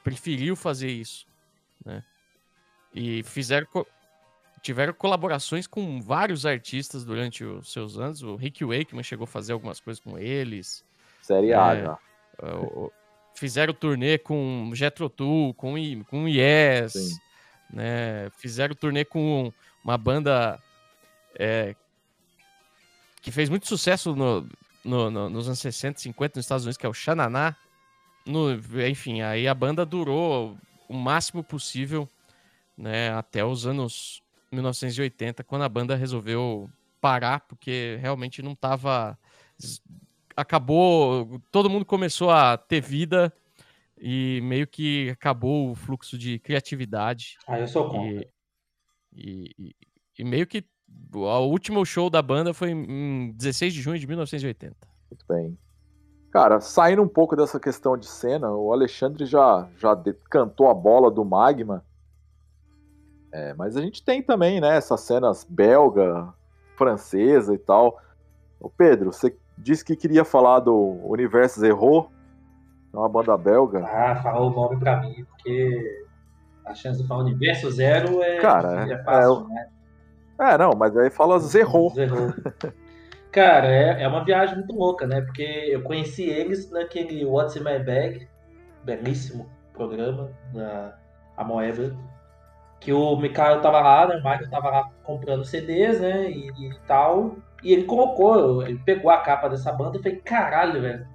preferiu 0.02 0.54
fazer 0.54 0.90
isso, 0.90 1.26
né? 1.84 2.02
E 2.94 3.22
fizeram 3.22 3.66
tiveram 4.62 4.94
colaborações 4.94 5.66
com 5.66 6.00
vários 6.00 6.46
artistas 6.46 7.04
durante 7.04 7.44
os 7.44 7.70
seus 7.70 7.98
anos. 7.98 8.22
O 8.22 8.34
Rick 8.34 8.64
Wakeman 8.64 9.02
chegou 9.02 9.24
a 9.24 9.26
fazer 9.26 9.52
algumas 9.52 9.78
coisas 9.78 10.02
com 10.02 10.18
eles. 10.18 10.82
Série 11.20 11.52
A, 11.52 11.74
é, 11.74 11.82
já. 11.82 11.98
Fizeram 13.34 13.74
turnê 13.74 14.16
com 14.16 14.70
Jethro 14.74 15.10
Tull, 15.10 15.52
com, 15.54 15.74
com 16.04 16.26
Yes, 16.26 16.92
Sim. 16.94 17.16
né? 17.70 18.30
Fizeram 18.38 18.74
turnê 18.74 19.04
com 19.04 19.52
uma 19.84 19.98
banda 19.98 20.58
é, 21.38 21.74
que 23.20 23.30
fez 23.30 23.48
muito 23.50 23.66
sucesso 23.66 24.14
no, 24.14 24.48
no, 24.84 25.10
no, 25.10 25.28
nos 25.28 25.46
anos 25.46 25.58
60, 25.58 26.00
50 26.00 26.38
nos 26.38 26.44
Estados 26.44 26.64
Unidos, 26.64 26.78
que 26.78 26.86
é 26.86 26.88
o 26.88 26.94
Xananá. 26.94 27.54
No, 28.24 28.52
enfim, 28.88 29.20
aí 29.20 29.46
a 29.46 29.54
banda 29.54 29.84
durou 29.84 30.56
o 30.88 30.94
máximo 30.94 31.44
possível, 31.44 32.08
né, 32.76 33.10
até 33.12 33.44
os 33.44 33.66
anos 33.66 34.22
1980, 34.52 35.44
quando 35.44 35.62
a 35.62 35.68
banda 35.68 35.94
resolveu 35.94 36.70
parar, 37.00 37.40
porque 37.40 37.98
realmente 38.00 38.42
não 38.42 38.54
tava. 38.54 39.18
Acabou. 40.36 41.40
Todo 41.50 41.70
mundo 41.70 41.84
começou 41.84 42.30
a 42.30 42.56
ter 42.56 42.80
vida 42.80 43.32
e 43.96 44.40
meio 44.42 44.66
que 44.66 45.10
acabou 45.10 45.70
o 45.70 45.74
fluxo 45.74 46.18
de 46.18 46.38
criatividade. 46.38 47.36
Ah, 47.46 47.58
eu 47.58 47.68
sou 47.68 47.88
contra. 47.88 48.26
E, 49.12 49.54
e, 49.58 49.76
e 50.18 50.24
meio 50.24 50.46
que 50.46 50.64
o 51.12 51.46
último 51.46 51.84
show 51.84 52.10
da 52.10 52.20
banda 52.20 52.52
foi 52.52 52.70
em 52.70 53.32
16 53.32 53.72
de 53.72 53.80
junho 53.80 53.98
de 53.98 54.06
1980. 54.06 54.76
Muito 55.10 55.24
bem. 55.28 55.56
Cara, 56.30 56.60
saindo 56.60 57.00
um 57.00 57.08
pouco 57.08 57.36
dessa 57.36 57.60
questão 57.60 57.96
de 57.96 58.06
cena, 58.06 58.50
o 58.50 58.72
Alexandre 58.72 59.24
já, 59.24 59.68
já 59.76 59.96
cantou 60.28 60.68
a 60.68 60.74
bola 60.74 61.10
do 61.10 61.24
Magma. 61.24 61.84
É, 63.34 63.52
mas 63.54 63.76
a 63.76 63.80
gente 63.80 64.00
tem 64.00 64.22
também, 64.22 64.60
né, 64.60 64.76
essas 64.76 65.00
cenas 65.00 65.42
belga, 65.42 66.32
francesa 66.76 67.52
e 67.52 67.58
tal. 67.58 68.00
Ô 68.60 68.70
Pedro, 68.70 69.12
você 69.12 69.36
disse 69.58 69.84
que 69.84 69.96
queria 69.96 70.24
falar 70.24 70.60
do 70.60 71.00
Universo 71.02 71.58
Zerro, 71.58 72.12
é 72.92 72.96
uma 72.96 73.08
banda 73.08 73.36
belga. 73.36 73.84
Ah, 73.84 74.14
falou 74.22 74.52
o 74.52 74.54
nome 74.54 74.78
pra 74.78 75.00
mim, 75.00 75.24
porque 75.24 76.06
a 76.64 76.74
chance 76.76 77.02
de 77.02 77.08
falar 77.08 77.24
Universo 77.24 77.68
Zero 77.72 78.22
é, 78.22 78.38
Cara, 78.38 78.88
é 78.88 79.02
fácil, 79.02 79.48
é, 79.50 79.54
né? 79.54 79.68
É, 80.38 80.56
não, 80.58 80.70
mas 80.78 80.96
aí 80.96 81.10
fala 81.10 81.40
Zerro. 81.40 81.90
Zerro. 81.90 82.32
Cara, 83.32 83.66
é, 83.66 84.04
é 84.04 84.06
uma 84.06 84.24
viagem 84.24 84.58
muito 84.58 84.76
louca, 84.76 85.08
né? 85.08 85.20
Porque 85.22 85.42
eu 85.42 85.82
conheci 85.82 86.22
eles 86.22 86.70
naquele 86.70 87.24
What's 87.24 87.56
in 87.56 87.64
My 87.64 87.80
Bag, 87.80 88.28
belíssimo 88.84 89.50
programa 89.72 90.30
da 90.52 90.96
Amoeba, 91.36 91.96
que 92.84 92.92
o 92.92 93.16
Mikael 93.16 93.62
tava 93.62 93.80
lá, 93.80 94.06
né? 94.06 94.16
O 94.16 94.18
Michael 94.18 94.50
tava 94.50 94.68
lá 94.68 94.90
comprando 95.02 95.44
CDs, 95.44 96.00
né? 96.00 96.30
E, 96.30 96.48
e, 96.48 96.78
tal. 96.86 97.36
E 97.62 97.72
ele 97.72 97.84
colocou, 97.84 98.62
ele 98.62 98.78
pegou 98.84 99.10
a 99.10 99.18
capa 99.18 99.48
dessa 99.48 99.72
banda 99.72 99.96
e 99.96 100.02
falei, 100.02 100.18
caralho, 100.18 100.82
velho. 100.82 101.06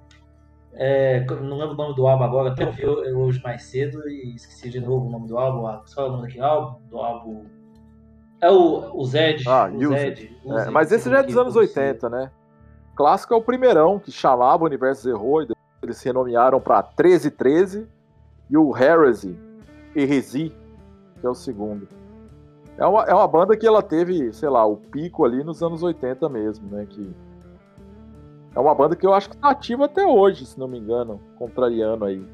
É, 0.74 1.24
não 1.24 1.58
lembro 1.58 1.74
o 1.74 1.76
nome 1.76 1.94
do 1.94 2.06
álbum 2.08 2.24
agora, 2.24 2.50
até 2.50 2.66
ouvi 2.66 2.84
hoje 2.86 3.40
mais 3.42 3.62
cedo 3.62 4.08
e 4.08 4.34
esqueci 4.34 4.68
de 4.68 4.80
novo 4.80 5.06
o 5.06 5.10
nome 5.10 5.28
do 5.28 5.38
álbum. 5.38 5.62
Qual 5.94 6.06
é 6.06 6.08
o 6.08 6.12
nome 6.12 6.22
daquele 6.22 6.44
álbum? 6.44 6.80
Do 6.88 6.98
álbum 6.98 7.46
é 8.40 8.50
o, 8.50 8.96
o 8.96 9.06
Zed. 9.06 9.44
Ah, 9.46 9.70
o 9.72 9.88
Zed, 9.88 10.36
o 10.44 10.52
é, 10.52 10.62
Zed, 10.62 10.70
mas 10.72 10.90
esse 10.90 11.08
já 11.08 11.18
é 11.18 11.22
dos 11.22 11.36
anos 11.36 11.54
80, 11.54 12.08
né? 12.08 12.30
O 12.92 12.96
clássico 12.96 13.32
é 13.32 13.36
o 13.36 13.42
primeirão, 13.42 13.98
que 13.98 14.10
chamava 14.10 14.62
o 14.64 14.66
Universo 14.66 15.02
Zerro, 15.02 15.42
e 15.42 15.48
eles 15.82 15.98
se 15.98 16.06
renomearam 16.06 16.60
para 16.60 16.82
1313, 16.82 17.86
e 18.48 18.56
o 18.56 18.76
Heresy, 18.76 19.38
Heresy, 19.94 20.52
que 21.20 21.26
é 21.26 21.30
o 21.30 21.34
segundo. 21.34 21.86
É 22.78 22.86
uma, 22.86 23.04
é 23.04 23.14
uma 23.14 23.28
banda 23.28 23.56
que 23.56 23.66
ela 23.66 23.82
teve, 23.82 24.32
sei 24.32 24.48
lá, 24.48 24.64
o 24.64 24.76
pico 24.76 25.24
ali 25.24 25.44
nos 25.44 25.62
anos 25.62 25.82
80 25.82 26.28
mesmo, 26.28 26.68
né? 26.70 26.86
Que 26.88 27.10
é 28.54 28.58
uma 28.58 28.74
banda 28.74 28.96
que 28.96 29.06
eu 29.06 29.12
acho 29.12 29.30
que 29.30 29.36
tá 29.36 29.50
ativa 29.50 29.84
até 29.84 30.04
hoje, 30.04 30.46
se 30.46 30.58
não 30.58 30.66
me 30.66 30.78
engano, 30.78 31.20
contrariando 31.36 32.04
aí 32.04 32.24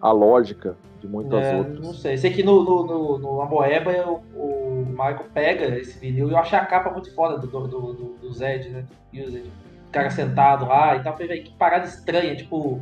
a 0.00 0.12
lógica 0.12 0.76
de 1.00 1.08
muitas 1.08 1.42
é, 1.42 1.56
outras. 1.56 1.80
Não 1.80 1.94
sei. 1.94 2.16
Sei 2.16 2.30
que 2.30 2.42
no, 2.42 2.62
no, 2.62 2.86
no, 2.86 3.18
no 3.18 3.40
Amoeba 3.40 3.90
o, 4.06 4.22
o 4.36 4.86
Michael 4.86 5.26
pega 5.32 5.64
esse 5.78 5.98
vinil 5.98 6.28
e 6.28 6.32
eu 6.32 6.38
achei 6.38 6.58
a 6.58 6.66
capa 6.66 6.90
muito 6.90 7.12
foda 7.14 7.38
do, 7.38 7.46
do, 7.46 7.66
do, 7.66 8.16
do 8.20 8.32
Zed, 8.32 8.68
né? 8.68 8.84
Used. 9.12 9.50
O 9.88 9.90
cara 9.90 10.10
sentado 10.10 10.66
lá 10.66 10.96
e 10.96 11.02
tal. 11.02 11.16
Falei, 11.16 11.42
que 11.42 11.52
parada 11.54 11.86
estranha, 11.86 12.36
tipo. 12.36 12.80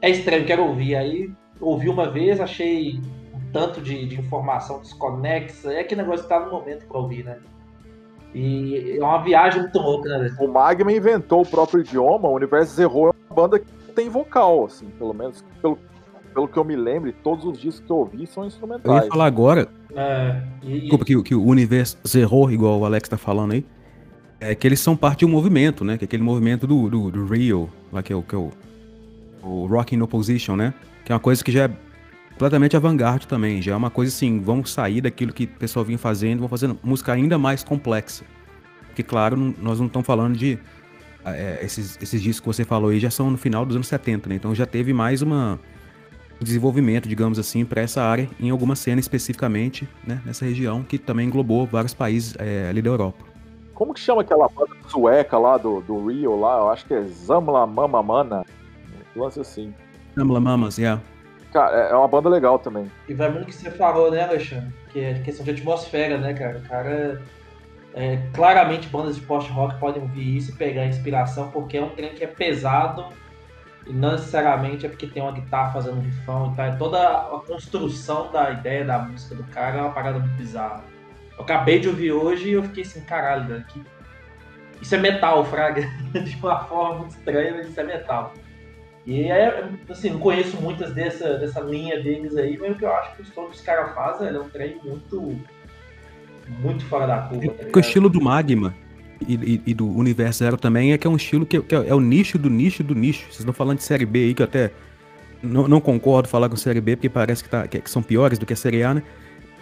É 0.00 0.10
estranho, 0.10 0.46
quero 0.46 0.64
ouvir. 0.64 0.96
Aí 0.96 1.30
ouvi 1.60 1.88
uma 1.88 2.10
vez, 2.10 2.40
achei 2.40 3.00
tanto 3.52 3.80
de, 3.80 4.06
de 4.06 4.18
informação 4.18 4.80
desconexa. 4.80 5.72
É 5.72 5.84
que 5.84 5.94
negócio 5.94 6.22
que 6.22 6.28
tá 6.28 6.40
no 6.40 6.50
momento 6.50 6.86
pra 6.86 6.98
ouvir, 6.98 7.24
né? 7.24 7.38
E 8.34 8.96
é 8.98 9.04
uma 9.04 9.22
viagem 9.22 9.60
muito 9.60 9.78
louca, 9.78 10.08
né? 10.18 10.34
O 10.40 10.48
Magma 10.48 10.90
inventou 10.90 11.42
o 11.42 11.46
próprio 11.46 11.80
idioma, 11.80 12.28
o 12.28 12.34
Universo 12.34 12.74
Zerro 12.74 13.08
é 13.08 13.10
uma 13.10 13.36
banda 13.36 13.58
que 13.58 13.66
tem 13.94 14.08
vocal, 14.08 14.64
assim, 14.64 14.86
pelo 14.98 15.12
menos 15.12 15.44
pelo, 15.60 15.78
pelo 16.32 16.48
que 16.48 16.56
eu 16.56 16.64
me 16.64 16.74
lembro, 16.74 17.12
todos 17.22 17.44
os 17.44 17.58
discos 17.58 17.84
que 17.84 17.92
eu 17.92 17.96
ouvi 17.96 18.26
são 18.26 18.46
instrumentais. 18.46 18.86
Eu 18.86 19.04
ia 19.04 19.10
falar 19.10 19.26
agora, 19.26 19.68
É, 19.94 20.42
e, 20.62 20.80
desculpa, 20.80 21.04
que, 21.04 21.22
que 21.22 21.34
o 21.34 21.44
universo 21.44 21.98
Zerro, 22.08 22.50
igual 22.50 22.80
o 22.80 22.86
Alex 22.86 23.06
tá 23.06 23.18
falando 23.18 23.52
aí, 23.52 23.66
é 24.40 24.54
que 24.54 24.66
eles 24.66 24.80
são 24.80 24.96
parte 24.96 25.20
de 25.20 25.26
um 25.26 25.28
movimento, 25.28 25.84
né? 25.84 25.98
Que 25.98 26.04
é 26.04 26.06
aquele 26.06 26.22
movimento 26.22 26.66
do, 26.66 26.88
do, 26.88 27.10
do 27.10 27.26
Rio, 27.26 27.68
lá 27.92 28.02
que 28.02 28.14
é 28.14 28.16
o, 28.16 28.22
que 28.22 28.34
é 28.34 28.38
o, 28.38 28.50
o 29.42 29.66
Rock 29.66 29.94
in 29.94 30.00
Opposition, 30.00 30.56
né? 30.56 30.72
Que 31.04 31.12
é 31.12 31.14
uma 31.14 31.20
coisa 31.20 31.44
que 31.44 31.52
já 31.52 31.64
é 31.64 31.70
completamente 32.32 32.76
avant-garde 32.76 33.26
também. 33.26 33.62
Já 33.62 33.72
é 33.72 33.76
uma 33.76 33.90
coisa 33.90 34.10
assim, 34.14 34.40
vamos 34.40 34.70
sair 34.72 35.00
daquilo 35.00 35.32
que 35.32 35.44
o 35.44 35.48
pessoal 35.48 35.84
vinha 35.84 35.98
fazendo, 35.98 36.38
vamos 36.38 36.50
fazer 36.50 36.74
música 36.82 37.12
ainda 37.12 37.38
mais 37.38 37.62
complexa. 37.62 38.24
Porque, 38.86 39.02
claro, 39.02 39.36
não- 39.36 39.54
nós 39.60 39.78
não 39.78 39.86
estamos 39.86 40.06
falando 40.06 40.36
de. 40.36 40.58
é, 41.24 41.60
esses, 41.62 41.98
esses 42.02 42.20
discos 42.20 42.40
que 42.40 42.46
você 42.56 42.64
falou 42.64 42.90
aí 42.90 42.98
já 42.98 43.10
são 43.10 43.30
no 43.30 43.38
final 43.38 43.64
dos 43.64 43.76
anos 43.76 43.86
70, 43.86 44.28
né? 44.28 44.34
Então 44.34 44.54
já 44.54 44.66
teve 44.66 44.92
mais 44.92 45.22
uma 45.22 45.58
um 46.40 46.44
desenvolvimento, 46.44 47.08
digamos 47.08 47.38
assim, 47.38 47.64
para 47.64 47.80
essa 47.82 48.02
área, 48.02 48.28
em 48.40 48.50
alguma 48.50 48.74
cena 48.74 48.98
especificamente, 48.98 49.88
né? 50.04 50.20
Nessa 50.26 50.44
região, 50.44 50.82
que 50.82 50.98
também 50.98 51.28
englobou 51.28 51.64
vários 51.66 51.94
países 51.94 52.34
é, 52.38 52.68
ali 52.68 52.82
da 52.82 52.90
Europa. 52.90 53.24
Como 53.72 53.94
que 53.94 54.00
chama 54.00 54.22
aquela 54.22 54.48
banda 54.48 54.72
sueca 54.88 55.38
lá 55.38 55.56
do, 55.56 55.80
do 55.80 56.08
Rio 56.08 56.38
lá? 56.38 56.58
Eu 56.58 56.70
acho 56.70 56.84
que 56.84 56.94
é 56.94 57.02
Zamla 57.04 57.64
Mama 57.66 58.02
Mana. 58.02 58.44
Um 59.16 59.22
lance 59.22 59.38
assim. 59.40 59.72
Namla 60.16 60.40
Mamas, 60.40 60.76
yeah. 60.78 61.00
Cara, 61.52 61.88
é 61.88 61.92
é 61.92 61.94
uma 61.94 62.08
banda 62.08 62.28
legal 62.28 62.58
também. 62.58 62.90
E 63.08 63.14
vai 63.14 63.30
muito 63.30 63.46
que 63.46 63.54
você 63.54 63.70
falou, 63.70 64.10
né, 64.10 64.22
Alexandre? 64.22 64.72
Que 64.90 65.00
é 65.00 65.14
questão 65.14 65.44
de 65.44 65.50
atmosfera, 65.50 66.18
né, 66.18 66.32
cara? 66.32 66.58
O 66.58 66.62
cara. 66.62 67.22
é, 67.94 68.18
claramente 68.32 68.88
bandas 68.88 69.16
de 69.16 69.22
post-rock 69.22 69.78
podem 69.78 70.02
ouvir 70.02 70.36
isso 70.36 70.50
e 70.50 70.54
pegar 70.54 70.86
inspiração, 70.86 71.50
porque 71.50 71.76
é 71.76 71.82
um 71.82 71.90
trem 71.90 72.14
que 72.14 72.24
é 72.24 72.26
pesado 72.26 73.06
e 73.86 73.92
não 73.92 74.12
necessariamente 74.12 74.86
é 74.86 74.88
porque 74.88 75.06
tem 75.06 75.22
uma 75.22 75.32
guitarra 75.32 75.72
fazendo 75.72 75.98
um 75.98 76.02
rifão 76.02 76.52
e 76.52 76.56
tal. 76.56 76.66
É 76.66 76.76
toda 76.76 76.98
a 76.98 77.40
construção 77.46 78.30
da 78.30 78.50
ideia 78.50 78.84
da 78.84 78.98
música 78.98 79.34
do 79.34 79.44
cara 79.44 79.78
é 79.78 79.82
uma 79.82 79.92
parada 79.92 80.18
muito 80.18 80.34
bizarra. 80.36 80.84
Eu 81.36 81.44
acabei 81.44 81.80
de 81.80 81.88
ouvir 81.88 82.12
hoje 82.12 82.48
e 82.48 82.52
eu 82.52 82.62
fiquei 82.62 82.82
assim, 82.82 83.00
caralho, 83.02 83.64
isso 84.80 84.94
é 84.94 84.98
metal, 84.98 85.44
Fraga. 85.44 85.82
de 86.12 86.36
uma 86.36 86.64
forma 86.64 87.00
muito 87.00 87.10
estranha, 87.10 87.54
mas 87.56 87.68
isso 87.68 87.80
é 87.80 87.84
metal. 87.84 88.32
E 89.04 89.24
é, 89.24 89.68
assim, 89.90 90.10
não 90.10 90.20
conheço 90.20 90.56
muitas 90.60 90.94
dessa, 90.94 91.36
dessa 91.38 91.60
linha 91.60 92.00
deles 92.00 92.36
aí, 92.36 92.56
mas 92.60 92.72
o 92.72 92.74
que 92.76 92.84
eu 92.84 92.92
acho 92.94 93.16
que 93.16 93.22
os 93.22 93.28
som 93.28 93.46
que 93.46 93.56
os 93.56 93.60
caras 93.60 93.92
fazem 93.94 94.28
é 94.28 94.38
um 94.38 94.48
trem 94.48 94.76
muito. 94.84 95.36
muito 96.60 96.84
fora 96.86 97.06
da 97.06 97.18
curva, 97.22 97.48
tá 97.48 97.64
Porque 97.64 97.78
o 97.78 97.80
estilo 97.80 98.08
do 98.08 98.20
Magma 98.20 98.72
e, 99.26 99.34
e- 99.34 99.62
e 99.66 99.74
do 99.74 99.88
Universo 99.88 100.40
Zero 100.40 100.56
também 100.56 100.92
é 100.92 100.98
que 100.98 101.06
é 101.06 101.10
um 101.10 101.16
estilo 101.16 101.44
que, 101.44 101.60
que 101.60 101.74
é, 101.74 101.88
é 101.88 101.94
o 101.94 102.00
nicho 102.00 102.38
do 102.38 102.48
nicho 102.48 102.84
do 102.84 102.94
nicho. 102.94 103.24
Vocês 103.24 103.40
estão 103.40 103.52
falando 103.52 103.78
de 103.78 103.84
série 103.84 104.06
B 104.06 104.20
aí, 104.26 104.34
que 104.34 104.42
eu 104.42 104.46
até 104.46 104.70
não, 105.42 105.66
não 105.66 105.80
concordo 105.80 106.28
falar 106.28 106.48
com 106.48 106.56
série 106.56 106.80
B, 106.80 106.94
porque 106.96 107.08
parece 107.08 107.42
que, 107.42 107.50
tá, 107.50 107.66
que, 107.66 107.80
que 107.80 107.90
são 107.90 108.02
piores 108.02 108.38
do 108.38 108.46
que 108.46 108.52
a 108.52 108.56
série 108.56 108.84
A, 108.84 108.94
né? 108.94 109.02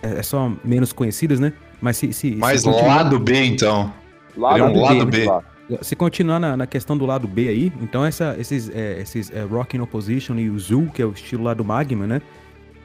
É, 0.02 0.18
é 0.18 0.22
só 0.22 0.52
menos 0.62 0.92
conhecidas, 0.92 1.40
né? 1.40 1.54
Mas 1.80 1.96
se. 1.96 2.12
se 2.12 2.36
Mas 2.36 2.60
se 2.60 2.68
lado 2.68 3.18
B, 3.18 3.42
então. 3.44 3.92
Ele 4.36 4.44
é 4.60 4.64
um 4.64 4.72
do 4.72 4.80
lado 4.80 5.06
B, 5.06 5.26
B. 5.26 5.40
Se 5.82 5.94
continuar 5.96 6.40
na, 6.40 6.56
na 6.56 6.66
questão 6.66 6.96
do 6.96 7.06
lado 7.06 7.28
B 7.28 7.48
aí, 7.48 7.72
então 7.80 8.04
essa, 8.04 8.34
esses, 8.38 8.68
é, 8.70 9.00
esses 9.00 9.30
é, 9.30 9.42
Rock 9.42 9.78
Opposition 9.78 10.36
e 10.36 10.50
o 10.50 10.58
Zoo, 10.58 10.90
que 10.92 11.00
é 11.02 11.06
o 11.06 11.12
estilo 11.12 11.44
lá 11.44 11.54
do 11.54 11.64
Magma, 11.64 12.06
né? 12.06 12.20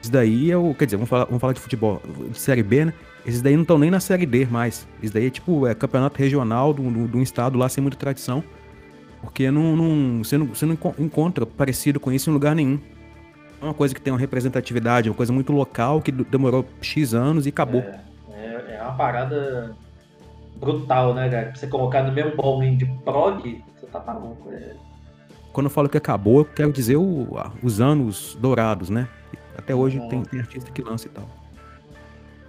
Isso 0.00 0.12
daí 0.12 0.50
é 0.50 0.56
o. 0.56 0.74
Quer 0.74 0.84
dizer, 0.84 0.96
vamos 0.96 1.08
falar, 1.08 1.24
vamos 1.24 1.40
falar 1.40 1.52
de 1.52 1.60
futebol, 1.60 2.00
de 2.30 2.38
série 2.38 2.62
B, 2.62 2.84
né? 2.86 2.92
Esses 3.24 3.42
daí 3.42 3.54
não 3.54 3.62
estão 3.62 3.78
nem 3.78 3.90
na 3.90 3.98
série 3.98 4.24
D 4.24 4.46
mais. 4.46 4.86
Isso 5.02 5.12
daí 5.12 5.26
é 5.26 5.30
tipo 5.30 5.66
é 5.66 5.74
campeonato 5.74 6.18
regional 6.18 6.72
de 6.72 6.80
um 6.80 7.22
estado 7.22 7.58
lá 7.58 7.68
sem 7.68 7.82
muita 7.82 7.96
tradição. 7.96 8.44
Porque 9.20 9.50
não, 9.50 9.74
não, 9.74 10.22
você, 10.22 10.38
não, 10.38 10.46
você 10.46 10.64
não 10.64 10.74
enco- 10.74 10.94
encontra 10.98 11.44
parecido 11.44 11.98
com 11.98 12.12
isso 12.12 12.30
em 12.30 12.32
lugar 12.32 12.54
nenhum. 12.54 12.78
É 13.60 13.64
uma 13.64 13.74
coisa 13.74 13.92
que 13.94 14.00
tem 14.00 14.12
uma 14.12 14.18
representatividade, 14.20 15.08
uma 15.08 15.14
coisa 15.16 15.32
muito 15.32 15.52
local 15.52 16.00
que 16.00 16.12
demorou 16.12 16.64
X 16.80 17.14
anos 17.14 17.46
e 17.46 17.48
acabou. 17.48 17.80
É, 17.80 18.76
é 18.76 18.82
uma 18.82 18.92
parada 18.92 19.74
brutal, 20.56 21.14
né, 21.14 21.28
cara? 21.28 21.46
Pra 21.46 21.54
você 21.56 21.66
colocar 21.66 22.02
no 22.02 22.12
mesmo 22.12 22.34
bowling 22.36 22.76
de 22.76 22.86
prog, 23.04 23.64
você 23.78 23.86
tá 23.86 24.00
maluco. 24.00 24.50
É... 24.52 24.74
Quando 25.52 25.66
eu 25.66 25.70
falo 25.70 25.88
que 25.88 25.96
acabou, 25.96 26.38
eu 26.40 26.44
quero 26.44 26.72
dizer 26.72 26.96
o- 26.96 27.28
os 27.62 27.80
anos 27.80 28.36
dourados, 28.40 28.90
né? 28.90 29.08
Até 29.56 29.74
hoje 29.74 29.98
tem, 30.08 30.22
tem 30.22 30.40
artista 30.40 30.70
que 30.70 30.82
lança 30.82 31.06
e 31.06 31.10
tal. 31.10 31.24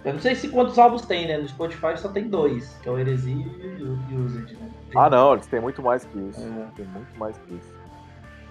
Eu 0.04 0.12
não 0.14 0.20
sei 0.20 0.34
se 0.34 0.48
quantos 0.48 0.78
álbuns 0.78 1.02
tem, 1.06 1.26
né? 1.26 1.38
No 1.38 1.48
Spotify 1.48 1.96
só 1.96 2.08
tem 2.08 2.28
dois, 2.28 2.74
que 2.82 2.88
é 2.88 2.92
o 2.92 2.98
Heresia 2.98 3.34
e 3.34 3.82
o 3.82 4.24
Used, 4.24 4.52
né? 4.52 4.70
Tem- 4.90 5.00
Ah, 5.00 5.10
não, 5.10 5.32
eles 5.34 5.46
têm 5.46 5.60
muito 5.60 5.82
mais 5.82 6.04
que 6.04 6.18
isso. 6.18 6.40
É. 6.40 6.66
Tem 6.76 6.86
muito 6.86 7.18
mais 7.18 7.36
que 7.38 7.54
isso. 7.54 7.78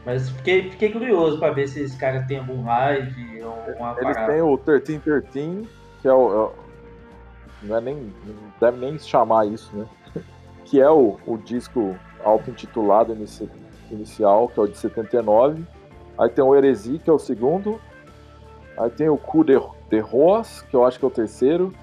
Mas 0.06 0.30
fiquei, 0.30 0.70
fiquei 0.72 0.92
curioso 0.92 1.38
pra 1.40 1.52
ver 1.52 1.68
se 1.68 1.82
esse 1.82 1.98
cara 1.98 2.24
tem 2.24 2.40
algum 2.40 2.66
live 2.66 3.44
ou 3.44 3.54
uma 3.78 3.92
Eles 4.00 4.16
parada. 4.16 4.32
têm 4.34 4.42
o 4.42 4.56
1313, 4.58 5.68
que 6.02 6.08
é 6.08 6.14
o. 6.14 6.32
é 6.32 6.36
o- 6.48 6.54
não 7.64 7.78
é 7.78 7.82
nem. 7.82 8.14
Deve 8.60 8.78
nem 8.78 8.98
chamar 9.00 9.48
isso, 9.48 9.76
né? 9.76 9.86
Que 10.66 10.82
é 10.82 10.90
o, 10.90 11.18
o 11.26 11.38
disco 11.38 11.96
auto-intitulado 12.24 13.14
inici- 13.14 13.50
inicial, 13.90 14.50
que 14.50 14.60
é 14.60 14.64
o 14.64 14.68
de 14.68 14.78
79. 14.78 15.64
Aí 16.18 16.30
tem 16.30 16.44
o 16.44 16.54
Heresi, 16.54 17.00
que 17.00 17.10
é 17.10 17.14
o 17.14 17.20
segundo. 17.20 17.80
Aí 18.78 18.90
tem 18.90 19.08
o 19.08 19.18
Coup 19.18 19.46
de, 19.46 19.58
de 19.90 20.00
Roas, 20.00 20.62
que 20.64 20.76
eu 20.76 20.86
acho 20.86 21.00
que 21.00 21.06
é 21.06 21.08
o 21.08 21.12
terceiro. 21.12 21.74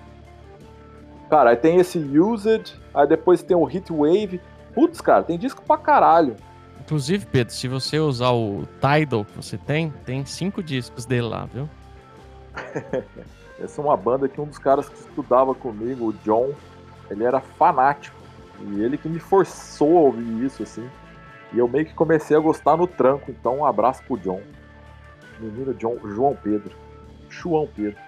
Cara, 1.31 1.51
aí 1.51 1.57
tem 1.57 1.77
esse 1.79 1.99
Used, 1.99 2.75
aí 2.93 3.07
depois 3.09 3.43
tem 3.43 3.57
o 3.57 3.69
Heat 3.69 3.91
Wave. 3.91 4.41
Putz, 4.75 5.01
cara, 5.01 5.23
tem 5.23 5.39
disco 5.39 5.63
pra 5.63 5.79
caralho. 5.79 6.37
Inclusive, 6.81 7.25
Pedro, 7.25 7.55
se 7.55 7.67
você 7.67 7.99
usar 7.99 8.33
o 8.33 8.65
Tidal 8.81 9.25
que 9.25 9.35
você 9.35 9.57
tem, 9.57 9.91
tem 10.05 10.27
cinco 10.27 10.63
discos 10.63 11.07
dele 11.07 11.29
lá, 11.29 11.47
viu? 11.47 11.69
Essa 13.59 13.81
é 13.81 13.85
uma 13.85 13.97
banda 13.97 14.29
que 14.29 14.41
um 14.41 14.47
dos 14.47 14.59
caras 14.59 14.89
que 14.89 14.97
estudava 14.97 15.55
comigo, 15.55 16.09
o 16.09 16.13
John, 16.13 16.53
ele 17.11 17.25
era 17.25 17.41
fanático. 17.41 18.17
E 18.61 18.83
ele 18.83 18.97
que 18.97 19.09
me 19.09 19.19
forçou 19.19 19.99
a 19.99 20.01
ouvir 20.03 20.45
isso, 20.45 20.63
assim. 20.63 20.89
E 21.53 21.59
eu 21.59 21.69
meio 21.69 21.87
que 21.87 21.95
comecei 21.95 22.37
a 22.37 22.41
gostar 22.41 22.77
no 22.77 22.87
tranco. 22.87 23.31
Então, 23.31 23.59
um 23.59 23.65
abraço 23.65 24.03
pro 24.05 24.19
John. 24.19 24.41
Menino 25.39 25.75
John, 25.75 25.99
João 26.05 26.37
Pedro. 26.41 26.75
João 27.29 27.69
Pedro. 27.75 27.99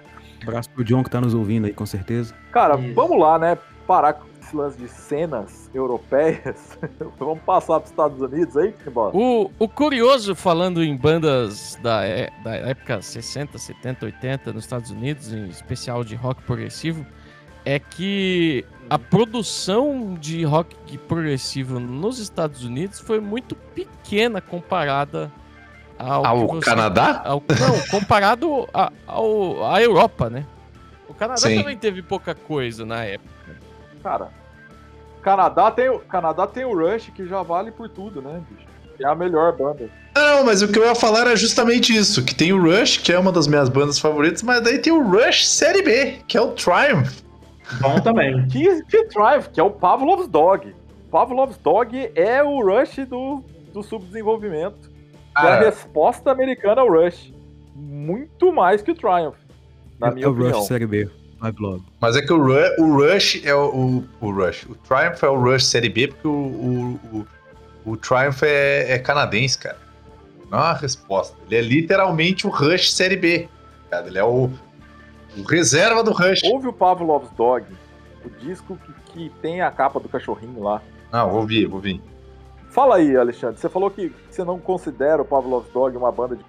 Abraço 0.43 0.71
pro 0.71 0.85
John 0.85 1.03
que 1.03 1.11
tá 1.11 1.21
nos 1.21 1.35
ouvindo 1.35 1.67
aí, 1.67 1.73
com 1.73 1.87
certeza. 1.87 2.35
Cara, 2.53 2.79
Isso. 2.79 2.95
vamos 2.95 3.19
lá, 3.19 3.39
né? 3.39 3.59
Parar 3.87 4.15
com 4.15 4.26
esse 4.47 4.57
lance 4.57 4.79
de 4.79 4.89
cenas 4.89 5.69
europeias. 5.75 6.79
vamos 7.19 7.41
passar 7.45 7.81
pros 7.81 7.91
Estados 7.91 8.21
Unidos 8.21 8.57
aí, 8.57 8.73
Timbora? 8.73 9.17
O, 9.17 9.51
o 9.59 9.69
curioso, 9.69 10.35
falando 10.35 10.83
em 10.83 10.97
bandas 10.97 11.77
da, 11.83 12.05
é- 12.05 12.31
da 12.45 12.55
época 12.55 13.03
60, 13.03 13.59
70, 13.59 14.07
80 14.07 14.53
nos 14.53 14.65
Estados 14.65 14.91
Unidos, 14.91 15.33
em 15.33 15.49
especial 15.49 16.05
de 16.05 16.15
rock 16.15 16.43
progressivo, 16.43 17.05
é 17.65 17.79
que 17.79 18.65
a 18.89 18.99
produção 18.99 20.15
de 20.15 20.45
rock 20.45 20.77
progressivo 20.99 21.81
nos 21.81 22.19
Estados 22.21 22.65
Unidos 22.65 23.01
foi 23.01 23.21
muito 23.21 23.57
pequena 23.57 24.41
comparada 24.41 25.31
ao, 25.99 26.25
Ao 26.25 26.47
você- 26.47 26.65
Canadá? 26.71 27.23
ao- 27.25 27.43
não, 27.59 27.81
comparado 27.91 28.69
a- 28.73 28.93
ao, 29.07 29.67
à 29.73 29.83
Europa, 29.83 30.31
né? 30.31 30.47
O 31.09 31.15
Canadá 31.15 31.39
Sim. 31.41 31.59
também 31.59 31.77
teve 31.77 32.03
pouca 32.03 32.35
coisa 32.35 32.85
na 32.85 33.03
época. 33.05 33.36
Cara, 34.07 34.29
Canadá 35.21 35.69
tem, 35.73 35.89
o- 35.89 35.99
Canadá 35.99 36.47
tem 36.47 36.65
o 36.65 36.73
Rush 36.79 37.11
que 37.13 37.27
já 37.27 37.43
vale 37.43 37.73
por 37.73 37.89
tudo, 37.89 38.23
né, 38.23 38.41
bicho? 38.49 38.65
É 39.01 39.05
a 39.05 39.17
melhor 39.17 39.57
banda. 39.57 39.91
Não, 40.15 40.45
mas 40.45 40.63
o 40.63 40.69
que 40.69 40.79
eu 40.79 40.85
ia 40.85 40.95
falar 40.95 41.23
era 41.23 41.35
justamente 41.35 41.93
isso, 41.95 42.25
que 42.25 42.33
tem 42.33 42.53
o 42.53 42.63
Rush, 42.63 42.99
que 42.99 43.13
é 43.13 43.19
uma 43.19 43.33
das 43.33 43.49
minhas 43.49 43.69
bandas 43.69 43.99
favoritas, 43.99 44.45
mas 44.45 44.63
daí 44.63 44.79
tem 44.79 44.93
o 44.93 45.03
Rush 45.03 45.49
Série 45.49 45.83
B, 45.83 46.19
que 46.29 46.39
é 46.39 46.41
o 46.41 46.53
Triumph. 46.53 47.21
Bom 47.81 47.99
também. 48.01 48.47
Que, 48.49 48.81
que 48.85 49.09
Drive, 49.09 49.49
que 49.49 49.59
é 49.59 49.63
o 49.65 49.71
Pavlov's 49.73 50.29
Dog. 50.29 50.73
Pavlov's 51.11 51.57
Dog 51.59 52.13
é 52.15 52.41
o 52.45 52.63
Rush 52.65 52.99
do, 53.09 53.43
do 53.75 53.83
subdesenvolvimento. 53.83 54.89
Que 55.37 55.47
é 55.47 55.51
a 55.51 55.59
resposta 55.59 56.31
americana 56.31 56.81
ao 56.81 56.89
Rush. 56.89 57.35
Muito 57.75 58.53
mais 58.53 58.81
que 58.83 58.93
o 58.93 58.95
Triumph, 58.95 59.35
na 59.99 60.09
é 60.09 60.11
minha 60.15 60.29
o 60.29 60.33
opinião. 60.33 60.59
Rush 60.61 60.69
Série 60.69 60.87
B. 60.87 61.11
Mas 62.01 62.17
é 62.17 62.23
que 62.23 62.33
o, 62.33 62.39
Ru- 62.39 62.75
o 62.79 62.97
Rush 62.97 63.43
é 63.45 63.55
o, 63.55 63.69
o, 63.69 64.05
o 64.21 64.31
Rush. 64.33 64.65
O 64.65 64.75
Triumph 64.75 65.23
é 65.23 65.29
o 65.29 65.39
Rush 65.41 65.67
Série 65.67 65.89
B, 65.89 66.09
porque 66.09 66.27
o, 66.27 66.31
o, 66.33 67.01
o, 67.13 67.27
o 67.93 67.97
Triumph 67.97 68.43
é, 68.43 68.93
é 68.93 68.99
canadense, 68.99 69.59
cara. 69.59 69.79
Não 70.51 70.59
é 70.59 70.63
uma 70.63 70.75
resposta. 70.75 71.37
Ele 71.47 71.57
é 71.57 71.61
literalmente 71.61 72.47
o 72.47 72.51
Rush 72.51 72.93
Série 72.93 73.17
B. 73.17 73.49
Cara. 73.91 74.07
Ele 74.07 74.19
é 74.19 74.25
o, 74.25 74.51
o 75.37 75.43
reserva 75.43 76.03
do 76.03 76.13
Rush. 76.13 76.43
Houve 76.45 76.69
o 76.69 76.73
Pavlov's 76.73 77.31
Dog, 77.37 77.67
o 78.25 78.31
disco 78.41 78.79
que, 78.85 79.13
que 79.13 79.31
tem 79.41 79.61
a 79.61 79.71
capa 79.71 80.01
do 80.01 80.09
cachorrinho 80.09 80.63
lá. 80.63 80.81
Não, 81.13 81.31
vou 81.31 81.41
ouvir, 81.41 81.67
vou 81.67 81.77
ouvir. 81.77 82.01
Fala 82.71 82.97
aí, 82.97 83.17
Alexandre. 83.17 83.59
Você 83.61 83.69
falou 83.69 83.91
que 83.91 84.13
você 84.31 84.45
não 84.45 84.59
considera 84.59 85.23
o 85.23 85.25
Pavlov's 85.25 85.71
Dog 85.73 85.97
uma 85.97 86.13
banda 86.13 86.37
de. 86.37 86.45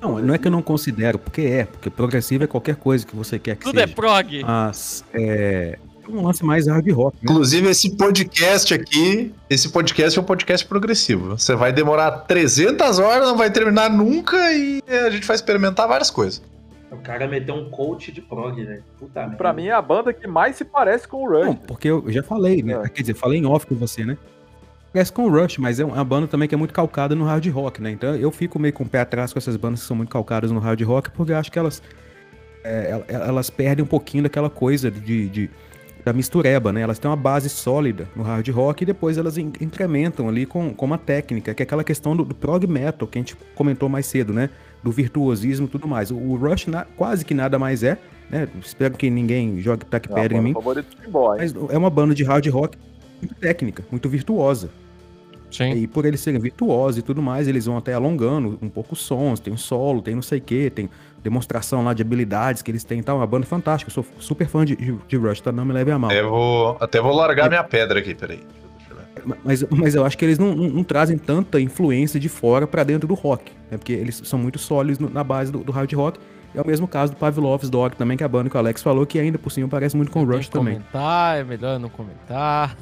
Não, 0.00 0.18
não 0.18 0.34
é 0.34 0.38
que 0.38 0.46
eu 0.46 0.52
não 0.52 0.62
considero, 0.62 1.18
porque 1.18 1.42
é. 1.42 1.64
Porque 1.64 1.90
progressivo 1.90 2.44
é 2.44 2.46
qualquer 2.46 2.76
coisa 2.76 3.06
que 3.06 3.14
você 3.14 3.38
quer 3.38 3.56
que 3.56 3.64
Tudo 3.64 3.78
é 3.78 3.82
seja. 3.84 3.94
prog. 3.94 4.42
Mas 4.44 5.04
é 5.12 5.78
um 6.08 6.22
lance 6.22 6.44
mais 6.44 6.66
hard 6.66 6.90
rock. 6.90 7.16
Né? 7.16 7.22
Inclusive, 7.24 7.68
esse 7.68 7.96
podcast 7.96 8.72
aqui, 8.74 9.32
esse 9.48 9.68
podcast 9.68 10.18
é 10.18 10.22
um 10.22 10.24
podcast 10.24 10.66
progressivo. 10.66 11.36
Você 11.36 11.54
vai 11.54 11.72
demorar 11.72 12.10
300 12.22 12.98
horas, 12.98 13.28
não 13.28 13.36
vai 13.36 13.50
terminar 13.50 13.90
nunca 13.90 14.36
e 14.52 14.82
a 14.88 15.10
gente 15.10 15.26
vai 15.26 15.36
experimentar 15.36 15.86
várias 15.86 16.10
coisas. 16.10 16.42
O 16.90 16.96
cara 16.96 17.28
meteu 17.28 17.54
um 17.54 17.68
coach 17.68 18.10
de 18.10 18.22
prog, 18.22 18.64
né? 18.64 18.80
Puta 18.98 19.20
merda. 19.20 19.36
Pra 19.36 19.52
mim 19.52 19.66
é 19.66 19.72
a 19.72 19.82
banda 19.82 20.12
que 20.12 20.26
mais 20.26 20.56
se 20.56 20.64
parece 20.64 21.06
com 21.06 21.18
o 21.18 21.28
Rush. 21.28 21.44
Não, 21.44 21.54
porque 21.54 21.88
eu 21.88 22.02
já 22.08 22.22
falei, 22.22 22.62
né? 22.62 22.80
É. 22.84 22.88
Quer 22.88 23.02
dizer, 23.02 23.14
falei 23.14 23.38
em 23.38 23.46
off 23.46 23.66
com 23.66 23.74
você, 23.74 24.04
né? 24.06 24.16
Parece 24.92 25.12
com 25.12 25.24
o 25.24 25.28
Rush, 25.30 25.58
mas 25.58 25.78
é 25.78 25.84
uma 25.84 26.02
banda 26.04 26.26
também 26.26 26.48
que 26.48 26.54
é 26.54 26.58
muito 26.58 26.72
calcada 26.72 27.14
no 27.14 27.24
hard 27.24 27.46
rock, 27.48 27.80
né? 27.82 27.90
Então 27.90 28.14
eu 28.16 28.30
fico 28.30 28.58
meio 28.58 28.72
com 28.72 28.84
o 28.84 28.88
pé 28.88 29.00
atrás 29.00 29.32
com 29.32 29.38
essas 29.38 29.56
bandas 29.56 29.80
que 29.82 29.86
são 29.86 29.96
muito 29.96 30.08
calcadas 30.10 30.50
no 30.50 30.58
hard 30.58 30.80
rock, 30.82 31.10
porque 31.10 31.32
eu 31.32 31.36
acho 31.36 31.52
que 31.52 31.58
elas, 31.58 31.82
é, 32.64 32.90
el- 32.92 33.04
elas 33.20 33.50
perdem 33.50 33.84
um 33.84 33.88
pouquinho 33.88 34.22
daquela 34.22 34.48
coisa 34.48 34.90
de, 34.90 35.28
de- 35.28 35.50
da 36.04 36.12
mistureba, 36.12 36.72
né? 36.72 36.80
Elas 36.80 36.98
têm 36.98 37.10
uma 37.10 37.16
base 37.16 37.50
sólida 37.50 38.08
no 38.16 38.22
hard 38.22 38.48
rock 38.48 38.82
e 38.82 38.86
depois 38.86 39.18
elas 39.18 39.36
in- 39.36 39.52
incrementam 39.60 40.26
ali 40.28 40.46
com, 40.46 40.72
com 40.72 40.86
uma 40.86 40.96
técnica, 40.96 41.52
que 41.52 41.62
é 41.62 41.64
aquela 41.64 41.84
questão 41.84 42.16
do, 42.16 42.24
do 42.24 42.34
prog 42.34 42.66
metal 42.66 43.06
que 43.06 43.18
a 43.18 43.20
gente 43.20 43.36
comentou 43.54 43.88
mais 43.90 44.06
cedo, 44.06 44.32
né? 44.32 44.48
Do 44.82 44.90
virtuosismo 44.90 45.66
e 45.66 45.68
tudo 45.68 45.86
mais. 45.86 46.10
O, 46.10 46.16
o 46.16 46.36
Rush 46.36 46.66
na- 46.66 46.86
quase 46.96 47.24
que 47.26 47.34
nada 47.34 47.58
mais 47.58 47.82
é, 47.82 47.98
né? 48.30 48.48
Espero 48.64 48.96
que 48.96 49.10
ninguém 49.10 49.60
jogue 49.60 49.84
É 49.92 49.96
a 49.96 50.00
pedra 50.00 50.38
em 50.38 50.40
mim. 50.40 50.48
hein? 50.50 50.54
Mas 51.36 51.54
é 51.70 51.76
uma 51.76 51.90
banda 51.90 52.14
de 52.14 52.24
hard 52.24 52.46
rock 52.48 52.78
muito 53.20 53.34
técnica, 53.36 53.84
muito 53.90 54.08
virtuosa. 54.08 54.70
Sim. 55.50 55.72
E 55.72 55.86
por 55.86 56.04
eles 56.04 56.20
serem 56.20 56.38
virtuosos 56.38 56.98
e 56.98 57.02
tudo 57.02 57.22
mais, 57.22 57.48
eles 57.48 57.64
vão 57.64 57.78
até 57.78 57.94
alongando 57.94 58.58
um 58.60 58.68
pouco 58.68 58.92
os 58.92 59.00
sons, 59.00 59.40
tem 59.40 59.50
um 59.52 59.56
solo, 59.56 60.02
tem 60.02 60.14
não 60.14 60.20
sei 60.20 60.38
o 60.40 60.42
que, 60.42 60.68
tem 60.68 60.90
demonstração 61.22 61.82
lá 61.82 61.94
de 61.94 62.02
habilidades 62.02 62.60
que 62.60 62.70
eles 62.70 62.84
têm 62.84 62.98
e 63.00 63.02
tal. 63.02 63.16
Uma 63.16 63.26
banda 63.26 63.46
fantástica, 63.46 63.88
eu 63.90 63.94
sou 63.94 64.04
super 64.18 64.46
fã 64.46 64.64
de, 64.64 64.76
de 64.76 65.16
Rush, 65.16 65.40
tá? 65.40 65.50
Não 65.50 65.64
me 65.64 65.72
leve 65.72 65.90
a 65.90 65.98
mal. 65.98 66.10
Até 66.10 66.22
vou, 66.22 66.76
até 66.80 67.00
vou 67.00 67.14
largar 67.14 67.48
minha 67.48 67.64
pedra 67.64 67.98
aqui, 67.98 68.14
peraí. 68.14 68.40
Eu. 68.90 69.36
Mas, 69.42 69.62
mas 69.70 69.94
eu 69.94 70.04
acho 70.04 70.16
que 70.18 70.24
eles 70.24 70.38
não, 70.38 70.54
não- 70.54 70.68
não 70.68 70.84
trazem 70.84 71.16
tanta 71.16 71.58
influência 71.60 72.20
de 72.20 72.28
fora 72.28 72.66
pra 72.66 72.84
dentro 72.84 73.08
do 73.08 73.14
rock, 73.14 73.50
né? 73.70 73.78
Porque 73.78 73.92
eles 73.92 74.20
são 74.24 74.38
muito 74.38 74.58
sólidos 74.58 74.98
no- 74.98 75.08
na 75.10 75.24
base 75.24 75.50
do, 75.50 75.60
do 75.60 75.72
hard 75.72 75.90
rock. 75.94 76.20
É 76.54 76.60
o 76.60 76.66
mesmo 76.66 76.88
caso 76.88 77.12
do 77.12 77.18
Pavlov's 77.18 77.68
Dog 77.68 77.96
também, 77.96 78.16
que 78.16 78.22
é 78.22 78.26
a 78.26 78.28
banda 78.28 78.48
que 78.48 78.56
o 78.56 78.58
Alex 78.58 78.82
falou, 78.82 79.06
que 79.06 79.18
ainda 79.18 79.38
por 79.38 79.50
cima 79.50 79.68
parece 79.68 79.96
muito 79.96 80.10
com 80.10 80.22
o 80.22 80.24
Rush 80.24 80.48
também. 80.48 80.74
comentar, 80.74 81.38
é 81.38 81.44
melhor 81.44 81.78
não 81.78 81.88
comentar. 81.88 82.76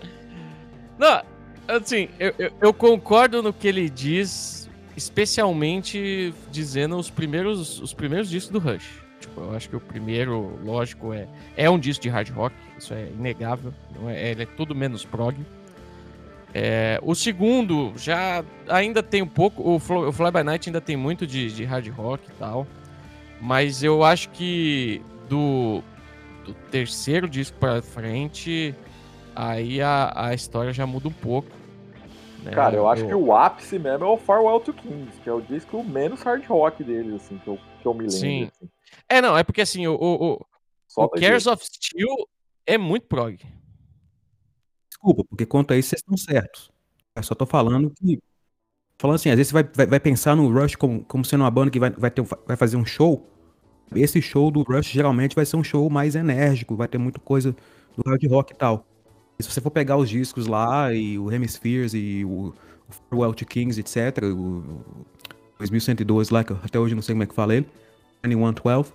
não, 0.98 1.22
assim, 1.68 2.08
eu, 2.18 2.34
eu, 2.38 2.50
eu 2.60 2.72
concordo 2.72 3.42
no 3.42 3.52
que 3.52 3.68
ele 3.68 3.88
diz, 3.88 4.68
especialmente 4.96 6.34
dizendo 6.50 6.96
os 6.96 7.10
primeiros, 7.10 7.80
os 7.80 7.94
primeiros 7.94 8.28
discos 8.28 8.52
do 8.52 8.58
Rush. 8.58 9.08
Tipo, 9.20 9.40
eu 9.40 9.56
acho 9.56 9.68
que 9.68 9.76
o 9.76 9.80
primeiro, 9.80 10.58
lógico, 10.64 11.12
é, 11.12 11.26
é 11.56 11.68
um 11.68 11.78
disco 11.78 12.02
de 12.02 12.08
hard 12.08 12.28
rock, 12.30 12.54
isso 12.78 12.94
é 12.94 13.08
inegável. 13.08 13.72
Não 13.94 14.08
é, 14.08 14.30
ele 14.30 14.42
é 14.42 14.46
tudo 14.46 14.74
menos 14.74 15.04
prog. 15.04 15.36
É, 16.54 16.98
o 17.02 17.14
segundo 17.14 17.92
já 17.96 18.42
ainda 18.68 19.02
tem 19.02 19.22
um 19.22 19.28
pouco. 19.28 19.62
O, 19.68 19.78
Flo- 19.78 20.08
o 20.08 20.12
Fly 20.12 20.30
By 20.30 20.42
Night 20.42 20.68
ainda 20.68 20.80
tem 20.80 20.96
muito 20.96 21.26
de, 21.26 21.52
de 21.52 21.64
hard 21.64 21.86
rock 21.88 22.24
e 22.28 22.32
tal. 22.34 22.66
Mas 23.40 23.82
eu 23.82 24.02
acho 24.02 24.30
que 24.30 25.02
do, 25.28 25.82
do 26.44 26.54
terceiro 26.70 27.28
disco 27.28 27.56
pra 27.58 27.80
frente, 27.82 28.74
aí 29.36 29.80
a, 29.80 30.12
a 30.14 30.34
história 30.34 30.72
já 30.72 30.86
muda 30.86 31.06
um 31.08 31.12
pouco. 31.12 31.48
né? 32.42 32.50
Cara, 32.50 32.74
eu 32.74 32.88
acho 32.88 33.06
que 33.06 33.14
o 33.14 33.32
ápice 33.34 33.78
mesmo 33.78 34.04
é 34.06 34.08
o 34.08 34.16
Farewell 34.16 34.58
to 34.60 34.72
Kings, 34.72 35.20
que 35.22 35.28
é 35.28 35.32
o 35.32 35.40
disco 35.40 35.84
menos 35.84 36.22
hard 36.22 36.44
rock 36.46 36.82
deles, 36.82 37.14
assim, 37.22 37.38
que 37.38 37.46
eu, 37.48 37.58
que 37.80 37.86
eu 37.86 37.92
me 37.94 38.00
lembro. 38.00 38.18
Sim. 38.18 38.44
assim. 38.44 38.68
É, 39.08 39.20
não, 39.20 39.36
é 39.36 39.44
porque 39.44 39.60
assim, 39.60 39.86
o, 39.86 39.94
o, 39.94 40.32
o, 40.32 40.46
o 41.04 41.08
Cares 41.10 41.46
of 41.46 41.64
Steel 41.64 42.08
é 42.66 42.76
muito 42.78 43.06
prog. 43.06 43.38
Desculpa, 44.98 45.24
porque 45.28 45.46
quanto 45.46 45.72
a 45.72 45.76
isso 45.78 45.90
vocês 45.90 46.00
estão 46.00 46.16
certos. 46.16 46.70
Eu 47.14 47.22
só 47.22 47.34
tô 47.34 47.46
falando 47.46 47.90
que. 47.90 48.20
Falando 48.98 49.16
assim, 49.16 49.30
às 49.30 49.36
vezes 49.36 49.50
você 49.50 49.54
vai, 49.54 49.64
vai, 49.64 49.86
vai 49.86 50.00
pensar 50.00 50.36
no 50.36 50.52
Rush 50.52 50.76
como, 50.76 51.04
como 51.04 51.24
sendo 51.24 51.42
uma 51.44 51.50
banda 51.50 51.70
que 51.70 51.78
vai, 51.80 51.90
vai, 51.90 52.10
ter, 52.10 52.22
vai 52.46 52.56
fazer 52.56 52.76
um 52.76 52.84
show. 52.84 53.26
Esse 53.94 54.20
show 54.22 54.50
do 54.50 54.62
Rush 54.62 54.88
geralmente 54.88 55.36
vai 55.36 55.46
ser 55.46 55.56
um 55.56 55.64
show 55.64 55.88
mais 55.90 56.14
enérgico, 56.16 56.76
vai 56.76 56.88
ter 56.88 56.98
muita 56.98 57.20
coisa 57.20 57.54
do 57.96 58.02
hard 58.08 58.24
rock 58.28 58.52
e 58.52 58.56
tal. 58.56 58.86
E 59.38 59.42
se 59.42 59.50
você 59.50 59.60
for 59.60 59.70
pegar 59.70 59.96
os 59.96 60.08
discos 60.10 60.46
lá, 60.46 60.92
e 60.92 61.18
o 61.18 61.32
Hemispheres 61.32 61.94
e 61.94 62.24
o, 62.24 62.52
o 62.88 62.92
Farewell 63.10 63.34
to 63.34 63.46
Kings, 63.46 63.80
etc., 63.80 64.24
o, 64.24 64.36
o 64.36 65.06
2112 65.58 66.32
lá, 66.32 66.44
que 66.44 66.52
até 66.52 66.78
hoje 66.78 66.94
não 66.94 67.02
sei 67.02 67.14
como 67.14 67.22
é 67.22 67.26
que 67.26 67.34
fala 67.34 67.54
ele, 67.54 67.66
2112, 68.22 68.92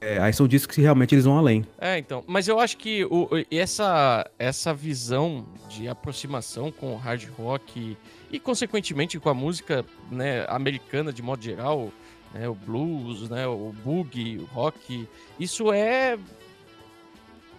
é, 0.00 0.18
aí 0.18 0.32
são 0.32 0.48
discos 0.48 0.74
que 0.74 0.80
realmente 0.82 1.14
eles 1.14 1.24
vão 1.24 1.36
além. 1.36 1.64
É, 1.78 1.98
então. 1.98 2.24
Mas 2.26 2.48
eu 2.48 2.58
acho 2.58 2.76
que 2.78 3.04
o, 3.04 3.28
essa, 3.50 4.28
essa 4.38 4.72
visão 4.72 5.46
de 5.68 5.88
aproximação 5.88 6.72
com 6.72 6.94
o 6.94 6.96
hard 6.96 7.28
rock 7.38 7.96
e, 8.30 8.40
consequentemente, 8.40 9.18
com 9.18 9.28
a 9.28 9.34
música 9.34 9.84
né, 10.10 10.46
americana 10.48 11.12
de 11.12 11.22
modo 11.22 11.42
geral, 11.42 11.92
né, 12.32 12.48
o 12.48 12.54
blues, 12.54 13.28
né, 13.28 13.46
o 13.46 13.74
boogie, 13.84 14.38
o 14.38 14.44
rock, 14.44 15.06
isso 15.38 15.72
é 15.72 16.18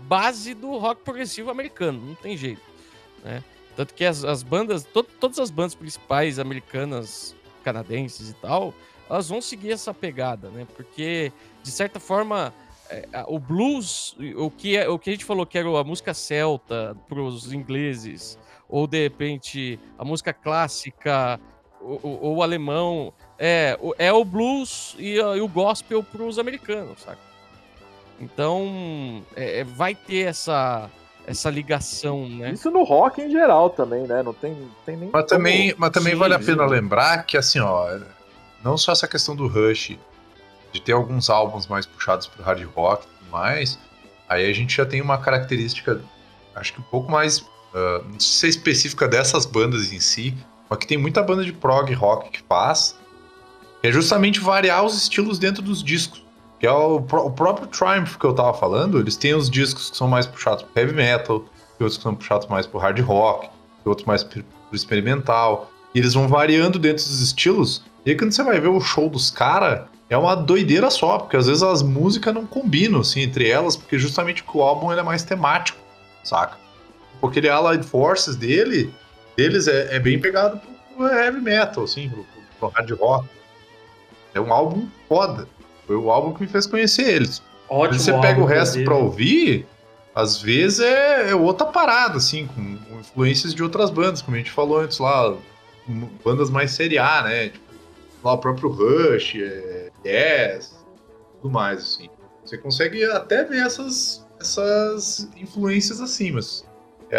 base 0.02 0.54
do 0.54 0.78
rock 0.78 1.04
progressivo 1.04 1.52
americano, 1.52 2.02
não 2.04 2.16
tem 2.16 2.36
jeito. 2.36 2.62
Né? 3.24 3.44
Tanto 3.76 3.94
que 3.94 4.04
as, 4.04 4.24
as 4.24 4.42
bandas, 4.44 4.84
to- 4.84 5.04
todas 5.04 5.40
as 5.40 5.52
bandas 5.52 5.76
principais 5.76 6.40
americanas, 6.40 7.36
canadenses 7.64 8.30
e 8.30 8.34
tal, 8.34 8.74
elas 9.12 9.28
vão 9.28 9.42
seguir 9.42 9.74
essa 9.74 9.94
pegada, 9.94 10.50
né? 10.50 10.66
Porque, 10.74 11.34
de 11.62 11.70
certa 11.70 12.00
forma, 12.00 12.54
é, 12.90 13.06
o 13.28 13.38
blues, 13.38 14.16
o 14.38 14.50
que, 14.50 14.78
é, 14.78 14.88
o 14.88 14.98
que 14.98 15.10
a 15.10 15.14
gente 15.14 15.26
falou 15.26 15.46
que 15.46 15.58
era 15.58 15.68
a 15.68 15.84
música 15.84 16.14
celta 16.14 16.96
para 17.10 17.20
os 17.20 17.52
ingleses, 17.52 18.40
ou 18.70 18.88
de 18.88 19.04
repente 19.04 19.78
a 20.00 20.06
música 20.06 20.32
clássica 20.32 21.38
ou, 21.82 22.38
o 22.38 22.44
alemão, 22.44 23.12
é, 23.38 23.78
é 23.98 24.14
o 24.14 24.24
blues 24.24 24.96
e, 24.98 25.16
e 25.16 25.42
o 25.42 25.48
gospel 25.48 26.02
para 26.04 26.24
os 26.24 26.40
americanos, 26.40 27.02
sabe? 27.02 27.18
Então, 28.18 29.24
é, 29.36 29.60
é, 29.60 29.64
vai 29.66 29.94
ter 29.94 30.28
essa, 30.28 30.90
essa 31.28 31.50
ligação, 31.50 32.30
né? 32.30 32.52
Isso 32.52 32.72
no 32.72 32.84
rock 32.84 33.22
em 33.22 33.30
geral 33.30 33.72
também, 33.72 34.04
né? 34.04 34.24
Não 34.24 34.34
tem, 34.34 34.56
tem 34.86 34.96
nem. 34.96 35.10
Mas 35.12 35.26
também, 35.26 35.74
mas 35.78 35.90
também 35.90 36.16
vale 36.16 36.34
a 36.34 36.40
pena 36.40 36.66
lembrar 36.66 37.26
que, 37.26 37.36
assim, 37.36 37.60
ó, 37.60 37.90
não 38.64 38.78
só 38.78 38.92
essa 38.92 39.08
questão 39.08 39.36
do 39.36 39.48
Rush, 39.48 39.98
de 40.72 40.82
ter 40.82 40.94
alguns 40.94 41.30
álbuns 41.30 41.68
mais 41.68 41.86
puxados 41.86 42.28
pro 42.28 42.44
hard 42.44 42.64
rock 42.76 43.06
e 43.06 43.18
tudo 43.20 43.32
mais, 43.32 43.78
aí 44.30 44.50
a 44.50 44.54
gente 44.54 44.76
já 44.76 44.86
tem 44.86 45.02
uma 45.02 45.18
característica, 45.18 46.02
acho 46.56 46.74
que 46.74 46.80
um 46.80 46.84
pouco 46.84 47.12
mais, 47.12 47.40
uh, 47.40 48.04
não 48.10 48.20
sei 48.20 48.20
se 48.20 48.46
é 48.46 48.50
específica 48.50 49.08
dessas 49.08 49.46
bandas 49.46 49.92
em 49.92 50.00
si, 50.00 50.36
mas 50.70 50.80
que 50.80 50.88
tem 50.88 50.98
muita 50.98 51.22
banda 51.22 51.44
de 51.44 51.52
prog 51.52 51.94
rock 51.94 52.30
que 52.30 52.42
faz, 52.48 52.98
que 53.82 53.88
é 53.88 53.92
justamente 53.92 54.40
variar 54.40 54.86
os 54.86 54.96
estilos 54.96 55.38
dentro 55.38 55.62
dos 55.62 55.84
discos. 55.84 56.24
Que 56.60 56.68
é 56.68 56.72
o, 56.72 56.98
o 56.98 57.32
próprio 57.32 57.68
Triumph 57.68 58.18
que 58.18 58.26
eu 58.26 58.34
tava 58.34 58.54
falando, 58.54 59.00
eles 59.00 59.18
têm 59.18 59.34
os 59.34 59.50
discos 59.50 59.90
que 59.90 59.98
são 59.98 60.08
mais 60.08 60.28
puxados 60.28 60.64
pro 60.64 60.80
heavy 60.80 60.94
metal, 60.94 61.44
outros 61.80 61.98
que 61.98 62.04
são 62.04 62.14
puxados 62.14 62.48
mais 62.48 62.68
pro 62.68 62.80
hard 62.80 63.00
rock, 63.00 63.50
outros 63.84 64.06
mais 64.06 64.24
pro 64.24 64.44
experimental. 64.72 65.72
E 65.94 66.00
eles 66.00 66.14
vão 66.14 66.28
variando 66.28 66.78
dentro 66.78 67.04
dos 67.04 67.20
estilos. 67.20 67.84
E 68.06 68.12
aí 68.12 68.18
quando 68.18 68.32
você 68.32 68.44
vai 68.44 68.60
ver 68.60 68.70
o 68.70 68.82
show 68.82 69.10
dos 69.10 69.30
caras, 69.30 69.88
é 70.10 70.18
uma 70.18 70.36
doideira 70.36 70.90
só, 70.90 71.20
porque 71.20 71.38
às 71.38 71.48
vezes 71.48 71.64
as 71.64 71.82
músicas 71.82 72.34
não 72.34 72.46
combinam 72.46 73.02
assim, 73.02 73.22
entre 73.22 73.50
elas, 73.50 73.76
porque 73.76 73.98
justamente 73.98 74.44
o 74.54 74.62
álbum 74.62 74.92
ele 74.92 75.00
é 75.02 75.04
mais 75.04 75.24
temático, 75.24 75.80
saca? 76.24 76.58
Porque 77.20 77.40
ele 77.40 77.50
Allied 77.50 77.86
Forces 77.86 78.36
dele, 78.36 78.94
deles 79.38 79.68
é, 79.68 79.96
é 79.96 80.00
bem 80.00 80.20
pegado 80.20 80.60
pro 80.96 81.08
heavy 81.08 81.40
metal, 81.40 81.84
assim, 81.84 82.10
pro, 82.10 82.26
pro 82.60 82.70
hard 82.70 82.92
rock. 83.00 83.28
É 84.34 84.42
um 84.42 84.52
álbum 84.52 84.88
foda. 85.08 85.48
Foi 85.86 85.96
o 85.96 86.10
álbum 86.10 86.34
que 86.34 86.42
me 86.42 86.48
fez 86.48 86.66
conhecer 86.66 87.08
eles. 87.08 87.42
Ótimo. 87.70 88.00
você 88.00 88.12
pega 88.20 88.42
o 88.42 88.46
resto 88.46 88.84
pra 88.84 88.96
ouvir, 88.96 89.66
às 90.14 90.42
vezes 90.42 90.82
é, 90.82 91.30
é, 91.30 91.36
outra 91.36 91.68
parada, 91.68 92.18
assim, 92.18 92.48
com, 92.48 92.78
com, 92.78 93.00
influências 93.00 93.56
de 93.56 93.64
outras 93.64 93.90
bandas, 93.90 94.22
como 94.22 94.36
a 94.36 94.40
gente 94.40 94.52
falou 94.52 94.82
antes 94.82 95.00
lá, 95.00 95.34
bandas 96.24 96.50
mais 96.50 96.72
série 96.72 96.98
A, 96.98 97.22
né? 97.24 97.50
Tipo, 97.50 97.71
lá 98.24 98.34
o 98.34 98.38
próprio 98.38 98.70
Rush, 98.70 99.36
é, 99.36 99.92
Yes, 100.06 100.76
tudo 101.42 101.52
mais, 101.52 101.80
assim. 101.80 102.10
Você 102.44 102.58
consegue 102.58 103.04
até 103.06 103.44
ver 103.44 103.66
essas, 103.66 104.26
essas 104.40 105.30
influências 105.38 106.02
assim, 106.02 106.32
mas 106.32 106.66
é, 107.10 107.18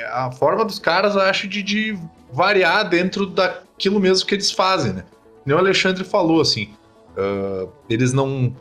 é 0.00 0.06
a 0.06 0.30
forma 0.30 0.64
dos 0.64 0.78
caras, 0.78 1.14
eu 1.14 1.20
acho, 1.20 1.46
de, 1.46 1.62
de, 1.62 1.98
variar 2.32 2.88
dentro 2.88 3.26
daquilo 3.26 4.00
mesmo 4.00 4.26
que 4.26 4.34
eles 4.34 4.50
fazem, 4.50 4.94
né? 4.94 5.04
Nem 5.44 5.54
o 5.54 5.58
Alexandre 5.58 6.02
falou, 6.04 6.40
assim, 6.40 6.70
uh, 7.16 7.68
eles 7.90 8.12
não 8.12 8.54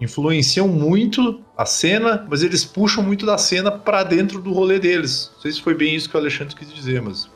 influenciam 0.00 0.68
muito 0.68 1.40
a 1.56 1.64
cena, 1.64 2.24
mas 2.28 2.42
eles 2.42 2.64
puxam 2.64 3.02
muito 3.02 3.26
da 3.26 3.38
cena 3.38 3.72
para 3.72 4.04
dentro 4.04 4.40
do 4.40 4.52
rolê 4.52 4.78
deles. 4.78 5.32
Não 5.34 5.42
sei 5.42 5.52
se 5.52 5.60
foi 5.60 5.74
bem 5.74 5.94
isso 5.94 6.08
que 6.08 6.16
o 6.16 6.20
Alexandre 6.20 6.54
quis 6.54 6.72
dizer, 6.72 7.02
mas 7.02 7.28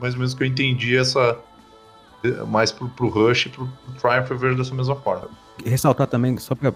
mais 0.00 0.14
ou 0.14 0.18
menos 0.18 0.34
que 0.34 0.42
eu 0.42 0.46
entendi 0.46 0.96
essa, 0.96 1.38
mais 2.48 2.72
pro, 2.72 2.88
pro 2.88 3.08
Rush 3.08 3.46
e 3.46 3.48
pro, 3.48 3.66
pro 3.66 3.94
Triumph 3.94 4.30
eu 4.30 4.38
vejo 4.38 4.56
dessa 4.56 4.74
mesma 4.74 4.96
forma. 4.96 5.28
Ressaltar 5.64 6.06
também, 6.06 6.36
só 6.38 6.54
para 6.54 6.72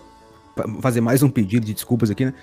fazer 0.80 1.00
mais 1.00 1.22
um 1.22 1.28
pedido 1.28 1.66
de 1.66 1.74
desculpas 1.74 2.10
aqui, 2.10 2.24
né? 2.24 2.34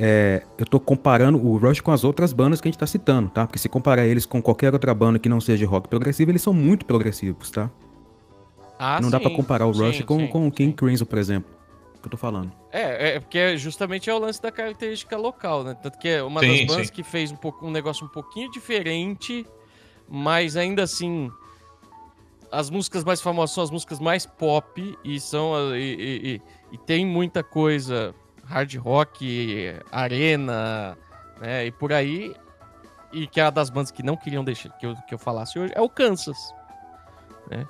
É, 0.00 0.44
eu 0.56 0.64
tô 0.64 0.78
comparando 0.78 1.44
o 1.44 1.56
Rush 1.58 1.80
com 1.80 1.90
as 1.90 2.04
outras 2.04 2.32
bandas 2.32 2.60
que 2.60 2.68
a 2.68 2.70
gente 2.70 2.78
tá 2.78 2.86
citando, 2.86 3.28
tá? 3.30 3.46
Porque 3.46 3.58
se 3.58 3.68
comparar 3.68 4.06
eles 4.06 4.24
com 4.24 4.40
qualquer 4.40 4.72
outra 4.72 4.94
banda 4.94 5.18
que 5.18 5.28
não 5.28 5.40
seja 5.40 5.66
rock 5.66 5.88
progressivo, 5.88 6.30
eles 6.30 6.40
são 6.40 6.52
muito 6.52 6.86
progressivos, 6.86 7.50
tá? 7.50 7.68
Ah, 8.78 9.00
não 9.00 9.08
sim, 9.08 9.10
dá 9.10 9.18
para 9.18 9.30
comparar 9.34 9.66
o 9.66 9.72
Rush 9.72 9.96
sim, 9.96 10.02
com, 10.04 10.20
sim, 10.20 10.26
com 10.28 10.46
o 10.46 10.52
King 10.52 10.72
Crimson, 10.72 11.04
por 11.04 11.18
exemplo. 11.18 11.50
Que 12.00 12.06
eu 12.06 12.10
tô 12.12 12.16
falando. 12.16 12.52
É, 12.70 13.16
é 13.16 13.20
porque 13.20 13.58
justamente 13.58 14.08
é 14.08 14.14
o 14.14 14.18
lance 14.20 14.40
da 14.40 14.52
característica 14.52 15.16
local, 15.16 15.64
né? 15.64 15.74
Tanto 15.82 15.98
que 15.98 16.08
é 16.08 16.22
uma 16.22 16.40
das 16.40 16.64
bandas 16.64 16.90
que 16.90 17.02
fez 17.02 17.32
um, 17.32 17.36
pouco, 17.36 17.66
um 17.66 17.70
negócio 17.72 18.06
um 18.06 18.08
pouquinho 18.08 18.48
diferente, 18.52 19.44
mas 20.08 20.56
ainda 20.56 20.84
assim 20.84 21.28
as 22.50 22.70
músicas 22.70 23.04
mais 23.04 23.20
famosas 23.20 23.54
são 23.54 23.64
as 23.64 23.70
músicas 23.70 24.00
mais 24.00 24.26
pop 24.26 24.98
e 25.04 25.20
são 25.20 25.76
e, 25.76 26.40
e, 26.40 26.42
e, 26.72 26.78
tem 26.78 27.04
muita 27.04 27.42
coisa 27.42 28.14
hard 28.44 28.74
rock, 28.76 29.74
arena, 29.92 30.96
né, 31.40 31.66
e 31.66 31.72
por 31.72 31.92
aí. 31.92 32.34
E 33.12 33.26
que 33.26 33.40
é 33.40 33.44
uma 33.44 33.50
das 33.50 33.70
bandas 33.70 33.90
que 33.90 34.02
não 34.02 34.16
queriam 34.16 34.44
deixar 34.44 34.70
que 34.70 34.86
eu, 34.86 34.94
que 35.06 35.14
eu 35.14 35.18
falasse 35.18 35.58
hoje 35.58 35.72
é 35.74 35.80
o 35.80 35.88
Kansas, 35.88 36.54
né? 37.50 37.66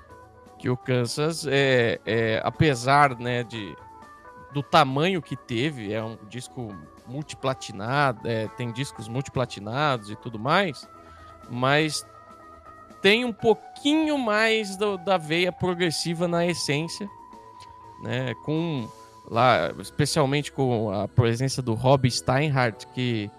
Que 0.58 0.68
o 0.68 0.76
Kansas 0.76 1.46
é, 1.46 2.00
é 2.04 2.40
apesar, 2.44 3.16
né, 3.16 3.44
de 3.44 3.76
do 4.52 4.62
tamanho 4.62 5.20
que 5.20 5.36
teve, 5.36 5.92
é 5.92 6.02
um 6.02 6.16
disco 6.28 6.74
multiplatinado, 7.06 8.26
é, 8.26 8.48
tem 8.48 8.72
discos 8.72 9.08
multiplatinados 9.08 10.10
e 10.10 10.16
tudo 10.16 10.38
mais, 10.38 10.88
mas 11.50 12.06
tem 13.02 13.24
um 13.24 13.32
pouquinho 13.32 14.18
mais 14.18 14.76
do, 14.76 14.96
da 14.96 15.16
veia 15.16 15.52
progressiva 15.52 16.26
na 16.26 16.46
essência, 16.46 17.08
né? 18.02 18.34
Com 18.44 18.88
lá, 19.30 19.72
especialmente 19.78 20.50
com 20.50 20.90
a 20.90 21.06
presença 21.06 21.60
do 21.60 21.74
Rob 21.74 22.10
Steinhardt, 22.10 22.86
que 22.88 23.30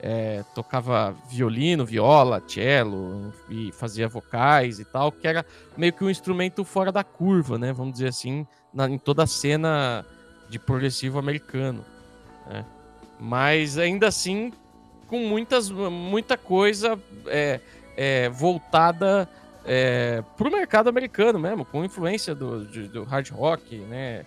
é, 0.00 0.44
tocava 0.54 1.14
violino, 1.28 1.84
viola, 1.84 2.42
cello 2.46 3.32
e 3.48 3.72
fazia 3.72 4.08
vocais 4.08 4.78
e 4.78 4.84
tal, 4.84 5.10
que 5.10 5.26
era 5.26 5.44
meio 5.76 5.92
que 5.92 6.04
um 6.04 6.10
instrumento 6.10 6.64
fora 6.64 6.92
da 6.92 7.04
curva, 7.04 7.58
né? 7.58 7.72
Vamos 7.72 7.94
dizer 7.94 8.08
assim, 8.08 8.46
na, 8.72 8.88
em 8.88 8.98
toda 8.98 9.22
a 9.22 9.26
cena 9.26 10.04
de 10.48 10.58
progressivo 10.58 11.18
americano. 11.18 11.84
Né? 12.46 12.64
Mas 13.18 13.78
ainda 13.78 14.08
assim, 14.08 14.52
com 15.06 15.20
muitas, 15.20 15.70
muita 15.70 16.36
coisa 16.36 16.98
é, 17.26 17.60
é, 17.96 18.28
voltada 18.28 19.28
é, 19.64 20.22
para 20.36 20.48
o 20.48 20.52
mercado 20.52 20.88
americano 20.88 21.38
mesmo, 21.38 21.64
com 21.64 21.84
influência 21.84 22.34
do, 22.34 22.64
de, 22.66 22.88
do 22.88 23.04
hard 23.04 23.30
rock, 23.30 23.76
né? 23.76 24.24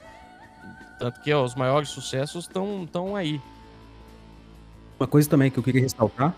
Tanto 0.99 1.21
que 1.21 1.31
ó, 1.31 1.43
os 1.43 1.55
maiores 1.55 1.89
sucessos 1.89 2.45
estão 2.45 3.15
aí. 3.15 3.39
Uma 4.99 5.07
coisa 5.07 5.29
também 5.29 5.49
que 5.49 5.57
eu 5.57 5.63
queria 5.63 5.81
ressaltar 5.81 6.35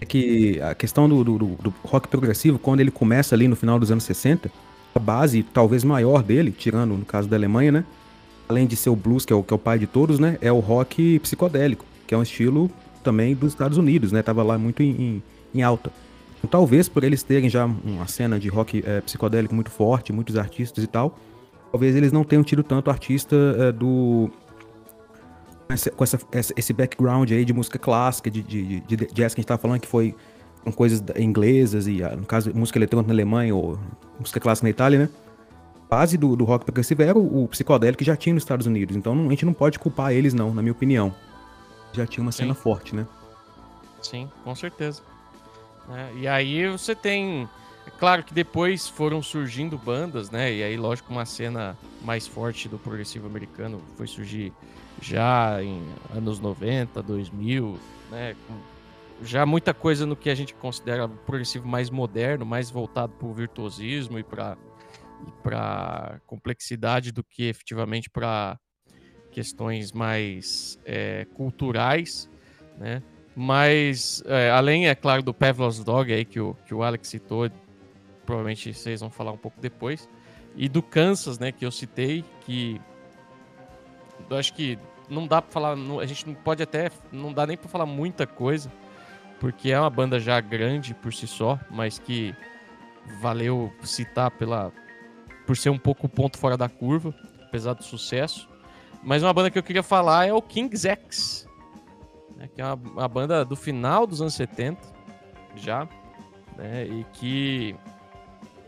é 0.00 0.04
que 0.04 0.60
a 0.60 0.74
questão 0.74 1.08
do, 1.08 1.24
do, 1.24 1.36
do, 1.36 1.74
rock 1.84 2.06
progressivo, 2.06 2.58
quando 2.58 2.80
ele 2.80 2.92
começa 2.92 3.34
ali 3.34 3.48
no 3.48 3.56
final 3.56 3.78
dos 3.78 3.90
anos 3.90 4.04
60, 4.04 4.52
a 4.94 4.98
base 4.98 5.42
talvez 5.42 5.82
maior 5.82 6.22
dele, 6.22 6.52
tirando 6.52 6.96
no 6.96 7.04
caso 7.04 7.28
da 7.28 7.36
Alemanha, 7.36 7.72
né? 7.72 7.84
Além 8.48 8.66
de 8.66 8.76
ser 8.76 8.90
o 8.90 8.94
blues, 8.94 9.24
que 9.24 9.32
é 9.32 9.36
o, 9.36 9.42
que 9.42 9.52
é 9.52 9.56
o 9.56 9.58
pai 9.58 9.80
de 9.80 9.86
todos, 9.88 10.20
né? 10.20 10.38
É 10.40 10.52
o 10.52 10.60
rock 10.60 11.18
psicodélico, 11.18 11.84
que 12.06 12.14
é 12.14 12.18
um 12.18 12.22
estilo 12.22 12.70
também 13.02 13.34
dos 13.34 13.52
Estados 13.52 13.78
Unidos, 13.78 14.12
né? 14.12 14.22
Tava 14.22 14.44
lá 14.44 14.56
muito 14.56 14.82
em, 14.82 14.90
em, 14.90 15.22
em 15.56 15.62
alta. 15.62 15.90
Talvez 16.50 16.88
por 16.88 17.02
eles 17.02 17.22
terem 17.22 17.48
já 17.48 17.64
uma 17.64 18.06
cena 18.06 18.38
de 18.38 18.48
rock 18.48 18.82
é, 18.86 19.00
psicodélico 19.00 19.54
muito 19.54 19.70
forte, 19.70 20.12
muitos 20.12 20.36
artistas 20.36 20.84
e 20.84 20.86
tal, 20.86 21.18
talvez 21.72 21.96
eles 21.96 22.12
não 22.12 22.24
tenham 22.24 22.44
tido 22.44 22.62
tanto 22.62 22.90
artista 22.90 23.36
é, 23.58 23.72
do. 23.72 24.30
com 25.96 26.04
essa, 26.04 26.18
esse 26.56 26.72
background 26.72 27.30
aí 27.32 27.44
de 27.44 27.52
música 27.52 27.78
clássica, 27.78 28.30
de, 28.30 28.42
de, 28.42 28.80
de, 28.80 28.96
de 28.96 29.06
jazz 29.06 29.34
que 29.34 29.40
a 29.40 29.42
gente 29.42 29.46
tava 29.46 29.60
falando, 29.60 29.80
que 29.80 29.88
foi 29.88 30.14
com 30.64 30.72
coisas 30.72 31.02
inglesas 31.16 31.86
e, 31.86 32.02
ah, 32.02 32.16
no 32.16 32.26
caso, 32.26 32.52
música 32.54 32.78
eletrônica 32.78 33.06
na 33.06 33.14
Alemanha 33.14 33.54
ou 33.54 33.78
música 34.18 34.40
clássica 34.40 34.66
na 34.66 34.70
Itália, 34.70 34.98
né? 34.98 35.08
Base 35.88 36.18
do, 36.18 36.34
do 36.34 36.44
rock 36.44 36.64
progressivo 36.64 37.02
era 37.02 37.16
o, 37.16 37.44
o, 37.44 37.48
psicodélico 37.48 37.98
que 37.98 38.04
já 38.04 38.16
tinha 38.16 38.34
nos 38.34 38.42
Estados 38.42 38.66
Unidos. 38.66 38.96
Então 38.96 39.14
a 39.14 39.30
gente 39.30 39.44
não 39.44 39.52
pode 39.52 39.78
culpar 39.78 40.12
eles, 40.12 40.34
não, 40.34 40.52
na 40.52 40.62
minha 40.62 40.72
opinião. 40.72 41.14
Já 41.92 42.04
tinha 42.04 42.22
uma 42.22 42.32
cena 42.32 42.52
Sim. 42.52 42.60
forte, 42.60 42.96
né? 42.96 43.06
Sim, 44.02 44.28
com 44.42 44.54
certeza. 44.54 45.02
Né? 45.88 46.12
E 46.16 46.28
aí 46.28 46.68
você 46.68 46.94
tem. 46.94 47.48
É 47.86 47.90
claro 47.90 48.24
que 48.24 48.34
depois 48.34 48.88
foram 48.88 49.22
surgindo 49.22 49.78
bandas, 49.78 50.30
né? 50.30 50.52
E 50.52 50.62
aí, 50.62 50.76
lógico, 50.76 51.12
uma 51.12 51.24
cena 51.24 51.76
mais 52.02 52.26
forte 52.26 52.68
do 52.68 52.78
progressivo 52.78 53.26
americano 53.26 53.80
foi 53.96 54.06
surgir 54.06 54.52
já 55.00 55.62
em 55.62 55.82
anos 56.14 56.40
90, 56.40 57.02
2000, 57.02 57.78
né? 58.10 58.34
Já 59.22 59.46
muita 59.46 59.72
coisa 59.72 60.04
no 60.04 60.16
que 60.16 60.28
a 60.28 60.34
gente 60.34 60.52
considera 60.54 61.08
progressivo 61.08 61.66
mais 61.66 61.88
moderno, 61.88 62.44
mais 62.44 62.70
voltado 62.70 63.12
para 63.14 63.26
o 63.26 63.32
virtuosismo 63.32 64.18
e 64.18 64.24
para 64.24 64.56
para 65.42 66.20
complexidade 66.26 67.10
do 67.10 67.24
que 67.24 67.44
efetivamente 67.44 68.10
para 68.10 68.58
questões 69.30 69.90
mais 69.90 70.78
é, 70.84 71.24
culturais, 71.34 72.28
né? 72.78 73.02
Mas, 73.38 74.22
é, 74.24 74.50
além, 74.50 74.88
é 74.88 74.94
claro, 74.94 75.22
do 75.22 75.34
Pavlov's 75.34 75.84
Dog 75.84 76.10
aí 76.10 76.24
que 76.24 76.40
o, 76.40 76.56
que 76.66 76.74
o 76.74 76.82
Alex 76.82 77.06
citou, 77.08 77.50
provavelmente 78.24 78.72
vocês 78.72 79.00
vão 79.00 79.10
falar 79.10 79.30
um 79.30 79.36
pouco 79.36 79.60
depois, 79.60 80.08
e 80.56 80.68
do 80.70 80.82
Kansas, 80.82 81.38
né, 81.38 81.52
que 81.52 81.64
eu 81.66 81.70
citei, 81.70 82.24
que 82.46 82.80
eu 84.30 84.36
acho 84.36 84.54
que 84.54 84.78
não 85.08 85.26
dá 85.26 85.40
pra 85.40 85.52
falar. 85.52 85.76
a 86.00 86.06
gente 86.06 86.26
não 86.26 86.34
pode 86.34 86.62
até. 86.62 86.90
Não 87.12 87.32
dá 87.32 87.46
nem 87.46 87.56
pra 87.56 87.68
falar 87.68 87.86
muita 87.86 88.26
coisa. 88.26 88.72
Porque 89.38 89.70
é 89.70 89.78
uma 89.78 89.90
banda 89.90 90.18
já 90.18 90.40
grande 90.40 90.94
por 90.94 91.12
si 91.12 91.26
só, 91.26 91.58
mas 91.70 91.98
que 91.98 92.34
valeu 93.20 93.72
citar 93.82 94.30
pela. 94.30 94.72
Por 95.46 95.56
ser 95.56 95.70
um 95.70 95.78
pouco 95.78 96.08
ponto 96.08 96.38
fora 96.38 96.56
da 96.56 96.68
curva, 96.68 97.14
apesar 97.42 97.74
do 97.74 97.84
sucesso. 97.84 98.48
Mas 99.02 99.22
uma 99.22 99.32
banda 99.32 99.50
que 99.50 99.58
eu 99.58 99.62
queria 99.62 99.82
falar 99.82 100.26
é 100.26 100.32
o 100.32 100.42
King's 100.42 100.84
X. 100.84 101.45
né, 102.36 102.48
que 102.54 102.60
é 102.60 102.64
uma, 102.64 102.74
uma 102.74 103.08
banda 103.08 103.44
do 103.44 103.56
final 103.56 104.06
dos 104.06 104.20
anos 104.20 104.34
70, 104.34 104.80
já. 105.56 105.88
Né, 106.56 106.86
e 106.86 107.04
que 107.12 107.76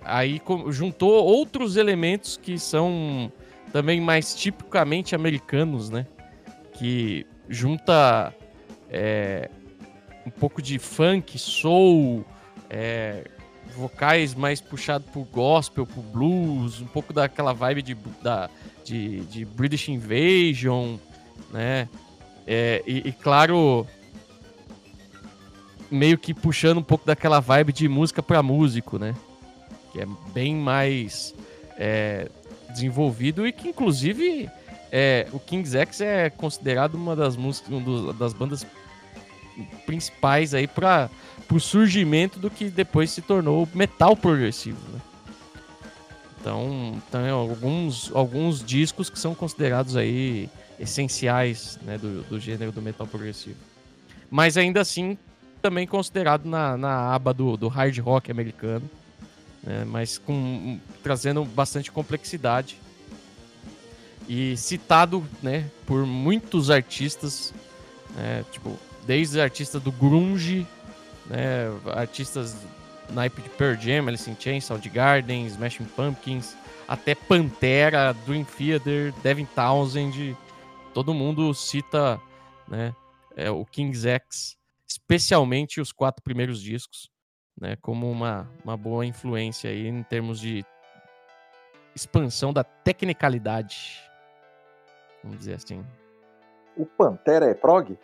aí 0.05 0.41
juntou 0.71 1.25
outros 1.25 1.77
elementos 1.77 2.37
que 2.37 2.59
são 2.59 3.31
também 3.73 4.01
mais 4.01 4.35
tipicamente 4.35 5.15
americanos, 5.15 5.91
né? 5.91 6.07
Que 6.73 7.27
junta 7.49 8.35
é, 8.89 9.51
um 10.27 10.31
pouco 10.31 10.63
de 10.63 10.79
funk, 10.79 11.39
soul, 11.39 12.25
é, 12.71 13.25
vocais 13.77 14.35
mais 14.35 14.61
puxado 14.61 15.05
pro 15.13 15.23
gospel, 15.25 15.87
pro 15.87 16.03
blues, 16.03 16.81
um 16.81 16.87
pouco 16.87 17.13
daquela 17.13 17.53
vibe 17.53 17.83
de, 17.83 17.95
da, 18.23 18.49
de, 18.85 19.21
de 19.27 19.45
British 19.45 19.89
Invasion, 19.89 20.97
né? 21.51 21.89
É, 22.51 22.83
e, 22.87 23.09
e 23.09 23.13
claro, 23.13 23.87
meio 25.91 26.17
que 26.17 26.33
puxando 26.33 26.79
um 26.79 26.83
pouco 26.83 27.05
daquela 27.05 27.41
vibe 27.41 27.75
de 27.75 27.87
música 27.87 28.23
para 28.23 28.43
músico, 28.43 28.99
né? 28.99 29.15
Que 29.93 30.01
é 30.01 30.07
bem 30.33 30.57
mais 30.57 31.35
é, 31.77 32.31
desenvolvido 32.71 33.47
e 33.47 33.53
que 33.53 33.69
inclusive 33.69 34.49
é, 34.91 35.29
o 35.31 35.39
King's 35.39 35.75
X 35.75 36.01
é 36.01 36.31
considerado 36.31 36.95
uma 36.95 37.15
das 37.15 37.37
músicas, 37.37 37.71
uma 37.71 38.15
das 38.15 38.33
bandas 38.33 38.67
principais 39.85 40.55
aí 40.55 40.67
para 40.67 41.11
o 41.53 41.61
surgimento 41.61 42.39
do 42.39 42.49
que 42.49 42.71
depois 42.71 43.11
se 43.11 43.21
tornou 43.21 43.69
metal 43.75 44.17
progressivo, 44.17 44.81
né? 44.91 45.01
Então, 46.41 46.95
tem 47.11 47.29
alguns, 47.29 48.11
alguns 48.15 48.65
discos 48.65 49.11
que 49.11 49.19
são 49.19 49.35
considerados 49.35 49.97
aí 49.97 50.49
essenciais 50.79 51.79
né, 51.83 51.99
do, 51.99 52.23
do 52.23 52.39
gênero 52.39 52.73
do 52.73 52.81
metal 52.81 53.07
progressivo. 53.07 53.57
Mas 54.31 54.57
ainda 54.57 54.81
assim, 54.81 55.17
também 55.61 55.87
considerado 55.87 56.45
na, 56.47 56.77
na 56.77 57.15
aba 57.15 57.33
do, 57.33 57.57
do 57.57 57.69
hard 57.69 57.99
rock 57.99 58.31
americano, 58.31 58.89
né, 59.63 59.85
mas 59.85 60.19
com, 60.19 60.79
trazendo 61.03 61.45
bastante 61.45 61.91
complexidade. 61.91 62.79
E 64.29 64.57
citado 64.59 65.27
né, 65.43 65.65
por 65.87 66.05
muitos 66.05 66.71
artistas, 66.71 67.55
né, 68.15 68.45
tipo, 68.53 68.79
desde 69.07 69.41
artistas 69.41 69.83
do 69.83 69.91
grunge, 69.91 70.67
né, 71.27 71.73
artistas 71.95 72.57
naipe 73.11 73.41
de 73.41 73.49
Pearl 73.49 73.75
Jam, 73.81 74.07
Alice 74.07 74.31
in 74.31 74.37
Chains, 74.39 74.65
Soundgarden, 74.65 75.47
Smashing 75.47 75.87
Pumpkins, 75.97 76.55
até 76.87 77.15
Pantera, 77.15 78.15
Dream 78.27 78.45
Theater, 78.45 79.15
Devin 79.23 79.47
Townsend, 79.55 80.37
todo 80.99 81.15
mundo 81.15 81.55
cita 81.55 82.21
né, 82.67 82.93
é, 83.37 83.49
o 83.49 83.65
King's 83.65 84.05
X, 84.05 84.59
especialmente 84.85 85.81
os 85.81 85.93
quatro 85.93 86.21
primeiros 86.25 86.61
discos, 86.61 87.09
né, 87.57 87.77
como 87.81 88.11
uma, 88.11 88.51
uma 88.65 88.77
boa 88.77 89.07
influência 89.07 89.71
aí 89.71 89.87
em 89.87 90.03
termos 90.03 90.41
de 90.41 90.65
expansão 91.95 92.53
da 92.53 92.65
tecnicalidade, 92.65 94.03
vamos 95.23 95.39
dizer 95.39 95.55
assim. 95.55 95.87
O 96.77 96.85
Pantera 96.85 97.47
é 97.47 97.55
prog? 97.55 97.97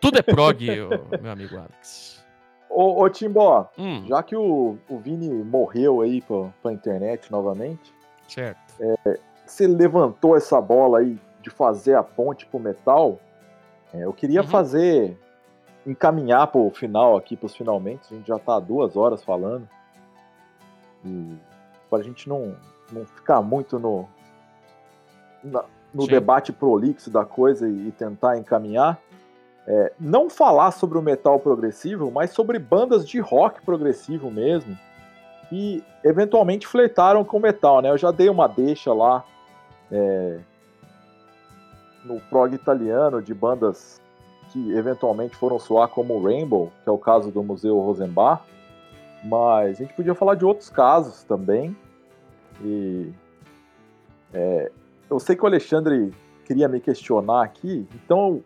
Tudo 0.00 0.18
é 0.18 0.22
prog, 0.22 0.66
meu 1.22 1.30
amigo 1.30 1.56
Alex. 1.56 2.24
Ô, 2.68 3.04
ô 3.04 3.08
Timbó, 3.08 3.70
Hum, 3.78 4.04
já 4.08 4.20
que 4.20 4.34
o, 4.34 4.76
o 4.88 4.98
Vini 4.98 5.28
morreu 5.28 6.00
aí 6.00 6.20
pra, 6.20 6.52
pra 6.60 6.72
internet 6.72 7.30
novamente, 7.30 7.94
certo. 8.26 8.74
você 9.46 9.68
levantou 9.68 10.36
essa 10.36 10.60
bola 10.60 10.98
aí 10.98 11.16
de 11.42 11.50
fazer 11.50 11.94
a 11.96 12.02
ponte 12.02 12.46
pro 12.46 12.58
metal, 12.60 13.18
é, 13.92 14.04
eu 14.04 14.12
queria 14.12 14.40
Uhum. 14.42 14.46
fazer, 14.46 15.18
encaminhar 15.86 16.46
pro 16.46 16.70
final 16.70 17.16
aqui, 17.16 17.36
pros 17.36 17.54
finalmente, 17.54 18.02
a 18.10 18.16
gente 18.16 18.28
já 18.28 18.38
tá 18.38 18.56
há 18.56 18.60
duas 18.60 18.96
horas 18.96 19.22
falando, 19.22 19.68
e 21.04 21.36
pra 21.90 22.00
gente 22.02 22.28
não, 22.28 22.54
não 22.92 23.04
ficar 23.04 23.42
muito 23.42 23.78
no, 23.78 24.08
na- 25.42 25.64
no 25.92 26.02
Sim. 26.04 26.10
debate 26.10 26.52
prolixo 26.52 27.10
da 27.10 27.24
coisa 27.24 27.68
e, 27.68 27.88
e 27.88 27.92
tentar 27.92 28.38
encaminhar, 28.38 28.98
é, 29.66 29.92
não 30.00 30.30
falar 30.30 30.70
sobre 30.70 30.96
o 30.98 31.02
metal 31.02 31.38
progressivo, 31.38 32.10
mas 32.10 32.30
sobre 32.30 32.58
bandas 32.58 33.06
de 33.06 33.20
rock 33.20 33.60
progressivo 33.62 34.30
mesmo, 34.30 34.78
e 35.50 35.84
eventualmente 36.02 36.66
flertaram 36.66 37.24
com 37.24 37.36
o 37.36 37.40
metal, 37.40 37.82
né? 37.82 37.90
Eu 37.90 37.98
já 37.98 38.10
dei 38.10 38.28
uma 38.30 38.46
deixa 38.48 38.92
lá 38.94 39.22
é, 39.90 40.38
no 42.04 42.20
prog 42.20 42.54
italiano 42.54 43.22
de 43.22 43.32
bandas 43.32 44.00
que 44.50 44.72
eventualmente 44.72 45.34
foram 45.36 45.58
soar 45.58 45.88
como 45.88 46.22
Rainbow, 46.22 46.70
que 46.82 46.88
é 46.88 46.92
o 46.92 46.98
caso 46.98 47.30
do 47.30 47.42
Museu 47.42 47.78
Rosenbach, 47.78 48.42
mas 49.24 49.76
a 49.76 49.84
gente 49.84 49.94
podia 49.94 50.14
falar 50.14 50.34
de 50.34 50.44
outros 50.44 50.68
casos 50.68 51.22
também. 51.22 51.76
E 52.60 53.10
é, 54.34 54.70
eu 55.08 55.18
sei 55.18 55.36
que 55.36 55.42
o 55.42 55.46
Alexandre 55.46 56.12
queria 56.44 56.68
me 56.68 56.80
questionar 56.80 57.42
aqui, 57.42 57.86
então 57.94 58.42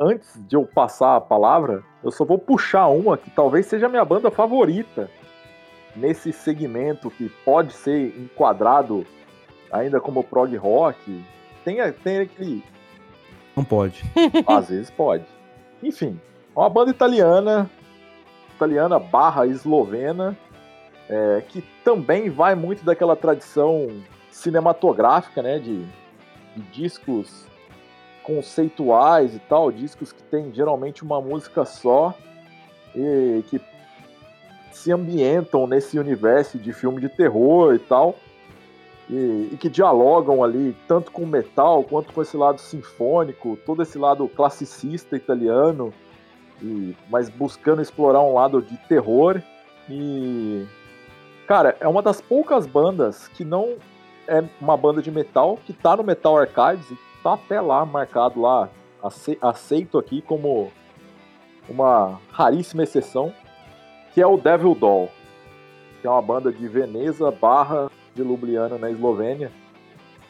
antes 0.00 0.40
de 0.46 0.56
eu 0.56 0.66
passar 0.66 1.16
a 1.16 1.20
palavra, 1.20 1.82
eu 2.02 2.10
só 2.10 2.24
vou 2.24 2.38
puxar 2.38 2.88
uma 2.88 3.16
que 3.16 3.30
talvez 3.30 3.66
seja 3.66 3.86
a 3.86 3.88
minha 3.88 4.04
banda 4.04 4.30
favorita 4.30 5.08
nesse 5.94 6.32
segmento 6.32 7.10
que 7.10 7.28
pode 7.44 7.72
ser 7.72 8.08
enquadrado 8.18 9.06
ainda 9.70 10.00
como 10.00 10.24
prog 10.24 10.54
rock. 10.56 11.24
Tem, 11.64 11.76
tem 11.92 12.18
aquele. 12.20 12.62
Não 13.56 13.64
pode. 13.64 14.04
Às 14.46 14.68
vezes 14.68 14.90
pode. 14.90 15.24
Enfim, 15.82 16.20
é 16.54 16.58
uma 16.58 16.68
banda 16.68 16.90
italiana, 16.90 17.70
italiana 18.54 18.98
barra 18.98 19.46
eslovena, 19.46 20.36
é, 21.08 21.42
que 21.48 21.62
também 21.84 22.30
vai 22.30 22.54
muito 22.54 22.84
daquela 22.84 23.14
tradição 23.14 23.88
cinematográfica, 24.30 25.42
né? 25.42 25.58
De, 25.58 25.84
de 26.56 26.62
discos 26.72 27.46
conceituais 28.22 29.34
e 29.34 29.38
tal, 29.38 29.70
discos 29.70 30.10
que 30.10 30.22
tem 30.22 30.52
geralmente 30.52 31.02
uma 31.02 31.20
música 31.20 31.64
só 31.64 32.14
e 32.94 33.44
que 33.48 33.60
se 34.72 34.90
ambientam 34.90 35.66
nesse 35.66 35.98
universo 35.98 36.58
de 36.58 36.72
filme 36.72 37.00
de 37.00 37.08
terror 37.08 37.74
e 37.74 37.78
tal, 37.78 38.16
e, 39.08 39.50
e 39.52 39.56
que 39.58 39.68
dialogam 39.68 40.42
ali 40.42 40.76
tanto 40.88 41.10
com 41.12 41.26
metal 41.26 41.84
quanto 41.84 42.12
com 42.12 42.22
esse 42.22 42.36
lado 42.36 42.60
sinfônico, 42.60 43.58
todo 43.66 43.82
esse 43.82 43.98
lado 43.98 44.26
classicista 44.28 45.16
italiano, 45.16 45.92
e, 46.62 46.96
mas 47.10 47.28
buscando 47.28 47.82
explorar 47.82 48.20
um 48.20 48.34
lado 48.34 48.62
de 48.62 48.76
terror. 48.88 49.40
E 49.88 50.64
cara, 51.46 51.76
é 51.80 51.86
uma 51.86 52.00
das 52.00 52.20
poucas 52.20 52.66
bandas 52.66 53.28
que 53.28 53.44
não 53.44 53.76
é 54.26 54.42
uma 54.60 54.76
banda 54.76 55.02
de 55.02 55.10
metal 55.10 55.58
que 55.66 55.72
tá 55.74 55.96
no 55.96 56.02
Metal 56.02 56.38
Archives 56.38 56.90
e 56.90 56.98
tá 57.22 57.34
até 57.34 57.60
lá 57.60 57.84
marcado 57.84 58.40
lá, 58.40 58.70
ace- 59.04 59.38
aceito 59.42 59.98
aqui 59.98 60.22
como 60.22 60.72
uma 61.68 62.18
raríssima 62.32 62.84
exceção, 62.84 63.32
que 64.14 64.22
é 64.22 64.26
o 64.26 64.38
Devil 64.38 64.74
Doll, 64.74 65.10
que 66.00 66.06
é 66.06 66.10
uma 66.10 66.22
banda 66.22 66.50
de 66.50 66.66
Veneza 66.66 67.30
barra 67.30 67.90
de 68.14 68.22
Ljubljana 68.22 68.78
na 68.78 68.90
Eslovênia. 68.90 69.50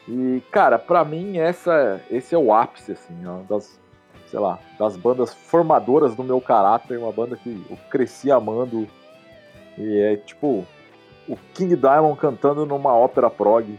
E, 0.08 0.42
cara, 0.50 0.78
pra 0.78 1.04
mim 1.04 1.38
essa, 1.38 2.00
esse 2.10 2.34
é 2.34 2.38
o 2.38 2.52
ápice, 2.52 2.92
assim, 2.92 3.14
ó, 3.26 3.38
das, 3.48 3.80
sei 4.30 4.38
lá, 4.38 4.58
das 4.78 4.96
bandas 4.96 5.32
formadoras 5.32 6.14
do 6.14 6.22
meu 6.22 6.40
caráter, 6.40 6.98
uma 6.98 7.12
banda 7.12 7.36
que 7.36 7.64
eu 7.70 7.76
cresci 7.90 8.30
amando. 8.30 8.86
E 9.78 9.98
é 10.00 10.16
tipo 10.16 10.64
o 11.26 11.36
King 11.54 11.74
Diamond 11.74 12.18
cantando 12.20 12.66
numa 12.66 12.92
ópera 12.94 13.30
prog. 13.30 13.78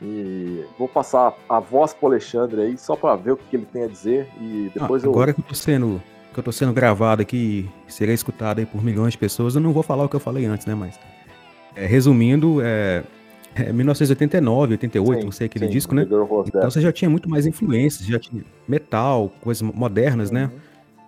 E 0.00 0.64
vou 0.78 0.86
passar 0.86 1.34
a 1.48 1.58
voz 1.58 1.92
pro 1.92 2.06
Alexandre 2.06 2.60
aí, 2.60 2.78
só 2.78 2.94
pra 2.94 3.16
ver 3.16 3.32
o 3.32 3.36
que, 3.36 3.44
que 3.50 3.56
ele 3.56 3.66
tem 3.66 3.82
a 3.82 3.88
dizer. 3.88 4.28
E 4.40 4.70
Ah, 4.76 4.80
depois 4.82 5.02
eu. 5.02 5.10
agora 5.10 5.32
que 5.32 5.40
eu 5.40 5.44
tô 5.44 5.54
sendo 5.54 6.00
que 6.32 6.38
eu 6.38 6.44
tô 6.44 6.52
sendo 6.52 6.72
gravado 6.72 7.20
aqui 7.22 7.68
e 7.88 7.92
serei 7.92 8.14
escutado 8.14 8.60
aí 8.60 8.66
por 8.66 8.84
milhões 8.84 9.12
de 9.14 9.18
pessoas, 9.18 9.56
eu 9.56 9.60
não 9.60 9.72
vou 9.72 9.82
falar 9.82 10.04
o 10.04 10.08
que 10.08 10.14
eu 10.14 10.20
falei 10.20 10.44
antes, 10.46 10.66
né? 10.66 10.74
Mas 10.74 11.00
é, 11.74 11.84
resumindo, 11.84 12.60
é, 12.62 13.02
é 13.54 13.72
1989, 13.72 14.74
88, 14.74 15.18
Sim, 15.18 15.24
não 15.24 15.32
sei 15.32 15.46
aquele 15.46 15.66
sim, 15.66 15.72
disco, 15.72 15.94
né? 15.94 16.02
Então 16.02 16.70
você 16.70 16.80
já 16.80 16.92
tinha 16.92 17.10
muito 17.10 17.28
mais 17.28 17.46
influências, 17.46 18.06
já 18.06 18.18
tinha 18.18 18.44
metal, 18.66 19.32
coisas 19.40 19.62
modernas, 19.62 20.30
né? 20.30 20.44
Uhum. 20.44 20.60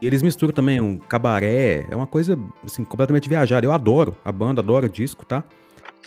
E 0.03 0.07
eles 0.07 0.23
misturam 0.23 0.53
também 0.53 0.81
um 0.81 0.97
cabaré, 0.97 1.87
é 1.91 1.95
uma 1.95 2.07
coisa 2.07 2.39
assim, 2.65 2.85
completamente 2.85 3.29
viajada. 3.29 3.67
Eu 3.67 3.73
adoro 3.73 4.17
a 4.25 4.33
banda, 4.33 4.61
adoro 4.61 4.87
o 4.87 4.89
disco, 4.89 5.27
tá? 5.27 5.45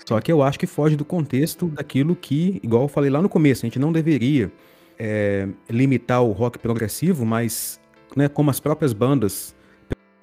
Só 0.06 0.20
que 0.20 0.32
eu 0.32 0.42
acho 0.42 0.60
que 0.60 0.66
foge 0.66 0.96
do 0.96 1.06
contexto 1.06 1.68
daquilo 1.68 2.16
que, 2.16 2.60
igual 2.64 2.84
eu 2.84 2.88
falei 2.88 3.10
lá 3.10 3.22
no 3.22 3.30
começo, 3.30 3.66
a 3.66 3.68
gente 3.68 3.80
não 3.80 3.92
deveria 3.92 4.52
é, 4.98 5.48
limitar 5.70 6.24
o 6.24 6.32
rock 6.32 6.58
progressivo, 6.60 7.26
mas 7.26 7.80
né, 8.16 8.28
como 8.28 8.50
as 8.50 8.60
próprias 8.60 8.94
bandas 8.94 9.56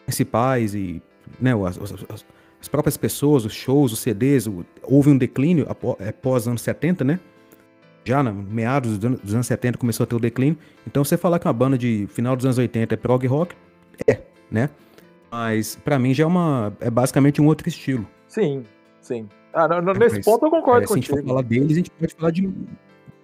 principais 0.05 0.74
e 0.74 1.01
né, 1.41 1.53
as, 1.66 1.78
as, 1.78 1.93
as 2.09 2.27
próprias 2.69 2.97
pessoas, 2.97 3.45
os 3.45 3.53
shows, 3.53 3.93
os 3.93 4.01
CDs, 4.01 4.49
houve 4.82 5.11
um 5.11 5.16
declínio 5.16 5.66
após, 5.69 5.97
após 6.07 6.47
anos 6.47 6.62
70, 6.62 7.05
né? 7.05 7.20
Já 8.05 8.23
na 8.23 8.32
meados 8.32 8.99
dos 8.99 9.35
anos 9.35 9.47
70 9.47 9.78
começou 9.78 10.05
a 10.05 10.07
ter 10.07 10.16
o 10.16 10.20
declínio. 10.20 10.57
Então 10.87 11.05
você 11.05 11.16
falar 11.16 11.39
que 11.39 11.47
uma 11.47 11.53
banda 11.53 11.77
de 11.77 12.07
final 12.09 12.35
dos 12.35 12.45
anos 12.45 12.59
80 12.59 12.95
é 12.95 12.97
prog 12.97 13.27
rock, 13.27 13.55
é, 14.07 14.20
né? 14.51 14.70
Mas 15.31 15.77
para 15.77 15.99
mim 15.99 16.12
já 16.15 16.24
é 16.24 16.27
uma 16.27 16.73
é 16.81 16.91
basicamente 16.91 17.41
um 17.41 17.47
outro 17.47 17.69
estilo. 17.69 18.07
Sim, 18.27 18.65
sim. 19.01 19.28
Ah, 19.53 19.69
no, 19.69 19.82
no, 19.82 19.93
nesse 19.93 20.16
Mas, 20.16 20.24
ponto 20.24 20.47
eu 20.47 20.51
concordo 20.51 20.85
é, 20.85 20.87
contigo. 20.87 21.07
Se 21.07 21.12
a 21.12 21.16
gente 21.16 21.24
for 21.24 21.28
falar 21.28 21.43
deles, 21.43 21.73
a 21.73 21.74
gente 21.74 21.91
pode 21.91 22.15
falar 22.15 22.31
de 22.31 22.47
um 22.47 22.66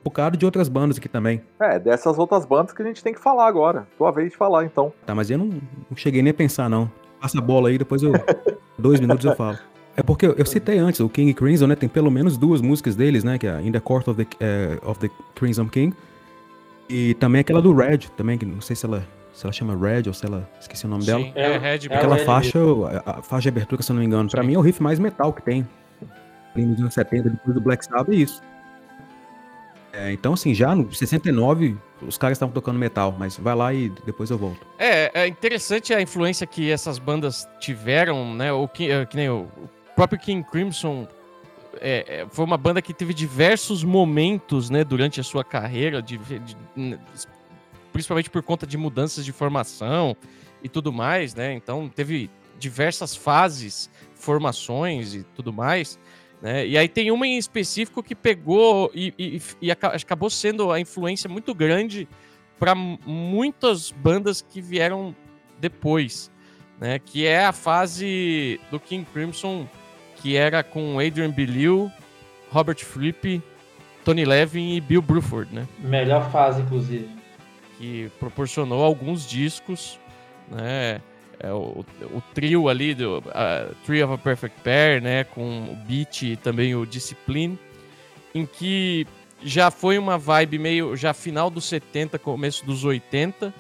bocado 0.05 0.37
de 0.37 0.45
outras 0.45 0.69
bandas 0.69 0.99
aqui 0.99 1.09
também. 1.09 1.41
É, 1.59 1.79
dessas 1.79 2.19
outras 2.19 2.45
bandas 2.45 2.73
que 2.73 2.83
a 2.83 2.85
gente 2.85 3.03
tem 3.03 3.13
que 3.13 3.21
falar 3.21 3.47
agora. 3.47 3.87
Tua 3.97 4.11
vez 4.11 4.31
de 4.31 4.37
falar, 4.37 4.65
então. 4.65 4.93
Tá, 5.05 5.15
mas 5.15 5.31
eu 5.31 5.39
não, 5.39 5.47
não 5.47 5.97
cheguei 5.97 6.23
nem 6.23 6.31
a 6.31 6.35
pensar, 6.35 6.69
não. 6.69 6.91
Passa 7.21 7.39
a 7.39 7.41
bola 7.41 7.69
aí, 7.69 7.79
depois 7.79 8.03
eu. 8.03 8.13
dois 8.79 9.01
minutos 9.01 9.25
eu 9.25 9.35
falo. 9.35 9.59
É 9.97 10.03
porque 10.03 10.27
eu, 10.27 10.45
citei 10.45 10.79
antes, 10.79 11.01
o 11.01 11.09
King 11.09 11.33
Crimson, 11.33 11.67
né? 11.67 11.75
Tem 11.75 11.89
pelo 11.89 12.11
menos 12.11 12.37
duas 12.37 12.61
músicas 12.61 12.95
deles, 12.95 13.25
né? 13.25 13.39
Que 13.39 13.47
é 13.47 13.63
In 13.63 13.73
the 13.73 13.81
Court 13.81 14.07
of 14.09 14.23
the, 14.23 14.29
uh, 14.45 14.91
of 14.91 15.01
the 15.01 15.09
Crimson 15.35 15.69
King. 15.69 15.97
E 16.89 17.15
também 17.15 17.41
aquela 17.41 17.63
do 17.63 17.75
Red, 17.75 17.99
também, 18.17 18.37
que 18.37 18.45
não 18.45 18.61
sei 18.61 18.77
se 18.77 18.85
ela, 18.85 19.07
se 19.33 19.47
ela 19.47 19.53
chama 19.53 19.75
Red 19.75 20.03
ou 20.07 20.13
se 20.13 20.27
ela. 20.27 20.49
Esqueci 20.61 20.85
o 20.85 20.89
nome 20.89 21.03
Sim, 21.03 21.07
dela. 21.07 21.33
É, 21.35 21.57
Red. 21.57 21.87
Aquela 21.91 22.19
é 22.19 22.25
faixa, 22.25 22.59
a, 22.59 23.19
a, 23.19 23.23
faixa 23.23 23.51
de 23.51 23.57
abertura, 23.57 23.83
se 23.83 23.91
eu 23.91 23.95
não 23.95 24.01
me 24.01 24.07
engano, 24.07 24.29
Sim. 24.29 24.37
pra 24.37 24.43
mim 24.43 24.55
é 24.55 24.59
o 24.59 24.61
riff 24.61 24.83
mais 24.83 24.99
metal 24.99 25.33
que 25.33 25.43
tem. 25.43 25.67
Nos 26.55 26.79
anos 26.79 26.95
70, 26.95 27.31
depois 27.31 27.55
do 27.55 27.61
Black 27.61 27.85
Sabbath, 27.85 28.09
é 28.11 28.15
isso. 28.15 28.43
É, 29.93 30.13
então, 30.13 30.35
assim, 30.35 30.55
já 30.55 30.75
no 30.75 30.93
69, 30.93 31.77
os 32.03 32.19
caras 32.19 32.37
estavam 32.37 32.53
tocando 32.53 32.79
metal, 32.79 33.15
mas 33.19 33.37
vai 33.37 33.55
lá 33.55 33.73
e 33.73 33.89
depois 34.05 34.31
eu 34.31 34.39
volto. 34.39 34.67
É, 34.79 35.23
é 35.23 35.27
interessante 35.27 35.95
a 35.95 36.01
influência 36.01 36.47
que 36.47 36.71
essas 36.71 36.99
bandas 36.99 37.49
tiveram, 37.59 38.35
né? 38.35 38.53
O 38.53 38.69
que, 38.69 38.91
é, 38.91 39.07
que 39.07 39.17
nem 39.17 39.29
o, 39.29 39.49
próprio 39.97 40.21
King 40.21 40.47
Crimson 40.49 41.09
é, 41.81 42.21
é, 42.21 42.27
foi 42.31 42.45
uma 42.45 42.59
banda 42.59 42.83
que 42.83 42.93
teve 42.93 43.15
diversos 43.15 43.83
momentos, 43.83 44.69
né, 44.69 44.85
durante 44.85 45.19
a 45.19 45.25
sua 45.25 45.43
carreira, 45.43 46.03
de, 46.03 46.19
de, 46.19 46.57
principalmente 47.93 48.29
por 48.29 48.43
conta 48.43 48.67
de 48.67 48.77
mudanças 48.77 49.25
de 49.25 49.33
formação 49.33 50.15
e 50.63 50.69
tudo 50.69 50.93
mais, 50.93 51.35
né? 51.35 51.55
Então 51.55 51.89
teve 51.89 52.31
diversas 52.59 53.17
fases, 53.17 53.91
formações 54.15 55.15
e 55.15 55.23
tudo 55.35 55.53
mais. 55.53 55.99
Né? 56.41 56.67
E 56.67 56.79
aí 56.79 56.89
tem 56.89 57.11
uma 57.11 57.27
em 57.27 57.39
específico 57.39 58.03
que 58.03 58.15
pegou 58.15 58.91
e, 58.95 59.13
e, 59.19 59.43
e 59.63 59.71
acabou 59.71 60.31
sendo 60.31 60.71
a 60.71 60.79
influência 60.79 61.29
muito 61.29 61.55
grande 61.55 62.09
para 62.59 62.75
muitas 62.75 63.91
bandas 63.91 64.43
que 64.43 64.61
vieram 64.61 65.15
depois, 65.59 66.31
né? 66.81 66.99
Que 66.99 67.27
é 67.27 67.45
a 67.45 67.53
fase 67.53 68.61
do 68.71 68.79
King 68.81 69.07
Crimson, 69.13 69.67
que 70.17 70.37
era 70.37 70.63
com 70.63 70.99
Adrian 70.99 71.31
Belew, 71.31 71.91
Robert 72.51 72.83
Fripp, 72.85 73.43
Tony 74.05 74.25
Levin 74.25 74.75
e 74.75 74.81
Bill 74.81 75.03
Bruford, 75.03 75.55
né? 75.55 75.67
Melhor 75.79 76.31
fase, 76.31 76.63
inclusive. 76.63 77.09
Que 77.79 78.11
proporcionou 78.19 78.83
alguns 78.83 79.29
discos, 79.29 79.99
né? 80.51 81.01
É, 81.41 81.53
o, 81.53 81.85
o, 82.03 82.23
trio 82.35 82.69
ali 82.69 82.95
do 82.95 83.19
uh, 83.19 83.75
Tree 83.85 84.03
of 84.03 84.15
a 84.15 84.19
Perfect 84.19 84.61
Pair, 84.63 85.03
né, 85.03 85.25
com 85.25 85.65
o 85.65 85.77
Beat 85.87 86.23
e 86.23 86.37
também 86.37 86.75
o 86.75 86.87
Discipline, 86.87 87.59
em 88.35 88.47
que 88.47 89.07
já 89.43 89.71
foi 89.71 89.99
uma 89.99 90.17
vibe 90.17 90.59
meio 90.59 90.97
já 90.97 91.13
final 91.13 91.51
dos 91.51 91.67
70, 91.67 92.19
começo 92.19 92.65
dos 92.65 92.85
80, 92.85 93.53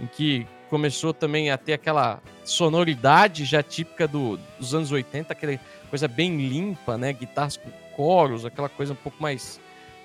em 0.00 0.06
que 0.06 0.46
começou 0.70 1.12
também 1.12 1.50
a 1.50 1.58
ter 1.58 1.72
aquela 1.72 2.22
sonoridade 2.44 3.44
já 3.44 3.62
típica 3.62 4.06
do, 4.06 4.38
dos 4.58 4.74
anos 4.74 4.92
80, 4.92 5.32
aquela 5.32 5.58
coisa 5.90 6.08
bem 6.08 6.36
limpa, 6.48 6.96
né, 6.96 7.12
guitarras 7.12 7.56
com 7.56 7.70
coros, 7.96 8.44
aquela 8.44 8.68
coisa 8.68 8.92
um 8.92 8.96
pouco 8.96 9.22
mais 9.22 9.60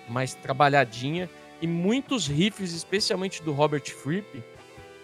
mais 0.07 0.33
trabalhadinha 0.33 1.29
e 1.61 1.67
muitos 1.67 2.27
riffs, 2.27 2.73
especialmente 2.73 3.43
do 3.43 3.51
Robert 3.51 3.85
Fripp, 3.85 4.43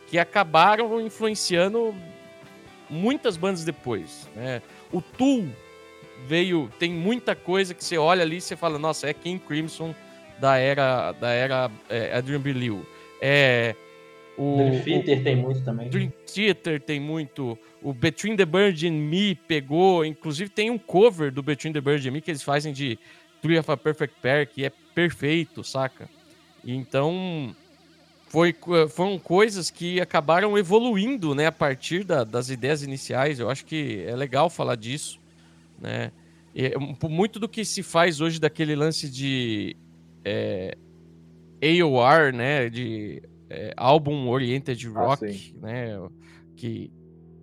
que 0.07 0.17
acabaram 0.17 0.99
influenciando 1.01 1.93
muitas 2.89 3.37
bandas 3.37 3.63
depois. 3.63 4.27
Né? 4.35 4.61
O 4.91 5.01
Tool 5.01 5.47
veio, 6.27 6.69
tem 6.79 6.91
muita 6.91 7.35
coisa 7.35 7.73
que 7.73 7.83
você 7.83 7.97
olha 7.97 8.23
ali 8.23 8.37
e 8.37 8.41
você 8.41 8.55
fala, 8.55 8.79
nossa, 8.79 9.07
é 9.07 9.13
King 9.13 9.39
Crimson 9.39 9.93
da 10.39 10.57
era 10.57 11.11
da 11.13 11.31
era 11.31 11.71
é, 11.89 12.15
Adrian 12.15 12.39
Belew. 12.39 12.85
É 13.21 13.75
o 14.37 14.57
Dream 14.57 14.81
Theater 14.83 15.19
o, 15.19 15.23
tem 15.23 15.35
muito 15.35 15.63
também. 15.63 15.89
Dream 15.89 16.11
Theater 16.25 16.81
tem 16.81 16.99
muito. 16.99 17.57
O 17.81 17.93
Between 17.93 18.35
the 18.35 18.45
Bird 18.45 18.87
and 18.87 18.91
Me 18.91 19.35
pegou, 19.35 20.03
inclusive 20.03 20.49
tem 20.49 20.69
um 20.69 20.77
cover 20.77 21.31
do 21.31 21.41
Between 21.41 21.71
the 21.71 21.81
Bird 21.81 22.07
and 22.07 22.11
Me 22.11 22.21
que 22.21 22.31
eles 22.31 22.43
fazem 22.43 22.73
de 22.73 22.99
Tree 23.41 23.57
of 23.57 23.71
a 23.71 23.77
Perfect 23.77 24.15
Pair 24.21 24.47
que 24.47 24.65
é 24.65 24.71
perfeito, 24.93 25.63
saca? 25.63 26.09
então 26.67 27.55
foi, 28.35 28.53
foram 28.89 29.17
coisas 29.17 29.71
que 29.71 30.01
acabaram 30.01 30.57
evoluindo, 30.57 31.33
né, 31.33 31.45
a 31.45 31.51
partir 31.53 32.03
da, 32.03 32.25
das 32.25 32.49
ideias 32.49 32.83
iniciais. 32.83 33.39
Eu 33.39 33.49
acho 33.49 33.65
que 33.65 34.03
é 34.05 34.13
legal 34.13 34.49
falar 34.49 34.75
disso, 34.75 35.21
né? 35.79 36.11
E, 36.53 36.73
muito 37.07 37.39
do 37.39 37.47
que 37.47 37.63
se 37.63 37.81
faz 37.81 38.19
hoje 38.19 38.37
daquele 38.37 38.75
lance 38.75 39.09
de 39.09 39.77
é, 40.25 40.77
AOR, 41.63 42.33
né, 42.33 42.69
de 42.69 43.23
é, 43.49 43.73
álbum 43.77 44.27
oriented 44.27 44.85
ah, 44.87 44.91
rock, 44.91 45.55
ah, 45.55 45.65
né, 45.65 46.09
que 46.57 46.91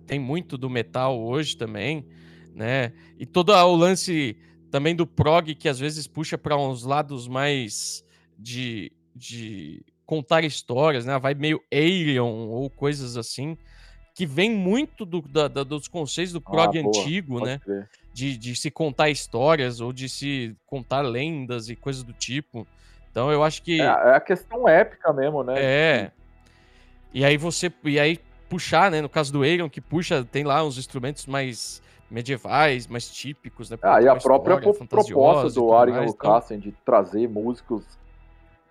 tem 0.05 0.19
muito 0.19 0.59
do 0.59 0.69
metal 0.69 1.19
hoje 1.19 1.57
também, 1.57 2.05
né? 2.53 2.93
E 3.17 3.25
todo 3.25 3.51
o 3.51 3.75
lance 3.75 4.37
também 4.69 4.95
do 4.95 5.07
prog 5.07 5.55
que 5.55 5.67
às 5.67 5.79
vezes 5.79 6.05
puxa 6.05 6.37
para 6.37 6.55
uns 6.55 6.83
lados 6.83 7.27
mais 7.27 8.05
de, 8.37 8.91
de 9.15 9.83
contar 10.05 10.43
histórias, 10.43 11.05
né? 11.05 11.17
Vai 11.19 11.33
meio 11.33 11.61
Alien 11.71 12.19
ou 12.19 12.69
coisas 12.69 13.17
assim, 13.17 13.57
que 14.13 14.25
vem 14.25 14.51
muito 14.51 15.05
do, 15.05 15.21
da, 15.21 15.47
da, 15.47 15.63
dos 15.63 15.87
conceitos 15.87 16.33
do 16.33 16.41
prog 16.41 16.77
ah, 16.77 16.81
antigo, 16.81 17.43
né? 17.43 17.59
De, 18.13 18.37
de 18.37 18.55
se 18.55 18.69
contar 18.69 19.09
histórias 19.09 19.81
ou 19.81 19.91
de 19.91 20.07
se 20.07 20.55
contar 20.65 21.01
lendas 21.01 21.69
e 21.69 21.75
coisas 21.75 22.03
do 22.03 22.13
tipo. 22.13 22.67
Então 23.09 23.31
eu 23.31 23.43
acho 23.43 23.61
que. 23.61 23.81
É, 23.81 23.85
é 23.85 24.15
a 24.15 24.19
questão 24.19 24.67
épica 24.67 25.11
mesmo, 25.13 25.43
né? 25.43 25.55
É. 25.57 26.11
E 27.13 27.25
aí 27.25 27.37
você. 27.37 27.71
E 27.83 27.99
aí 27.99 28.19
puxar, 28.49 28.91
né? 28.91 29.01
No 29.01 29.09
caso 29.09 29.33
do 29.33 29.41
Alien, 29.41 29.67
que 29.67 29.81
puxa, 29.81 30.23
tem 30.23 30.43
lá 30.43 30.63
uns 30.63 30.77
instrumentos 30.77 31.25
mais 31.25 31.81
medievais, 32.09 32.85
mais 32.85 33.09
típicos, 33.09 33.71
né? 33.71 33.77
Ah, 33.81 33.99
e 33.99 34.07
a 34.07 34.15
própria 34.15 34.57
proposta 34.57 35.49
do 35.49 35.73
Arian 35.73 36.01
Lucassen 36.01 36.57
então... 36.57 36.71
de 36.71 36.77
trazer 36.85 37.27
músicos 37.27 37.83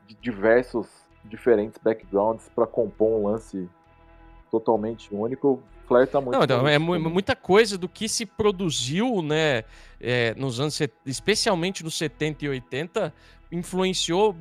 de 0.07 0.15
diversos 0.15 0.87
diferentes 1.25 1.81
backgrounds 1.83 2.51
para 2.55 2.67
compor 2.67 3.21
um 3.21 3.27
lance 3.27 3.69
totalmente 4.51 5.15
único, 5.15 5.63
flerta 5.87 6.21
muito. 6.21 6.37
Não, 6.37 6.45
então, 6.45 6.69
é 6.69 6.79
muita 6.79 7.35
coisa 7.35 7.79
do 7.79 7.89
que 7.89 8.09
se 8.09 8.27
produziu, 8.27 9.23
né, 9.23 9.65
é, 10.01 10.35
nos 10.35 10.61
anos, 10.61 10.79
especialmente 11.07 11.83
nos 11.83 11.97
70 11.97 12.45
e 12.45 12.49
80, 12.49 13.15
influenciou 13.51 14.35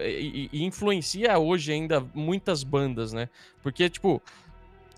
e, 0.00 0.50
e 0.52 0.64
influencia 0.64 1.38
hoje 1.38 1.72
ainda 1.72 2.04
muitas 2.14 2.62
bandas, 2.62 3.12
né? 3.12 3.28
Porque, 3.62 3.88
tipo, 3.88 4.22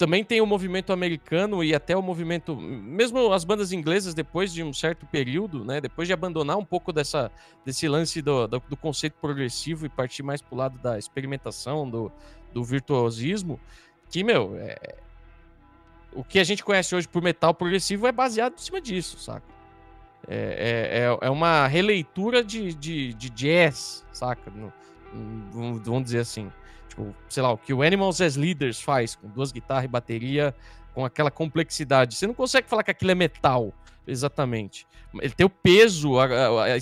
também 0.01 0.25
tem 0.25 0.41
o 0.41 0.47
movimento 0.47 0.95
americano 0.95 1.63
e 1.63 1.75
até 1.75 1.95
o 1.95 2.01
movimento, 2.01 2.57
mesmo 2.57 3.35
as 3.35 3.45
bandas 3.45 3.71
inglesas 3.71 4.15
depois 4.15 4.51
de 4.51 4.63
um 4.63 4.73
certo 4.73 5.05
período, 5.05 5.63
né, 5.63 5.79
depois 5.79 6.09
de 6.09 6.15
abandonar 6.15 6.57
um 6.57 6.65
pouco 6.65 6.91
dessa, 6.91 7.31
desse 7.67 7.87
lance 7.87 8.23
do, 8.23 8.47
do, 8.47 8.63
do 8.67 8.77
conceito 8.79 9.19
progressivo 9.21 9.85
e 9.85 9.91
partir 9.91 10.23
mais 10.23 10.41
pro 10.41 10.57
lado 10.57 10.79
da 10.79 10.99
experimentação, 10.99 11.89
do, 11.89 12.11
do 12.51 12.65
virtuosismo, 12.65 13.61
que, 14.09 14.25
meu, 14.25 14.57
é, 14.57 14.97
o 16.15 16.25
que 16.25 16.39
a 16.39 16.45
gente 16.45 16.65
conhece 16.65 16.95
hoje 16.95 17.07
por 17.07 17.21
metal 17.21 17.53
progressivo 17.53 18.07
é 18.07 18.13
baseado 18.13 18.55
em 18.55 18.63
cima 18.63 18.81
disso, 18.81 19.19
saca? 19.19 19.45
É, 20.27 20.35
é, 20.35 20.99
é, 21.01 21.27
é 21.27 21.31
uma 21.31 21.67
releitura 21.67 22.43
de, 22.43 22.73
de, 22.73 23.13
de 23.13 23.29
jazz, 23.29 24.03
saca? 24.15 24.51
No, 24.51 24.73
vamos 25.83 26.05
dizer 26.05 26.21
assim. 26.21 26.51
Tipo, 26.91 27.15
sei 27.29 27.43
lá, 27.43 27.53
o 27.53 27.57
que 27.57 27.73
o 27.73 27.83
Animals 27.83 28.21
as 28.21 28.37
Leaders 28.37 28.81
faz, 28.81 29.15
com 29.15 29.29
duas 29.29 29.53
guitarras 29.53 29.85
e 29.85 29.89
bateria, 29.89 30.55
com 30.93 31.05
aquela 31.05 31.31
complexidade. 31.31 32.17
Você 32.17 32.27
não 32.27 32.35
consegue 32.35 32.69
falar 32.69 32.83
que 32.83 32.91
aquilo 32.91 33.13
é 33.13 33.15
metal, 33.15 33.73
exatamente. 34.07 34.87
Ele 35.21 35.33
tem 35.33 35.47
o 35.47 35.51
peso, 35.51 36.19
a, 36.19 36.25
a, 36.25 36.77
a, 36.77 36.81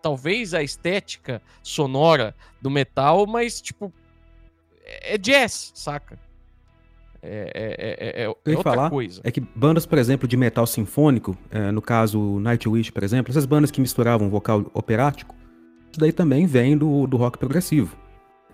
talvez 0.00 0.54
a 0.54 0.62
estética 0.62 1.42
sonora 1.62 2.34
do 2.60 2.70
metal, 2.70 3.26
mas, 3.26 3.60
tipo, 3.60 3.92
é 4.84 5.18
jazz, 5.18 5.72
saca? 5.74 6.18
É, 7.20 7.52
é, 7.54 8.20
é, 8.20 8.22
é, 8.22 8.24
é 8.24 8.28
outra 8.28 8.62
falar 8.62 8.90
coisa. 8.90 9.20
É 9.24 9.30
que 9.30 9.40
bandas, 9.40 9.86
por 9.86 9.98
exemplo, 9.98 10.28
de 10.28 10.36
metal 10.36 10.66
sinfônico, 10.66 11.36
é, 11.50 11.72
no 11.72 11.82
caso 11.82 12.38
Nightwish, 12.38 12.92
por 12.92 13.02
exemplo, 13.02 13.30
essas 13.30 13.44
bandas 13.44 13.70
que 13.72 13.80
misturavam 13.80 14.30
vocal 14.30 14.70
operático, 14.72 15.34
isso 15.90 16.00
daí 16.00 16.12
também 16.12 16.46
vem 16.46 16.76
do, 16.76 17.06
do 17.08 17.16
rock 17.16 17.38
progressivo. 17.38 18.01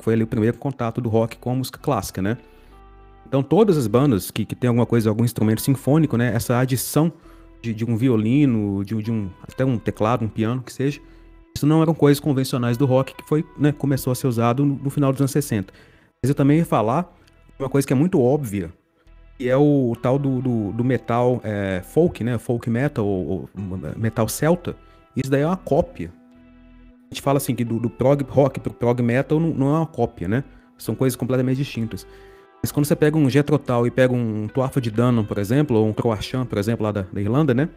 Foi 0.00 0.14
ali 0.14 0.22
o 0.22 0.26
primeiro 0.26 0.58
contato 0.58 1.00
do 1.00 1.08
rock 1.08 1.36
com 1.38 1.50
a 1.50 1.54
música 1.54 1.78
clássica, 1.78 2.22
né? 2.22 2.36
Então 3.26 3.42
todas 3.42 3.76
as 3.76 3.86
bandas 3.86 4.30
que, 4.30 4.44
que 4.44 4.54
tem 4.54 4.68
alguma 4.68 4.86
coisa, 4.86 5.08
algum 5.08 5.24
instrumento 5.24 5.60
sinfônico, 5.60 6.16
né? 6.16 6.34
Essa 6.34 6.58
adição 6.58 7.12
de, 7.60 7.74
de 7.74 7.84
um 7.84 7.96
violino, 7.96 8.84
de, 8.84 9.00
de, 9.02 9.10
um 9.10 9.30
até 9.42 9.64
um 9.64 9.78
teclado, 9.78 10.24
um 10.24 10.28
piano, 10.28 10.62
que 10.62 10.72
seja, 10.72 11.00
isso 11.54 11.66
não 11.66 11.82
eram 11.82 11.94
coisas 11.94 12.20
convencionais 12.20 12.76
do 12.76 12.86
rock 12.86 13.14
que 13.14 13.28
foi, 13.28 13.44
né, 13.58 13.72
começou 13.72 14.12
a 14.12 14.14
ser 14.14 14.26
usado 14.26 14.64
no, 14.64 14.76
no 14.76 14.90
final 14.90 15.12
dos 15.12 15.20
anos 15.20 15.32
60. 15.32 15.72
Mas 16.22 16.28
eu 16.28 16.34
também 16.34 16.58
ia 16.58 16.64
falar 16.64 17.12
uma 17.58 17.68
coisa 17.68 17.86
que 17.86 17.92
é 17.92 17.96
muito 17.96 18.20
óbvia, 18.20 18.72
que 19.36 19.48
é 19.48 19.56
o, 19.56 19.96
tal 20.00 20.18
do, 20.18 20.40
do, 20.40 20.72
do 20.72 20.84
metal 20.84 21.40
é, 21.44 21.82
folk, 21.84 22.22
né? 22.22 22.38
Folk 22.38 22.68
metal, 22.70 23.04
ou, 23.04 23.28
ou, 23.28 23.50
metal 23.96 24.28
celta. 24.28 24.76
Isso 25.16 25.30
daí 25.30 25.42
é 25.42 25.46
uma 25.46 25.56
cópia. 25.56 26.12
A 27.10 27.14
gente 27.14 27.22
fala 27.22 27.39
assim 27.39 27.55
que 27.55 27.64
do, 27.64 27.78
do 27.78 27.89
prog 27.89 28.22
rock 28.28 28.60
pro 28.60 28.72
prog 28.72 29.02
metal 29.02 29.40
não, 29.40 29.48
não, 29.48 29.74
é 29.74 29.78
uma 29.78 29.86
cópia, 29.86 30.28
né? 30.28 30.44
São 30.76 30.94
coisas 30.94 31.16
completamente 31.16 31.56
distintas. 31.56 32.06
Mas 32.62 32.70
quando 32.70 32.86
você 32.86 32.94
pega 32.94 33.16
um 33.16 33.30
Getrotal 33.30 33.86
e 33.86 33.90
pega 33.90 34.12
um 34.12 34.47
Tuarfa 34.48 34.80
de 34.80 34.90
Danon, 34.90 35.24
por 35.24 35.39
exemplo, 35.39 35.76
ou 35.76 35.86
um 35.86 35.93
Croachan, 35.93 36.44
por 36.44 36.59
exemplo, 36.59 36.85
lá 36.85 36.93
da, 36.93 37.02
da 37.02 37.20
Irlanda, 37.20 37.55
né? 37.55 37.68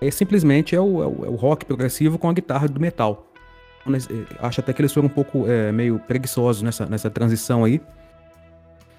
É 0.00 0.10
simplesmente 0.10 0.74
é 0.74 0.80
o, 0.80 1.02
é 1.02 1.06
o, 1.06 1.24
é 1.24 1.28
o 1.28 1.34
rock 1.34 1.66
progressivo 1.66 2.18
com 2.18 2.28
a 2.28 2.32
guitarra 2.32 2.68
do 2.68 2.80
metal. 2.80 3.26
Acho 4.38 4.60
até 4.60 4.72
que 4.72 4.80
eles 4.80 4.92
foram 4.92 5.06
um 5.06 5.10
pouco 5.10 5.46
é, 5.48 5.72
meio 5.72 5.98
preguiçosos 5.98 6.62
nessa, 6.62 6.86
nessa 6.86 7.10
transição 7.10 7.64
aí. 7.64 7.80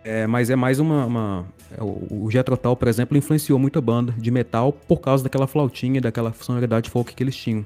É, 0.04 0.26
mas 0.26 0.50
é 0.50 0.56
mais 0.56 0.80
uma. 0.80 1.06
uma 1.06 1.46
é, 1.78 1.82
o, 1.82 2.30
Jethro 2.30 2.58
por 2.58 2.88
exemplo, 2.88 3.16
influenciou 3.16 3.60
muito 3.60 3.78
a 3.78 3.82
banda 3.82 4.14
de 4.18 4.32
metal 4.32 4.74
por 4.74 5.00
causa 5.00 5.24
daquela 5.24 5.48
flautinha, 5.48 6.02
daquela 6.02 6.34
sonoridade 6.34 6.90
folk 6.90 7.14
que 7.14 7.24
eles 7.24 7.36
tinham. 7.36 7.66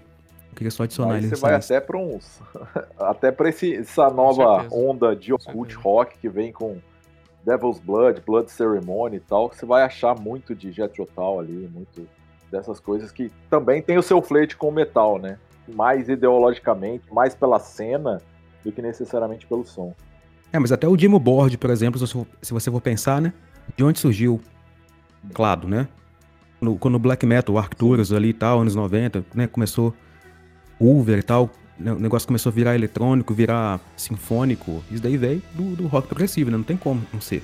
Eu 0.55 0.57
queria 0.57 0.71
só 0.71 0.83
adicionar 0.83 1.15
Aí 1.15 1.27
você 1.27 1.35
vai 1.35 1.53
até 1.53 1.81
para 1.81 1.97
uns. 1.97 2.41
até 2.97 3.29
para 3.29 3.49
essa 3.49 4.09
nova 4.09 4.65
onda 4.71 5.13
de 5.13 5.33
occult 5.33 5.73
rock 5.75 6.17
que 6.17 6.29
vem 6.29 6.53
com 6.53 6.77
Devil's 7.45 7.79
Blood, 7.79 8.21
Blood 8.25 8.49
Ceremony 8.49 9.17
e 9.17 9.19
tal. 9.19 9.49
Você 9.49 9.65
vai 9.65 9.83
achar 9.83 10.17
muito 10.17 10.55
de 10.55 10.71
Jethro 10.71 11.05
ali, 11.37 11.69
muito 11.73 12.07
dessas 12.49 12.79
coisas 12.79 13.11
que 13.11 13.29
também 13.49 13.81
tem 13.81 13.97
o 13.97 14.01
seu 14.01 14.21
flerte 14.21 14.55
com 14.55 14.69
o 14.69 14.71
metal, 14.71 15.19
né? 15.19 15.37
Mais 15.67 16.07
ideologicamente, 16.07 17.13
mais 17.13 17.35
pela 17.35 17.59
cena 17.59 18.21
do 18.63 18.71
que 18.71 18.81
necessariamente 18.81 19.45
pelo 19.45 19.65
som. 19.65 19.93
É, 20.53 20.57
mas 20.57 20.71
até 20.71 20.87
o 20.87 20.95
Dimo 20.95 21.19
Board, 21.19 21.57
por 21.57 21.69
exemplo, 21.69 21.99
se 22.07 22.53
você 22.53 22.71
for 22.71 22.79
pensar, 22.79 23.21
né? 23.21 23.33
De 23.75 23.83
onde 23.83 23.99
surgiu 23.99 24.35
o 25.21 25.27
teclado, 25.27 25.67
né? 25.67 25.85
Quando, 26.61 26.77
quando 26.77 26.95
o 26.95 26.99
black 26.99 27.25
metal, 27.25 27.55
o 27.55 27.57
Arcturus 27.57 28.13
ali 28.13 28.29
e 28.29 28.33
tal, 28.33 28.61
anos 28.61 28.73
90, 28.73 29.25
né? 29.35 29.47
Começou 29.47 29.93
Hoover 30.79 31.19
e 31.19 31.23
tal, 31.23 31.49
né, 31.77 31.91
o 31.91 31.99
negócio 31.99 32.27
começou 32.27 32.49
a 32.49 32.53
virar 32.53 32.75
eletrônico, 32.75 33.33
virar 33.33 33.79
sinfônico. 33.95 34.83
Isso 34.91 35.01
daí 35.01 35.17
veio 35.17 35.41
do, 35.53 35.75
do 35.75 35.87
rock 35.87 36.07
progressivo, 36.07 36.49
né? 36.49 36.57
Não 36.57 36.63
tem 36.63 36.77
como 36.77 37.01
não 37.11 37.19
ser. 37.19 37.43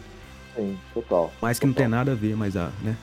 Sim, 0.56 0.78
total. 0.94 1.32
Mais 1.42 1.60
que 1.60 1.66
total. 1.66 1.70
não 1.70 1.76
tem 1.76 1.88
nada 1.88 2.12
a 2.12 2.16
ver, 2.16 2.36
mas 2.36 2.56
a 2.56 2.72
né, 2.82 2.96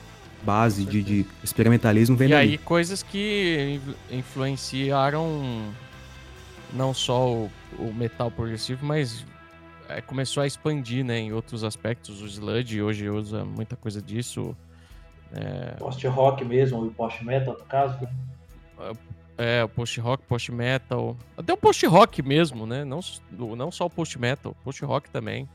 base 0.43 0.85
de, 0.85 1.03
de 1.03 1.25
experimentalismo 1.43 2.15
vem 2.15 2.29
e 2.29 2.31
daí. 2.31 2.47
E 2.47 2.51
aí 2.51 2.57
coisas 2.57 3.03
que 3.03 3.79
influenciaram 4.11 5.71
não 6.73 6.93
só 6.93 7.27
o, 7.27 7.51
o 7.77 7.93
metal 7.93 8.29
progressivo, 8.29 8.85
mas 8.85 9.25
é, 9.87 10.01
começou 10.01 10.43
a 10.43 10.47
expandir 10.47 11.03
né, 11.03 11.19
em 11.19 11.33
outros 11.33 11.63
aspectos. 11.63 12.21
O 12.21 12.25
Sludge 12.25 12.81
hoje 12.81 13.09
usa 13.09 13.43
muita 13.43 13.75
coisa 13.75 14.01
disso. 14.01 14.55
É... 15.33 15.75
Post-rock 15.77 16.43
mesmo, 16.45 16.77
ou 16.77 16.91
post-metal, 16.91 17.55
no 17.57 17.65
caso. 17.65 17.97
É, 19.41 19.63
o 19.63 19.69
post-rock, 19.69 20.21
post-metal. 20.25 21.15
Até 21.37 21.53
o 21.53 21.55
post-rock 21.55 22.21
mesmo, 22.21 22.67
né? 22.67 22.83
Não, 22.83 22.99
não 23.55 23.71
só 23.71 23.85
o 23.85 23.89
post-metal, 23.89 24.53
post-rock 24.65 25.09
também. 25.09 25.47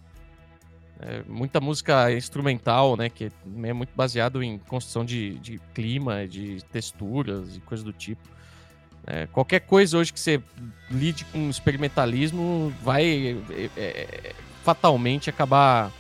É, 0.99 1.23
muita 1.29 1.61
música 1.61 2.11
instrumental, 2.11 2.97
né? 2.97 3.11
Que 3.11 3.31
é 3.63 3.73
muito 3.75 3.91
baseado 3.95 4.43
em 4.43 4.57
construção 4.57 5.05
de, 5.05 5.39
de 5.39 5.61
clima, 5.75 6.27
de 6.27 6.65
texturas 6.73 7.57
e 7.57 7.61
coisas 7.61 7.85
do 7.85 7.93
tipo. 7.93 8.27
É, 9.07 9.27
qualquer 9.27 9.61
coisa 9.61 9.99
hoje 9.99 10.15
que 10.15 10.21
você 10.21 10.43
lide 10.91 11.27
com 11.27 11.51
experimentalismo 11.51 12.73
vai 12.83 13.37
é, 13.51 13.71
é, 13.77 14.35
fatalmente 14.63 15.29
acabar 15.29 15.93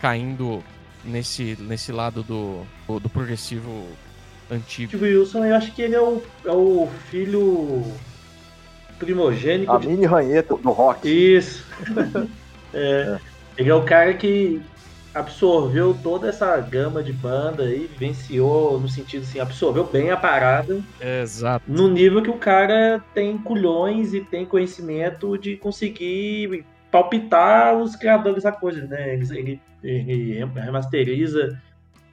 caindo 0.00 0.64
nesse, 1.04 1.58
nesse 1.60 1.92
lado 1.92 2.22
do, 2.22 2.64
do 3.00 3.10
progressivo 3.10 3.86
antigo. 4.52 4.96
O 4.96 5.00
Wilson, 5.00 5.44
eu 5.44 5.56
acho 5.56 5.72
que 5.74 5.82
ele 5.82 5.94
é 5.94 6.00
o, 6.00 6.22
é 6.44 6.52
o 6.52 6.88
filho 7.10 7.82
primogênito. 8.98 9.72
A 9.72 9.78
de... 9.78 9.88
mini 9.88 10.06
ranheta 10.06 10.54
do 10.56 10.70
rock. 10.70 11.08
Isso. 11.08 11.66
é, 12.72 13.18
ele 13.56 13.70
é 13.70 13.74
o 13.74 13.82
cara 13.82 14.14
que 14.14 14.60
absorveu 15.14 15.94
toda 16.02 16.28
essa 16.28 16.56
gama 16.58 17.02
de 17.02 17.12
banda 17.12 17.64
e 17.64 17.86
vivenciou 17.86 18.80
no 18.80 18.88
sentido 18.88 19.22
assim, 19.22 19.40
absorveu 19.40 19.84
bem 19.84 20.10
a 20.10 20.16
parada. 20.16 20.80
Exato. 21.00 21.64
No 21.68 21.88
nível 21.88 22.22
que 22.22 22.30
o 22.30 22.38
cara 22.38 23.02
tem 23.14 23.36
culhões 23.36 24.14
e 24.14 24.20
tem 24.20 24.46
conhecimento 24.46 25.36
de 25.36 25.56
conseguir 25.56 26.64
palpitar 26.90 27.76
os 27.76 27.94
criadores 27.94 28.42
da 28.44 28.52
coisa, 28.52 28.86
né? 28.86 29.14
Ele, 29.14 29.26
ele, 29.32 29.60
ele 29.82 30.44
remasteriza 30.54 31.58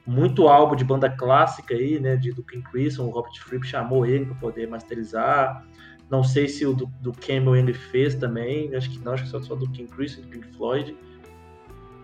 muito 0.06 0.48
álbum 0.48 0.74
de 0.74 0.84
banda 0.84 1.08
clássica 1.08 1.74
aí, 1.74 2.00
né? 2.00 2.16
De, 2.16 2.32
do 2.32 2.42
King 2.42 2.62
Crimson, 2.70 3.04
o 3.04 3.10
Robert 3.10 3.38
Fripp 3.40 3.66
chamou 3.66 4.06
ele 4.06 4.26
para 4.26 4.34
poder 4.36 4.68
masterizar. 4.68 5.64
Não 6.10 6.24
sei 6.24 6.48
se 6.48 6.66
o 6.66 6.74
do, 6.74 6.86
do 7.00 7.14
ele 7.56 7.72
fez 7.72 8.14
também, 8.14 8.74
acho 8.74 8.90
que 8.90 8.98
não, 9.04 9.12
acho 9.12 9.24
que 9.24 9.30
só, 9.30 9.40
só 9.40 9.54
do 9.54 9.70
King 9.70 9.90
Crimson, 9.90 10.22
do 10.22 10.28
Pink 10.28 10.56
Floyd. 10.56 10.96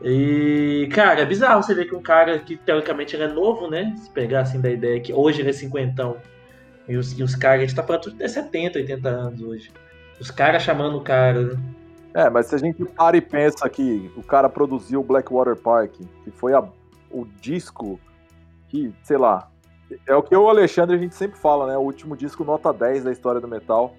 E, 0.02 0.88
cara, 0.92 1.22
é 1.22 1.24
bizarro 1.24 1.62
você 1.62 1.74
ver 1.74 1.86
que 1.86 1.94
um 1.94 2.02
cara 2.02 2.38
que 2.38 2.56
teoricamente 2.56 3.16
ele 3.16 3.24
é 3.24 3.28
novo, 3.28 3.68
né? 3.68 3.94
Se 3.96 4.10
pegar 4.10 4.42
assim 4.42 4.60
da 4.60 4.70
ideia 4.70 5.00
que 5.00 5.12
hoje 5.12 5.40
ele 5.40 5.50
é 5.50 5.52
cinquentão 5.52 6.16
e 6.88 6.96
os, 6.96 7.18
e 7.18 7.22
os 7.22 7.34
caras, 7.34 7.62
a 7.62 7.66
gente 7.66 7.74
tá 7.74 7.82
falando 7.82 8.02
tudo 8.02 8.16
de 8.16 8.28
70, 8.28 8.78
80 8.78 9.08
anos 9.08 9.42
hoje. 9.42 9.72
Os 10.20 10.30
caras 10.30 10.62
chamando 10.62 10.96
o 10.98 11.00
cara, 11.00 11.42
né? 11.42 11.58
É, 12.14 12.30
mas 12.30 12.46
se 12.46 12.54
a 12.54 12.58
gente 12.58 12.82
para 12.84 13.16
e 13.16 13.20
pensa 13.20 13.68
que 13.68 14.10
o 14.16 14.22
cara 14.22 14.48
produziu 14.48 15.00
o 15.00 15.04
Blackwater 15.04 15.56
Park, 15.56 15.92
que 16.24 16.30
foi 16.30 16.54
a, 16.54 16.64
o 17.20 17.26
disco 17.40 18.00
que, 18.68 18.92
sei 19.02 19.16
lá, 19.16 19.48
é 20.06 20.14
o 20.14 20.22
que 20.22 20.34
eu 20.34 20.42
e 20.42 20.44
o 20.44 20.48
Alexandre 20.48 20.96
a 20.96 20.98
gente 20.98 21.14
sempre 21.14 21.38
fala, 21.38 21.66
né? 21.66 21.76
O 21.76 21.82
último 21.82 22.16
disco 22.16 22.44
nota 22.44 22.72
10 22.72 23.04
da 23.04 23.12
história 23.12 23.40
do 23.40 23.48
metal. 23.48 23.94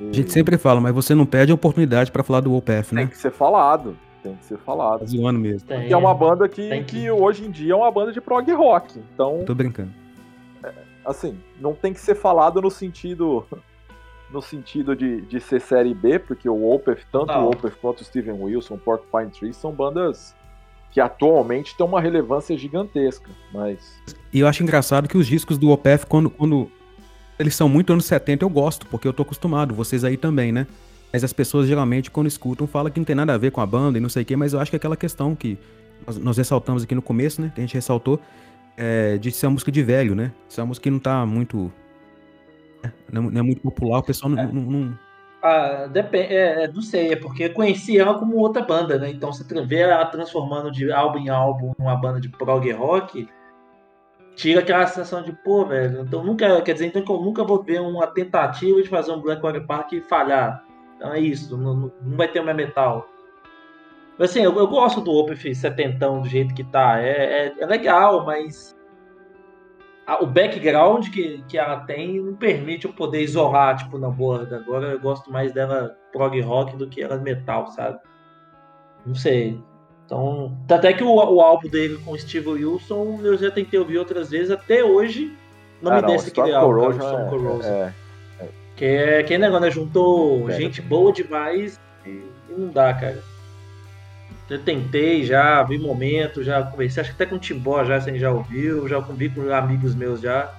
E... 0.00 0.10
A 0.10 0.12
gente 0.12 0.32
sempre 0.32 0.56
fala, 0.58 0.80
mas 0.80 0.94
você 0.94 1.14
não 1.14 1.26
perde 1.26 1.52
a 1.52 1.54
oportunidade 1.54 2.12
para 2.12 2.22
falar 2.22 2.40
do 2.40 2.54
OPF, 2.54 2.94
né? 2.94 3.02
Tem 3.02 3.08
que 3.08 3.18
ser 3.18 3.32
falado 3.32 3.96
tem 4.26 4.36
que 4.36 4.44
ser 4.44 4.58
falado. 4.58 5.00
Tá 5.00 5.06
zoando 5.06 5.38
mesmo. 5.38 5.68
Tem, 5.68 5.90
é 5.90 5.96
uma 5.96 6.14
banda 6.14 6.48
que, 6.48 6.68
que... 6.68 6.84
que 6.84 7.10
hoje 7.10 7.44
em 7.44 7.50
dia 7.50 7.72
é 7.72 7.76
uma 7.76 7.90
banda 7.90 8.12
de 8.12 8.20
prog 8.20 8.50
rock. 8.52 8.98
Então. 8.98 9.44
Tô 9.44 9.54
brincando. 9.54 9.92
É, 10.64 10.72
assim, 11.04 11.38
não 11.60 11.74
tem 11.74 11.92
que 11.92 12.00
ser 12.00 12.14
falado 12.14 12.60
no 12.60 12.70
sentido. 12.70 13.44
No 14.28 14.42
sentido 14.42 14.96
de, 14.96 15.20
de 15.20 15.38
ser 15.38 15.60
série 15.60 15.94
B, 15.94 16.18
porque 16.18 16.48
o 16.48 16.68
Opeth, 16.68 17.06
tanto 17.12 17.28
não. 17.28 17.44
o 17.44 17.50
Opeth 17.50 17.76
quanto 17.80 18.00
o 18.00 18.04
Steven 18.04 18.42
Wilson, 18.42 18.76
Porcupine 18.76 19.30
Tree, 19.30 19.52
são 19.54 19.70
bandas 19.70 20.34
que 20.96 21.00
atualmente 21.02 21.76
têm 21.76 21.84
uma 21.84 22.00
relevância 22.00 22.56
gigantesca, 22.56 23.30
mas... 23.52 24.00
E 24.32 24.40
eu 24.40 24.48
acho 24.48 24.62
engraçado 24.62 25.06
que 25.06 25.18
os 25.18 25.26
discos 25.26 25.58
do 25.58 25.68
Opeth, 25.68 26.06
quando, 26.08 26.30
quando 26.30 26.70
eles 27.38 27.54
são 27.54 27.68
muito 27.68 27.92
anos 27.92 28.06
70, 28.06 28.42
eu 28.42 28.48
gosto, 28.48 28.86
porque 28.86 29.06
eu 29.06 29.12
tô 29.12 29.20
acostumado, 29.20 29.74
vocês 29.74 30.04
aí 30.04 30.16
também, 30.16 30.52
né? 30.52 30.66
Mas 31.12 31.22
as 31.22 31.34
pessoas 31.34 31.68
geralmente, 31.68 32.10
quando 32.10 32.28
escutam, 32.28 32.66
falam 32.66 32.90
que 32.90 32.98
não 32.98 33.04
tem 33.04 33.14
nada 33.14 33.34
a 33.34 33.36
ver 33.36 33.50
com 33.50 33.60
a 33.60 33.66
banda 33.66 33.98
e 33.98 34.00
não 34.00 34.08
sei 34.08 34.22
o 34.22 34.24
quê, 34.24 34.36
mas 34.36 34.54
eu 34.54 34.58
acho 34.58 34.70
que 34.70 34.76
é 34.76 34.78
aquela 34.78 34.96
questão 34.96 35.34
que 35.34 35.58
nós, 36.06 36.16
nós 36.16 36.38
ressaltamos 36.38 36.84
aqui 36.84 36.94
no 36.94 37.02
começo, 37.02 37.42
né? 37.42 37.52
Que 37.54 37.60
a 37.60 37.64
gente 37.64 37.74
ressaltou, 37.74 38.18
é, 38.74 39.18
de 39.18 39.30
ser 39.32 39.48
uma 39.48 39.52
música 39.52 39.70
de 39.70 39.82
velho, 39.82 40.14
né? 40.14 40.32
Ser 40.48 40.62
uma 40.62 40.68
música 40.68 40.84
que 40.84 40.90
não 40.90 40.98
tá 40.98 41.26
muito. 41.26 41.70
Né, 42.82 42.90
não, 43.12 43.24
não 43.24 43.38
é 43.38 43.42
muito 43.42 43.60
popular, 43.60 43.98
o 43.98 44.02
pessoal 44.02 44.30
não. 44.30 44.42
É. 44.42 44.46
não, 44.50 44.62
não... 44.62 44.98
Ah, 45.48 45.86
depende, 45.86 46.34
é, 46.34 46.64
é, 46.64 46.68
não 46.68 46.82
sei, 46.82 47.12
é 47.12 47.16
porque 47.16 47.48
conheci 47.48 47.96
ela 47.96 48.18
como 48.18 48.36
outra 48.36 48.62
banda, 48.62 48.98
né? 48.98 49.10
Então 49.10 49.32
você 49.32 49.44
vê 49.64 49.76
ela 49.76 50.04
transformando 50.06 50.72
de 50.72 50.90
álbum 50.90 51.20
em 51.20 51.28
álbum 51.28 51.72
numa 51.78 51.94
banda 51.94 52.20
de 52.20 52.28
prog 52.28 52.68
rock, 52.72 53.28
tira 54.34 54.58
aquela 54.60 54.84
sensação 54.88 55.22
de, 55.22 55.32
pô, 55.32 55.64
velho, 55.64 56.00
então 56.00 56.24
nunca, 56.24 56.60
quer 56.62 56.72
dizer, 56.72 56.86
então 56.86 57.00
que 57.04 57.12
eu 57.12 57.20
nunca 57.20 57.44
vou 57.44 57.62
ver 57.62 57.80
uma 57.80 58.08
tentativa 58.08 58.82
de 58.82 58.88
fazer 58.88 59.12
um 59.12 59.20
Blackwater 59.20 59.64
Park 59.64 59.92
e 59.92 60.00
falhar. 60.00 60.64
Então 60.96 61.12
é 61.12 61.20
isso, 61.20 61.56
não, 61.56 61.92
não 62.02 62.16
vai 62.16 62.26
ter 62.26 62.40
mais 62.40 62.56
metal. 62.56 63.08
Mas 64.18 64.30
assim, 64.30 64.42
eu, 64.42 64.56
eu 64.58 64.66
gosto 64.66 65.00
do 65.00 65.12
Opeth 65.12 65.54
setentão 65.54 66.22
do 66.22 66.28
jeito 66.28 66.54
que 66.54 66.64
tá. 66.64 67.00
É, 67.00 67.46
é, 67.46 67.54
é 67.60 67.66
legal, 67.66 68.26
mas 68.26 68.75
a, 70.06 70.22
o 70.22 70.26
background 70.26 71.08
que, 71.08 71.42
que 71.48 71.58
ela 71.58 71.80
tem 71.80 72.20
não 72.20 72.34
permite 72.34 72.86
eu 72.86 72.92
poder 72.92 73.22
isolar, 73.22 73.76
tipo, 73.76 73.98
na 73.98 74.08
boa. 74.08 74.48
Agora 74.54 74.92
eu 74.92 75.00
gosto 75.00 75.30
mais 75.30 75.52
dela 75.52 75.96
prog 76.12 76.40
rock 76.40 76.76
do 76.76 76.88
que 76.88 77.02
ela 77.02 77.16
metal, 77.16 77.66
sabe? 77.68 77.98
Não 79.04 79.14
sei. 79.14 79.60
Então, 80.04 80.56
até 80.70 80.92
que 80.92 81.02
o, 81.02 81.12
o 81.12 81.40
álbum 81.40 81.68
dele 81.68 81.98
com 82.04 82.12
o 82.12 82.18
Steve 82.18 82.48
Wilson 82.48 83.18
eu 83.24 83.36
já 83.36 83.50
tentei 83.50 83.78
ouvir 83.78 83.98
outras 83.98 84.30
vezes, 84.30 84.52
até 84.52 84.84
hoje 84.84 85.36
não 85.82 85.92
ah, 85.92 85.96
me 85.96 86.06
desce 86.06 86.30
aquele 86.30 86.54
álbum, 86.54 86.80
cara, 86.80 86.90
o 86.90 87.32
Stone 87.32 87.66
é, 87.66 87.92
é, 88.38 88.48
que 88.76 88.84
é 88.84 89.22
que 89.24 89.36
negócio, 89.36 89.60
né? 89.60 89.70
Juntou 89.70 90.48
é. 90.48 90.54
gente 90.54 90.80
boa 90.80 91.12
demais 91.12 91.80
E, 92.04 92.08
e 92.08 92.52
não 92.56 92.68
dá, 92.68 92.94
cara. 92.94 93.20
Eu 94.48 94.62
tentei 94.62 95.24
já, 95.24 95.62
vi 95.64 95.76
momento, 95.76 96.42
já 96.42 96.62
conversei, 96.62 97.00
acho 97.00 97.10
que 97.10 97.22
até 97.22 97.26
com 97.26 97.36
o 97.36 97.38
Timbó 97.38 97.84
já, 97.84 98.00
você 98.00 98.16
já 98.16 98.30
ouviu, 98.30 98.86
já 98.86 99.00
vi 99.00 99.28
com 99.28 99.52
amigos 99.52 99.94
meus 99.94 100.20
já. 100.20 100.52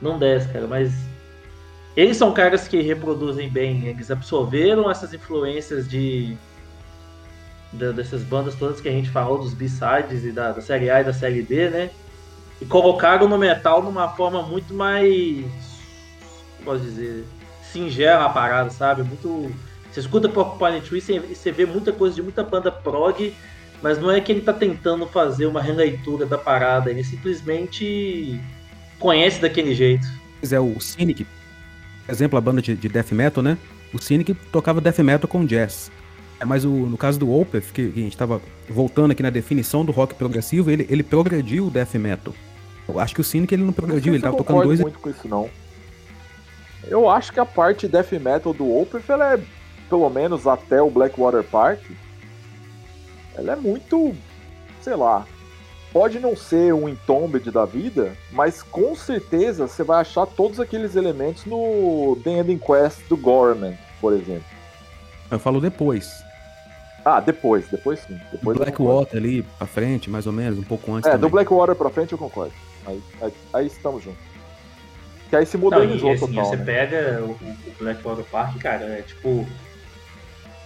Não 0.00 0.18
desce, 0.18 0.48
cara, 0.48 0.66
mas 0.66 0.92
eles 1.96 2.16
são 2.16 2.32
caras 2.32 2.66
que 2.66 2.80
reproduzem 2.80 3.48
bem, 3.48 3.86
eles 3.86 4.10
absorveram 4.10 4.90
essas 4.90 5.12
influências 5.12 5.88
de, 5.88 6.36
de 7.72 7.92
dessas 7.92 8.22
bandas 8.22 8.54
todas 8.54 8.80
que 8.80 8.88
a 8.88 8.92
gente 8.92 9.10
falou, 9.10 9.38
dos 9.38 9.54
B-sides 9.54 10.24
e 10.24 10.32
da, 10.32 10.52
da 10.52 10.60
série 10.60 10.90
A 10.90 11.00
e 11.00 11.04
da 11.04 11.12
série 11.12 11.42
B, 11.42 11.68
né? 11.70 11.90
E 12.60 12.64
colocaram 12.64 13.28
no 13.28 13.36
metal 13.36 13.82
numa 13.82 14.08
forma 14.08 14.42
muito 14.42 14.72
mais, 14.72 15.44
posso 16.64 16.82
dizer, 16.82 17.26
singela 17.62 18.24
a 18.24 18.30
parada, 18.30 18.70
sabe? 18.70 19.02
Muito 19.02 19.50
você 19.96 20.00
escuta 20.00 20.28
Porcupine 20.28 20.82
Tree 20.82 20.98
e 20.98 21.34
você 21.34 21.50
vê 21.50 21.64
muita 21.64 21.90
coisa 21.90 22.14
de 22.14 22.20
muita 22.20 22.42
banda 22.42 22.70
prog, 22.70 23.32
mas 23.82 23.98
não 23.98 24.10
é 24.10 24.20
que 24.20 24.30
ele 24.30 24.42
tá 24.42 24.52
tentando 24.52 25.06
fazer 25.06 25.46
uma 25.46 25.62
releitura 25.62 26.26
da 26.26 26.36
parada, 26.36 26.90
ele 26.90 27.02
simplesmente 27.02 28.38
conhece 28.98 29.40
daquele 29.40 29.74
jeito. 29.74 30.06
Pois 30.38 30.52
é, 30.52 30.60
o 30.60 30.78
Cynic, 30.80 31.26
por 32.04 32.12
exemplo, 32.12 32.36
a 32.36 32.42
banda 32.42 32.60
de, 32.60 32.76
de 32.76 32.88
death 32.90 33.12
metal, 33.12 33.42
né? 33.42 33.56
O 33.90 33.98
Cynic 33.98 34.34
tocava 34.52 34.82
death 34.82 34.98
metal 34.98 35.26
com 35.26 35.46
jazz. 35.46 35.90
É, 36.38 36.44
mas 36.44 36.66
o, 36.66 36.68
no 36.68 36.98
caso 36.98 37.18
do 37.18 37.32
Opeth, 37.32 37.72
que, 37.72 37.90
que 37.90 38.00
a 38.00 38.02
gente 38.02 38.12
estava 38.12 38.42
voltando 38.68 39.12
aqui 39.12 39.22
na 39.22 39.30
definição 39.30 39.82
do 39.82 39.92
rock 39.92 40.14
progressivo, 40.14 40.70
ele, 40.70 40.86
ele 40.90 41.02
progrediu 41.02 41.68
o 41.68 41.70
death 41.70 41.94
metal. 41.94 42.34
Eu 42.86 43.00
acho 43.00 43.14
que 43.14 43.22
o 43.22 43.24
Cynic 43.24 43.54
ele 43.54 43.62
não 43.64 43.72
progrediu, 43.72 44.10
não 44.10 44.16
ele 44.16 44.22
tava 44.22 44.36
tocando 44.36 44.62
dois. 44.62 44.78
Eu 44.78 44.84
muito 44.84 44.98
com 44.98 45.08
isso 45.08 45.26
não. 45.26 45.48
Eu 46.86 47.08
acho 47.08 47.32
que 47.32 47.40
a 47.40 47.46
parte 47.46 47.88
death 47.88 48.12
metal 48.12 48.52
do 48.52 48.70
Opeth 48.78 49.04
ela 49.08 49.32
é 49.32 49.40
pelo 49.88 50.08
menos 50.10 50.46
até 50.46 50.80
o 50.80 50.90
Blackwater 50.90 51.42
Park, 51.42 51.80
ela 53.34 53.52
é 53.52 53.56
muito, 53.56 54.14
sei 54.80 54.94
lá, 54.94 55.26
pode 55.92 56.18
não 56.18 56.36
ser 56.36 56.72
um 56.74 56.88
Entombed 56.88 57.50
da 57.50 57.64
vida, 57.64 58.16
mas 58.32 58.62
com 58.62 58.94
certeza 58.94 59.66
você 59.66 59.82
vai 59.82 60.00
achar 60.00 60.26
todos 60.26 60.60
aqueles 60.60 60.96
elementos 60.96 61.44
no 61.44 62.18
The 62.22 62.40
Ending 62.40 62.58
Quest 62.58 63.06
do 63.08 63.16
Gorman, 63.16 63.78
por 64.00 64.12
exemplo. 64.12 64.44
Eu 65.30 65.38
falo 65.38 65.60
depois. 65.60 66.10
Ah, 67.04 67.20
depois, 67.20 67.68
depois 67.68 68.00
sim. 68.00 68.18
Depois 68.32 68.58
do 68.58 68.64
Blackwater 68.64 69.16
ali 69.16 69.42
pra 69.42 69.66
frente, 69.66 70.10
mais 70.10 70.26
ou 70.26 70.32
menos, 70.32 70.58
um 70.58 70.62
pouco 70.62 70.92
antes. 70.92 71.06
É, 71.06 71.12
também. 71.12 71.28
do 71.28 71.32
Blackwater 71.32 71.74
pra 71.74 71.88
frente 71.88 72.12
eu 72.12 72.18
concordo. 72.18 72.52
Aí, 72.86 73.02
aí, 73.20 73.32
aí 73.52 73.66
estamos 73.66 74.02
juntos. 74.02 74.20
Que 75.30 75.36
aí 75.36 75.46
se 75.46 75.56
modernizou 75.56 76.08
Não, 76.08 76.12
e, 76.12 76.16
assim, 76.16 76.26
total. 76.26 76.44
Você 76.44 76.56
né? 76.56 76.64
pega 76.64 77.22
o, 77.22 77.30
o 77.30 77.72
Blackwater 77.78 78.24
Park, 78.24 78.58
cara, 78.58 78.84
é 78.84 79.02
tipo 79.02 79.46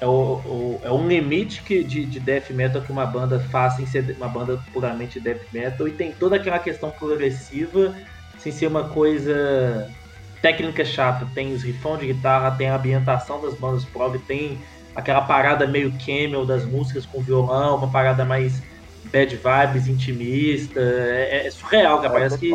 é, 0.00 0.06
o, 0.06 0.10
o, 0.10 0.80
é 0.82 0.90
um 0.90 1.06
limite 1.06 1.62
que, 1.62 1.84
de, 1.84 2.06
de 2.06 2.18
death 2.18 2.50
metal 2.50 2.80
que 2.80 2.90
uma 2.90 3.04
banda 3.04 3.38
faz 3.38 3.74
sem 3.74 3.86
ser 3.86 4.16
uma 4.16 4.28
banda 4.28 4.58
puramente 4.72 5.20
death 5.20 5.42
metal 5.52 5.86
e 5.86 5.92
tem 5.92 6.10
toda 6.12 6.36
aquela 6.36 6.58
questão 6.58 6.90
progressiva 6.90 7.94
sem 8.38 8.50
ser 8.50 8.66
uma 8.66 8.88
coisa 8.88 9.90
técnica 10.40 10.84
chata. 10.84 11.28
Tem 11.34 11.52
os 11.52 11.62
rifões 11.62 12.00
de 12.00 12.06
guitarra, 12.14 12.52
tem 12.52 12.70
a 12.70 12.76
ambientação 12.76 13.42
das 13.42 13.54
bandas 13.54 13.84
prog, 13.84 14.18
tem 14.20 14.58
aquela 14.96 15.20
parada 15.20 15.66
meio 15.66 15.92
camel 16.04 16.46
das 16.46 16.64
músicas 16.64 17.04
com 17.04 17.20
violão, 17.20 17.76
uma 17.76 17.90
parada 17.90 18.24
mais 18.24 18.62
bad 19.12 19.36
vibes, 19.36 19.86
intimista. 19.86 20.80
É, 20.80 21.46
é 21.46 21.50
surreal, 21.50 22.00
cara. 22.00 22.08
É, 22.08 22.12
parece 22.12 22.38
que. 22.38 22.50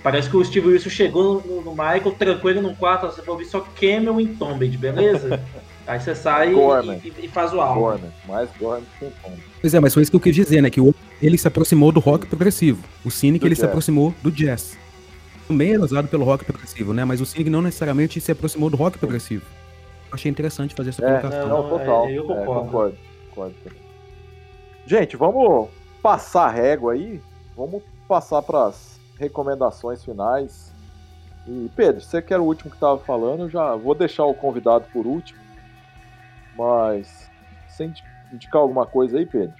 Parece 0.00 0.30
que 0.30 0.36
o 0.36 0.44
Steve 0.44 0.68
Wilson 0.68 0.90
chegou 0.90 1.42
no, 1.44 1.60
no 1.60 1.70
Michael, 1.72 2.14
trancou 2.16 2.48
ele 2.48 2.60
num 2.60 2.72
quarto, 2.72 3.06
você 3.06 3.20
vai 3.20 3.30
ouvir 3.30 3.46
só 3.46 3.60
Camel 3.60 4.20
e 4.20 4.28
Tombed, 4.28 4.78
beleza? 4.78 5.40
Aí 5.88 5.98
você 5.98 6.14
sai 6.14 6.52
Gorman. 6.52 7.00
e, 7.02 7.08
e 7.24 7.28
faz 7.28 7.52
o 7.54 7.60
álbum. 7.60 7.80
Gorman, 7.80 8.10
mais 8.26 8.50
Gorman 8.58 8.82
que 8.98 9.06
um. 9.06 9.10
Pois 9.60 9.72
é, 9.74 9.80
mas 9.80 9.94
foi 9.94 10.02
isso 10.02 10.10
que 10.12 10.16
eu 10.16 10.20
quis 10.20 10.34
dizer, 10.34 10.60
né? 10.60 10.68
Que 10.70 10.80
o, 10.80 10.94
ele 11.20 11.38
se 11.38 11.48
aproximou 11.48 11.90
do 11.90 11.98
rock 11.98 12.26
progressivo. 12.26 12.84
O 13.04 13.10
Cynic, 13.10 13.40
Do 13.40 13.46
ele 13.48 13.54
se 13.54 13.62
jazz. 13.62 13.70
aproximou 13.70 14.14
do 14.22 14.30
jazz. 14.30 14.76
Também 15.48 15.72
era 15.72 15.82
usado 15.82 16.06
pelo 16.08 16.24
rock 16.24 16.44
progressivo, 16.44 16.92
né? 16.92 17.04
Mas 17.06 17.20
o 17.22 17.26
Cynic 17.26 17.48
não 17.48 17.62
necessariamente 17.62 18.20
se 18.20 18.30
aproximou 18.30 18.68
do 18.68 18.76
rock 18.76 18.98
progressivo. 18.98 19.46
Achei 20.12 20.30
interessante 20.30 20.74
fazer 20.74 20.90
essa 20.90 21.02
É, 21.04 21.08
colocação. 21.20 21.48
não, 21.48 21.62
Não, 21.62 21.68
total. 21.70 22.06
é, 22.06 22.12
eu 22.12 22.22
É, 22.24 22.26
concordo. 22.26 22.60
concordo, 22.66 22.96
concordo 23.30 23.54
também. 23.64 23.78
Gente, 24.86 25.16
vamos 25.16 25.68
passar 26.02 26.46
a 26.46 26.50
régua 26.50 26.92
aí. 26.92 27.20
Vamos 27.56 27.82
passar 28.06 28.42
para 28.42 28.66
as 28.66 28.98
recomendações 29.18 30.04
finais. 30.04 30.72
E 31.46 31.70
Pedro, 31.74 32.00
você 32.02 32.20
que 32.20 32.32
era 32.34 32.42
o 32.42 32.46
último 32.46 32.70
que 32.70 32.76
estava 32.76 32.98
falando, 32.98 33.44
eu 33.44 33.48
já 33.50 33.74
vou 33.74 33.94
deixar 33.94 34.24
o 34.24 34.34
convidado 34.34 34.84
por 34.92 35.06
último. 35.06 35.38
Mas 36.58 37.32
sem 37.66 37.88
indi- 37.90 38.04
indicar 38.32 38.60
alguma 38.62 38.86
coisa 38.86 39.18
aí, 39.18 39.26
Pedro? 39.26 39.54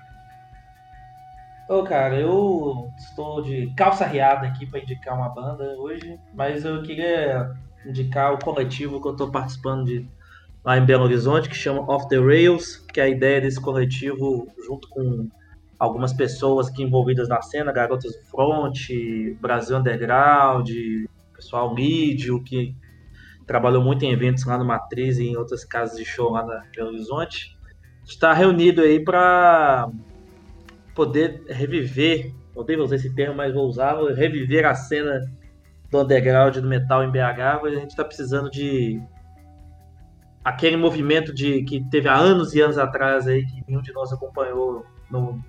Ô, 1.68 1.84
cara, 1.84 2.18
eu 2.18 2.92
estou 2.96 3.42
de 3.42 3.72
calça 3.74 4.06
riada 4.06 4.46
aqui 4.46 4.66
para 4.66 4.80
indicar 4.80 5.14
uma 5.14 5.28
banda 5.28 5.64
hoje, 5.78 6.18
mas 6.32 6.64
eu 6.64 6.82
queria 6.82 7.46
indicar 7.84 8.32
o 8.34 8.38
coletivo 8.38 9.00
que 9.00 9.08
eu 9.08 9.12
estou 9.12 9.30
participando 9.30 9.84
de 9.84 10.08
lá 10.64 10.78
em 10.78 10.84
Belo 10.86 11.04
Horizonte, 11.04 11.48
que 11.48 11.54
chama 11.54 11.82
Off 11.90 12.08
the 12.08 12.18
Rails, 12.18 12.78
que 12.92 13.00
é 13.00 13.04
a 13.04 13.08
ideia 13.08 13.40
desse 13.40 13.60
coletivo, 13.60 14.46
junto 14.66 14.88
com 14.90 15.28
algumas 15.78 16.12
pessoas 16.14 16.68
aqui 16.68 16.82
envolvidas 16.82 17.28
na 17.28 17.40
cena, 17.42 17.72
Garotas 17.72 18.12
do 18.12 18.22
Front, 18.30 18.76
Brasil 19.40 19.76
Underground, 19.78 20.68
pessoal 21.34 21.74
mídio, 21.74 22.42
que 22.44 22.74
trabalhou 23.48 23.82
muito 23.82 24.04
em 24.04 24.12
eventos 24.12 24.44
lá 24.44 24.58
no 24.58 24.64
Matriz 24.64 25.18
e 25.18 25.28
em 25.28 25.36
outras 25.36 25.64
casas 25.64 25.96
de 25.96 26.04
show 26.04 26.30
lá 26.30 26.44
na 26.44 26.62
Belo 26.76 26.90
Horizonte. 26.90 27.58
Está 28.04 28.32
reunido 28.32 28.82
aí 28.82 29.02
para 29.02 29.90
poder 30.94 31.42
reviver, 31.48 32.34
odeio 32.54 32.84
usar 32.84 32.96
esse 32.96 33.12
termo, 33.14 33.34
mas 33.34 33.54
vou 33.54 33.66
usar, 33.66 33.96
reviver 34.14 34.66
a 34.66 34.74
cena 34.74 35.20
do 35.90 36.02
underground 36.02 36.56
do 36.58 36.68
metal 36.68 37.02
em 37.02 37.10
BH, 37.10 37.64
a 37.64 37.70
gente 37.70 37.90
está 37.90 38.04
precisando 38.04 38.50
de 38.50 39.00
aquele 40.44 40.76
movimento 40.76 41.32
de 41.32 41.62
que 41.62 41.82
teve 41.90 42.08
há 42.08 42.16
anos 42.16 42.54
e 42.54 42.60
anos 42.60 42.76
atrás 42.76 43.26
aí 43.26 43.44
que 43.46 43.64
nenhum 43.66 43.80
de 43.80 43.92
nós 43.92 44.12
acompanhou 44.12 44.84
no 45.10 45.42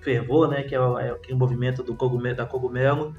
fervor, 0.00 0.48
né, 0.48 0.64
que 0.64 0.74
é, 0.74 0.78
é 0.78 1.10
aquele 1.10 1.38
movimento 1.38 1.82
do 1.82 1.94
cogumelo, 1.94 2.36
da 2.36 2.46
cogumelo, 2.46 3.14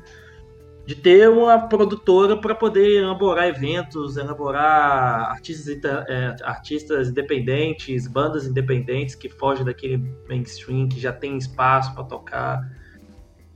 de 0.86 0.94
ter 0.94 1.28
uma 1.30 1.68
produtora 1.68 2.38
para 2.38 2.53
poder 2.53 3.02
elaborar 3.02 3.48
eventos, 3.48 4.18
elaborar 4.18 5.32
artistas, 5.32 5.84
é, 6.07 6.36
artistas 6.44 7.10
independentes, 7.10 8.07
bandas 8.07 8.45
independentes 8.45 9.16
que 9.16 9.28
fogem 9.28 9.66
daquele 9.66 9.98
mainstream, 10.30 10.88
que 10.88 10.99
já 10.99 11.12
tem 11.12 11.38
espaço 11.38 11.94
para 11.95 12.03
tocar. 12.03 12.72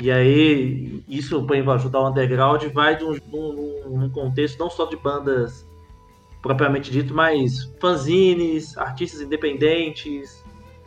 E 0.02 0.10
aí, 0.10 1.04
isso 1.08 1.46
para 1.46 1.74
ajudar 1.74 2.00
o 2.00 2.10
underground 2.10 2.64
vai 2.74 2.98
um, 3.04 3.18
num 3.90 4.10
contexto 4.10 4.58
não 4.58 4.70
só 4.70 4.86
de 4.86 4.96
bandas 4.96 5.68
propriamente 6.42 6.90
dito, 6.90 7.14
mas 7.14 7.72
fanzines, 7.80 8.76
artistas 8.78 9.22
independentes, 9.22 10.44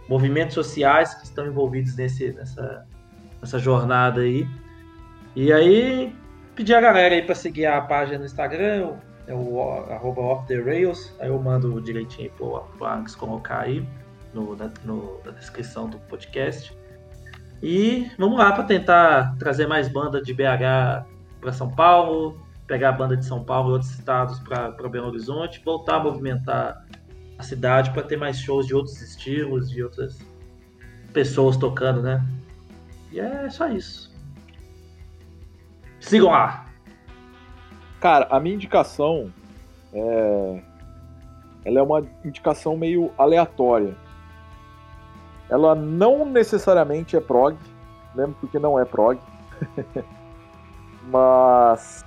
movimentos 0.09 0.55
sociais 0.55 1.14
que 1.14 1.24
estão 1.24 1.47
envolvidos 1.47 1.94
nesse, 1.94 2.32
nessa, 2.32 2.86
nessa 3.40 3.59
jornada 3.59 4.23
aí. 4.23 4.48
E 5.36 5.52
aí, 5.52 6.14
pedir 6.55 6.74
a 6.74 6.81
galera 6.81 7.15
aí 7.15 7.23
para 7.23 7.35
seguir 7.35 7.66
a 7.66 7.81
página 7.81 8.19
no 8.19 8.24
Instagram, 8.24 8.95
é 9.27 9.35
o 9.35 9.61
arroba 9.91 10.20
off 10.20 10.47
the 10.49 10.61
rails, 10.61 11.15
aí 11.20 11.29
eu 11.29 11.39
mando 11.41 11.81
direitinho 11.81 12.31
pro, 12.33 12.65
Alex 12.85 13.15
colocar 13.15 13.61
aí 13.61 13.87
no, 14.35 14.57
na, 14.57 14.70
no- 14.85 15.20
na 15.24 15.31
descrição 15.33 15.89
do 15.89 15.99
podcast. 15.99 16.77
E 17.62 18.11
vamos 18.19 18.39
lá 18.39 18.53
para 18.53 18.65
tentar 18.65 19.37
trazer 19.39 19.66
mais 19.69 19.89
banda 19.89 20.20
de 20.20 20.35
BH 20.35 21.07
para 21.41 21.53
São 21.53 21.70
Paulo, 21.70 22.41
pegar 22.66 22.89
a 22.89 22.93
banda 22.93 23.16
de 23.16 23.24
São 23.24 23.45
Paulo 23.45 23.70
e 23.70 23.73
outros 23.74 23.93
estados 23.93 24.41
para 24.41 24.70
Belo 24.89 25.09
Horizonte, 25.09 25.62
voltar 25.65 25.97
a 25.97 26.01
movimentar 26.01 26.85
a 27.39 27.43
cidade 27.43 27.91
para 27.93 28.03
ter 28.03 28.16
mais 28.16 28.39
shows 28.39 28.66
de 28.66 28.74
outros 28.74 29.01
estilos, 29.01 29.70
de 29.70 29.83
outras 29.83 30.19
pessoas 31.12 31.57
tocando, 31.57 32.03
né? 32.03 32.24
E 33.12 33.20
é 33.20 33.49
só 33.51 33.69
isso. 33.69 34.11
Sigam 36.03 36.31
lá! 36.31 36.66
Cara, 38.01 38.27
a 38.31 38.41
minha 38.41 38.57
indicação 38.57 39.33
é. 39.95 40.62
Ela 41.65 41.79
é 41.79 41.83
uma 41.83 42.03
indicação 42.24 42.77
meio 42.77 43.12
aleatória. 43.16 43.97
Ela 45.49 45.77
não 45.77 46.27
necessariamente 46.27 47.16
é 47.16 47.20
prog, 47.20 47.57
mesmo 48.15 48.35
porque 48.35 48.59
não 48.59 48.79
é 48.79 48.85
prog. 48.85 49.20
Mas. 51.09 52.05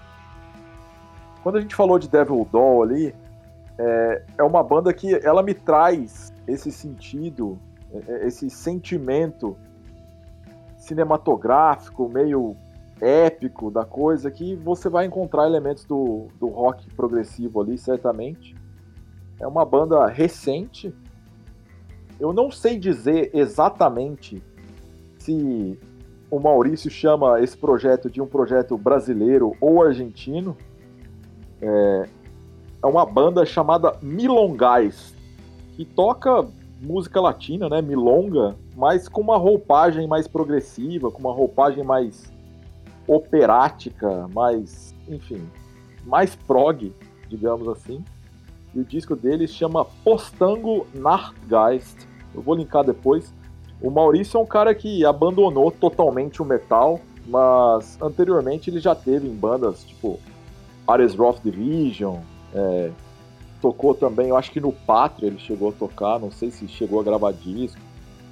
Quando 1.41 1.57
a 1.57 1.61
gente 1.61 1.75
falou 1.75 1.97
de 1.97 2.09
Devil 2.09 2.45
Doll 2.51 2.83
ali, 2.83 3.15
é, 3.77 4.23
é 4.39 4.43
uma 4.43 4.61
banda 4.61 4.93
que 4.93 5.15
ela 5.25 5.41
me 5.41 5.53
traz 5.53 6.33
esse 6.45 6.71
sentido, 6.71 7.57
é, 7.93 8.11
é, 8.11 8.27
esse 8.27 8.49
sentimento 8.49 9.55
cinematográfico, 10.77 12.09
meio 12.09 12.57
épico 13.01 13.69
da 13.69 13.83
coisa 13.83 14.31
que 14.31 14.55
você 14.55 14.89
vai 14.89 15.05
encontrar 15.05 15.45
elementos 15.45 15.85
do, 15.85 16.27
do 16.39 16.47
rock 16.47 16.87
progressivo 16.95 17.61
ali, 17.61 17.77
certamente. 17.77 18.55
É 19.39 19.45
uma 19.45 19.65
banda 19.65 20.05
recente, 20.07 20.93
eu 22.19 22.31
não 22.31 22.49
sei 22.49 22.79
dizer 22.79 23.31
exatamente 23.33 24.41
se 25.19 25.77
o 26.31 26.39
Maurício 26.39 26.89
chama 26.89 27.41
esse 27.41 27.57
projeto 27.57 28.09
de 28.09 28.21
um 28.21 28.27
projeto 28.27 28.77
brasileiro 28.77 29.55
ou 29.59 29.83
argentino. 29.83 30.55
É, 31.61 32.09
é 32.83 32.85
uma 32.85 33.05
banda 33.05 33.45
chamada 33.45 33.97
Milongais, 34.01 35.13
que 35.75 35.83
toca 35.83 36.47
música 36.81 37.19
latina, 37.19 37.67
né? 37.67 37.81
Milonga, 37.81 38.55
mas 38.75 39.07
com 39.07 39.21
uma 39.21 39.37
roupagem 39.37 40.07
mais 40.07 40.27
progressiva, 40.27 41.11
com 41.11 41.19
uma 41.19 41.33
roupagem 41.33 41.83
mais 41.83 42.31
operática, 43.07 44.27
mais, 44.33 44.93
enfim, 45.07 45.47
mais 46.05 46.35
prog, 46.35 46.93
digamos 47.27 47.67
assim. 47.67 48.03
E 48.73 48.79
o 48.79 48.83
disco 48.83 49.15
deles 49.15 49.51
chama 49.51 49.85
Postango 49.85 50.85
Nachtgeist. 50.93 52.07
Eu 52.33 52.41
vou 52.41 52.55
linkar 52.55 52.83
depois. 52.83 53.33
O 53.81 53.89
Maurício 53.89 54.37
é 54.37 54.41
um 54.41 54.45
cara 54.45 54.73
que 54.73 55.05
abandonou 55.05 55.71
totalmente 55.71 56.41
o 56.41 56.45
metal, 56.45 56.99
mas 57.27 57.97
anteriormente 58.01 58.69
ele 58.69 58.79
já 58.79 58.93
teve 58.93 59.27
em 59.27 59.33
bandas 59.33 59.83
tipo 59.83 60.19
Ares 60.87 61.15
Roth 61.15 61.41
Division, 61.43 62.17
é, 62.53 62.91
tocou 63.61 63.95
também, 63.95 64.29
eu 64.29 64.37
acho 64.37 64.51
que 64.51 64.61
no 64.61 64.71
Pátria 64.71 65.27
ele 65.27 65.39
chegou 65.39 65.69
a 65.69 65.73
tocar, 65.73 66.19
não 66.19 66.31
sei 66.31 66.51
se 66.51 66.67
chegou 66.67 66.99
a 66.99 67.03
gravar 67.03 67.31
disco, 67.31 67.81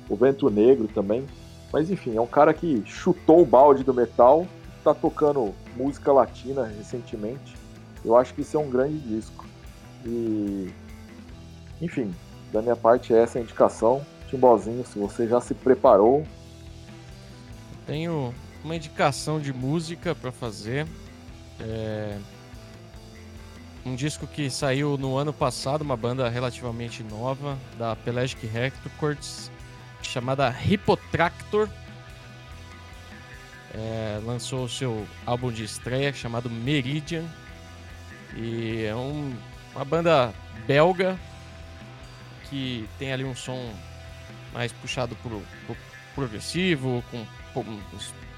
o 0.10 0.16
Vento 0.16 0.50
Negro 0.50 0.88
também, 0.88 1.26
mas 1.72 1.90
enfim, 1.90 2.16
é 2.16 2.22
um 2.22 2.28
cara 2.28 2.54
que 2.54 2.84
chutou 2.86 3.42
o 3.42 3.46
balde 3.46 3.84
do 3.84 3.94
metal, 3.94 4.46
tá 4.84 4.94
tocando 4.94 5.54
música 5.76 6.12
latina 6.12 6.66
recentemente, 6.66 7.56
eu 8.04 8.18
acho 8.18 8.34
que 8.34 8.42
isso 8.42 8.58
é 8.58 8.60
um 8.60 8.70
grande 8.70 8.98
disco. 9.00 9.46
E 10.06 10.72
enfim, 11.82 12.14
da 12.52 12.62
minha 12.62 12.76
parte 12.76 13.14
é 13.14 13.18
essa 13.18 13.40
a 13.40 13.42
indicação. 13.42 14.06
Timbozinho, 14.30 14.86
se 14.86 14.98
você 14.98 15.28
já 15.28 15.42
se 15.42 15.54
preparou. 15.54 16.26
Tenho 17.86 18.34
uma 18.64 18.76
indicação 18.76 19.40
de 19.40 19.52
música 19.52 20.16
para 20.16 20.32
fazer. 20.32 20.88
É... 21.60 22.18
Um 23.86 23.96
disco 23.96 24.26
que 24.26 24.50
saiu 24.50 24.98
no 24.98 25.18
ano 25.18 25.34
passado, 25.34 25.82
uma 25.82 25.98
banda 25.98 26.30
relativamente 26.30 27.04
nova, 27.04 27.58
da 27.78 27.98
Pelagic 27.98 28.48
Records, 28.48 29.52
chamada 30.02 30.56
Hippotractor. 30.66 31.68
É... 33.74 34.20
lançou 34.24 34.66
o 34.66 34.70
seu 34.70 35.08
álbum 35.26 35.52
de 35.52 35.64
estreia 35.64 36.14
chamado 36.14 36.50
Meridian. 36.50 37.26
E 38.36 38.84
é 38.86 38.96
um... 38.96 39.34
uma 39.76 39.86
banda 39.86 40.34
belga 40.66 41.18
que 42.50 42.88
tem 43.00 43.12
ali 43.12 43.24
um 43.24 43.36
som 43.36 43.74
mais 44.54 44.72
puxado 44.72 45.16
pro, 45.18 45.42
pro 45.66 45.76
progressivo, 46.14 47.04
com, 47.10 47.26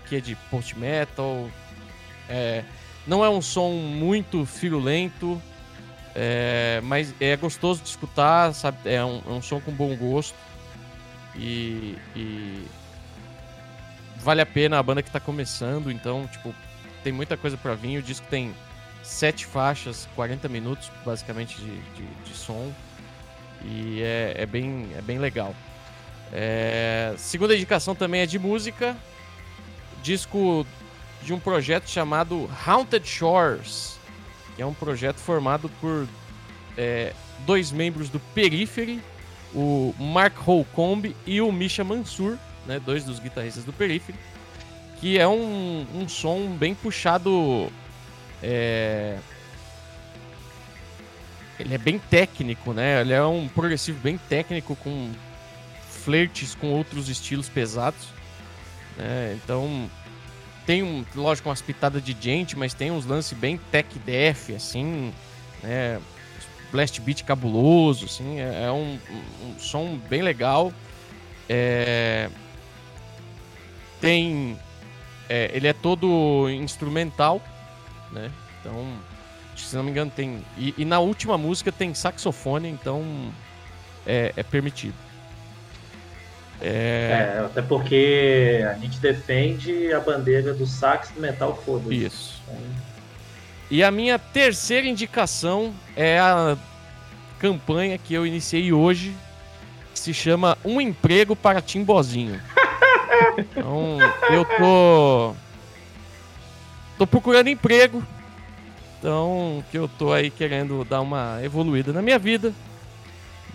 que 0.08 0.16
é 0.16 0.20
de 0.22 0.36
post 0.50 0.78
metal. 0.78 1.50
É, 2.30 2.64
não 3.06 3.24
é 3.24 3.30
um 3.30 3.42
som 3.42 3.72
muito 3.72 4.46
firulento, 4.46 5.42
é, 6.16 6.80
mas 6.84 7.14
é 7.20 7.36
gostoso 7.36 7.84
de 7.84 7.90
escutar, 7.90 8.54
sabe? 8.54 8.78
É 8.86 9.04
um, 9.04 9.22
é 9.28 9.32
um 9.32 9.42
som 9.42 9.60
com 9.60 9.72
bom 9.72 9.96
gosto 9.96 10.38
e, 11.36 11.98
e, 12.16 12.66
vale 14.26 14.42
a 14.42 14.46
pena 14.46 14.80
a 14.80 14.84
banda 14.84 15.04
que 15.04 15.10
está 15.10 15.20
começando, 15.20 15.92
então 15.92 16.28
tipo 16.28 16.54
tem 17.04 17.14
muita 17.14 17.38
coisa 17.38 17.56
para 17.56 17.76
vir. 17.76 18.00
O 18.00 18.02
disco 18.02 18.26
tem 18.28 18.56
sete 19.04 19.46
faixas, 19.46 20.10
40 20.16 20.50
minutos 20.50 20.92
basicamente 21.06 21.56
de, 21.58 21.80
de, 21.92 22.06
de 22.26 22.34
som 22.34 22.74
e 23.64 24.02
é, 24.02 24.34
é, 24.40 24.46
bem, 24.48 24.90
é 24.98 25.02
bem 25.02 25.20
legal. 25.20 25.56
É, 26.34 27.14
segunda 27.18 27.54
indicação 27.54 27.94
também 27.94 28.22
é 28.22 28.26
de 28.26 28.40
música. 28.40 28.98
Disco 30.02 30.66
de 31.22 31.32
um 31.32 31.40
projeto 31.40 31.88
chamado 31.88 32.50
Haunted 32.66 33.08
Shores, 33.08 34.00
que 34.56 34.62
é 34.64 34.66
um 34.66 34.74
projeto 34.74 35.18
formado 35.18 35.70
por 35.80 36.08
é, 36.76 37.14
dois 37.46 37.72
membros 37.72 38.10
do 38.10 38.20
Periphery, 38.20 39.00
o 39.54 39.94
Mark 40.00 40.36
Holcomb 40.38 41.16
e 41.28 41.42
o 41.42 41.52
Misha 41.52 41.84
Mansur, 41.84 42.40
né, 42.66 42.80
dois 42.80 43.04
dos 43.04 43.20
guitarristas 43.20 43.64
do 43.64 43.74
Periphery, 43.74 44.18
que 45.00 45.18
é 45.18 45.28
um, 45.28 45.86
um 45.94 46.08
som 46.08 46.48
bem 46.58 46.74
puxado. 46.74 47.72
É... 48.42 49.18
Ele 51.58 51.74
é 51.74 51.78
bem 51.78 51.98
técnico, 51.98 52.74
né? 52.74 53.00
Ele 53.00 53.14
é 53.14 53.24
um 53.24 53.48
progressivo 53.48 53.98
bem 54.00 54.18
técnico 54.18 54.76
com 54.76 55.12
flertes 55.90 56.54
com 56.54 56.68
outros 56.72 57.08
estilos 57.10 57.48
pesados. 57.48 58.10
Né? 58.98 59.38
Então, 59.42 59.90
tem, 60.66 60.84
um, 60.84 61.06
lógico, 61.16 61.50
umas 61.50 61.62
pitadas 61.62 62.04
de 62.04 62.16
gente, 62.20 62.58
mas 62.58 62.74
tem 62.74 62.92
uns 62.92 63.06
lances 63.06 63.38
bem 63.38 63.58
tech 63.72 63.98
def, 64.00 64.50
assim, 64.52 65.14
né? 65.64 66.00
Blast 66.72 67.00
beat 67.00 67.24
cabuloso, 67.24 68.06
assim, 68.06 68.40
é, 68.40 68.66
é 68.66 68.72
um, 68.72 69.00
um, 69.44 69.60
som 69.60 69.98
bem 70.10 70.22
legal. 70.22 70.74
É... 71.48 72.30
Tem... 74.06 74.60
É, 75.28 75.50
ele 75.52 75.68
é 75.68 75.74
todo 75.74 76.48
instrumental, 76.50 77.42
né? 78.12 78.30
Então, 78.60 78.88
se 79.58 79.76
não 79.76 79.84
me 79.84 79.90
engano, 79.90 80.12
tem... 80.16 80.46
E, 80.58 80.76
e 80.78 80.86
na 80.86 81.00
última 81.00 81.38
música 81.38 81.72
tem 81.72 81.94
saxofone, 81.96 82.70
então 82.70 83.04
é, 84.06 84.32
é 84.38 84.44
permitido. 84.44 84.94
É... 86.62 87.38
é... 87.38 87.46
até 87.46 87.62
porque 87.62 88.64
a 88.70 88.74
gente 88.76 89.00
defende 89.00 89.92
a 89.92 90.00
bandeira 90.00 90.54
do 90.54 90.66
sax 90.66 91.10
do 91.10 91.20
metal 91.20 91.62
foda 91.66 91.94
Isso. 91.94 92.42
E 93.70 93.84
a 93.84 93.90
minha 93.90 94.20
terceira 94.20 94.88
indicação 94.88 95.74
é 95.96 96.20
a 96.20 96.56
campanha 97.40 97.98
que 97.98 98.14
eu 98.14 98.26
iniciei 98.26 98.72
hoje, 98.72 99.16
que 99.92 100.00
se 100.00 100.14
chama 100.14 100.58
Um 100.64 100.80
Emprego 100.80 101.36
para 101.36 101.62
Timbozinho. 101.62 102.40
então, 103.38 103.98
eu 104.30 104.46
tô. 104.46 105.36
tô 106.98 107.08
procurando 107.08 107.48
emprego. 107.48 108.04
Então, 109.00 109.64
que 109.70 109.78
eu 109.78 109.88
tô 109.88 110.12
aí 110.12 110.32
querendo 110.32 110.84
dar 110.84 111.02
uma 111.02 111.40
evoluída 111.44 111.94
na 111.94 112.02
minha 112.02 112.18
vida. 112.18 112.54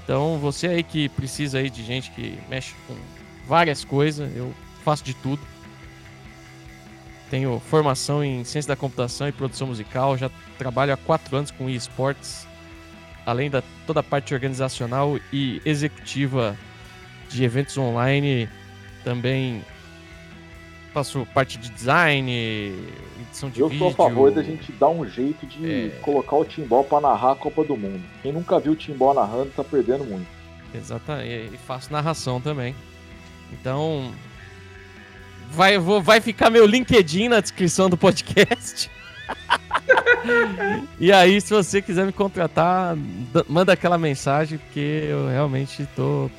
Então, 0.02 0.38
você 0.38 0.68
aí 0.68 0.82
que 0.82 1.08
precisa 1.08 1.58
aí 1.58 1.70
de 1.70 1.82
gente 1.82 2.10
que 2.10 2.38
mexe 2.48 2.74
com 2.86 2.94
várias 3.46 3.84
coisas, 3.84 4.34
eu 4.36 4.52
faço 4.84 5.04
de 5.04 5.14
tudo. 5.14 5.42
Tenho 7.30 7.60
formação 7.70 8.22
em 8.24 8.44
ciência 8.44 8.68
da 8.68 8.76
computação 8.76 9.28
e 9.28 9.32
produção 9.32 9.68
musical, 9.68 10.16
já 10.16 10.30
trabalho 10.58 10.92
há 10.92 10.96
quatro 10.96 11.36
anos 11.36 11.50
com 11.50 11.70
esportes, 11.70 12.46
além 13.24 13.48
da 13.48 13.62
toda 13.86 14.00
a 14.00 14.02
parte 14.02 14.34
organizacional 14.34 15.18
e 15.32 15.62
executiva 15.64 16.56
de 17.28 17.44
eventos 17.44 17.78
online, 17.78 18.48
também 19.04 19.62
faço 20.92 21.26
parte 21.32 21.58
de 21.58 21.70
design, 21.70 22.30
edição 23.20 23.48
de 23.48 23.60
eu 23.60 23.68
vídeo. 23.68 23.86
Eu 23.86 23.92
sou 23.92 24.06
a 24.06 24.08
favor 24.08 24.30
da 24.30 24.42
gente 24.42 24.72
dar 24.72 24.88
um 24.88 25.08
jeito 25.08 25.46
de 25.46 25.86
é... 25.86 25.88
colocar 26.00 26.36
o 26.36 26.44
Timbó 26.44 26.82
para 26.82 27.00
narrar 27.00 27.32
a 27.32 27.36
Copa 27.36 27.64
do 27.64 27.76
Mundo. 27.76 28.02
Quem 28.22 28.32
nunca 28.32 28.58
viu 28.58 28.72
o 28.72 28.76
Timbó 28.76 29.14
narrando 29.14 29.50
tá 29.54 29.64
perdendo 29.64 30.04
muito. 30.04 30.26
Exatamente, 30.74 31.54
e 31.54 31.58
faço 31.58 31.92
narração 31.92 32.40
também. 32.40 32.74
Então, 33.52 34.12
vai, 35.50 35.78
vou, 35.78 36.00
vai 36.00 36.20
ficar 36.20 36.50
meu 36.50 36.66
LinkedIn 36.66 37.28
na 37.28 37.40
descrição 37.40 37.90
do 37.90 37.96
podcast. 37.96 38.90
e 40.98 41.12
aí, 41.12 41.40
se 41.40 41.52
você 41.52 41.82
quiser 41.82 42.06
me 42.06 42.12
contratar, 42.12 42.96
manda 43.48 43.72
aquela 43.72 43.98
mensagem, 43.98 44.58
porque 44.58 45.06
eu 45.08 45.28
realmente 45.28 45.88
tô 45.96 46.30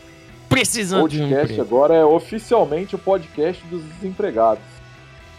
precisando 0.51 1.01
podcast 1.01 1.53
de 1.53 1.59
um 1.59 1.63
agora 1.63 1.95
é 1.95 2.05
oficialmente 2.05 2.95
o 2.95 2.99
podcast 2.99 3.63
dos 3.67 3.83
desempregados. 3.83 4.63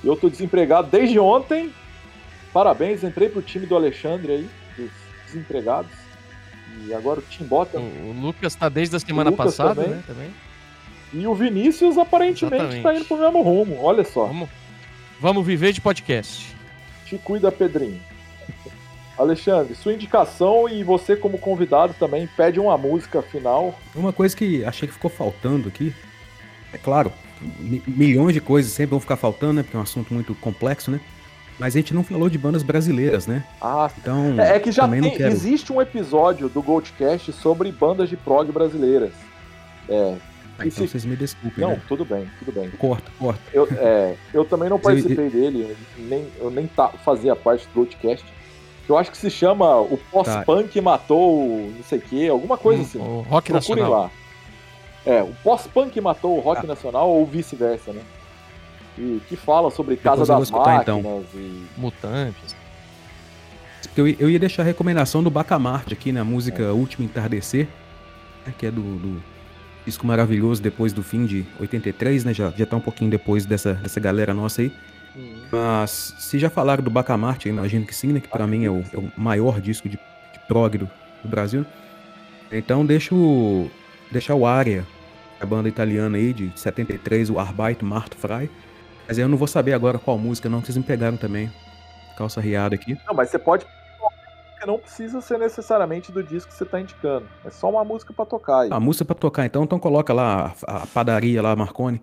Eu 0.02 0.16
tô 0.16 0.28
desempregado 0.28 0.88
desde 0.90 1.18
ontem. 1.18 1.72
Parabéns, 2.52 3.04
entrei 3.04 3.28
pro 3.28 3.40
time 3.40 3.66
do 3.66 3.76
Alexandre 3.76 4.32
aí, 4.32 4.50
dos 4.76 4.90
desempregados. 5.26 5.92
E 6.86 6.94
agora 6.94 7.20
o 7.20 7.22
Tim 7.22 7.44
Bota. 7.44 7.78
O, 7.78 8.12
Lucas 8.20 8.54
tá 8.54 8.68
desde 8.68 8.96
a 8.96 8.98
semana 8.98 9.30
passada, 9.30 9.76
também. 9.82 9.90
né? 9.90 10.02
Também. 10.06 10.30
E 11.12 11.26
o 11.26 11.34
Vinícius 11.34 11.98
aparentemente 11.98 12.56
Exatamente. 12.56 12.82
tá 12.82 12.94
indo 12.94 13.04
pro 13.04 13.18
mesmo 13.18 13.42
rumo, 13.42 13.78
olha 13.82 14.02
só. 14.02 14.26
Vamos, 14.26 14.48
vamos 15.20 15.46
viver 15.46 15.72
de 15.72 15.80
podcast. 15.80 16.56
Te 17.04 17.18
cuida, 17.18 17.52
Pedrinho. 17.52 18.00
Alexandre, 19.22 19.74
sua 19.74 19.92
indicação 19.92 20.68
e 20.68 20.82
você 20.84 21.16
como 21.16 21.38
convidado 21.38 21.94
também 21.98 22.28
pede 22.36 22.60
uma 22.60 22.76
música 22.76 23.22
final. 23.22 23.78
Uma 23.94 24.12
coisa 24.12 24.36
que 24.36 24.64
achei 24.64 24.86
que 24.88 24.94
ficou 24.94 25.10
faltando 25.10 25.68
aqui, 25.68 25.94
é 26.72 26.78
claro, 26.78 27.12
milhões 27.86 28.34
de 28.34 28.40
coisas 28.40 28.72
sempre 28.72 28.90
vão 28.90 29.00
ficar 29.00 29.16
faltando, 29.16 29.54
né? 29.54 29.62
Porque 29.62 29.76
é 29.76 29.80
um 29.80 29.82
assunto 29.82 30.12
muito 30.12 30.34
complexo, 30.36 30.90
né? 30.90 31.00
Mas 31.58 31.74
a 31.76 31.78
gente 31.78 31.94
não 31.94 32.02
falou 32.02 32.28
de 32.28 32.38
bandas 32.38 32.62
brasileiras, 32.62 33.26
né? 33.26 33.44
Ah, 33.60 33.90
então. 33.98 34.40
É, 34.40 34.56
é 34.56 34.60
que 34.60 34.72
já 34.72 34.88
tem, 34.88 35.10
quero... 35.10 35.30
existe 35.32 35.72
um 35.72 35.80
episódio 35.80 36.48
do 36.48 36.62
Goldcast 36.62 37.32
sobre 37.32 37.70
bandas 37.70 38.08
de 38.08 38.16
prog 38.16 38.50
brasileiras. 38.50 39.12
É, 39.88 40.16
Ah, 40.58 40.66
então 40.66 40.70
se- 40.70 40.88
vocês 40.88 41.04
me 41.04 41.14
desculpem, 41.14 41.62
não, 41.62 41.70
né? 41.72 41.82
tudo 41.86 42.04
bem, 42.04 42.28
tudo 42.38 42.52
bem. 42.52 42.70
Corta, 42.70 43.10
corta. 43.18 43.40
Eu, 43.52 43.68
é, 43.72 44.14
eu 44.32 44.44
também 44.44 44.68
não 44.68 44.78
participei 44.78 45.28
dele, 45.28 45.76
nem, 45.98 46.26
eu 46.40 46.50
nem 46.50 46.66
tá, 46.66 46.88
fazia 46.88 47.36
parte 47.36 47.68
do 47.74 47.86
Broadcast. 48.86 48.90
Eu 48.90 48.98
acho 48.98 49.10
que 49.10 49.16
se 49.16 49.30
chama 49.30 49.80
O 49.80 49.98
Pós-Punk 50.10 50.80
Matou 50.80 51.40
o 51.46 51.72
não 51.76 51.84
sei 51.84 51.98
o 51.98 52.02
que, 52.02 52.28
alguma 52.28 52.56
coisa 52.58 52.82
assim. 52.82 52.98
O 52.98 53.20
Rock 53.28 53.50
Procurem 53.52 53.82
Nacional. 53.84 54.04
lá. 54.04 54.10
É, 55.04 55.22
o 55.22 55.32
Pós-Punk 55.42 56.00
matou 56.00 56.36
o 56.36 56.40
Ah. 56.40 56.44
Rock 56.44 56.66
Nacional 56.66 57.08
ou 57.10 57.26
vice-versa, 57.26 57.92
né? 57.92 58.02
E 58.98 59.20
que 59.28 59.36
fala 59.36 59.70
sobre 59.70 59.96
Casa 59.96 60.22
Depois 60.24 60.28
eu 60.28 60.34
vou 60.34 60.40
das 60.40 60.48
escutar, 60.48 60.76
Máquinas 60.78 60.98
então. 61.00 61.24
e... 61.34 61.66
Mutantes. 61.76 62.56
Porque 63.82 64.00
eu, 64.00 64.08
eu 64.08 64.30
ia 64.30 64.38
deixar 64.38 64.62
a 64.62 64.66
recomendação 64.66 65.22
do 65.22 65.30
Bacamarte 65.30 65.92
aqui 65.92 66.12
na 66.12 66.22
música 66.24 66.72
Último 66.72 67.04
Entardecer, 67.04 67.66
né, 68.46 68.54
que 68.56 68.66
é 68.66 68.70
do, 68.70 68.80
do 68.80 69.22
disco 69.84 70.06
maravilhoso 70.06 70.62
depois 70.62 70.92
do 70.92 71.02
fim 71.02 71.26
de 71.26 71.44
83, 71.58 72.24
né? 72.24 72.32
Já, 72.34 72.50
já 72.50 72.64
tá 72.64 72.76
um 72.76 72.80
pouquinho 72.80 73.10
depois 73.10 73.44
dessa, 73.44 73.74
dessa 73.74 73.98
galera 73.98 74.32
nossa 74.32 74.62
aí. 74.62 74.72
Mas 75.50 76.14
se 76.18 76.38
já 76.38 76.48
falaram 76.48 76.82
do 76.82 76.90
Bacamarte, 76.90 77.48
imagino 77.48 77.86
que 77.86 77.94
sim, 77.94 78.12
né? 78.12 78.20
Que 78.20 78.28
pra 78.28 78.46
mim 78.46 78.64
é 78.64 78.70
o, 78.70 78.84
é 78.92 78.96
o 78.96 79.12
maior 79.16 79.60
disco 79.60 79.88
de, 79.88 79.96
de 79.96 80.38
prog 80.48 80.78
do, 80.78 80.90
do 81.22 81.28
Brasil. 81.28 81.66
Então 82.50 82.84
deixa 82.84 83.14
o, 83.14 83.70
deixa 84.10 84.34
o 84.34 84.46
Aria, 84.46 84.86
a 85.40 85.46
banda 85.46 85.68
italiana 85.68 86.16
aí 86.16 86.32
de 86.32 86.52
73, 86.54 87.30
o 87.30 87.38
Arbeit 87.38 87.84
Macht 87.84 88.16
Frei. 88.16 88.50
Mas 89.06 89.18
eu 89.18 89.28
não 89.28 89.36
vou 89.36 89.48
saber 89.48 89.72
agora 89.72 89.98
qual 89.98 90.16
música 90.18 90.48
não, 90.48 90.60
que 90.60 90.66
vocês 90.66 90.76
me 90.76 90.84
pegaram 90.84 91.16
também. 91.16 91.52
Calça 92.16 92.40
riada 92.40 92.74
aqui. 92.74 92.96
Não, 93.06 93.14
mas 93.14 93.30
você 93.30 93.38
pode... 93.38 93.64
porque 93.64 94.66
Não 94.66 94.78
precisa 94.78 95.20
ser 95.20 95.38
necessariamente 95.38 96.12
do 96.12 96.22
disco 96.22 96.50
que 96.50 96.56
você 96.56 96.64
tá 96.64 96.80
indicando. 96.80 97.26
É 97.44 97.50
só 97.50 97.68
uma 97.68 97.84
música 97.84 98.12
pra 98.12 98.24
tocar 98.24 98.60
aí. 98.60 98.68
A 98.70 98.78
música 98.78 99.04
pra 99.04 99.14
tocar 99.14 99.44
então, 99.44 99.64
então 99.64 99.78
coloca 99.78 100.12
lá 100.12 100.54
a, 100.66 100.82
a 100.82 100.86
padaria 100.86 101.42
lá, 101.42 101.56
Marconi. 101.56 102.00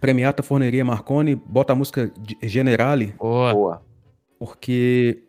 Premiata 0.00 0.42
Forneria 0.42 0.84
Marconi, 0.84 1.34
bota 1.34 1.72
a 1.72 1.76
música 1.76 2.10
de- 2.18 2.36
Generale, 2.42 3.14
Boa. 3.18 3.52
Boa. 3.52 3.82
porque 4.38 5.22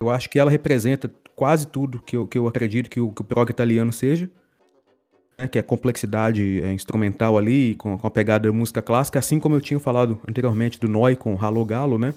eu 0.00 0.10
acho 0.10 0.28
que 0.28 0.38
ela 0.38 0.50
representa 0.50 1.10
quase 1.34 1.66
tudo 1.66 2.00
que 2.00 2.16
eu, 2.16 2.26
que 2.26 2.36
eu 2.38 2.46
acredito 2.46 2.90
que 2.90 3.00
o, 3.00 3.10
que 3.10 3.22
o 3.22 3.24
prog 3.24 3.48
italiano 3.50 3.92
seja. 3.92 4.28
né, 5.38 5.48
que 5.48 5.58
é 5.58 5.60
a 5.60 5.64
complexidade 5.64 6.62
é, 6.62 6.72
instrumental 6.72 7.38
ali, 7.38 7.74
com, 7.76 7.96
com 7.98 8.06
a 8.06 8.10
pegada 8.10 8.48
da 8.48 8.52
música 8.54 8.82
clássica, 8.82 9.18
assim 9.18 9.40
como 9.40 9.54
eu 9.56 9.60
tinha 9.60 9.80
falado 9.80 10.20
anteriormente 10.28 10.78
do 10.78 10.86
Noi 10.88 11.16
com 11.16 11.34
Ralo 11.34 11.64
Galo, 11.64 11.98
né? 11.98 12.12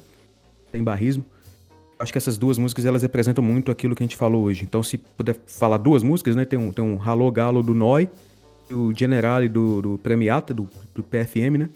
Tem 0.72 0.84
barrismo. 0.84 1.24
Acho 1.98 2.12
que 2.12 2.18
essas 2.18 2.38
duas 2.38 2.58
músicas 2.58 2.86
elas 2.86 3.02
representam 3.02 3.42
muito 3.42 3.72
aquilo 3.72 3.96
que 3.96 4.04
a 4.04 4.06
gente 4.06 4.18
falou 4.18 4.44
hoje. 4.44 4.64
Então, 4.66 4.84
se 4.84 4.98
puder 4.98 5.38
falar 5.48 5.78
duas 5.78 6.04
músicas, 6.04 6.36
né? 6.36 6.44
Tem 6.44 6.60
um, 6.60 6.72
tem 6.74 6.84
um 6.84 6.98
Ralo 6.98 7.32
Galo 7.32 7.64
do 7.64 7.74
Noi, 7.74 8.10
o 8.72 8.94
Generale 8.94 9.48
do, 9.50 9.82
do 9.82 9.98
Premiata, 9.98 10.54
do, 10.54 10.70
do 10.94 11.04
PFM, 11.04 11.58
né? 11.60 11.70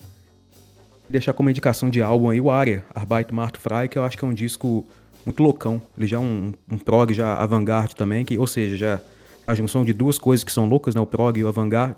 Deixar 1.09 1.33
como 1.33 1.49
indicação 1.49 1.89
de 1.89 2.01
álbum 2.01 2.29
aí 2.29 2.39
o 2.39 2.51
Aria, 2.51 2.85
Arbeit 2.93 3.33
Macht 3.33 3.57
Frei, 3.59 3.87
que 3.87 3.97
eu 3.97 4.03
acho 4.03 4.17
que 4.17 4.23
é 4.23 4.27
um 4.27 4.33
disco 4.33 4.85
muito 5.25 5.41
loucão. 5.41 5.81
Ele 5.97 6.05
já 6.07 6.17
é 6.17 6.19
um, 6.19 6.53
um 6.71 6.77
prog 6.77 7.13
já 7.13 7.33
avant-garde 7.35 7.95
também, 7.95 8.23
que, 8.23 8.37
ou 8.37 8.45
seja, 8.47 8.77
já 8.77 9.01
a 9.47 9.55
junção 9.55 9.83
de 9.83 9.91
duas 9.93 10.19
coisas 10.19 10.43
que 10.43 10.51
são 10.51 10.67
loucas, 10.67 10.93
né? 10.93 11.01
O 11.01 11.05
prog 11.07 11.37
e 11.39 11.43
o 11.43 11.47
avant-garde. 11.47 11.95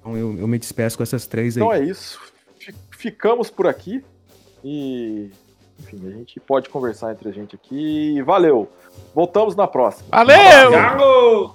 Então 0.00 0.16
eu, 0.16 0.38
eu 0.38 0.46
me 0.46 0.58
despeço 0.58 0.96
com 0.96 1.02
essas 1.02 1.26
três 1.26 1.56
aí. 1.56 1.62
Então 1.62 1.72
é 1.74 1.84
isso. 1.84 2.20
Fi- 2.58 2.74
Ficamos 2.90 3.50
por 3.50 3.66
aqui. 3.66 4.02
E. 4.64 5.30
Enfim, 5.80 6.06
a 6.06 6.10
gente 6.10 6.38
pode 6.38 6.68
conversar 6.68 7.12
entre 7.12 7.28
a 7.28 7.32
gente 7.32 7.56
aqui. 7.56 8.20
Valeu! 8.22 8.70
Voltamos 9.14 9.56
na 9.56 9.66
próxima. 9.66 10.06
Valeu! 10.10 10.70
Galo! 10.70 11.54